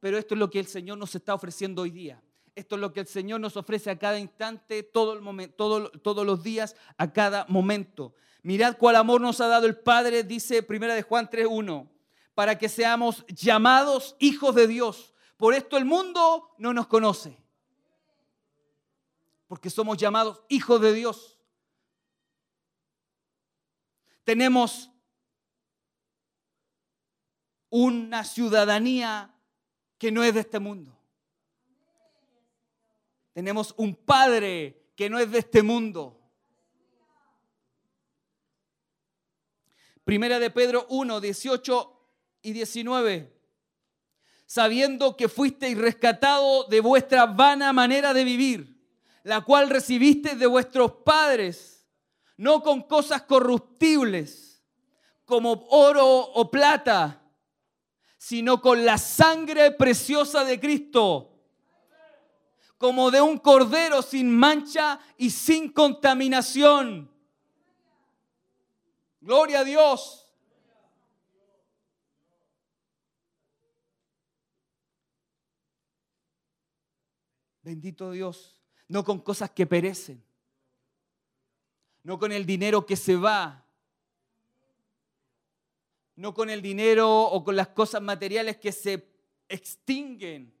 pero 0.00 0.18
esto 0.18 0.34
es 0.34 0.38
lo 0.38 0.50
que 0.50 0.58
el 0.58 0.66
Señor 0.66 0.98
nos 0.98 1.14
está 1.14 1.34
ofreciendo 1.34 1.82
hoy 1.82 1.90
día. 1.90 2.22
Esto 2.54 2.74
es 2.74 2.80
lo 2.80 2.92
que 2.92 3.00
el 3.00 3.06
Señor 3.06 3.40
nos 3.40 3.56
ofrece 3.56 3.90
a 3.90 3.98
cada 3.98 4.18
instante, 4.18 4.82
todo 4.82 5.14
el 5.14 5.20
momento, 5.22 5.54
todo- 5.56 5.90
todos 5.90 6.26
los 6.26 6.42
días, 6.42 6.76
a 6.98 7.12
cada 7.12 7.46
momento. 7.48 8.14
Mirad 8.42 8.76
cuál 8.76 8.96
amor 8.96 9.20
nos 9.20 9.40
ha 9.40 9.46
dado 9.46 9.66
el 9.66 9.78
Padre, 9.78 10.22
dice 10.22 10.62
Primera 10.62 10.94
de 10.94 11.02
Juan 11.02 11.30
3:1, 11.30 11.88
para 12.34 12.58
que 12.58 12.68
seamos 12.68 13.24
llamados 13.28 14.16
hijos 14.18 14.54
de 14.54 14.66
Dios. 14.66 15.14
Por 15.36 15.54
esto 15.54 15.76
el 15.76 15.84
mundo 15.84 16.54
no 16.58 16.72
nos 16.74 16.86
conoce. 16.88 17.38
Porque 19.48 19.70
somos 19.70 19.96
llamados 19.96 20.42
hijos 20.48 20.80
de 20.80 20.92
Dios. 20.92 21.38
Tenemos 24.24 24.90
una 27.70 28.24
ciudadanía 28.24 29.34
que 29.98 30.12
no 30.12 30.22
es 30.22 30.34
de 30.34 30.40
este 30.40 30.58
mundo. 30.58 30.96
Tenemos 33.32 33.74
un 33.76 33.94
Padre 33.94 34.90
que 34.94 35.08
no 35.08 35.18
es 35.18 35.30
de 35.30 35.38
este 35.38 35.62
mundo. 35.62 36.18
Primera 40.04 40.38
de 40.38 40.50
Pedro 40.50 40.86
1, 40.90 41.20
18 41.20 42.10
y 42.42 42.52
19. 42.52 43.40
Sabiendo 44.46 45.16
que 45.16 45.28
fuisteis 45.28 45.78
rescatado 45.78 46.64
de 46.64 46.80
vuestra 46.80 47.26
vana 47.26 47.72
manera 47.72 48.12
de 48.12 48.24
vivir, 48.24 48.82
la 49.22 49.40
cual 49.42 49.70
recibisteis 49.70 50.38
de 50.38 50.46
vuestros 50.46 50.92
padres, 51.04 51.88
no 52.36 52.62
con 52.62 52.82
cosas 52.82 53.22
corruptibles, 53.22 54.62
como 55.24 55.52
oro 55.70 56.06
o 56.06 56.50
plata, 56.50 57.22
sino 58.18 58.60
con 58.60 58.84
la 58.84 58.98
sangre 58.98 59.70
preciosa 59.70 60.44
de 60.44 60.60
Cristo, 60.60 61.31
como 62.82 63.12
de 63.12 63.22
un 63.22 63.38
cordero 63.38 64.02
sin 64.02 64.28
mancha 64.28 64.98
y 65.16 65.30
sin 65.30 65.72
contaminación. 65.72 67.08
Gloria 69.20 69.60
a 69.60 69.64
Dios. 69.64 70.28
Bendito 77.62 78.10
Dios, 78.10 78.60
no 78.88 79.04
con 79.04 79.20
cosas 79.20 79.50
que 79.50 79.64
perecen, 79.64 80.20
no 82.02 82.18
con 82.18 82.32
el 82.32 82.44
dinero 82.44 82.84
que 82.84 82.96
se 82.96 83.14
va, 83.14 83.64
no 86.16 86.34
con 86.34 86.50
el 86.50 86.60
dinero 86.60 87.08
o 87.08 87.44
con 87.44 87.54
las 87.54 87.68
cosas 87.68 88.02
materiales 88.02 88.56
que 88.56 88.72
se 88.72 89.08
extinguen, 89.48 90.52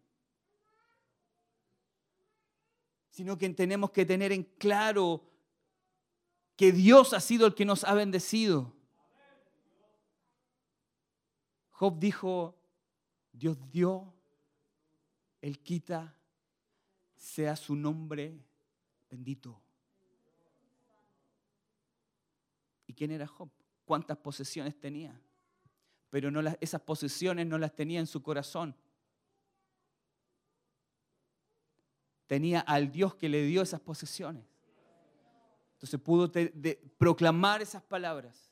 sino 3.12 3.36
que 3.36 3.48
tenemos 3.50 3.90
que 3.90 4.06
tener 4.06 4.32
en 4.32 4.42
claro 4.58 5.22
que 6.56 6.72
Dios 6.72 7.12
ha 7.12 7.20
sido 7.20 7.46
el 7.46 7.54
que 7.54 7.66
nos 7.66 7.84
ha 7.84 7.92
bendecido. 7.92 8.72
Job 11.72 11.98
dijo, 11.98 12.56
Dios 13.32 13.58
dio, 13.70 14.14
Él 15.42 15.58
quita, 15.60 16.16
sea 17.14 17.54
su 17.54 17.76
nombre 17.76 18.40
bendito. 19.10 19.60
¿Y 22.86 22.94
quién 22.94 23.10
era 23.10 23.26
Job? 23.26 23.50
¿Cuántas 23.84 24.16
posesiones 24.16 24.78
tenía? 24.80 25.20
Pero 26.08 26.30
no 26.30 26.40
las- 26.40 26.56
esas 26.62 26.80
posesiones 26.80 27.46
no 27.46 27.58
las 27.58 27.74
tenía 27.74 28.00
en 28.00 28.06
su 28.06 28.22
corazón. 28.22 28.74
Tenía 32.32 32.60
al 32.60 32.90
Dios 32.90 33.14
que 33.14 33.28
le 33.28 33.42
dio 33.42 33.60
esas 33.60 33.78
posesiones. 33.78 34.42
Entonces 35.74 36.00
pudo 36.00 36.28
de- 36.28 36.80
proclamar 36.96 37.60
esas 37.60 37.82
palabras. 37.82 38.50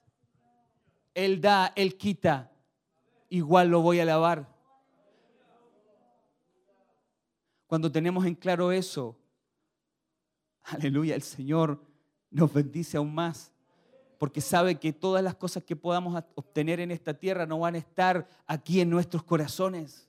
Él 1.14 1.40
da, 1.40 1.72
Él 1.74 1.96
quita. 1.96 2.52
Igual 3.30 3.68
lo 3.70 3.80
voy 3.80 3.98
a 3.98 4.02
alabar. 4.02 4.54
Cuando 7.66 7.90
tenemos 7.90 8.26
en 8.26 8.34
claro 8.34 8.70
eso, 8.70 9.16
aleluya, 10.64 11.14
el 11.14 11.22
Señor 11.22 11.80
nos 12.30 12.52
bendice 12.52 12.98
aún 12.98 13.14
más. 13.14 13.50
Porque 14.18 14.42
sabe 14.42 14.78
que 14.78 14.92
todas 14.92 15.24
las 15.24 15.36
cosas 15.36 15.64
que 15.64 15.74
podamos 15.74 16.22
obtener 16.34 16.80
en 16.80 16.90
esta 16.90 17.14
tierra 17.14 17.46
no 17.46 17.60
van 17.60 17.76
a 17.76 17.78
estar 17.78 18.28
aquí 18.46 18.82
en 18.82 18.90
nuestros 18.90 19.22
corazones. 19.22 20.06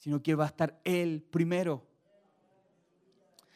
Sino 0.00 0.20
que 0.20 0.34
va 0.34 0.44
a 0.44 0.48
estar 0.48 0.80
Él 0.82 1.24
primero. 1.30 1.86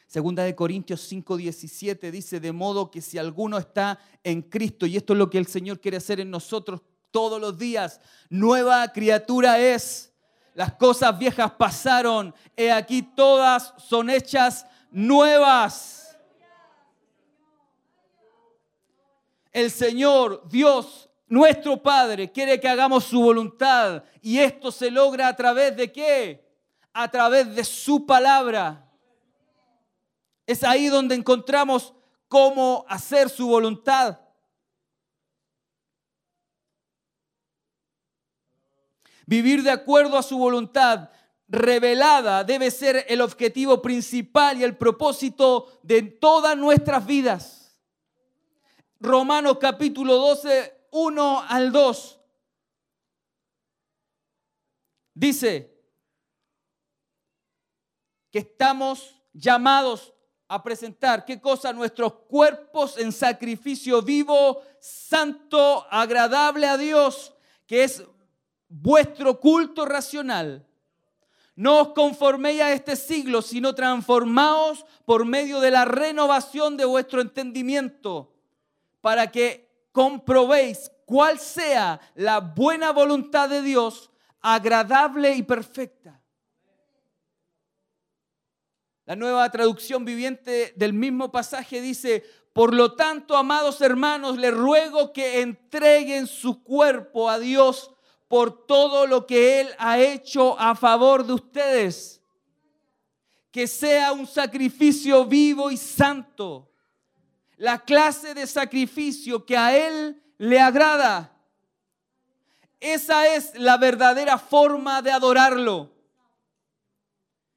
Segunda 0.07 0.45
de 0.45 0.55
Corintios 0.55 1.11
5:17 1.11 2.12
dice, 2.12 2.39
de 2.39 2.53
modo 2.53 2.89
que 2.89 3.01
si 3.01 3.19
alguno 3.19 3.59
está 3.59 3.99
en 4.23 4.43
Cristo, 4.43 4.87
y 4.87 4.97
esto 4.97 5.12
es 5.15 5.19
lo 5.19 5.29
que 5.29 5.39
el 5.39 5.49
Señor 5.49 5.81
quiere 5.81 5.97
hacer 5.97 6.21
en 6.21 6.31
nosotros 6.31 6.83
todos 7.11 7.41
los 7.41 7.59
días, 7.59 8.01
nueva 8.31 8.87
criatura 8.93 9.59
es. 9.59 10.12
Las 10.55 10.75
cosas 10.75 11.19
viejas 11.19 11.51
pasaron, 11.53 12.33
he 12.57 12.71
aquí 12.71 13.03
todas 13.03 13.75
son 13.77 14.09
hechas 14.09 14.66
nuevas. 14.93 16.16
El 19.51 19.71
Señor, 19.73 20.47
Dios, 20.49 21.11
nuestro 21.27 21.83
Padre, 21.83 22.31
quiere 22.31 22.61
que 22.61 22.69
hagamos 22.69 23.05
su 23.05 23.21
voluntad. 23.21 24.05
Y 24.21 24.39
esto 24.39 24.71
se 24.71 24.91
logra 24.91 25.29
a 25.29 25.37
través 25.37 25.77
de 25.77 25.91
qué? 25.91 26.45
A 26.93 27.11
través 27.11 27.55
de 27.55 27.65
su 27.65 28.07
palabra. 28.07 28.89
Es 30.47 30.63
ahí 30.63 30.87
donde 30.89 31.15
encontramos 31.15 31.95
cómo 32.29 32.85
hacer 32.89 33.29
su 33.31 33.49
voluntad. 33.49 34.19
Vivir 39.27 39.63
de 39.63 39.71
acuerdo 39.71 40.19
a 40.19 40.23
su 40.23 40.37
voluntad 40.37 41.09
revelada 41.49 42.45
debe 42.45 42.71
ser 42.71 43.07
el 43.09 43.21
objetivo 43.21 43.81
principal 43.81 44.59
y 44.59 44.65
el 44.65 44.77
propósito 44.77 45.79
de 45.83 46.03
todas 46.03 46.57
nuestras 46.57 47.07
vidas. 47.07 47.79
Romanos 49.01 49.59
capítulo 49.61 50.17
12, 50.17 50.74
1 50.97 51.45
al 51.49 51.73
2. 51.73 52.21
Dice 55.12 55.77
que 58.31 58.39
estamos 58.39 59.21
llamados 59.33 60.15
a 60.47 60.62
presentar, 60.62 61.25
¿qué 61.25 61.41
cosa? 61.41 61.73
Nuestros 61.73 62.12
cuerpos 62.29 62.97
en 62.97 63.11
sacrificio 63.11 64.03
vivo, 64.03 64.62
santo, 64.79 65.85
agradable 65.91 66.69
a 66.69 66.77
Dios, 66.77 67.35
que 67.66 67.83
es 67.83 68.05
vuestro 68.69 69.41
culto 69.41 69.85
racional. 69.85 70.65
No 71.57 71.81
os 71.81 71.89
conforméis 71.89 72.61
a 72.61 72.73
este 72.73 72.95
siglo, 72.95 73.43
sino 73.43 73.75
transformaos 73.75 74.87
por 75.05 75.25
medio 75.25 75.59
de 75.59 75.73
la 75.73 75.85
renovación 75.85 76.77
de 76.77 76.85
vuestro 76.85 77.21
entendimiento, 77.21 78.33
para 79.01 79.33
que 79.33 79.64
comprobéis 79.95 80.91
cuál 81.07 81.39
sea 81.39 82.01
la 82.16 82.41
buena 82.41 82.91
voluntad 82.91 83.49
de 83.49 83.62
Dios, 83.62 84.11
agradable 84.41 85.33
y 85.37 85.45
perfecta. 85.45 86.21
La 89.05 89.15
nueva 89.15 89.49
traducción 89.53 90.05
viviente 90.05 90.73
del 90.75 90.95
mismo 90.95 91.31
pasaje 91.31 91.81
dice, 91.81 92.25
por 92.53 92.75
lo 92.75 92.95
tanto, 92.95 93.37
amados 93.37 93.81
hermanos, 93.81 94.37
les 94.37 94.53
ruego 94.53 95.12
que 95.12 95.43
entreguen 95.43 96.27
su 96.27 96.65
cuerpo 96.65 97.31
a 97.31 97.39
Dios 97.39 97.93
por 98.27 98.66
todo 98.66 99.07
lo 99.07 99.29
que 99.29 99.61
Él 99.61 99.69
ha 99.79 100.01
hecho 100.01 100.59
a 100.59 100.75
favor 100.75 101.25
de 101.25 101.35
ustedes. 101.35 102.21
Que 103.53 103.69
sea 103.69 104.11
un 104.12 104.27
sacrificio 104.27 105.25
vivo 105.25 105.71
y 105.71 105.77
santo. 105.77 106.74
La 107.65 107.78
clase 107.78 108.35
de 108.35 108.47
sacrificio 108.47 109.47
que 109.47 109.57
a 109.57 109.74
Él 109.74 110.23
le 110.36 110.61
agrada. 110.61 111.35
Esa 112.78 113.35
es 113.35 113.55
la 113.55 113.78
verdadera 113.78 114.36
forma 114.36 115.01
de 115.01 115.11
adorarlo. 115.11 115.91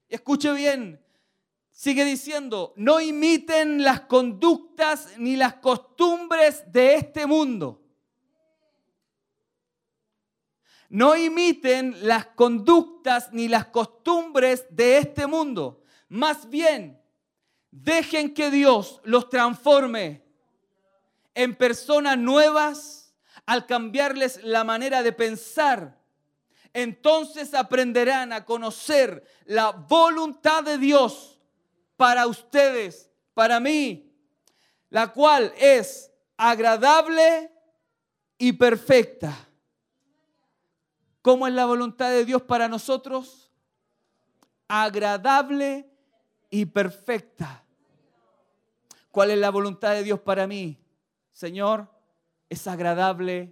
Escuche 0.08 0.54
bien, 0.54 1.04
sigue 1.72 2.06
diciendo, 2.06 2.72
no 2.78 3.02
imiten 3.02 3.84
las 3.84 4.00
conductas 4.00 5.10
ni 5.18 5.36
las 5.36 5.56
costumbres 5.56 6.64
de 6.72 6.96
este 6.96 7.26
mundo. 7.26 7.84
No 10.88 11.18
imiten 11.18 12.08
las 12.08 12.28
conductas 12.28 13.34
ni 13.34 13.50
las 13.50 13.66
costumbres 13.66 14.68
de 14.70 15.00
este 15.00 15.28
mundo. 15.28 15.84
Más 16.08 16.50
bien, 16.50 16.98
dejen 17.84 18.34
que 18.34 18.50
Dios 18.50 19.02
los 19.04 19.30
transforme 19.30 20.24
en 21.36 21.56
personas 21.56 22.18
nuevas 22.18 23.14
al 23.46 23.66
cambiarles 23.66 24.44
la 24.44 24.64
manera 24.64 25.04
de 25.04 25.14
pensar. 25.14 25.98
Entonces 26.74 27.54
aprenderán 27.54 28.34
a 28.34 28.46
conocer 28.46 29.26
la 29.46 29.72
voluntad 29.72 30.64
de 30.64 30.78
Dios 30.78 31.40
para 31.96 32.28
ustedes, 32.28 33.10
para 33.34 33.60
mí, 33.60 34.12
la 34.90 35.12
cual 35.14 35.54
es 35.58 36.12
agradable 36.36 37.52
y 38.38 38.54
perfecta. 38.54 39.34
¿Cómo 41.22 41.48
es 41.48 41.54
la 41.54 41.66
voluntad 41.66 42.10
de 42.10 42.26
Dios 42.26 42.42
para 42.42 42.68
nosotros? 42.68 43.52
Agradable 44.68 45.90
y 46.50 46.66
perfecta. 46.66 47.64
¿Cuál 49.18 49.32
es 49.32 49.40
la 49.40 49.50
voluntad 49.50 49.94
de 49.94 50.04
Dios 50.04 50.20
para 50.20 50.46
mí? 50.46 50.78
Señor, 51.32 51.90
es 52.50 52.68
agradable 52.68 53.52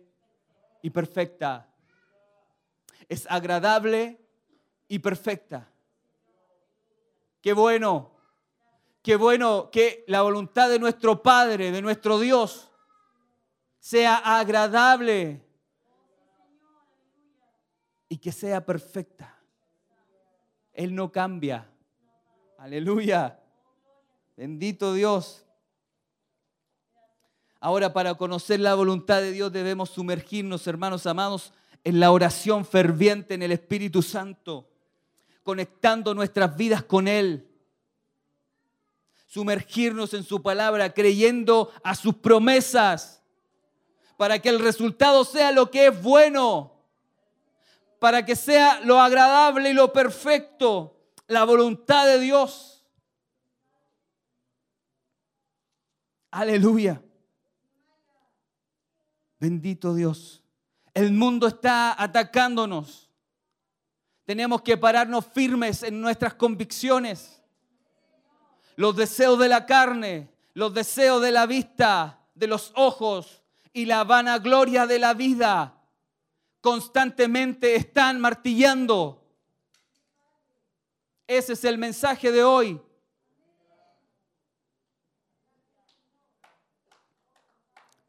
y 0.84 0.92
perfecta. 0.92 1.74
Es 3.10 3.26
agradable 3.32 4.24
y 4.88 5.00
perfecta. 5.00 5.68
Qué 7.42 7.54
bueno, 7.54 8.12
qué 9.02 9.16
bueno 9.16 9.72
que 9.72 10.04
la 10.08 10.22
voluntad 10.22 10.70
de 10.70 10.78
nuestro 10.78 11.24
Padre, 11.24 11.72
de 11.72 11.82
nuestro 11.82 12.20
Dios, 12.20 12.72
sea 13.80 14.18
agradable 14.18 15.44
y 18.08 18.20
que 18.20 18.32
sea 18.32 18.64
perfecta. 18.64 19.36
Él 20.74 20.94
no 20.94 21.12
cambia. 21.12 21.68
Aleluya. 22.60 23.40
Bendito 24.38 24.94
Dios. 24.94 25.45
Ahora 27.66 27.94
para 27.94 28.14
conocer 28.14 28.60
la 28.60 28.76
voluntad 28.76 29.22
de 29.22 29.32
Dios 29.32 29.52
debemos 29.52 29.90
sumergirnos, 29.90 30.68
hermanos 30.68 31.08
amados, 31.08 31.52
en 31.84 32.00
la 32.00 32.12
oración 32.12 32.64
ferviente 32.64 33.34
en 33.34 33.42
el 33.42 33.52
Espíritu 33.52 34.04
Santo, 34.04 34.70
conectando 35.42 36.14
nuestras 36.14 36.56
vidas 36.56 36.84
con 36.84 37.08
Él. 37.08 37.50
Sumergirnos 39.26 40.14
en 40.14 40.24
su 40.24 40.44
palabra, 40.44 40.94
creyendo 40.94 41.72
a 41.84 41.96
sus 41.96 42.14
promesas, 42.14 43.24
para 44.16 44.38
que 44.38 44.50
el 44.50 44.60
resultado 44.60 45.26
sea 45.26 45.52
lo 45.52 45.72
que 45.72 45.88
es 45.88 46.04
bueno 46.04 46.72
para 47.98 48.24
que 48.24 48.36
sea 48.36 48.82
lo 48.82 49.02
agradable 49.02 49.72
y 49.72 49.74
lo 49.74 49.92
perfecto, 49.92 50.96
la 51.26 51.44
voluntad 51.44 52.06
de 52.06 52.20
Dios. 52.20 52.86
Aleluya. 56.30 57.02
Bendito 59.46 59.94
Dios. 59.94 60.42
El 60.92 61.12
mundo 61.12 61.46
está 61.46 62.02
atacándonos. 62.02 63.12
Tenemos 64.26 64.64
que 64.64 64.76
pararnos 64.76 65.24
firmes 65.24 65.84
en 65.84 66.02
nuestras 66.02 66.34
convicciones. 66.34 67.44
Los 68.76 68.96
deseos 68.96 69.38
de 69.38 69.48
la 69.48 69.68
carne, 69.68 70.32
los 70.56 70.74
deseos 70.74 71.22
de 71.22 71.32
la 71.32 71.46
vista, 71.46 72.26
de 72.34 72.48
los 72.48 72.72
ojos 72.76 73.44
y 73.72 73.86
la 73.86 74.04
vanagloria 74.04 74.88
de 74.88 74.98
la 74.98 75.14
vida 75.14 75.80
constantemente 76.60 77.76
están 77.76 78.20
martillando. 78.20 79.24
Ese 81.28 81.54
es 81.54 81.64
el 81.66 81.78
mensaje 81.78 82.32
de 82.32 82.44
hoy. 82.44 82.82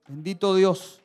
Bendito 0.08 0.54
Dios. 0.54 1.02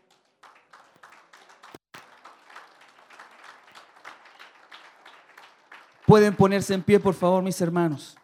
Pueden 6.12 6.36
ponerse 6.36 6.74
en 6.74 6.84
pie, 6.84 7.00
por 7.00 7.14
favor, 7.14 7.42
mis 7.42 7.62
hermanos. 7.62 8.18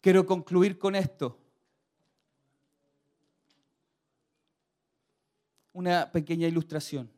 Quiero 0.00 0.26
concluir 0.26 0.76
con 0.76 0.96
esto. 0.96 1.38
una 5.72 6.10
pequeña 6.10 6.48
ilustración. 6.48 7.08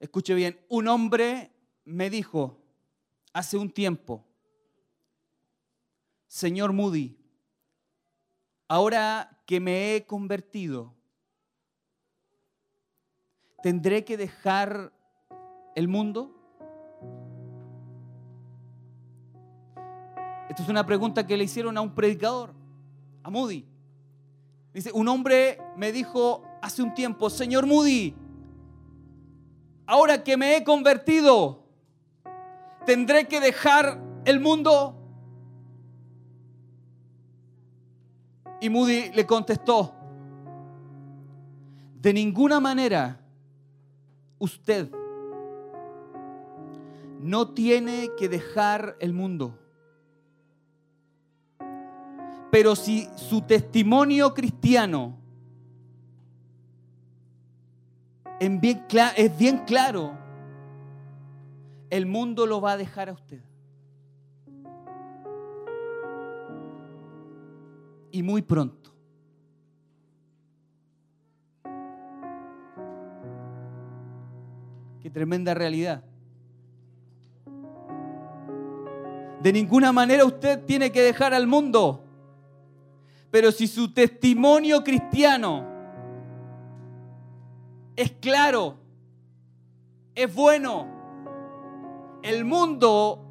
Escuche 0.00 0.32
bien, 0.34 0.58
un 0.70 0.88
hombre 0.88 1.52
me 1.84 2.08
dijo 2.08 2.58
hace 3.34 3.58
un 3.58 3.70
tiempo, 3.70 4.24
Señor 6.26 6.72
Moody, 6.72 7.18
ahora 8.66 9.42
que 9.44 9.60
me 9.60 9.94
he 9.94 10.06
convertido, 10.06 10.94
¿tendré 13.62 14.04
que 14.04 14.16
dejar 14.16 14.92
el 15.74 15.88
mundo? 15.88 16.34
Esta 20.50 20.62
es 20.62 20.68
una 20.68 20.84
pregunta 20.84 21.26
que 21.26 21.36
le 21.36 21.44
hicieron 21.44 21.78
a 21.78 21.80
un 21.80 21.94
predicador, 21.94 22.52
a 23.22 23.30
Moody. 23.30 23.64
Dice, 24.74 24.90
un 24.92 25.08
hombre 25.08 25.58
me 25.76 25.92
dijo 25.92 26.44
hace 26.60 26.82
un 26.82 26.92
tiempo, 26.92 27.30
Señor 27.30 27.66
Moody, 27.66 28.14
ahora 29.86 30.22
que 30.22 30.36
me 30.36 30.56
he 30.56 30.64
convertido, 30.64 31.64
¿tendré 32.84 33.28
que 33.28 33.40
dejar 33.40 34.02
el 34.24 34.40
mundo? 34.40 34.98
Y 38.60 38.68
Moody 38.68 39.10
le 39.12 39.26
contestó, 39.26 39.94
de 42.00 42.12
ninguna 42.12 42.60
manera 42.60 43.21
usted 44.42 44.90
no 47.20 47.54
tiene 47.54 48.10
que 48.18 48.28
dejar 48.28 48.96
el 48.98 49.12
mundo. 49.12 49.56
Pero 52.50 52.74
si 52.74 53.08
su 53.14 53.42
testimonio 53.42 54.34
cristiano 54.34 55.16
es 58.40 59.38
bien 59.38 59.64
claro, 59.64 60.18
el 61.88 62.06
mundo 62.06 62.44
lo 62.44 62.60
va 62.60 62.72
a 62.72 62.76
dejar 62.76 63.10
a 63.10 63.12
usted. 63.12 63.40
Y 68.10 68.24
muy 68.24 68.42
pronto. 68.42 68.81
Qué 75.02 75.10
tremenda 75.10 75.52
realidad. 75.52 76.04
De 79.42 79.52
ninguna 79.52 79.90
manera 79.92 80.24
usted 80.24 80.64
tiene 80.64 80.92
que 80.92 81.02
dejar 81.02 81.34
al 81.34 81.48
mundo. 81.48 82.04
Pero 83.32 83.50
si 83.50 83.66
su 83.66 83.92
testimonio 83.92 84.84
cristiano 84.84 85.66
es 87.96 88.12
claro, 88.12 88.76
es 90.14 90.32
bueno, 90.32 90.86
el 92.22 92.44
mundo 92.44 93.26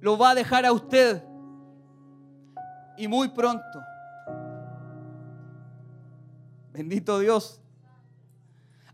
lo 0.00 0.18
va 0.18 0.30
a 0.30 0.34
dejar 0.34 0.66
a 0.66 0.72
usted 0.72 1.22
y 2.96 3.06
muy 3.06 3.28
pronto. 3.28 3.80
Bendito 6.72 7.20
Dios. 7.20 7.61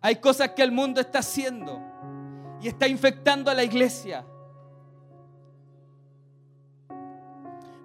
Hay 0.00 0.16
cosas 0.16 0.50
que 0.50 0.62
el 0.62 0.72
mundo 0.72 1.00
está 1.00 1.20
haciendo 1.20 1.80
y 2.60 2.68
está 2.68 2.86
infectando 2.88 3.50
a 3.50 3.54
la 3.54 3.64
iglesia. 3.64 4.24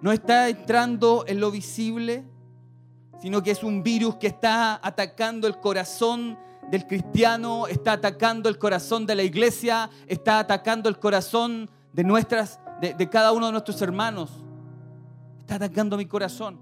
no 0.04 0.12
está 0.12 0.50
entrando 0.50 1.24
en 1.26 1.40
lo 1.40 1.50
visible, 1.50 2.26
sino 3.22 3.42
que 3.42 3.52
es 3.52 3.64
un 3.64 3.82
virus 3.82 4.16
que 4.16 4.26
está 4.26 4.78
atacando 4.86 5.46
el 5.46 5.60
corazón 5.60 6.38
del 6.70 6.86
cristiano, 6.86 7.66
está 7.66 7.92
atacando 7.92 8.50
el 8.50 8.58
corazón 8.58 9.06
de 9.06 9.14
la 9.14 9.22
iglesia, 9.22 9.88
está 10.06 10.40
atacando 10.40 10.90
el 10.90 10.98
corazón 10.98 11.70
de 11.94 12.04
nuestras, 12.04 12.60
de, 12.82 13.08
cada 13.08 13.32
uno 13.32 13.46
de 13.46 13.52
nuestros 13.52 13.80
hermanos. 13.80 14.30
Está 15.40 15.54
atacando 15.54 15.96
mi 15.96 16.04
corazón. 16.04 16.60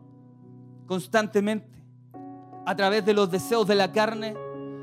constantemente 0.86 1.82
a 2.64 2.76
través 2.76 3.04
de 3.04 3.12
los 3.12 3.28
deseos 3.28 3.66
de 3.66 3.74
la 3.74 3.90
carne, 3.90 4.36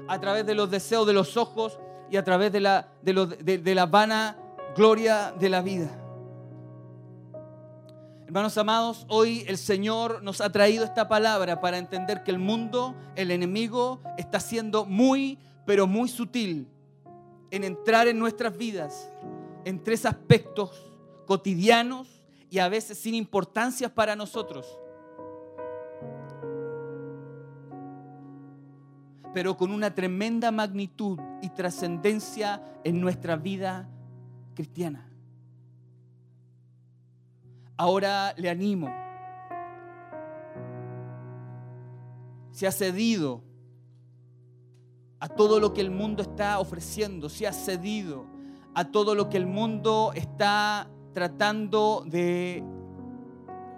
a 0.09 0.19
través 0.19 0.45
de 0.45 0.55
los 0.55 0.69
deseos 0.69 1.07
de 1.07 1.13
los 1.13 1.37
ojos 1.37 1.79
y 2.09 2.17
a 2.17 2.23
través 2.23 2.51
de 2.51 2.59
la, 2.59 2.87
de 3.01 3.59
de 3.59 3.75
la 3.75 3.85
vana 3.85 4.37
gloria 4.75 5.33
de 5.39 5.49
la 5.49 5.61
vida. 5.61 5.89
Hermanos 8.25 8.57
amados, 8.57 9.05
hoy 9.07 9.43
el 9.47 9.57
Señor 9.57 10.21
nos 10.21 10.41
ha 10.41 10.51
traído 10.51 10.83
esta 10.83 11.07
palabra 11.07 11.61
para 11.61 11.77
entender 11.77 12.23
que 12.23 12.31
el 12.31 12.39
mundo, 12.39 12.95
el 13.15 13.31
enemigo, 13.31 14.01
está 14.17 14.39
siendo 14.39 14.85
muy, 14.85 15.39
pero 15.65 15.87
muy 15.87 16.09
sutil 16.09 16.67
en 17.51 17.63
entrar 17.63 18.07
en 18.07 18.19
nuestras 18.19 18.57
vidas 18.57 19.09
en 19.65 19.83
tres 19.83 20.05
aspectos 20.05 20.71
cotidianos 21.25 22.07
y 22.49 22.59
a 22.59 22.69
veces 22.69 22.97
sin 22.97 23.13
importancia 23.15 23.93
para 23.93 24.15
nosotros. 24.15 24.79
Pero 29.33 29.57
con 29.57 29.71
una 29.71 29.93
tremenda 29.93 30.51
magnitud 30.51 31.19
y 31.41 31.49
trascendencia 31.49 32.63
en 32.83 32.99
nuestra 32.99 33.35
vida 33.35 33.89
cristiana. 34.55 35.09
Ahora 37.77 38.33
le 38.35 38.49
animo. 38.49 38.89
Se 42.51 42.67
ha 42.67 42.71
cedido 42.71 43.41
a 45.19 45.29
todo 45.29 45.59
lo 45.59 45.73
que 45.73 45.81
el 45.81 45.91
mundo 45.91 46.23
está 46.23 46.59
ofreciendo, 46.59 47.29
se 47.29 47.47
ha 47.47 47.53
cedido 47.53 48.25
a 48.73 48.85
todo 48.85 49.15
lo 49.15 49.29
que 49.29 49.37
el 49.37 49.47
mundo 49.47 50.11
está 50.13 50.89
tratando 51.13 52.03
de 52.05 52.63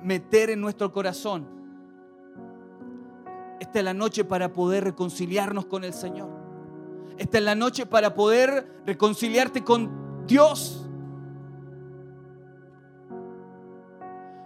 meter 0.03 0.49
en 0.49 0.61
nuestro 0.61 0.91
corazón. 0.91 1.60
Esta 3.61 3.77
es 3.77 3.85
la 3.85 3.93
noche 3.93 4.25
para 4.25 4.51
poder 4.51 4.85
reconciliarnos 4.85 5.67
con 5.67 5.83
el 5.83 5.93
Señor. 5.93 6.27
Esta 7.19 7.37
es 7.37 7.43
la 7.43 7.53
noche 7.53 7.85
para 7.85 8.15
poder 8.15 8.81
reconciliarte 8.87 9.63
con 9.63 10.25
Dios. 10.25 10.89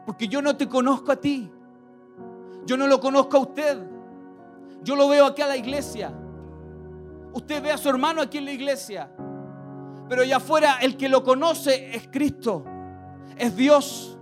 Porque 0.06 0.28
yo 0.28 0.42
no 0.42 0.58
te 0.58 0.68
conozco 0.68 1.14
a 1.14 1.16
ti. 1.16 1.50
Yo 2.66 2.76
no 2.76 2.88
lo 2.88 3.00
conozco 3.00 3.38
a 3.38 3.40
usted. 3.40 3.82
Yo 4.84 4.98
lo 4.98 5.08
veo 5.08 5.28
aquí 5.28 5.42
a 5.42 5.48
la 5.48 5.56
iglesia. 5.56 6.14
Usted 7.32 7.64
ve 7.64 7.72
a 7.72 7.78
su 7.78 7.88
hermano 7.88 8.22
aquí 8.22 8.40
en 8.40 8.46
la 8.46 8.52
iglesia. 8.52 9.10
Pero 10.10 10.24
allá 10.24 10.36
afuera 10.36 10.80
el 10.82 10.98
que 10.98 11.08
lo 11.08 11.24
conoce 11.24 11.96
es 11.96 12.10
Cristo. 12.10 12.66
Es 13.38 13.56
Dios. 13.56 14.20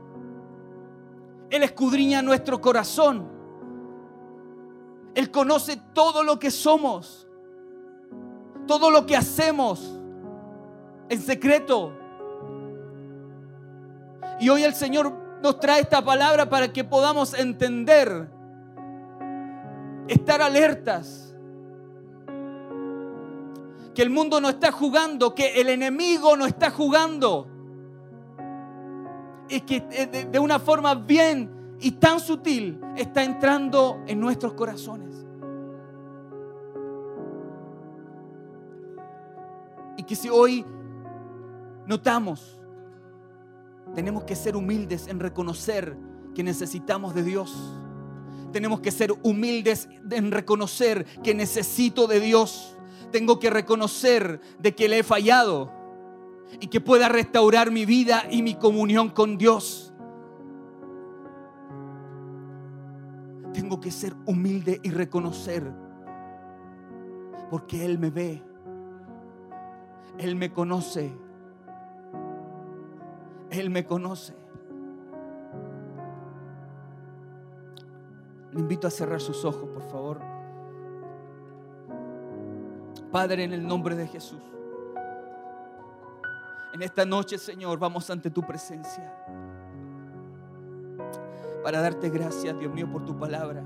Él 1.50 1.64
escudriña 1.64 2.22
nuestro 2.22 2.62
corazón. 2.62 3.33
Él 5.16 5.30
conoce 5.30 5.78
todo 5.94 6.24
lo 6.24 6.40
que 6.40 6.50
somos, 6.50 7.28
todo 8.68 8.90
lo 8.90 9.06
que 9.06 9.16
hacemos 9.16 10.00
en 11.10 11.22
secreto. 11.22 11.94
Y 14.40 14.50
hoy 14.50 14.64
el 14.64 14.74
Señor 14.74 15.14
nos 15.42 15.60
trae 15.60 15.82
esta 15.82 16.04
palabra 16.04 16.50
para 16.50 16.74
que 16.74 16.84
podamos 16.84 17.34
entender, 17.34 18.28
estar 20.08 20.42
alertas, 20.42 21.36
que 23.94 24.02
el 24.02 24.10
mundo 24.10 24.42
no 24.42 24.50
está 24.50 24.72
jugando, 24.72 25.36
que 25.36 25.62
el 25.62 25.70
enemigo 25.70 26.36
no 26.36 26.48
está 26.48 26.72
jugando. 26.72 27.48
Y 29.50 29.62
que 29.62 29.86
eh, 29.92 30.08
de, 30.08 30.26
de 30.26 30.40
una 30.40 30.58
forma 30.58 30.96
bien 30.96 31.63
y 31.84 31.92
tan 31.92 32.22
sutil 32.22 32.80
está 32.96 33.26
entrando 33.26 34.02
en 34.08 34.18
nuestros 34.22 34.54
corazones. 34.54 35.26
Y 39.98 40.04
que 40.04 40.16
si 40.16 40.30
hoy 40.30 40.66
notamos, 41.86 42.58
tenemos 43.94 44.24
que 44.24 44.34
ser 44.34 44.56
humildes 44.56 45.08
en 45.08 45.20
reconocer 45.20 45.98
que 46.34 46.42
necesitamos 46.42 47.14
de 47.14 47.24
Dios. 47.24 47.54
Tenemos 48.54 48.80
que 48.80 48.92
ser 48.92 49.14
humildes 49.22 49.90
en 50.10 50.32
reconocer 50.32 51.06
que 51.22 51.36
necesito 51.36 52.08
de 52.08 52.22
Dios. 52.22 52.78
Tengo 53.12 53.40
que 53.40 53.50
reconocer 53.50 54.40
de 54.58 54.74
que 54.74 54.88
le 54.88 55.00
he 55.00 55.04
fallado 55.04 55.70
y 56.62 56.68
que 56.68 56.80
pueda 56.80 57.10
restaurar 57.10 57.72
mi 57.72 57.86
vida 57.86 58.24
y 58.32 58.42
mi 58.42 58.56
comunión 58.56 59.10
con 59.10 59.38
Dios. 59.38 59.83
Que 63.80 63.92
ser 63.92 64.16
humilde 64.26 64.80
y 64.84 64.92
reconocer 64.92 65.72
porque 67.50 67.86
Él 67.86 68.00
me 68.00 68.10
ve. 68.10 68.42
Él 70.18 70.36
me 70.36 70.52
conoce. 70.52 71.14
Él 73.50 73.70
me 73.70 73.86
conoce. 73.86 74.36
Le 78.52 78.60
invito 78.60 78.88
a 78.88 78.90
cerrar 78.90 79.22
sus 79.22 79.46
ojos, 79.46 79.70
por 79.70 79.84
favor. 79.84 80.20
Padre, 83.12 83.44
en 83.44 83.54
el 83.54 83.68
nombre 83.68 83.96
de 83.96 84.08
Jesús. 84.08 84.42
En 86.74 86.82
esta 86.82 87.06
noche, 87.06 87.38
Señor, 87.38 87.78
vamos 87.78 88.10
ante 88.10 88.32
tu 88.32 88.42
presencia. 88.42 89.14
Para 91.64 91.82
darte 91.82 92.10
gracias, 92.10 92.60
Dios 92.60 92.74
mío, 92.74 92.92
por 92.92 93.06
tu 93.06 93.18
palabra. 93.18 93.64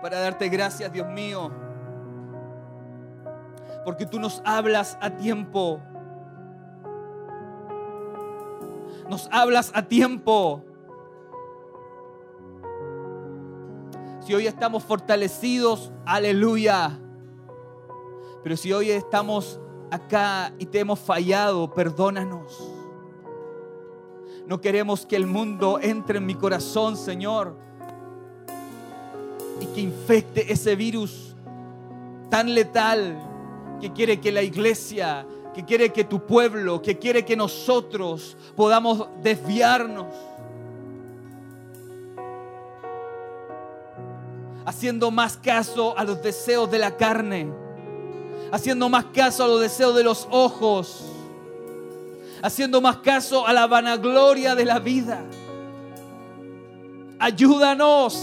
Para 0.00 0.20
darte 0.20 0.48
gracias, 0.48 0.92
Dios 0.92 1.08
mío, 1.08 1.50
porque 3.84 4.06
tú 4.06 4.20
nos 4.20 4.40
hablas 4.44 4.96
a 5.00 5.10
tiempo. 5.10 5.80
Nos 9.08 9.28
hablas 9.32 9.72
a 9.74 9.82
tiempo. 9.82 10.62
Si 14.20 14.34
hoy 14.34 14.46
estamos 14.46 14.84
fortalecidos, 14.84 15.90
aleluya. 16.04 17.00
Pero 18.44 18.56
si 18.56 18.72
hoy 18.72 18.90
estamos 18.90 19.60
acá 19.90 20.52
y 20.58 20.66
te 20.66 20.80
hemos 20.80 21.00
fallado, 21.00 21.72
perdónanos. 21.74 22.77
No 24.48 24.62
queremos 24.62 25.04
que 25.04 25.14
el 25.14 25.26
mundo 25.26 25.78
entre 25.78 26.16
en 26.16 26.24
mi 26.24 26.34
corazón, 26.34 26.96
Señor, 26.96 27.54
y 29.60 29.66
que 29.66 29.82
infecte 29.82 30.50
ese 30.50 30.74
virus 30.74 31.36
tan 32.30 32.54
letal 32.54 33.14
que 33.78 33.92
quiere 33.92 34.20
que 34.20 34.32
la 34.32 34.40
iglesia, 34.40 35.26
que 35.52 35.66
quiere 35.66 35.92
que 35.92 36.04
tu 36.04 36.24
pueblo, 36.24 36.80
que 36.80 36.98
quiere 36.98 37.26
que 37.26 37.36
nosotros 37.36 38.38
podamos 38.56 39.08
desviarnos. 39.22 40.06
Haciendo 44.64 45.10
más 45.10 45.36
caso 45.36 45.96
a 45.98 46.04
los 46.04 46.22
deseos 46.22 46.70
de 46.70 46.78
la 46.78 46.96
carne, 46.96 47.52
haciendo 48.50 48.88
más 48.88 49.04
caso 49.12 49.44
a 49.44 49.48
los 49.48 49.60
deseos 49.60 49.94
de 49.94 50.04
los 50.04 50.26
ojos, 50.30 51.17
haciendo 52.42 52.80
más 52.80 52.98
caso 52.98 53.46
a 53.46 53.52
la 53.52 53.66
vanagloria 53.66 54.54
de 54.54 54.64
la 54.64 54.78
vida. 54.78 55.20
Ayúdanos, 57.18 58.22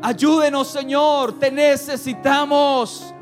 ayúdenos 0.00 0.68
Señor, 0.68 1.38
te 1.38 1.50
necesitamos 1.50 3.12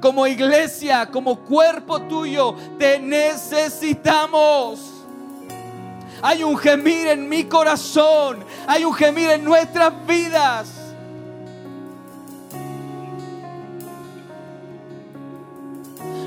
como 0.00 0.26
iglesia, 0.26 1.10
como 1.10 1.40
cuerpo 1.40 2.02
tuyo, 2.02 2.54
te 2.78 2.98
necesitamos. 2.98 4.80
Hay 6.20 6.42
un 6.42 6.56
gemir 6.56 7.08
en 7.08 7.28
mi 7.28 7.44
corazón, 7.44 8.44
hay 8.66 8.84
un 8.84 8.94
gemir 8.94 9.30
en 9.30 9.44
nuestras 9.44 9.92
vidas. 10.06 10.68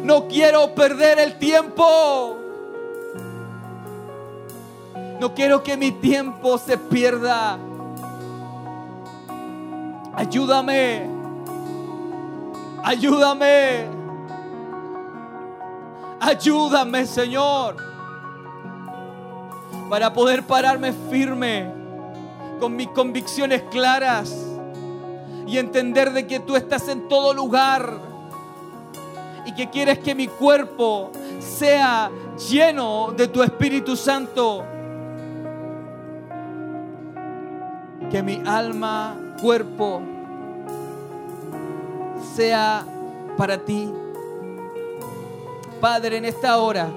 No 0.04 0.28
quiero 0.28 0.74
perder 0.74 1.20
el 1.20 1.38
tiempo. 1.38 2.37
No 5.20 5.34
quiero 5.34 5.64
que 5.64 5.76
mi 5.76 5.92
tiempo 5.92 6.58
se 6.58 6.78
pierda. 6.78 7.58
Ayúdame. 10.14 11.10
Ayúdame. 12.84 13.88
Ayúdame, 16.20 17.06
Señor. 17.06 17.78
Para 19.90 20.14
poder 20.14 20.44
pararme 20.44 20.94
firme 21.10 21.72
con 22.60 22.76
mis 22.76 22.88
convicciones 22.90 23.64
claras 23.72 24.36
y 25.48 25.58
entender 25.58 26.14
de 26.14 26.28
que 26.28 26.40
tú 26.40 26.56
estás 26.56 26.88
en 26.90 27.08
todo 27.08 27.34
lugar 27.34 28.00
y 29.46 29.54
que 29.54 29.70
quieres 29.70 30.00
que 30.00 30.14
mi 30.14 30.28
cuerpo 30.28 31.12
sea 31.40 32.12
lleno 32.50 33.14
de 33.16 33.28
tu 33.28 33.42
Espíritu 33.42 33.96
Santo. 33.96 34.77
Que 38.12 38.24
mi 38.24 38.42
alma, 38.46 39.16
cuerpo, 39.42 40.02
sea 42.36 42.86
para 43.38 43.58
ti. 43.58 43.90
Padre, 45.82 46.18
en 46.18 46.26
esta 46.26 46.58
hora 46.58 46.90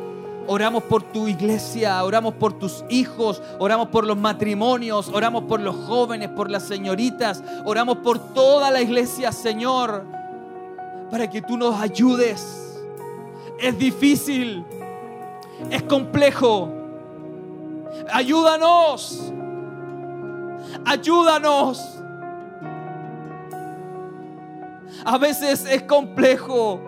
oramos 0.46 0.82
por 0.84 1.02
tu 1.02 1.28
iglesia, 1.28 2.02
oramos 2.02 2.34
por 2.34 2.52
tus 2.52 2.84
hijos, 2.88 3.42
oramos 3.58 3.88
por 3.88 4.04
los 4.04 4.16
matrimonios, 4.16 5.08
oramos 5.08 5.44
por 5.44 5.60
los 5.60 5.76
jóvenes, 5.86 6.28
por 6.30 6.50
las 6.50 6.64
señoritas, 6.64 7.42
oramos 7.64 7.98
por 7.98 8.18
toda 8.18 8.70
la 8.70 8.80
iglesia, 8.80 9.32
Señor, 9.32 10.04
para 11.10 11.30
que 11.30 11.40
tú 11.42 11.56
nos 11.56 11.80
ayudes. 11.80 12.78
Es 13.60 13.78
difícil, 13.78 14.64
es 15.70 15.82
complejo. 15.84 16.68
Ayúdanos, 18.12 19.32
ayúdanos. 20.84 22.00
A 25.04 25.18
veces 25.18 25.64
es 25.64 25.82
complejo. 25.82 26.80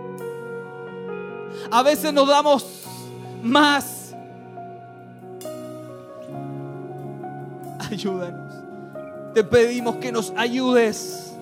A 1.71 1.83
veces 1.83 2.13
nos 2.13 2.29
damos 2.29 2.85
más. 3.43 4.15
Ayúdanos. 7.91 8.55
Te 9.35 9.45
pedimos 9.45 9.97
que 9.97 10.13
nos 10.13 10.33
ayudes. 10.37 11.35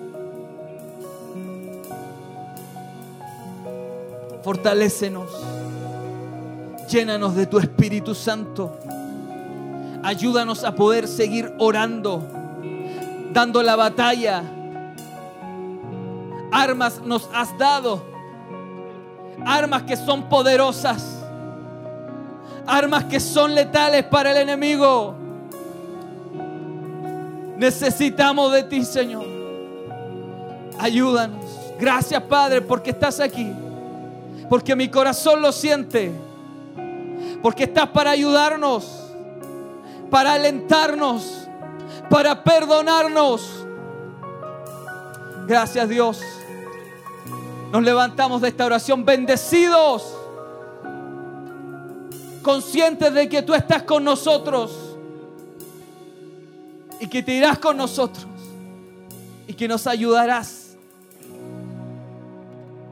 Fortalécenos. 4.43 5.29
Llénanos 6.89 7.35
de 7.35 7.45
tu 7.45 7.59
Espíritu 7.59 8.15
Santo. 8.15 8.77
Ayúdanos 10.03 10.63
a 10.63 10.73
poder 10.73 11.07
seguir 11.07 11.53
orando, 11.59 12.27
dando 13.33 13.63
la 13.63 13.75
batalla. 13.75 14.43
Armas 16.51 17.01
nos 17.03 17.29
has 17.33 17.57
dado. 17.57 18.03
Armas 19.45 19.83
que 19.83 19.95
son 19.95 20.23
poderosas. 20.29 21.19
Armas 22.67 23.05
que 23.05 23.19
son 23.19 23.55
letales 23.55 24.03
para 24.05 24.31
el 24.31 24.37
enemigo. 24.37 25.15
Necesitamos 27.57 28.51
de 28.51 28.63
ti, 28.63 28.83
Señor. 28.83 29.25
Ayúdanos. 30.79 31.45
Gracias, 31.79 32.21
Padre, 32.23 32.61
porque 32.61 32.91
estás 32.91 33.19
aquí. 33.19 33.51
Porque 34.49 34.75
mi 34.75 34.89
corazón 34.89 35.41
lo 35.41 35.51
siente. 35.51 36.11
Porque 37.41 37.63
estás 37.63 37.87
para 37.89 38.11
ayudarnos. 38.11 39.13
Para 40.09 40.33
alentarnos. 40.33 41.40
Para 42.11 42.43
perdonarnos. 42.43 43.65
Gracias, 45.47 45.89
Dios. 45.89 46.21
Nos 47.71 47.81
levantamos 47.81 48.41
de 48.41 48.49
esta 48.49 48.65
oración 48.65 49.03
bendecidos. 49.03 50.13
Conscientes 52.43 53.13
de 53.13 53.29
que 53.29 53.41
tú 53.41 53.55
estás 53.55 53.81
con 53.83 54.03
nosotros. 54.03 54.97
Y 56.99 57.07
que 57.07 57.23
te 57.23 57.33
irás 57.33 57.57
con 57.57 57.77
nosotros. 57.77 58.27
Y 59.47 59.53
que 59.53 59.67
nos 59.67 59.87
ayudarás 59.87 60.75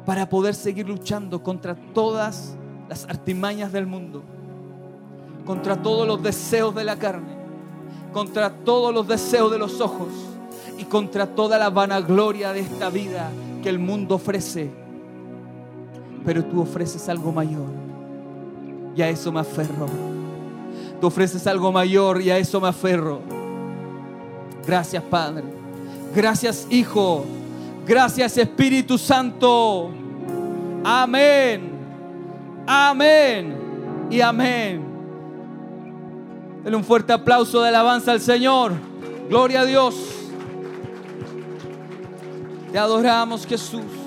para 0.10 0.28
poder 0.28 0.56
seguir 0.56 0.88
luchando 0.88 1.44
contra 1.44 1.76
todas 1.94 2.56
las 2.90 3.04
artimañas 3.06 3.72
del 3.72 3.86
mundo, 3.86 4.24
contra 5.46 5.80
todos 5.80 6.08
los 6.08 6.24
deseos 6.24 6.74
de 6.74 6.84
la 6.84 6.98
carne, 6.98 7.39
contra 8.12 8.50
todos 8.50 8.94
los 8.94 9.08
deseos 9.08 9.52
de 9.52 9.58
los 9.58 9.82
ojos 9.82 10.10
y 10.78 10.86
contra 10.86 11.28
toda 11.28 11.58
la 11.58 11.70
vanagloria 11.70 12.54
de 12.54 12.62
esta 12.62 12.90
vida 12.90 13.30
que 13.62 13.70
el 13.70 13.80
mundo 13.80 14.16
ofrece. 14.16 14.70
Pero 16.26 16.44
tú 16.46 16.62
ofreces 16.62 17.08
algo 17.10 17.32
mayor 17.32 17.70
y 18.96 19.02
a 19.02 19.10
eso 19.10 19.32
me 19.32 19.40
aferro. 19.40 19.88
Tú 21.00 21.08
ofreces 21.08 21.48
algo 21.48 21.72
mayor 21.72 22.22
y 22.22 22.30
a 22.30 22.38
eso 22.38 22.60
me 22.60 22.68
aferro. 22.68 23.22
Gracias 24.66 25.04
Padre. 25.04 25.44
Gracias 26.16 26.68
Hijo. 26.70 27.26
Gracias 27.86 28.38
Espíritu 28.38 28.98
Santo. 28.98 29.92
Amén. 30.84 31.72
Amén. 32.66 33.56
Y 34.10 34.22
amén. 34.22 34.89
Denle 36.64 36.78
un 36.78 36.84
fuerte 36.84 37.14
aplauso 37.14 37.62
de 37.62 37.70
alabanza 37.70 38.12
al 38.12 38.22
Señor. 38.22 38.74
Gloria 39.30 39.62
a 39.62 39.66
Dios. 39.66 39.96
Te 42.72 42.78
adoramos 42.78 43.46
Jesús. 43.46 43.99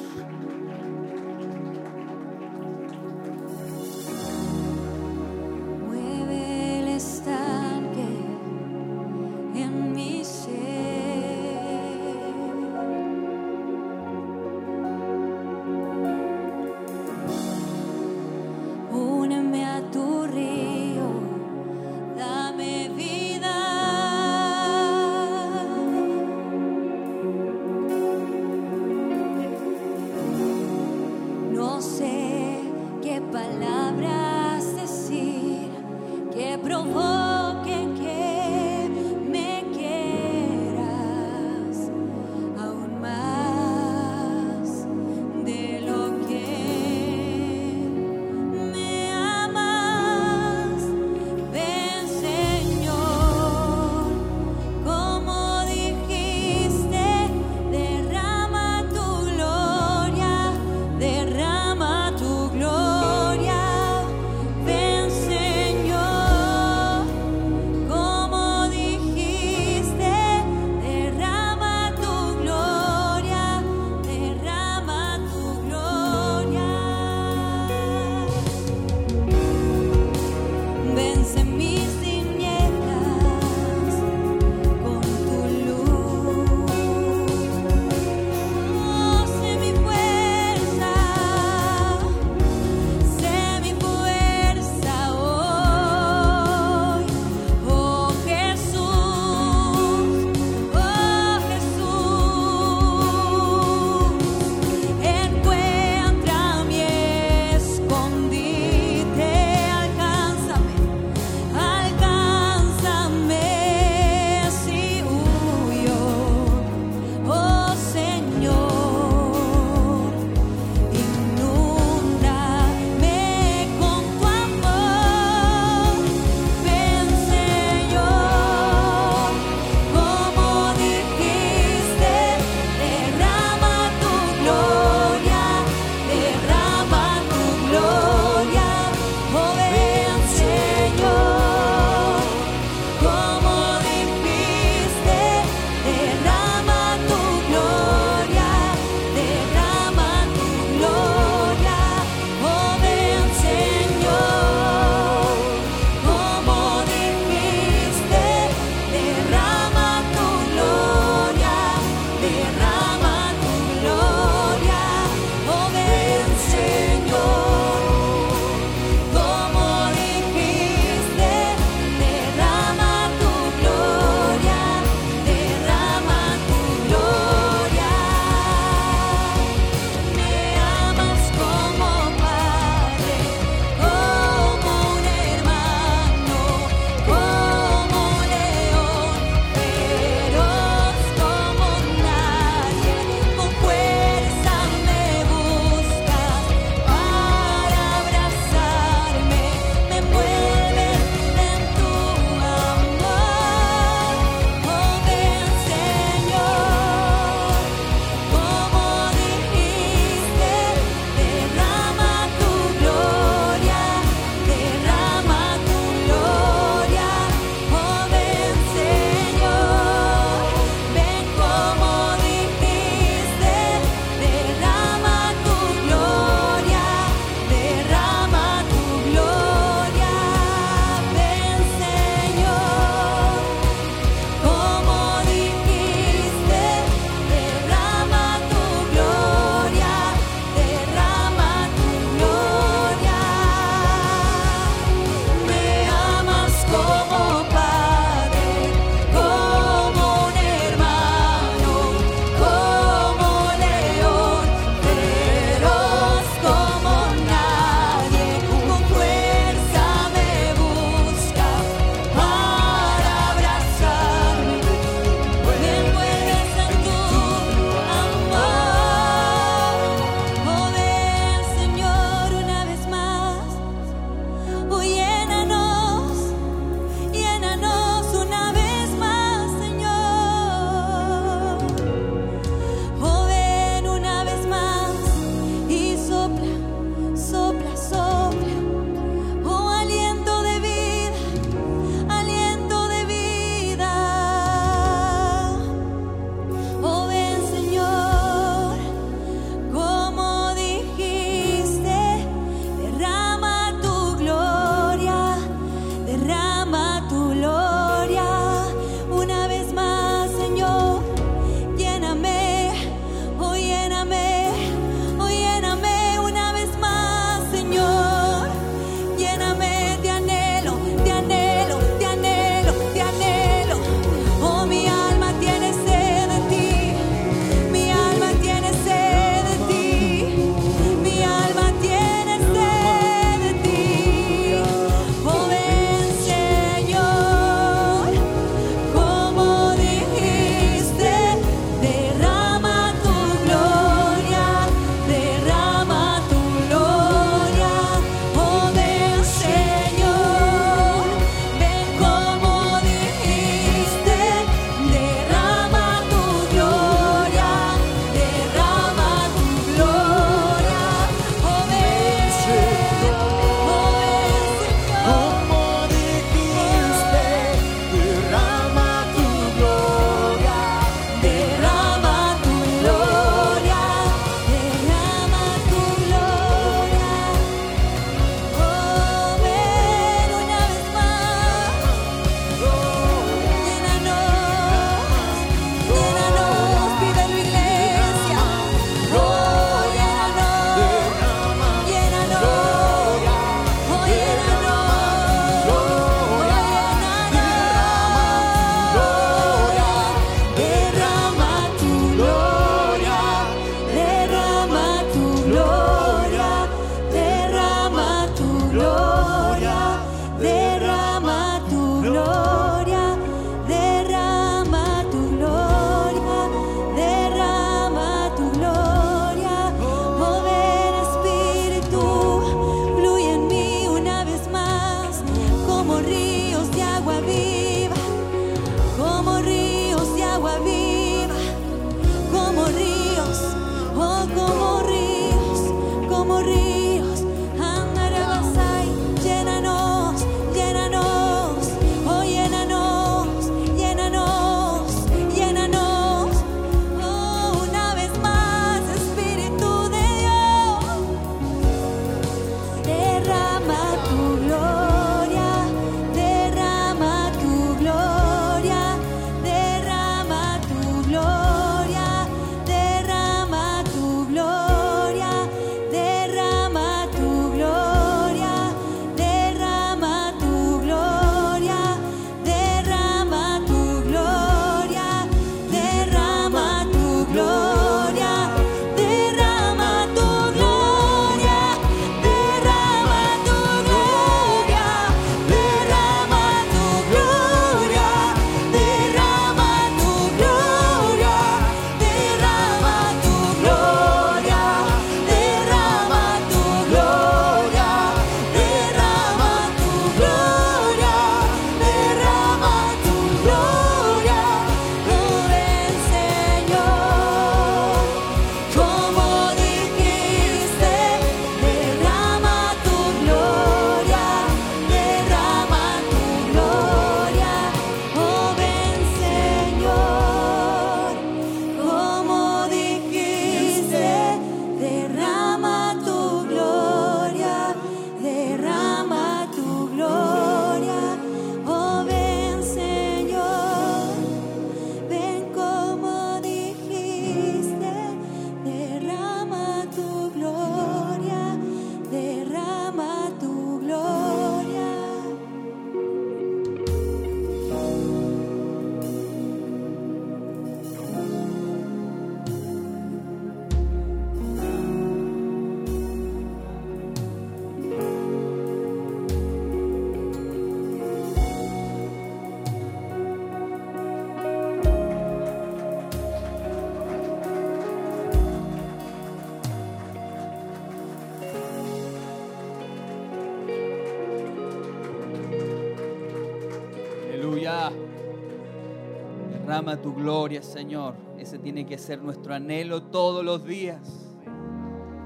Que 581.92 581.98
ser 581.98 582.22
nuestro 582.22 582.54
anhelo 582.54 583.02
todos 583.02 583.44
los 583.44 583.66
días. 583.66 584.00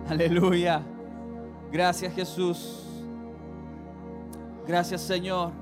Aleluya. 0.09 0.83
Gracias, 1.70 2.12
Jesús. 2.12 2.85
Gracias, 4.67 5.01
Señor. 5.03 5.53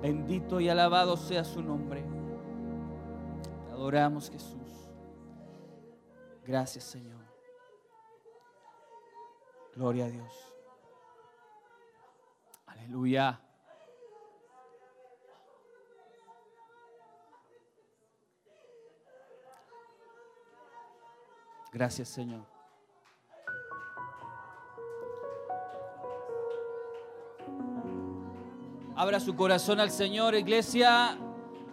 Bendito 0.00 0.60
y 0.60 0.68
alabado 0.68 1.16
sea 1.16 1.42
su 1.42 1.60
nombre. 1.60 2.04
Te 3.66 3.72
adoramos, 3.72 4.30
Jesús. 4.30 4.88
Gracias, 6.46 6.84
Señor. 6.84 7.24
Gloria 9.74 10.04
a 10.04 10.08
Dios. 10.08 10.32
Aleluya. 12.66 13.40
Gracias, 21.72 22.08
Señor. 22.08 22.40
Abra 28.96 29.20
su 29.20 29.34
corazón 29.34 29.80
al 29.80 29.90
Señor, 29.90 30.34
iglesia. 30.34 31.16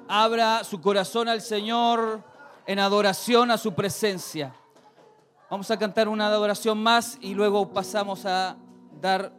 Abra 0.08 0.64
su 0.64 0.80
corazón 0.80 1.28
al 1.28 1.42
Señor 1.42 2.24
en 2.66 2.80
adoración 2.80 3.52
a 3.52 3.58
su 3.58 3.74
presencia. 3.74 4.54
Vamos 5.50 5.72
a 5.72 5.78
cantar 5.78 6.08
una 6.08 6.28
adoración 6.28 6.78
más 6.82 7.18
y 7.20 7.34
luego 7.34 7.74
pasamos 7.74 8.26
a 8.26 8.58
dar 9.02 9.34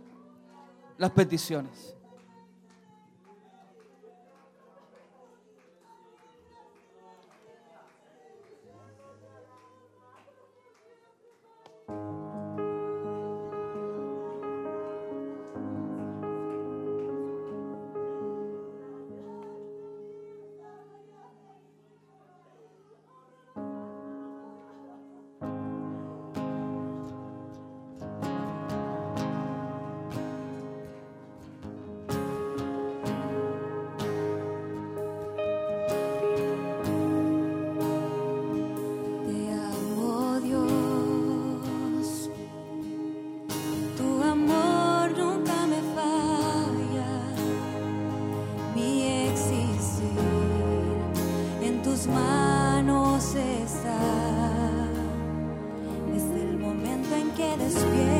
las 0.96 1.10
peticiones. 1.12 1.97
tus 51.98 52.06
manos 52.06 53.34
está 53.34 53.98
desde 56.12 56.42
el 56.42 56.58
momento 56.58 57.16
en 57.16 57.30
que 57.32 57.56
despiertas. 57.56 58.17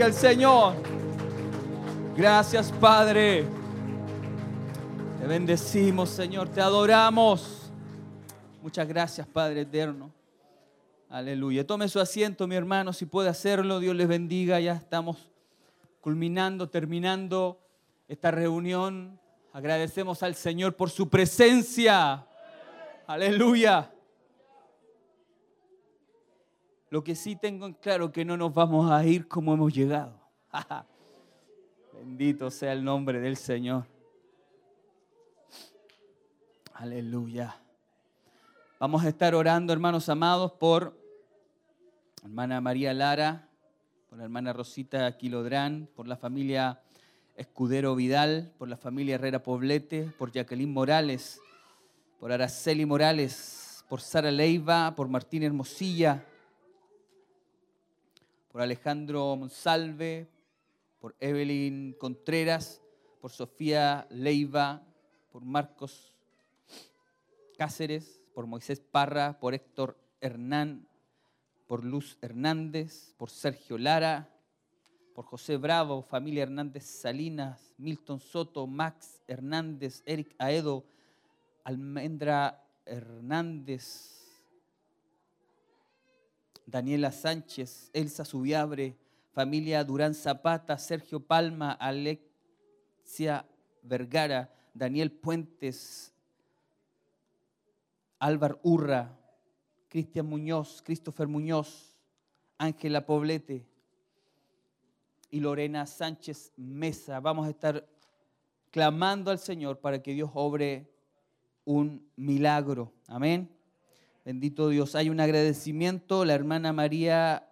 Gloria 0.00 0.16
al 0.16 0.18
Señor. 0.18 0.74
Gracias, 2.16 2.72
Padre. 2.72 3.44
Te 5.20 5.26
bendecimos, 5.26 6.08
Señor. 6.08 6.48
Te 6.48 6.62
adoramos. 6.62 7.70
Muchas 8.62 8.88
gracias, 8.88 9.26
Padre 9.26 9.60
eterno. 9.60 10.10
Aleluya. 11.10 11.66
Tome 11.66 11.86
su 11.86 12.00
asiento, 12.00 12.46
mi 12.46 12.54
hermano, 12.54 12.94
si 12.94 13.04
puede 13.04 13.28
hacerlo. 13.28 13.78
Dios 13.78 13.94
les 13.94 14.08
bendiga. 14.08 14.58
Ya 14.58 14.72
estamos 14.72 15.28
culminando, 16.00 16.70
terminando 16.70 17.60
esta 18.08 18.30
reunión. 18.30 19.20
Agradecemos 19.52 20.22
al 20.22 20.34
Señor 20.34 20.76
por 20.76 20.88
su 20.88 21.10
presencia. 21.10 22.26
Aleluya. 23.06 23.90
Lo 26.90 27.04
que 27.04 27.14
sí 27.14 27.36
tengo 27.36 27.66
en 27.66 27.74
claro 27.74 28.10
que 28.10 28.24
no 28.24 28.36
nos 28.36 28.52
vamos 28.52 28.90
a 28.90 29.06
ir 29.06 29.28
como 29.28 29.54
hemos 29.54 29.72
llegado. 29.72 30.12
Bendito 31.94 32.50
sea 32.50 32.72
el 32.72 32.82
nombre 32.82 33.20
del 33.20 33.36
Señor. 33.36 33.86
Aleluya. 36.74 37.56
Vamos 38.80 39.04
a 39.04 39.08
estar 39.08 39.36
orando, 39.36 39.72
hermanos 39.72 40.08
amados, 40.08 40.50
por 40.52 40.98
hermana 42.24 42.60
María 42.60 42.92
Lara, 42.92 43.48
por 44.08 44.18
la 44.18 44.24
hermana 44.24 44.52
Rosita 44.52 45.16
Quilodrán, 45.16 45.88
por 45.94 46.08
la 46.08 46.16
familia 46.16 46.82
Escudero 47.36 47.94
Vidal, 47.94 48.52
por 48.58 48.68
la 48.68 48.76
familia 48.76 49.14
Herrera 49.14 49.44
Poblete, 49.44 50.10
por 50.18 50.32
Jacqueline 50.32 50.72
Morales, 50.72 51.40
por 52.18 52.32
Araceli 52.32 52.84
Morales, 52.84 53.84
por 53.88 54.00
Sara 54.00 54.32
Leiva, 54.32 54.92
por 54.96 55.06
Martín 55.06 55.44
Hermosilla, 55.44 56.24
por 58.50 58.60
Alejandro 58.60 59.36
Monsalve, 59.36 60.28
por 60.98 61.14
Evelyn 61.20 61.94
Contreras, 61.94 62.82
por 63.20 63.30
Sofía 63.30 64.06
Leiva, 64.10 64.82
por 65.30 65.44
Marcos 65.44 66.14
Cáceres, 67.56 68.20
por 68.34 68.46
Moisés 68.46 68.80
Parra, 68.80 69.38
por 69.38 69.54
Héctor 69.54 69.96
Hernán, 70.20 70.88
por 71.66 71.84
Luz 71.84 72.18
Hernández, 72.20 73.14
por 73.16 73.30
Sergio 73.30 73.78
Lara, 73.78 74.28
por 75.14 75.24
José 75.24 75.56
Bravo, 75.56 76.02
familia 76.02 76.42
Hernández 76.42 76.84
Salinas, 76.84 77.74
Milton 77.78 78.18
Soto, 78.18 78.66
Max 78.66 79.22
Hernández, 79.28 80.02
Eric 80.06 80.34
Aedo, 80.38 80.84
Almendra 81.62 82.64
Hernández, 82.84 84.19
Daniela 86.70 87.10
Sánchez, 87.10 87.90
Elsa 87.92 88.24
Subiabre, 88.24 88.96
familia 89.32 89.82
Durán 89.82 90.14
Zapata, 90.14 90.78
Sergio 90.78 91.18
Palma, 91.20 91.72
Alexia 91.72 93.44
Vergara, 93.82 94.54
Daniel 94.72 95.10
Puentes, 95.10 96.14
Álvar 98.20 98.60
Urra, 98.62 99.18
Cristian 99.88 100.26
Muñoz, 100.26 100.80
Christopher 100.82 101.26
Muñoz, 101.26 101.98
Ángela 102.56 103.04
Poblete 103.04 103.66
y 105.30 105.40
Lorena 105.40 105.86
Sánchez 105.86 106.52
Mesa. 106.56 107.18
Vamos 107.18 107.46
a 107.46 107.50
estar 107.50 107.88
clamando 108.70 109.32
al 109.32 109.40
Señor 109.40 109.80
para 109.80 110.00
que 110.00 110.14
Dios 110.14 110.30
obre 110.34 110.88
un 111.64 112.08
milagro. 112.14 112.92
Amén. 113.08 113.59
Bendito 114.30 114.68
Dios. 114.68 114.94
Hay 114.94 115.10
un 115.10 115.18
agradecimiento. 115.18 116.24
La 116.24 116.34
hermana 116.34 116.72
María, 116.72 117.50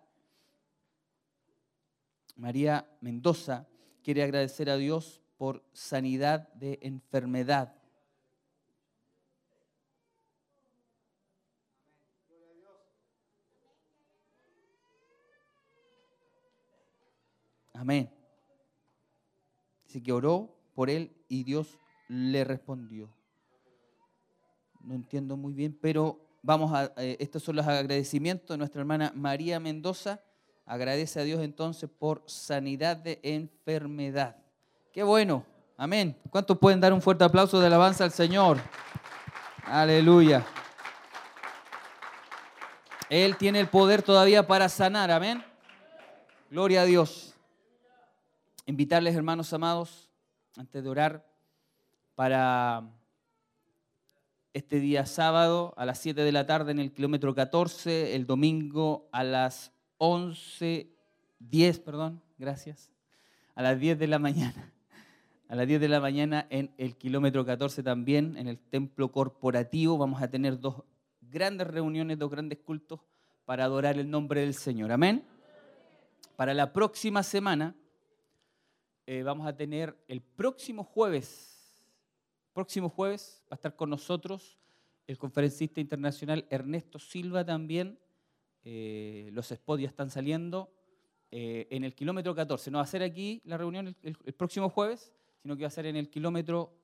María 2.37 2.89
Mendoza 3.01 3.67
quiere 4.05 4.23
agradecer 4.23 4.71
a 4.71 4.77
Dios 4.77 5.21
por 5.39 5.65
sanidad 5.73 6.47
de 6.53 6.79
enfermedad. 6.83 7.75
Amén. 17.75 18.09
Dice 19.85 20.01
que 20.01 20.13
oró 20.13 20.57
por 20.77 20.91
él 20.91 21.11
y 21.27 21.43
Dios 21.43 21.77
le 22.07 22.45
respondió. 22.45 23.13
No 24.79 24.95
entiendo 24.95 25.37
muy 25.37 25.55
bien, 25.55 25.77
pero 25.83 26.28
vamos 26.49 26.73
a, 26.73 26.91
eh, 26.97 27.19
estos 27.21 27.43
son 27.43 27.57
los 27.57 27.67
agradecimientos 27.67 28.49
de 28.49 28.57
nuestra 28.57 28.81
hermana 28.81 29.13
María 29.15 29.61
Mendoza. 29.61 30.23
Agradece 30.65 31.21
a 31.21 31.23
Dios 31.23 31.43
entonces 31.43 31.91
por 31.91 32.23
sanidad 32.25 32.97
de 32.97 33.21
enfermedad. 33.23 34.35
Qué 34.91 35.03
bueno. 35.03 35.45
Amén. 35.77 36.17
¿Cuántos 36.31 36.57
pueden 36.57 36.81
dar 36.81 36.95
un 36.95 37.03
fuerte 37.03 37.23
aplauso 37.23 37.61
de 37.61 37.67
alabanza 37.67 38.05
al 38.05 38.13
Señor? 38.13 38.57
Aleluya. 39.67 40.47
Él 43.11 43.37
tiene 43.37 43.61
el 43.61 43.69
poder 43.69 44.01
todavía 44.01 44.47
para 44.47 44.71
sanar. 44.71 45.11
Amén. 45.11 45.45
Gloria 46.51 46.81
a 46.81 46.85
Dios. 46.87 47.35
Invitarles, 48.65 49.15
hermanos 49.15 49.53
amados, 49.53 50.09
antes 50.57 50.83
de 50.83 50.89
orar, 50.89 51.27
para 52.15 52.85
este 54.55 54.81
día 54.81 55.07
sábado 55.07 55.75
a 55.77 55.85
las 55.85 55.99
7 55.99 56.23
de 56.23 56.33
la 56.33 56.47
tarde 56.47 56.73
en 56.73 56.79
el 56.79 56.93
kilómetro 56.93 57.35
14, 57.35 58.15
el 58.15 58.27
domingo 58.27 59.09
a 59.13 59.25
las 59.25 59.73
11, 59.99 60.91
10, 61.39 61.79
perdón, 61.81 62.23
gracias, 62.39 62.93
a 63.55 63.63
las 63.63 63.79
10 63.79 63.99
de 63.99 64.07
la 64.07 64.19
mañana. 64.19 64.73
A 65.49 65.57
las 65.57 65.67
10 65.67 65.81
de 65.81 65.89
la 65.89 65.99
mañana 65.99 66.47
en 66.51 66.71
el 66.77 66.95
kilómetro 66.97 67.45
14 67.47 67.83
también, 67.83 68.37
en 68.37 68.49
el 68.49 68.59
templo 68.59 69.11
corporativo, 69.11 69.97
vamos 69.97 70.21
a 70.21 70.29
tener 70.29 70.61
dos 70.61 70.83
grandes 71.23 71.67
reuniones, 71.67 72.19
dos 72.19 72.31
grandes 72.31 72.59
cultos 72.59 73.01
para 73.47 73.65
adorar 73.65 73.99
el 73.99 74.11
nombre 74.11 74.43
del 74.43 74.53
Señor. 74.53 74.93
Amén. 74.93 75.25
Para 76.37 76.53
la 76.53 76.73
próxima 76.73 77.23
semana 77.23 77.75
eh, 79.07 79.23
vamos 79.23 79.47
a 79.47 79.57
tener 79.57 79.97
el 80.07 80.21
próximo 80.21 80.85
jueves, 80.85 81.58
próximo 82.53 82.89
jueves 82.89 83.43
va 83.45 83.53
a 83.53 83.55
estar 83.57 83.77
con 83.77 83.91
nosotros 83.91 84.59
el 85.09 85.17
conferencista 85.17 85.81
internacional 85.81 86.47
Ernesto 86.51 86.99
Silva 86.99 87.45
también. 87.45 87.99
Eh, 88.63 89.31
los 89.33 89.49
spots 89.49 89.81
ya 89.83 89.89
están 89.89 90.11
saliendo 90.11 90.71
eh, 91.31 91.67
en 91.71 91.83
el 91.83 91.95
kilómetro 91.95 92.35
14. 92.35 92.71
No 92.71 92.79
va 92.79 92.85
a 92.85 92.87
ser 92.87 93.03
aquí 93.03 93.41
la 93.45 93.57
reunión 93.57 93.97
el, 94.03 94.35
próximo 94.35 94.69
jueves, 94.69 95.13
sino 95.43 95.57
que 95.57 95.63
va 95.63 95.69
a 95.69 95.71
ser 95.71 95.87
en 95.87 95.97
el 95.97 96.11
kilómetro 96.11 96.75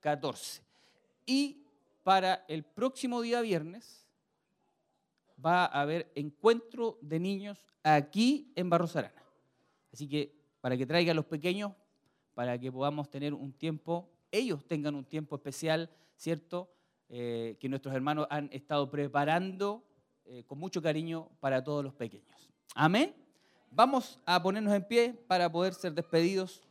14. 0.00 0.62
Y 1.26 1.64
para 2.04 2.44
el 2.46 2.62
próximo 2.62 3.20
día 3.20 3.40
viernes 3.40 4.06
va 5.44 5.64
a 5.64 5.80
haber 5.82 6.12
encuentro 6.14 6.98
de 7.00 7.18
niños 7.18 7.66
aquí 7.82 8.52
en 8.54 8.70
Barros 8.70 8.94
Arana. 8.94 9.22
Así 9.92 10.08
que 10.08 10.36
para 10.60 10.76
que 10.76 10.86
traigan 10.86 11.16
los 11.16 11.26
pequeños, 11.26 11.72
para 12.34 12.58
que 12.58 12.70
podamos 12.70 13.10
tener 13.10 13.34
un 13.34 13.52
tiempo, 13.52 14.08
ellos 14.30 14.64
tengan 14.66 14.94
un 14.94 15.04
tiempo 15.04 15.36
especial, 15.36 15.90
¿cierto? 16.16 16.70
Eh, 17.08 17.56
que 17.60 17.68
nuestros 17.68 17.94
hermanos 17.94 18.26
han 18.30 18.48
estado 18.52 18.90
preparando 18.90 19.84
eh, 20.24 20.42
con 20.44 20.58
mucho 20.58 20.82
cariño 20.82 21.28
para 21.38 21.62
todos 21.62 21.84
los 21.84 21.94
pequeños. 21.94 22.50
Amén. 22.74 23.14
Vamos 23.70 24.18
a 24.26 24.42
ponernos 24.42 24.74
en 24.74 24.84
pie 24.84 25.12
para 25.28 25.50
poder 25.50 25.74
ser 25.74 25.92
despedidos. 25.92 26.62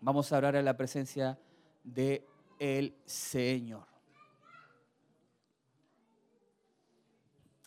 Vamos 0.00 0.32
a 0.32 0.38
orar 0.38 0.56
a 0.56 0.62
la 0.62 0.76
presencia 0.76 1.38
de 1.84 2.26
el 2.58 2.94
Señor. 3.04 3.86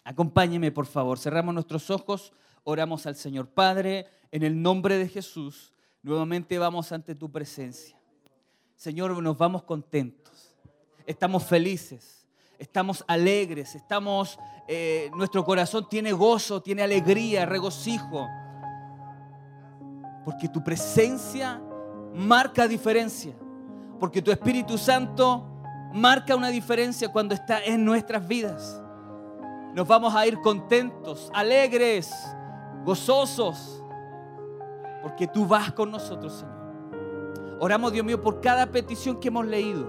Acompáñeme, 0.03 0.71
por 0.71 0.87
favor. 0.87 1.19
Cerramos 1.19 1.53
nuestros 1.53 1.89
ojos, 1.89 2.33
oramos 2.63 3.05
al 3.05 3.15
Señor. 3.15 3.47
Padre, 3.47 4.07
en 4.31 4.43
el 4.43 4.61
nombre 4.61 4.97
de 4.97 5.07
Jesús, 5.07 5.73
nuevamente 6.01 6.57
vamos 6.57 6.91
ante 6.91 7.15
tu 7.15 7.31
presencia. 7.31 8.00
Señor, 8.81 9.21
nos 9.21 9.37
vamos 9.37 9.61
contentos. 9.61 10.55
Estamos 11.05 11.43
felices, 11.43 12.25
estamos 12.57 13.05
alegres, 13.07 13.75
estamos, 13.75 14.39
eh, 14.67 15.11
nuestro 15.15 15.45
corazón 15.45 15.87
tiene 15.87 16.11
gozo, 16.13 16.63
tiene 16.63 16.81
alegría, 16.81 17.45
regocijo. 17.45 18.27
Porque 20.25 20.49
tu 20.49 20.63
presencia 20.63 21.61
marca 22.15 22.67
diferencia. 22.67 23.35
Porque 23.99 24.19
tu 24.19 24.31
Espíritu 24.31 24.79
Santo 24.79 25.45
marca 25.93 26.35
una 26.35 26.49
diferencia 26.49 27.11
cuando 27.11 27.35
está 27.35 27.63
en 27.63 27.85
nuestras 27.85 28.27
vidas. 28.27 28.81
Nos 29.75 29.87
vamos 29.87 30.15
a 30.15 30.25
ir 30.25 30.39
contentos, 30.41 31.29
alegres, 31.35 32.11
gozosos. 32.83 33.83
porque 35.03 35.27
tú 35.27 35.45
vas 35.45 35.71
con 35.71 35.91
nosotros, 35.91 36.33
Señor. 36.39 36.60
Oramos, 37.63 37.93
Dios 37.93 38.03
mío, 38.03 38.19
por 38.19 38.41
cada 38.41 38.71
petición 38.71 39.19
que 39.19 39.27
hemos 39.27 39.45
leído. 39.45 39.87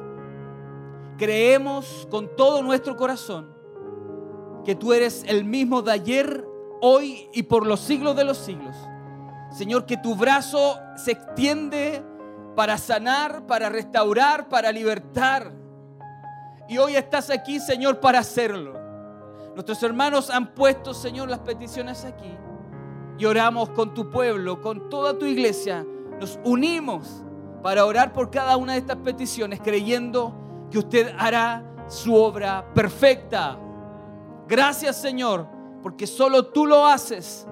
Creemos 1.17 2.07
con 2.11 2.37
todo 2.37 2.63
nuestro 2.63 2.99
corazón 2.99 3.49
que 4.63 4.75
tú 4.75 4.93
eres 4.93 5.25
el 5.27 5.47
mismo 5.47 5.81
de 5.81 5.93
ayer, 5.93 6.47
hoy 6.83 7.31
y 7.33 7.45
por 7.45 7.67
los 7.67 7.81
siglos 7.81 8.15
de 8.15 8.25
los 8.25 8.37
siglos. 8.37 8.77
Señor, 9.51 9.87
que 9.87 9.97
tu 9.97 10.15
brazo 10.15 10.79
se 10.97 11.13
extiende 11.13 12.05
para 12.55 12.77
sanar, 12.77 13.47
para 13.47 13.71
restaurar, 13.71 14.51
para 14.51 14.71
libertar. 14.71 15.51
Y 16.69 16.77
hoy 16.77 16.97
estás 16.97 17.31
aquí, 17.31 17.59
Señor, 17.59 18.01
para 18.01 18.19
hacerlo. 18.19 18.79
Nuestros 19.55 19.83
hermanos 19.83 20.29
han 20.29 20.53
puesto, 20.53 20.93
Señor, 20.93 21.31
las 21.31 21.39
peticiones 21.39 22.05
aquí. 22.05 22.37
Y 23.17 23.25
oramos 23.25 23.71
con 23.71 23.95
tu 23.95 24.11
pueblo, 24.11 24.61
con 24.61 24.91
toda 24.91 25.19
tu 25.19 25.25
iglesia. 25.25 25.87
Nos 26.21 26.39
unimos 26.45 27.25
para 27.63 27.85
orar 27.87 28.13
por 28.13 28.31
cada 28.31 28.57
una 28.57 28.73
de 28.73 28.81
estas 28.81 28.97
peticiones, 28.97 29.61
creyendo 29.63 30.35
que 30.71 30.79
usted 30.79 31.15
hará 31.19 31.65
su 31.87 32.15
obra 32.15 32.65
perfecta. 32.75 33.57
Gracias, 34.49 34.97
Señor, 35.01 35.47
porque 35.83 36.07
solo 36.07 36.47
tú 36.47 36.67
lo 36.67 36.87
haces. 36.87 37.47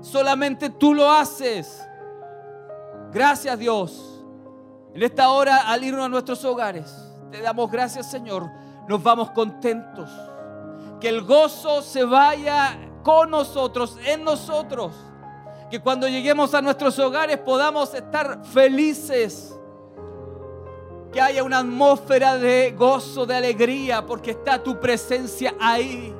Solamente 0.00 0.70
tú 0.70 0.94
lo 0.94 1.10
haces. 1.10 1.86
Gracias, 3.12 3.58
Dios. 3.58 4.24
En 4.94 5.02
esta 5.02 5.30
hora, 5.30 5.70
al 5.70 5.84
irnos 5.84 6.06
a 6.06 6.08
nuestros 6.08 6.44
hogares, 6.44 6.92
te 7.30 7.40
damos 7.40 7.70
gracias, 7.70 8.10
Señor. 8.10 8.50
Nos 8.88 9.02
vamos 9.02 9.30
contentos. 9.30 10.10
Que 11.00 11.08
el 11.08 11.22
gozo 11.22 11.80
se 11.80 12.04
vaya 12.04 12.76
con 13.02 13.30
nosotros, 13.30 13.96
en 14.04 14.24
nosotros. 14.24 14.92
Que 15.70 15.80
cuando 15.80 16.08
lleguemos 16.08 16.52
a 16.54 16.62
nuestros 16.62 16.98
hogares 16.98 17.38
podamos 17.38 17.94
estar 17.94 18.44
felices. 18.44 19.58
Que 21.12 21.20
haya 21.20 21.42
una 21.42 21.58
atmósfera 21.58 22.36
de 22.36 22.72
gozo, 22.76 23.26
de 23.26 23.34
alegría, 23.34 24.04
porque 24.04 24.32
está 24.32 24.62
tu 24.62 24.78
presencia 24.78 25.54
ahí. 25.60 26.14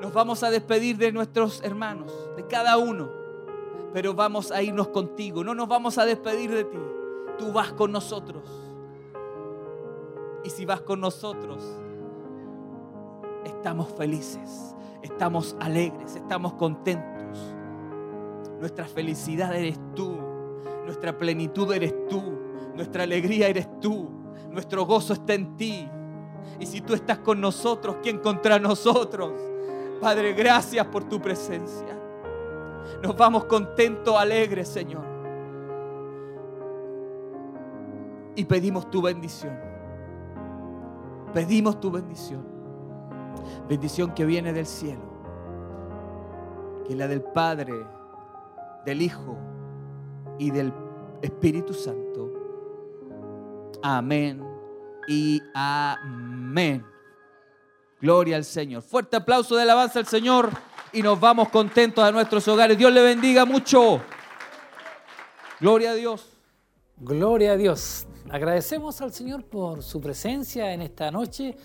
Nos 0.00 0.12
vamos 0.12 0.42
a 0.42 0.50
despedir 0.50 0.96
de 0.96 1.12
nuestros 1.12 1.62
hermanos, 1.62 2.12
de 2.36 2.44
cada 2.48 2.76
uno, 2.76 3.08
pero 3.92 4.14
vamos 4.14 4.50
a 4.50 4.60
irnos 4.60 4.88
contigo. 4.88 5.44
No 5.44 5.54
nos 5.54 5.68
vamos 5.68 5.96
a 5.96 6.04
despedir 6.04 6.50
de 6.52 6.64
ti. 6.64 6.78
Tú 7.38 7.52
vas 7.52 7.72
con 7.72 7.92
nosotros. 7.92 8.42
Y 10.44 10.50
si 10.50 10.66
vas 10.66 10.80
con 10.80 11.00
nosotros, 11.00 11.62
estamos 13.44 13.88
felices, 13.92 14.74
estamos 15.02 15.56
alegres, 15.60 16.16
estamos 16.16 16.54
contentos. 16.54 17.38
Nuestra 18.60 18.84
felicidad 18.86 19.54
eres 19.54 19.78
tú, 19.94 20.16
nuestra 20.84 21.16
plenitud 21.18 21.72
eres 21.72 21.94
tú, 22.08 22.22
nuestra 22.74 23.02
alegría 23.02 23.48
eres 23.48 23.68
tú, 23.80 24.08
nuestro 24.50 24.86
gozo 24.86 25.14
está 25.14 25.34
en 25.34 25.56
ti. 25.56 25.88
Y 26.60 26.66
si 26.66 26.80
tú 26.80 26.94
estás 26.94 27.18
con 27.18 27.40
nosotros, 27.40 27.96
¿quién 28.02 28.18
contra 28.18 28.58
nosotros? 28.58 29.32
Padre, 30.00 30.32
gracias 30.32 30.86
por 30.86 31.04
tu 31.04 31.20
presencia. 31.20 31.98
Nos 33.02 33.16
vamos 33.16 33.44
contentos, 33.44 34.16
alegres, 34.16 34.68
Señor. 34.68 35.04
Y 38.34 38.44
pedimos 38.44 38.90
tu 38.90 39.02
bendición. 39.02 39.58
Pedimos 41.32 41.80
tu 41.80 41.90
bendición. 41.90 42.51
Bendición 43.68 44.14
que 44.14 44.24
viene 44.24 44.52
del 44.52 44.66
cielo. 44.66 45.02
Que 46.86 46.92
es 46.92 46.98
la 46.98 47.08
del 47.08 47.22
Padre, 47.22 47.74
del 48.84 49.02
Hijo 49.02 49.36
y 50.38 50.50
del 50.50 50.72
Espíritu 51.22 51.74
Santo. 51.74 52.30
Amén 53.82 54.44
y 55.08 55.40
amén. 55.54 56.84
Gloria 58.00 58.36
al 58.36 58.44
Señor. 58.44 58.82
Fuerte 58.82 59.16
aplauso 59.16 59.54
de 59.56 59.62
alabanza 59.62 59.98
al 59.98 60.06
Señor 60.06 60.50
y 60.92 61.02
nos 61.02 61.18
vamos 61.18 61.48
contentos 61.48 62.02
a 62.04 62.12
nuestros 62.12 62.46
hogares. 62.48 62.76
Dios 62.76 62.92
le 62.92 63.02
bendiga 63.02 63.44
mucho. 63.44 64.00
Gloria 65.60 65.92
a 65.92 65.94
Dios. 65.94 66.26
Gloria 66.98 67.52
a 67.52 67.56
Dios. 67.56 68.06
Agradecemos 68.30 69.00
al 69.00 69.12
Señor 69.12 69.44
por 69.44 69.82
su 69.82 70.00
presencia 70.00 70.72
en 70.72 70.82
esta 70.82 71.10
noche, 71.10 71.56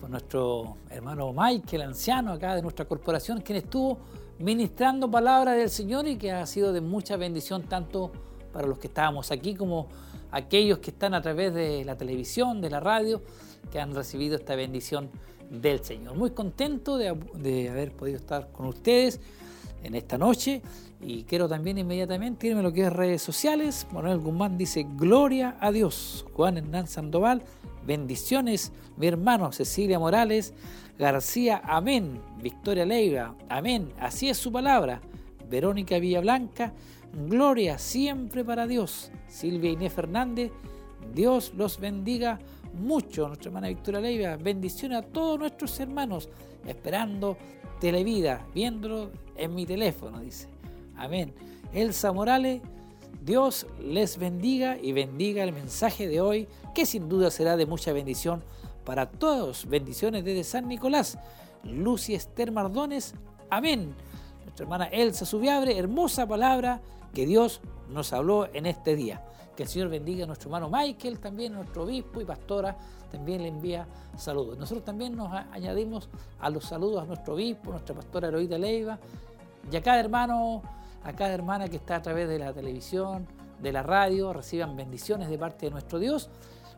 por 0.00 0.10
nuestro 0.10 0.76
hermano 0.88 1.32
Michael, 1.32 1.82
anciano 1.82 2.32
acá 2.32 2.54
de 2.54 2.62
nuestra 2.62 2.86
corporación, 2.86 3.40
quien 3.42 3.58
estuvo 3.58 3.98
ministrando 4.38 5.10
palabras 5.10 5.56
del 5.56 5.68
Señor 5.68 6.08
y 6.08 6.16
que 6.16 6.32
ha 6.32 6.46
sido 6.46 6.72
de 6.72 6.80
mucha 6.80 7.16
bendición 7.16 7.64
tanto 7.64 8.10
para 8.52 8.66
los 8.66 8.78
que 8.78 8.86
estábamos 8.86 9.30
aquí 9.30 9.54
como 9.54 9.88
aquellos 10.30 10.78
que 10.78 10.90
están 10.90 11.14
a 11.14 11.20
través 11.20 11.52
de 11.52 11.84
la 11.84 11.96
televisión, 11.96 12.60
de 12.60 12.70
la 12.70 12.80
radio, 12.80 13.20
que 13.70 13.78
han 13.78 13.94
recibido 13.94 14.36
esta 14.36 14.54
bendición 14.54 15.10
del 15.50 15.84
Señor. 15.84 16.16
Muy 16.16 16.30
contento 16.30 16.96
de, 16.96 17.14
de 17.34 17.68
haber 17.68 17.92
podido 17.92 18.16
estar 18.16 18.50
con 18.52 18.66
ustedes 18.66 19.20
en 19.82 19.94
esta 19.94 20.16
noche 20.16 20.62
y 21.02 21.24
quiero 21.24 21.48
también 21.48 21.78
inmediatamente 21.78 22.46
irme 22.46 22.60
a 22.60 22.62
lo 22.62 22.72
que 22.72 22.86
es 22.86 22.92
redes 22.92 23.22
sociales. 23.22 23.86
Manuel 23.92 24.18
Guzmán 24.18 24.58
dice, 24.58 24.86
gloria 24.96 25.56
a 25.60 25.72
Dios. 25.72 26.24
Juan 26.34 26.58
Hernán 26.58 26.86
Sandoval, 26.86 27.42
bendiciones. 27.84 28.72
Mi 28.96 29.06
hermano 29.06 29.52
Cecilia 29.52 29.98
Morales 29.98 30.54
García, 30.98 31.62
amén. 31.64 32.20
Victoria 32.42 32.84
Leiva, 32.84 33.34
amén. 33.48 33.92
Así 33.98 34.28
es 34.28 34.36
su 34.36 34.52
palabra. 34.52 35.00
Verónica 35.48 35.98
Villablanca, 35.98 36.72
gloria 37.26 37.78
siempre 37.78 38.44
para 38.44 38.66
Dios. 38.66 39.10
Silvia 39.26 39.70
Inés 39.70 39.92
Fernández, 39.92 40.52
Dios 41.14 41.52
los 41.56 41.80
bendiga 41.80 42.38
mucho. 42.74 43.28
Nuestra 43.28 43.48
hermana 43.48 43.68
Victoria 43.68 44.00
Leiva, 44.00 44.36
bendiciones 44.36 44.98
a 44.98 45.02
todos 45.02 45.38
nuestros 45.38 45.78
hermanos, 45.80 46.28
esperando 46.66 47.36
Televida, 47.80 48.46
viéndolo 48.54 49.10
en 49.36 49.54
mi 49.54 49.64
teléfono, 49.64 50.20
dice. 50.20 50.48
Amén. 50.96 51.32
Elsa 51.72 52.12
Morales, 52.12 52.60
Dios 53.24 53.66
les 53.82 54.18
bendiga 54.18 54.76
y 54.80 54.92
bendiga 54.92 55.42
el 55.44 55.52
mensaje 55.52 56.06
de 56.06 56.20
hoy, 56.20 56.46
que 56.74 56.86
sin 56.86 57.08
duda 57.08 57.30
será 57.30 57.56
de 57.56 57.66
mucha 57.66 57.92
bendición 57.92 58.42
para 58.84 59.06
todos. 59.06 59.66
Bendiciones 59.66 60.24
desde 60.24 60.44
San 60.44 60.68
Nicolás. 60.68 61.18
Lucy 61.64 62.14
Esther 62.14 62.52
Mardones, 62.52 63.14
amén. 63.50 63.94
Nuestra 64.44 64.64
hermana 64.64 64.86
Elsa 64.86 65.26
Subiabre, 65.26 65.78
hermosa 65.78 66.26
palabra 66.26 66.80
que 67.14 67.26
Dios 67.26 67.60
nos 67.88 68.12
habló 68.12 68.48
en 68.52 68.66
este 68.66 68.96
día. 68.96 69.24
Que 69.56 69.64
el 69.64 69.68
Señor 69.68 69.88
bendiga 69.88 70.24
a 70.24 70.26
nuestro 70.26 70.48
hermano 70.48 70.70
Michael, 70.70 71.18
también 71.18 71.52
nuestro 71.52 71.82
obispo 71.84 72.20
y 72.20 72.24
pastora, 72.24 72.76
también 73.10 73.42
le 73.42 73.48
envía 73.48 73.86
saludos. 74.16 74.56
Nosotros 74.58 74.84
también 74.84 75.16
nos 75.16 75.32
añadimos 75.32 76.08
a 76.40 76.48
los 76.48 76.64
saludos 76.64 77.02
a 77.02 77.06
nuestro 77.06 77.34
obispo, 77.34 77.72
nuestra 77.72 77.94
pastora 77.94 78.28
Heroída 78.28 78.56
Leiva, 78.56 78.98
y 79.70 79.76
a 79.76 79.82
cada 79.82 80.00
hermano, 80.00 80.62
a 81.04 81.12
cada 81.12 81.34
hermana 81.34 81.68
que 81.68 81.76
está 81.76 81.96
a 81.96 82.02
través 82.02 82.28
de 82.28 82.38
la 82.38 82.52
televisión, 82.52 83.26
de 83.60 83.72
la 83.72 83.82
radio, 83.82 84.32
reciban 84.32 84.76
bendiciones 84.76 85.28
de 85.28 85.36
parte 85.36 85.66
de 85.66 85.72
nuestro 85.72 85.98
Dios. 85.98 86.30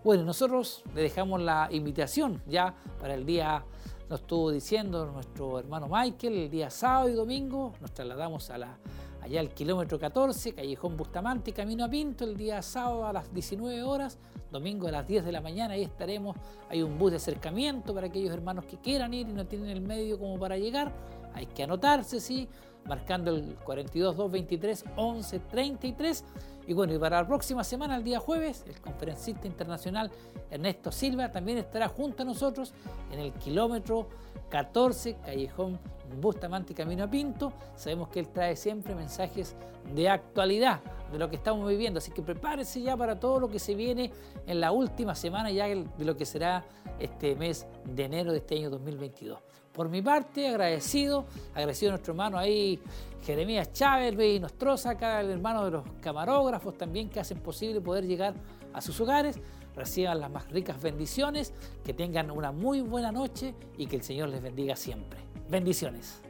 Bueno, 0.04 0.24
nosotros 0.24 0.82
le 0.96 1.02
dejamos 1.02 1.40
la 1.40 1.68
invitación 1.70 2.42
ya 2.48 2.74
para 3.00 3.14
el 3.14 3.24
día, 3.24 3.64
nos 4.10 4.22
estuvo 4.22 4.50
diciendo 4.50 5.06
nuestro 5.06 5.60
hermano 5.60 5.86
Michael, 5.88 6.38
el 6.38 6.50
día 6.50 6.70
sábado 6.70 7.08
y 7.08 7.12
domingo, 7.12 7.72
nos 7.80 7.92
trasladamos 7.92 8.50
a 8.50 8.58
la, 8.58 8.78
allá 9.20 9.38
al 9.38 9.50
kilómetro 9.50 10.00
14, 10.00 10.54
Callejón 10.54 10.96
Bustamante, 10.96 11.52
Camino 11.52 11.84
a 11.84 11.88
Pinto, 11.88 12.24
el 12.24 12.36
día 12.36 12.60
sábado 12.62 13.06
a 13.06 13.12
las 13.12 13.32
19 13.32 13.84
horas, 13.84 14.18
domingo 14.50 14.88
a 14.88 14.90
las 14.90 15.06
10 15.06 15.24
de 15.24 15.30
la 15.30 15.40
mañana, 15.40 15.74
ahí 15.74 15.84
estaremos, 15.84 16.36
hay 16.68 16.82
un 16.82 16.98
bus 16.98 17.12
de 17.12 17.18
acercamiento 17.18 17.94
para 17.94 18.08
aquellos 18.08 18.34
hermanos 18.34 18.64
que 18.64 18.78
quieran 18.78 19.14
ir 19.14 19.28
y 19.28 19.32
no 19.32 19.46
tienen 19.46 19.70
el 19.70 19.82
medio 19.82 20.18
como 20.18 20.36
para 20.36 20.58
llegar, 20.58 20.92
hay 21.32 21.46
que 21.46 21.62
anotarse, 21.62 22.18
sí, 22.18 22.48
marcando 22.86 23.30
el 23.30 23.54
42 23.64 24.16
223 24.16 24.84
11 24.96 25.38
33 25.38 26.24
y 26.66 26.74
bueno, 26.74 26.94
y 26.94 26.98
para 26.98 27.20
la 27.20 27.26
próxima 27.26 27.64
semana, 27.64 27.96
el 27.96 28.04
día 28.04 28.20
jueves, 28.20 28.64
el 28.68 28.80
conferencista 28.80 29.46
internacional 29.46 30.10
Ernesto 30.50 30.92
Silva 30.92 31.30
también 31.32 31.58
estará 31.58 31.88
junto 31.88 32.22
a 32.22 32.26
nosotros 32.26 32.72
en 33.10 33.18
el 33.18 33.32
kilómetro 33.32 34.08
14, 34.48 35.16
Callejón 35.24 35.78
Bustamante 36.20 36.74
Camino 36.74 37.04
a 37.04 37.10
Pinto. 37.10 37.52
Sabemos 37.74 38.08
que 38.08 38.20
él 38.20 38.28
trae 38.28 38.54
siempre 38.54 38.94
mensajes 38.94 39.56
de 39.94 40.08
actualidad 40.08 40.80
de 41.10 41.18
lo 41.18 41.28
que 41.28 41.36
estamos 41.36 41.68
viviendo, 41.68 41.98
así 41.98 42.12
que 42.12 42.22
prepárese 42.22 42.80
ya 42.80 42.96
para 42.96 43.18
todo 43.18 43.40
lo 43.40 43.48
que 43.48 43.58
se 43.58 43.74
viene 43.74 44.12
en 44.46 44.60
la 44.60 44.72
última 44.72 45.14
semana 45.14 45.50
ya 45.50 45.66
de 45.66 46.04
lo 46.04 46.16
que 46.16 46.24
será 46.24 46.64
este 46.98 47.34
mes 47.34 47.66
de 47.84 48.04
enero 48.04 48.30
de 48.32 48.38
este 48.38 48.56
año 48.56 48.70
2022. 48.70 49.38
Por 49.72 49.88
mi 49.88 50.02
parte, 50.02 50.48
agradecido, 50.48 51.24
agradecido 51.54 51.90
a 51.90 51.92
nuestro 51.92 52.12
hermano 52.12 52.36
ahí, 52.38 52.78
Jeremías 53.24 53.72
Chávez, 53.72 54.14
y 54.20 54.38
Nostroza, 54.38 54.90
acá 54.90 55.20
el 55.20 55.30
hermano 55.30 55.64
de 55.64 55.70
los 55.70 55.84
camarógrafos 56.02 56.76
también 56.76 57.08
que 57.08 57.20
hacen 57.20 57.38
posible 57.38 57.80
poder 57.80 58.06
llegar 58.06 58.34
a 58.72 58.80
sus 58.82 59.00
hogares. 59.00 59.38
Reciban 59.74 60.20
las 60.20 60.30
más 60.30 60.50
ricas 60.50 60.80
bendiciones, 60.82 61.54
que 61.82 61.94
tengan 61.94 62.30
una 62.30 62.52
muy 62.52 62.82
buena 62.82 63.10
noche 63.10 63.54
y 63.78 63.86
que 63.86 63.96
el 63.96 64.02
Señor 64.02 64.28
les 64.28 64.42
bendiga 64.42 64.76
siempre. 64.76 65.20
Bendiciones. 65.48 66.20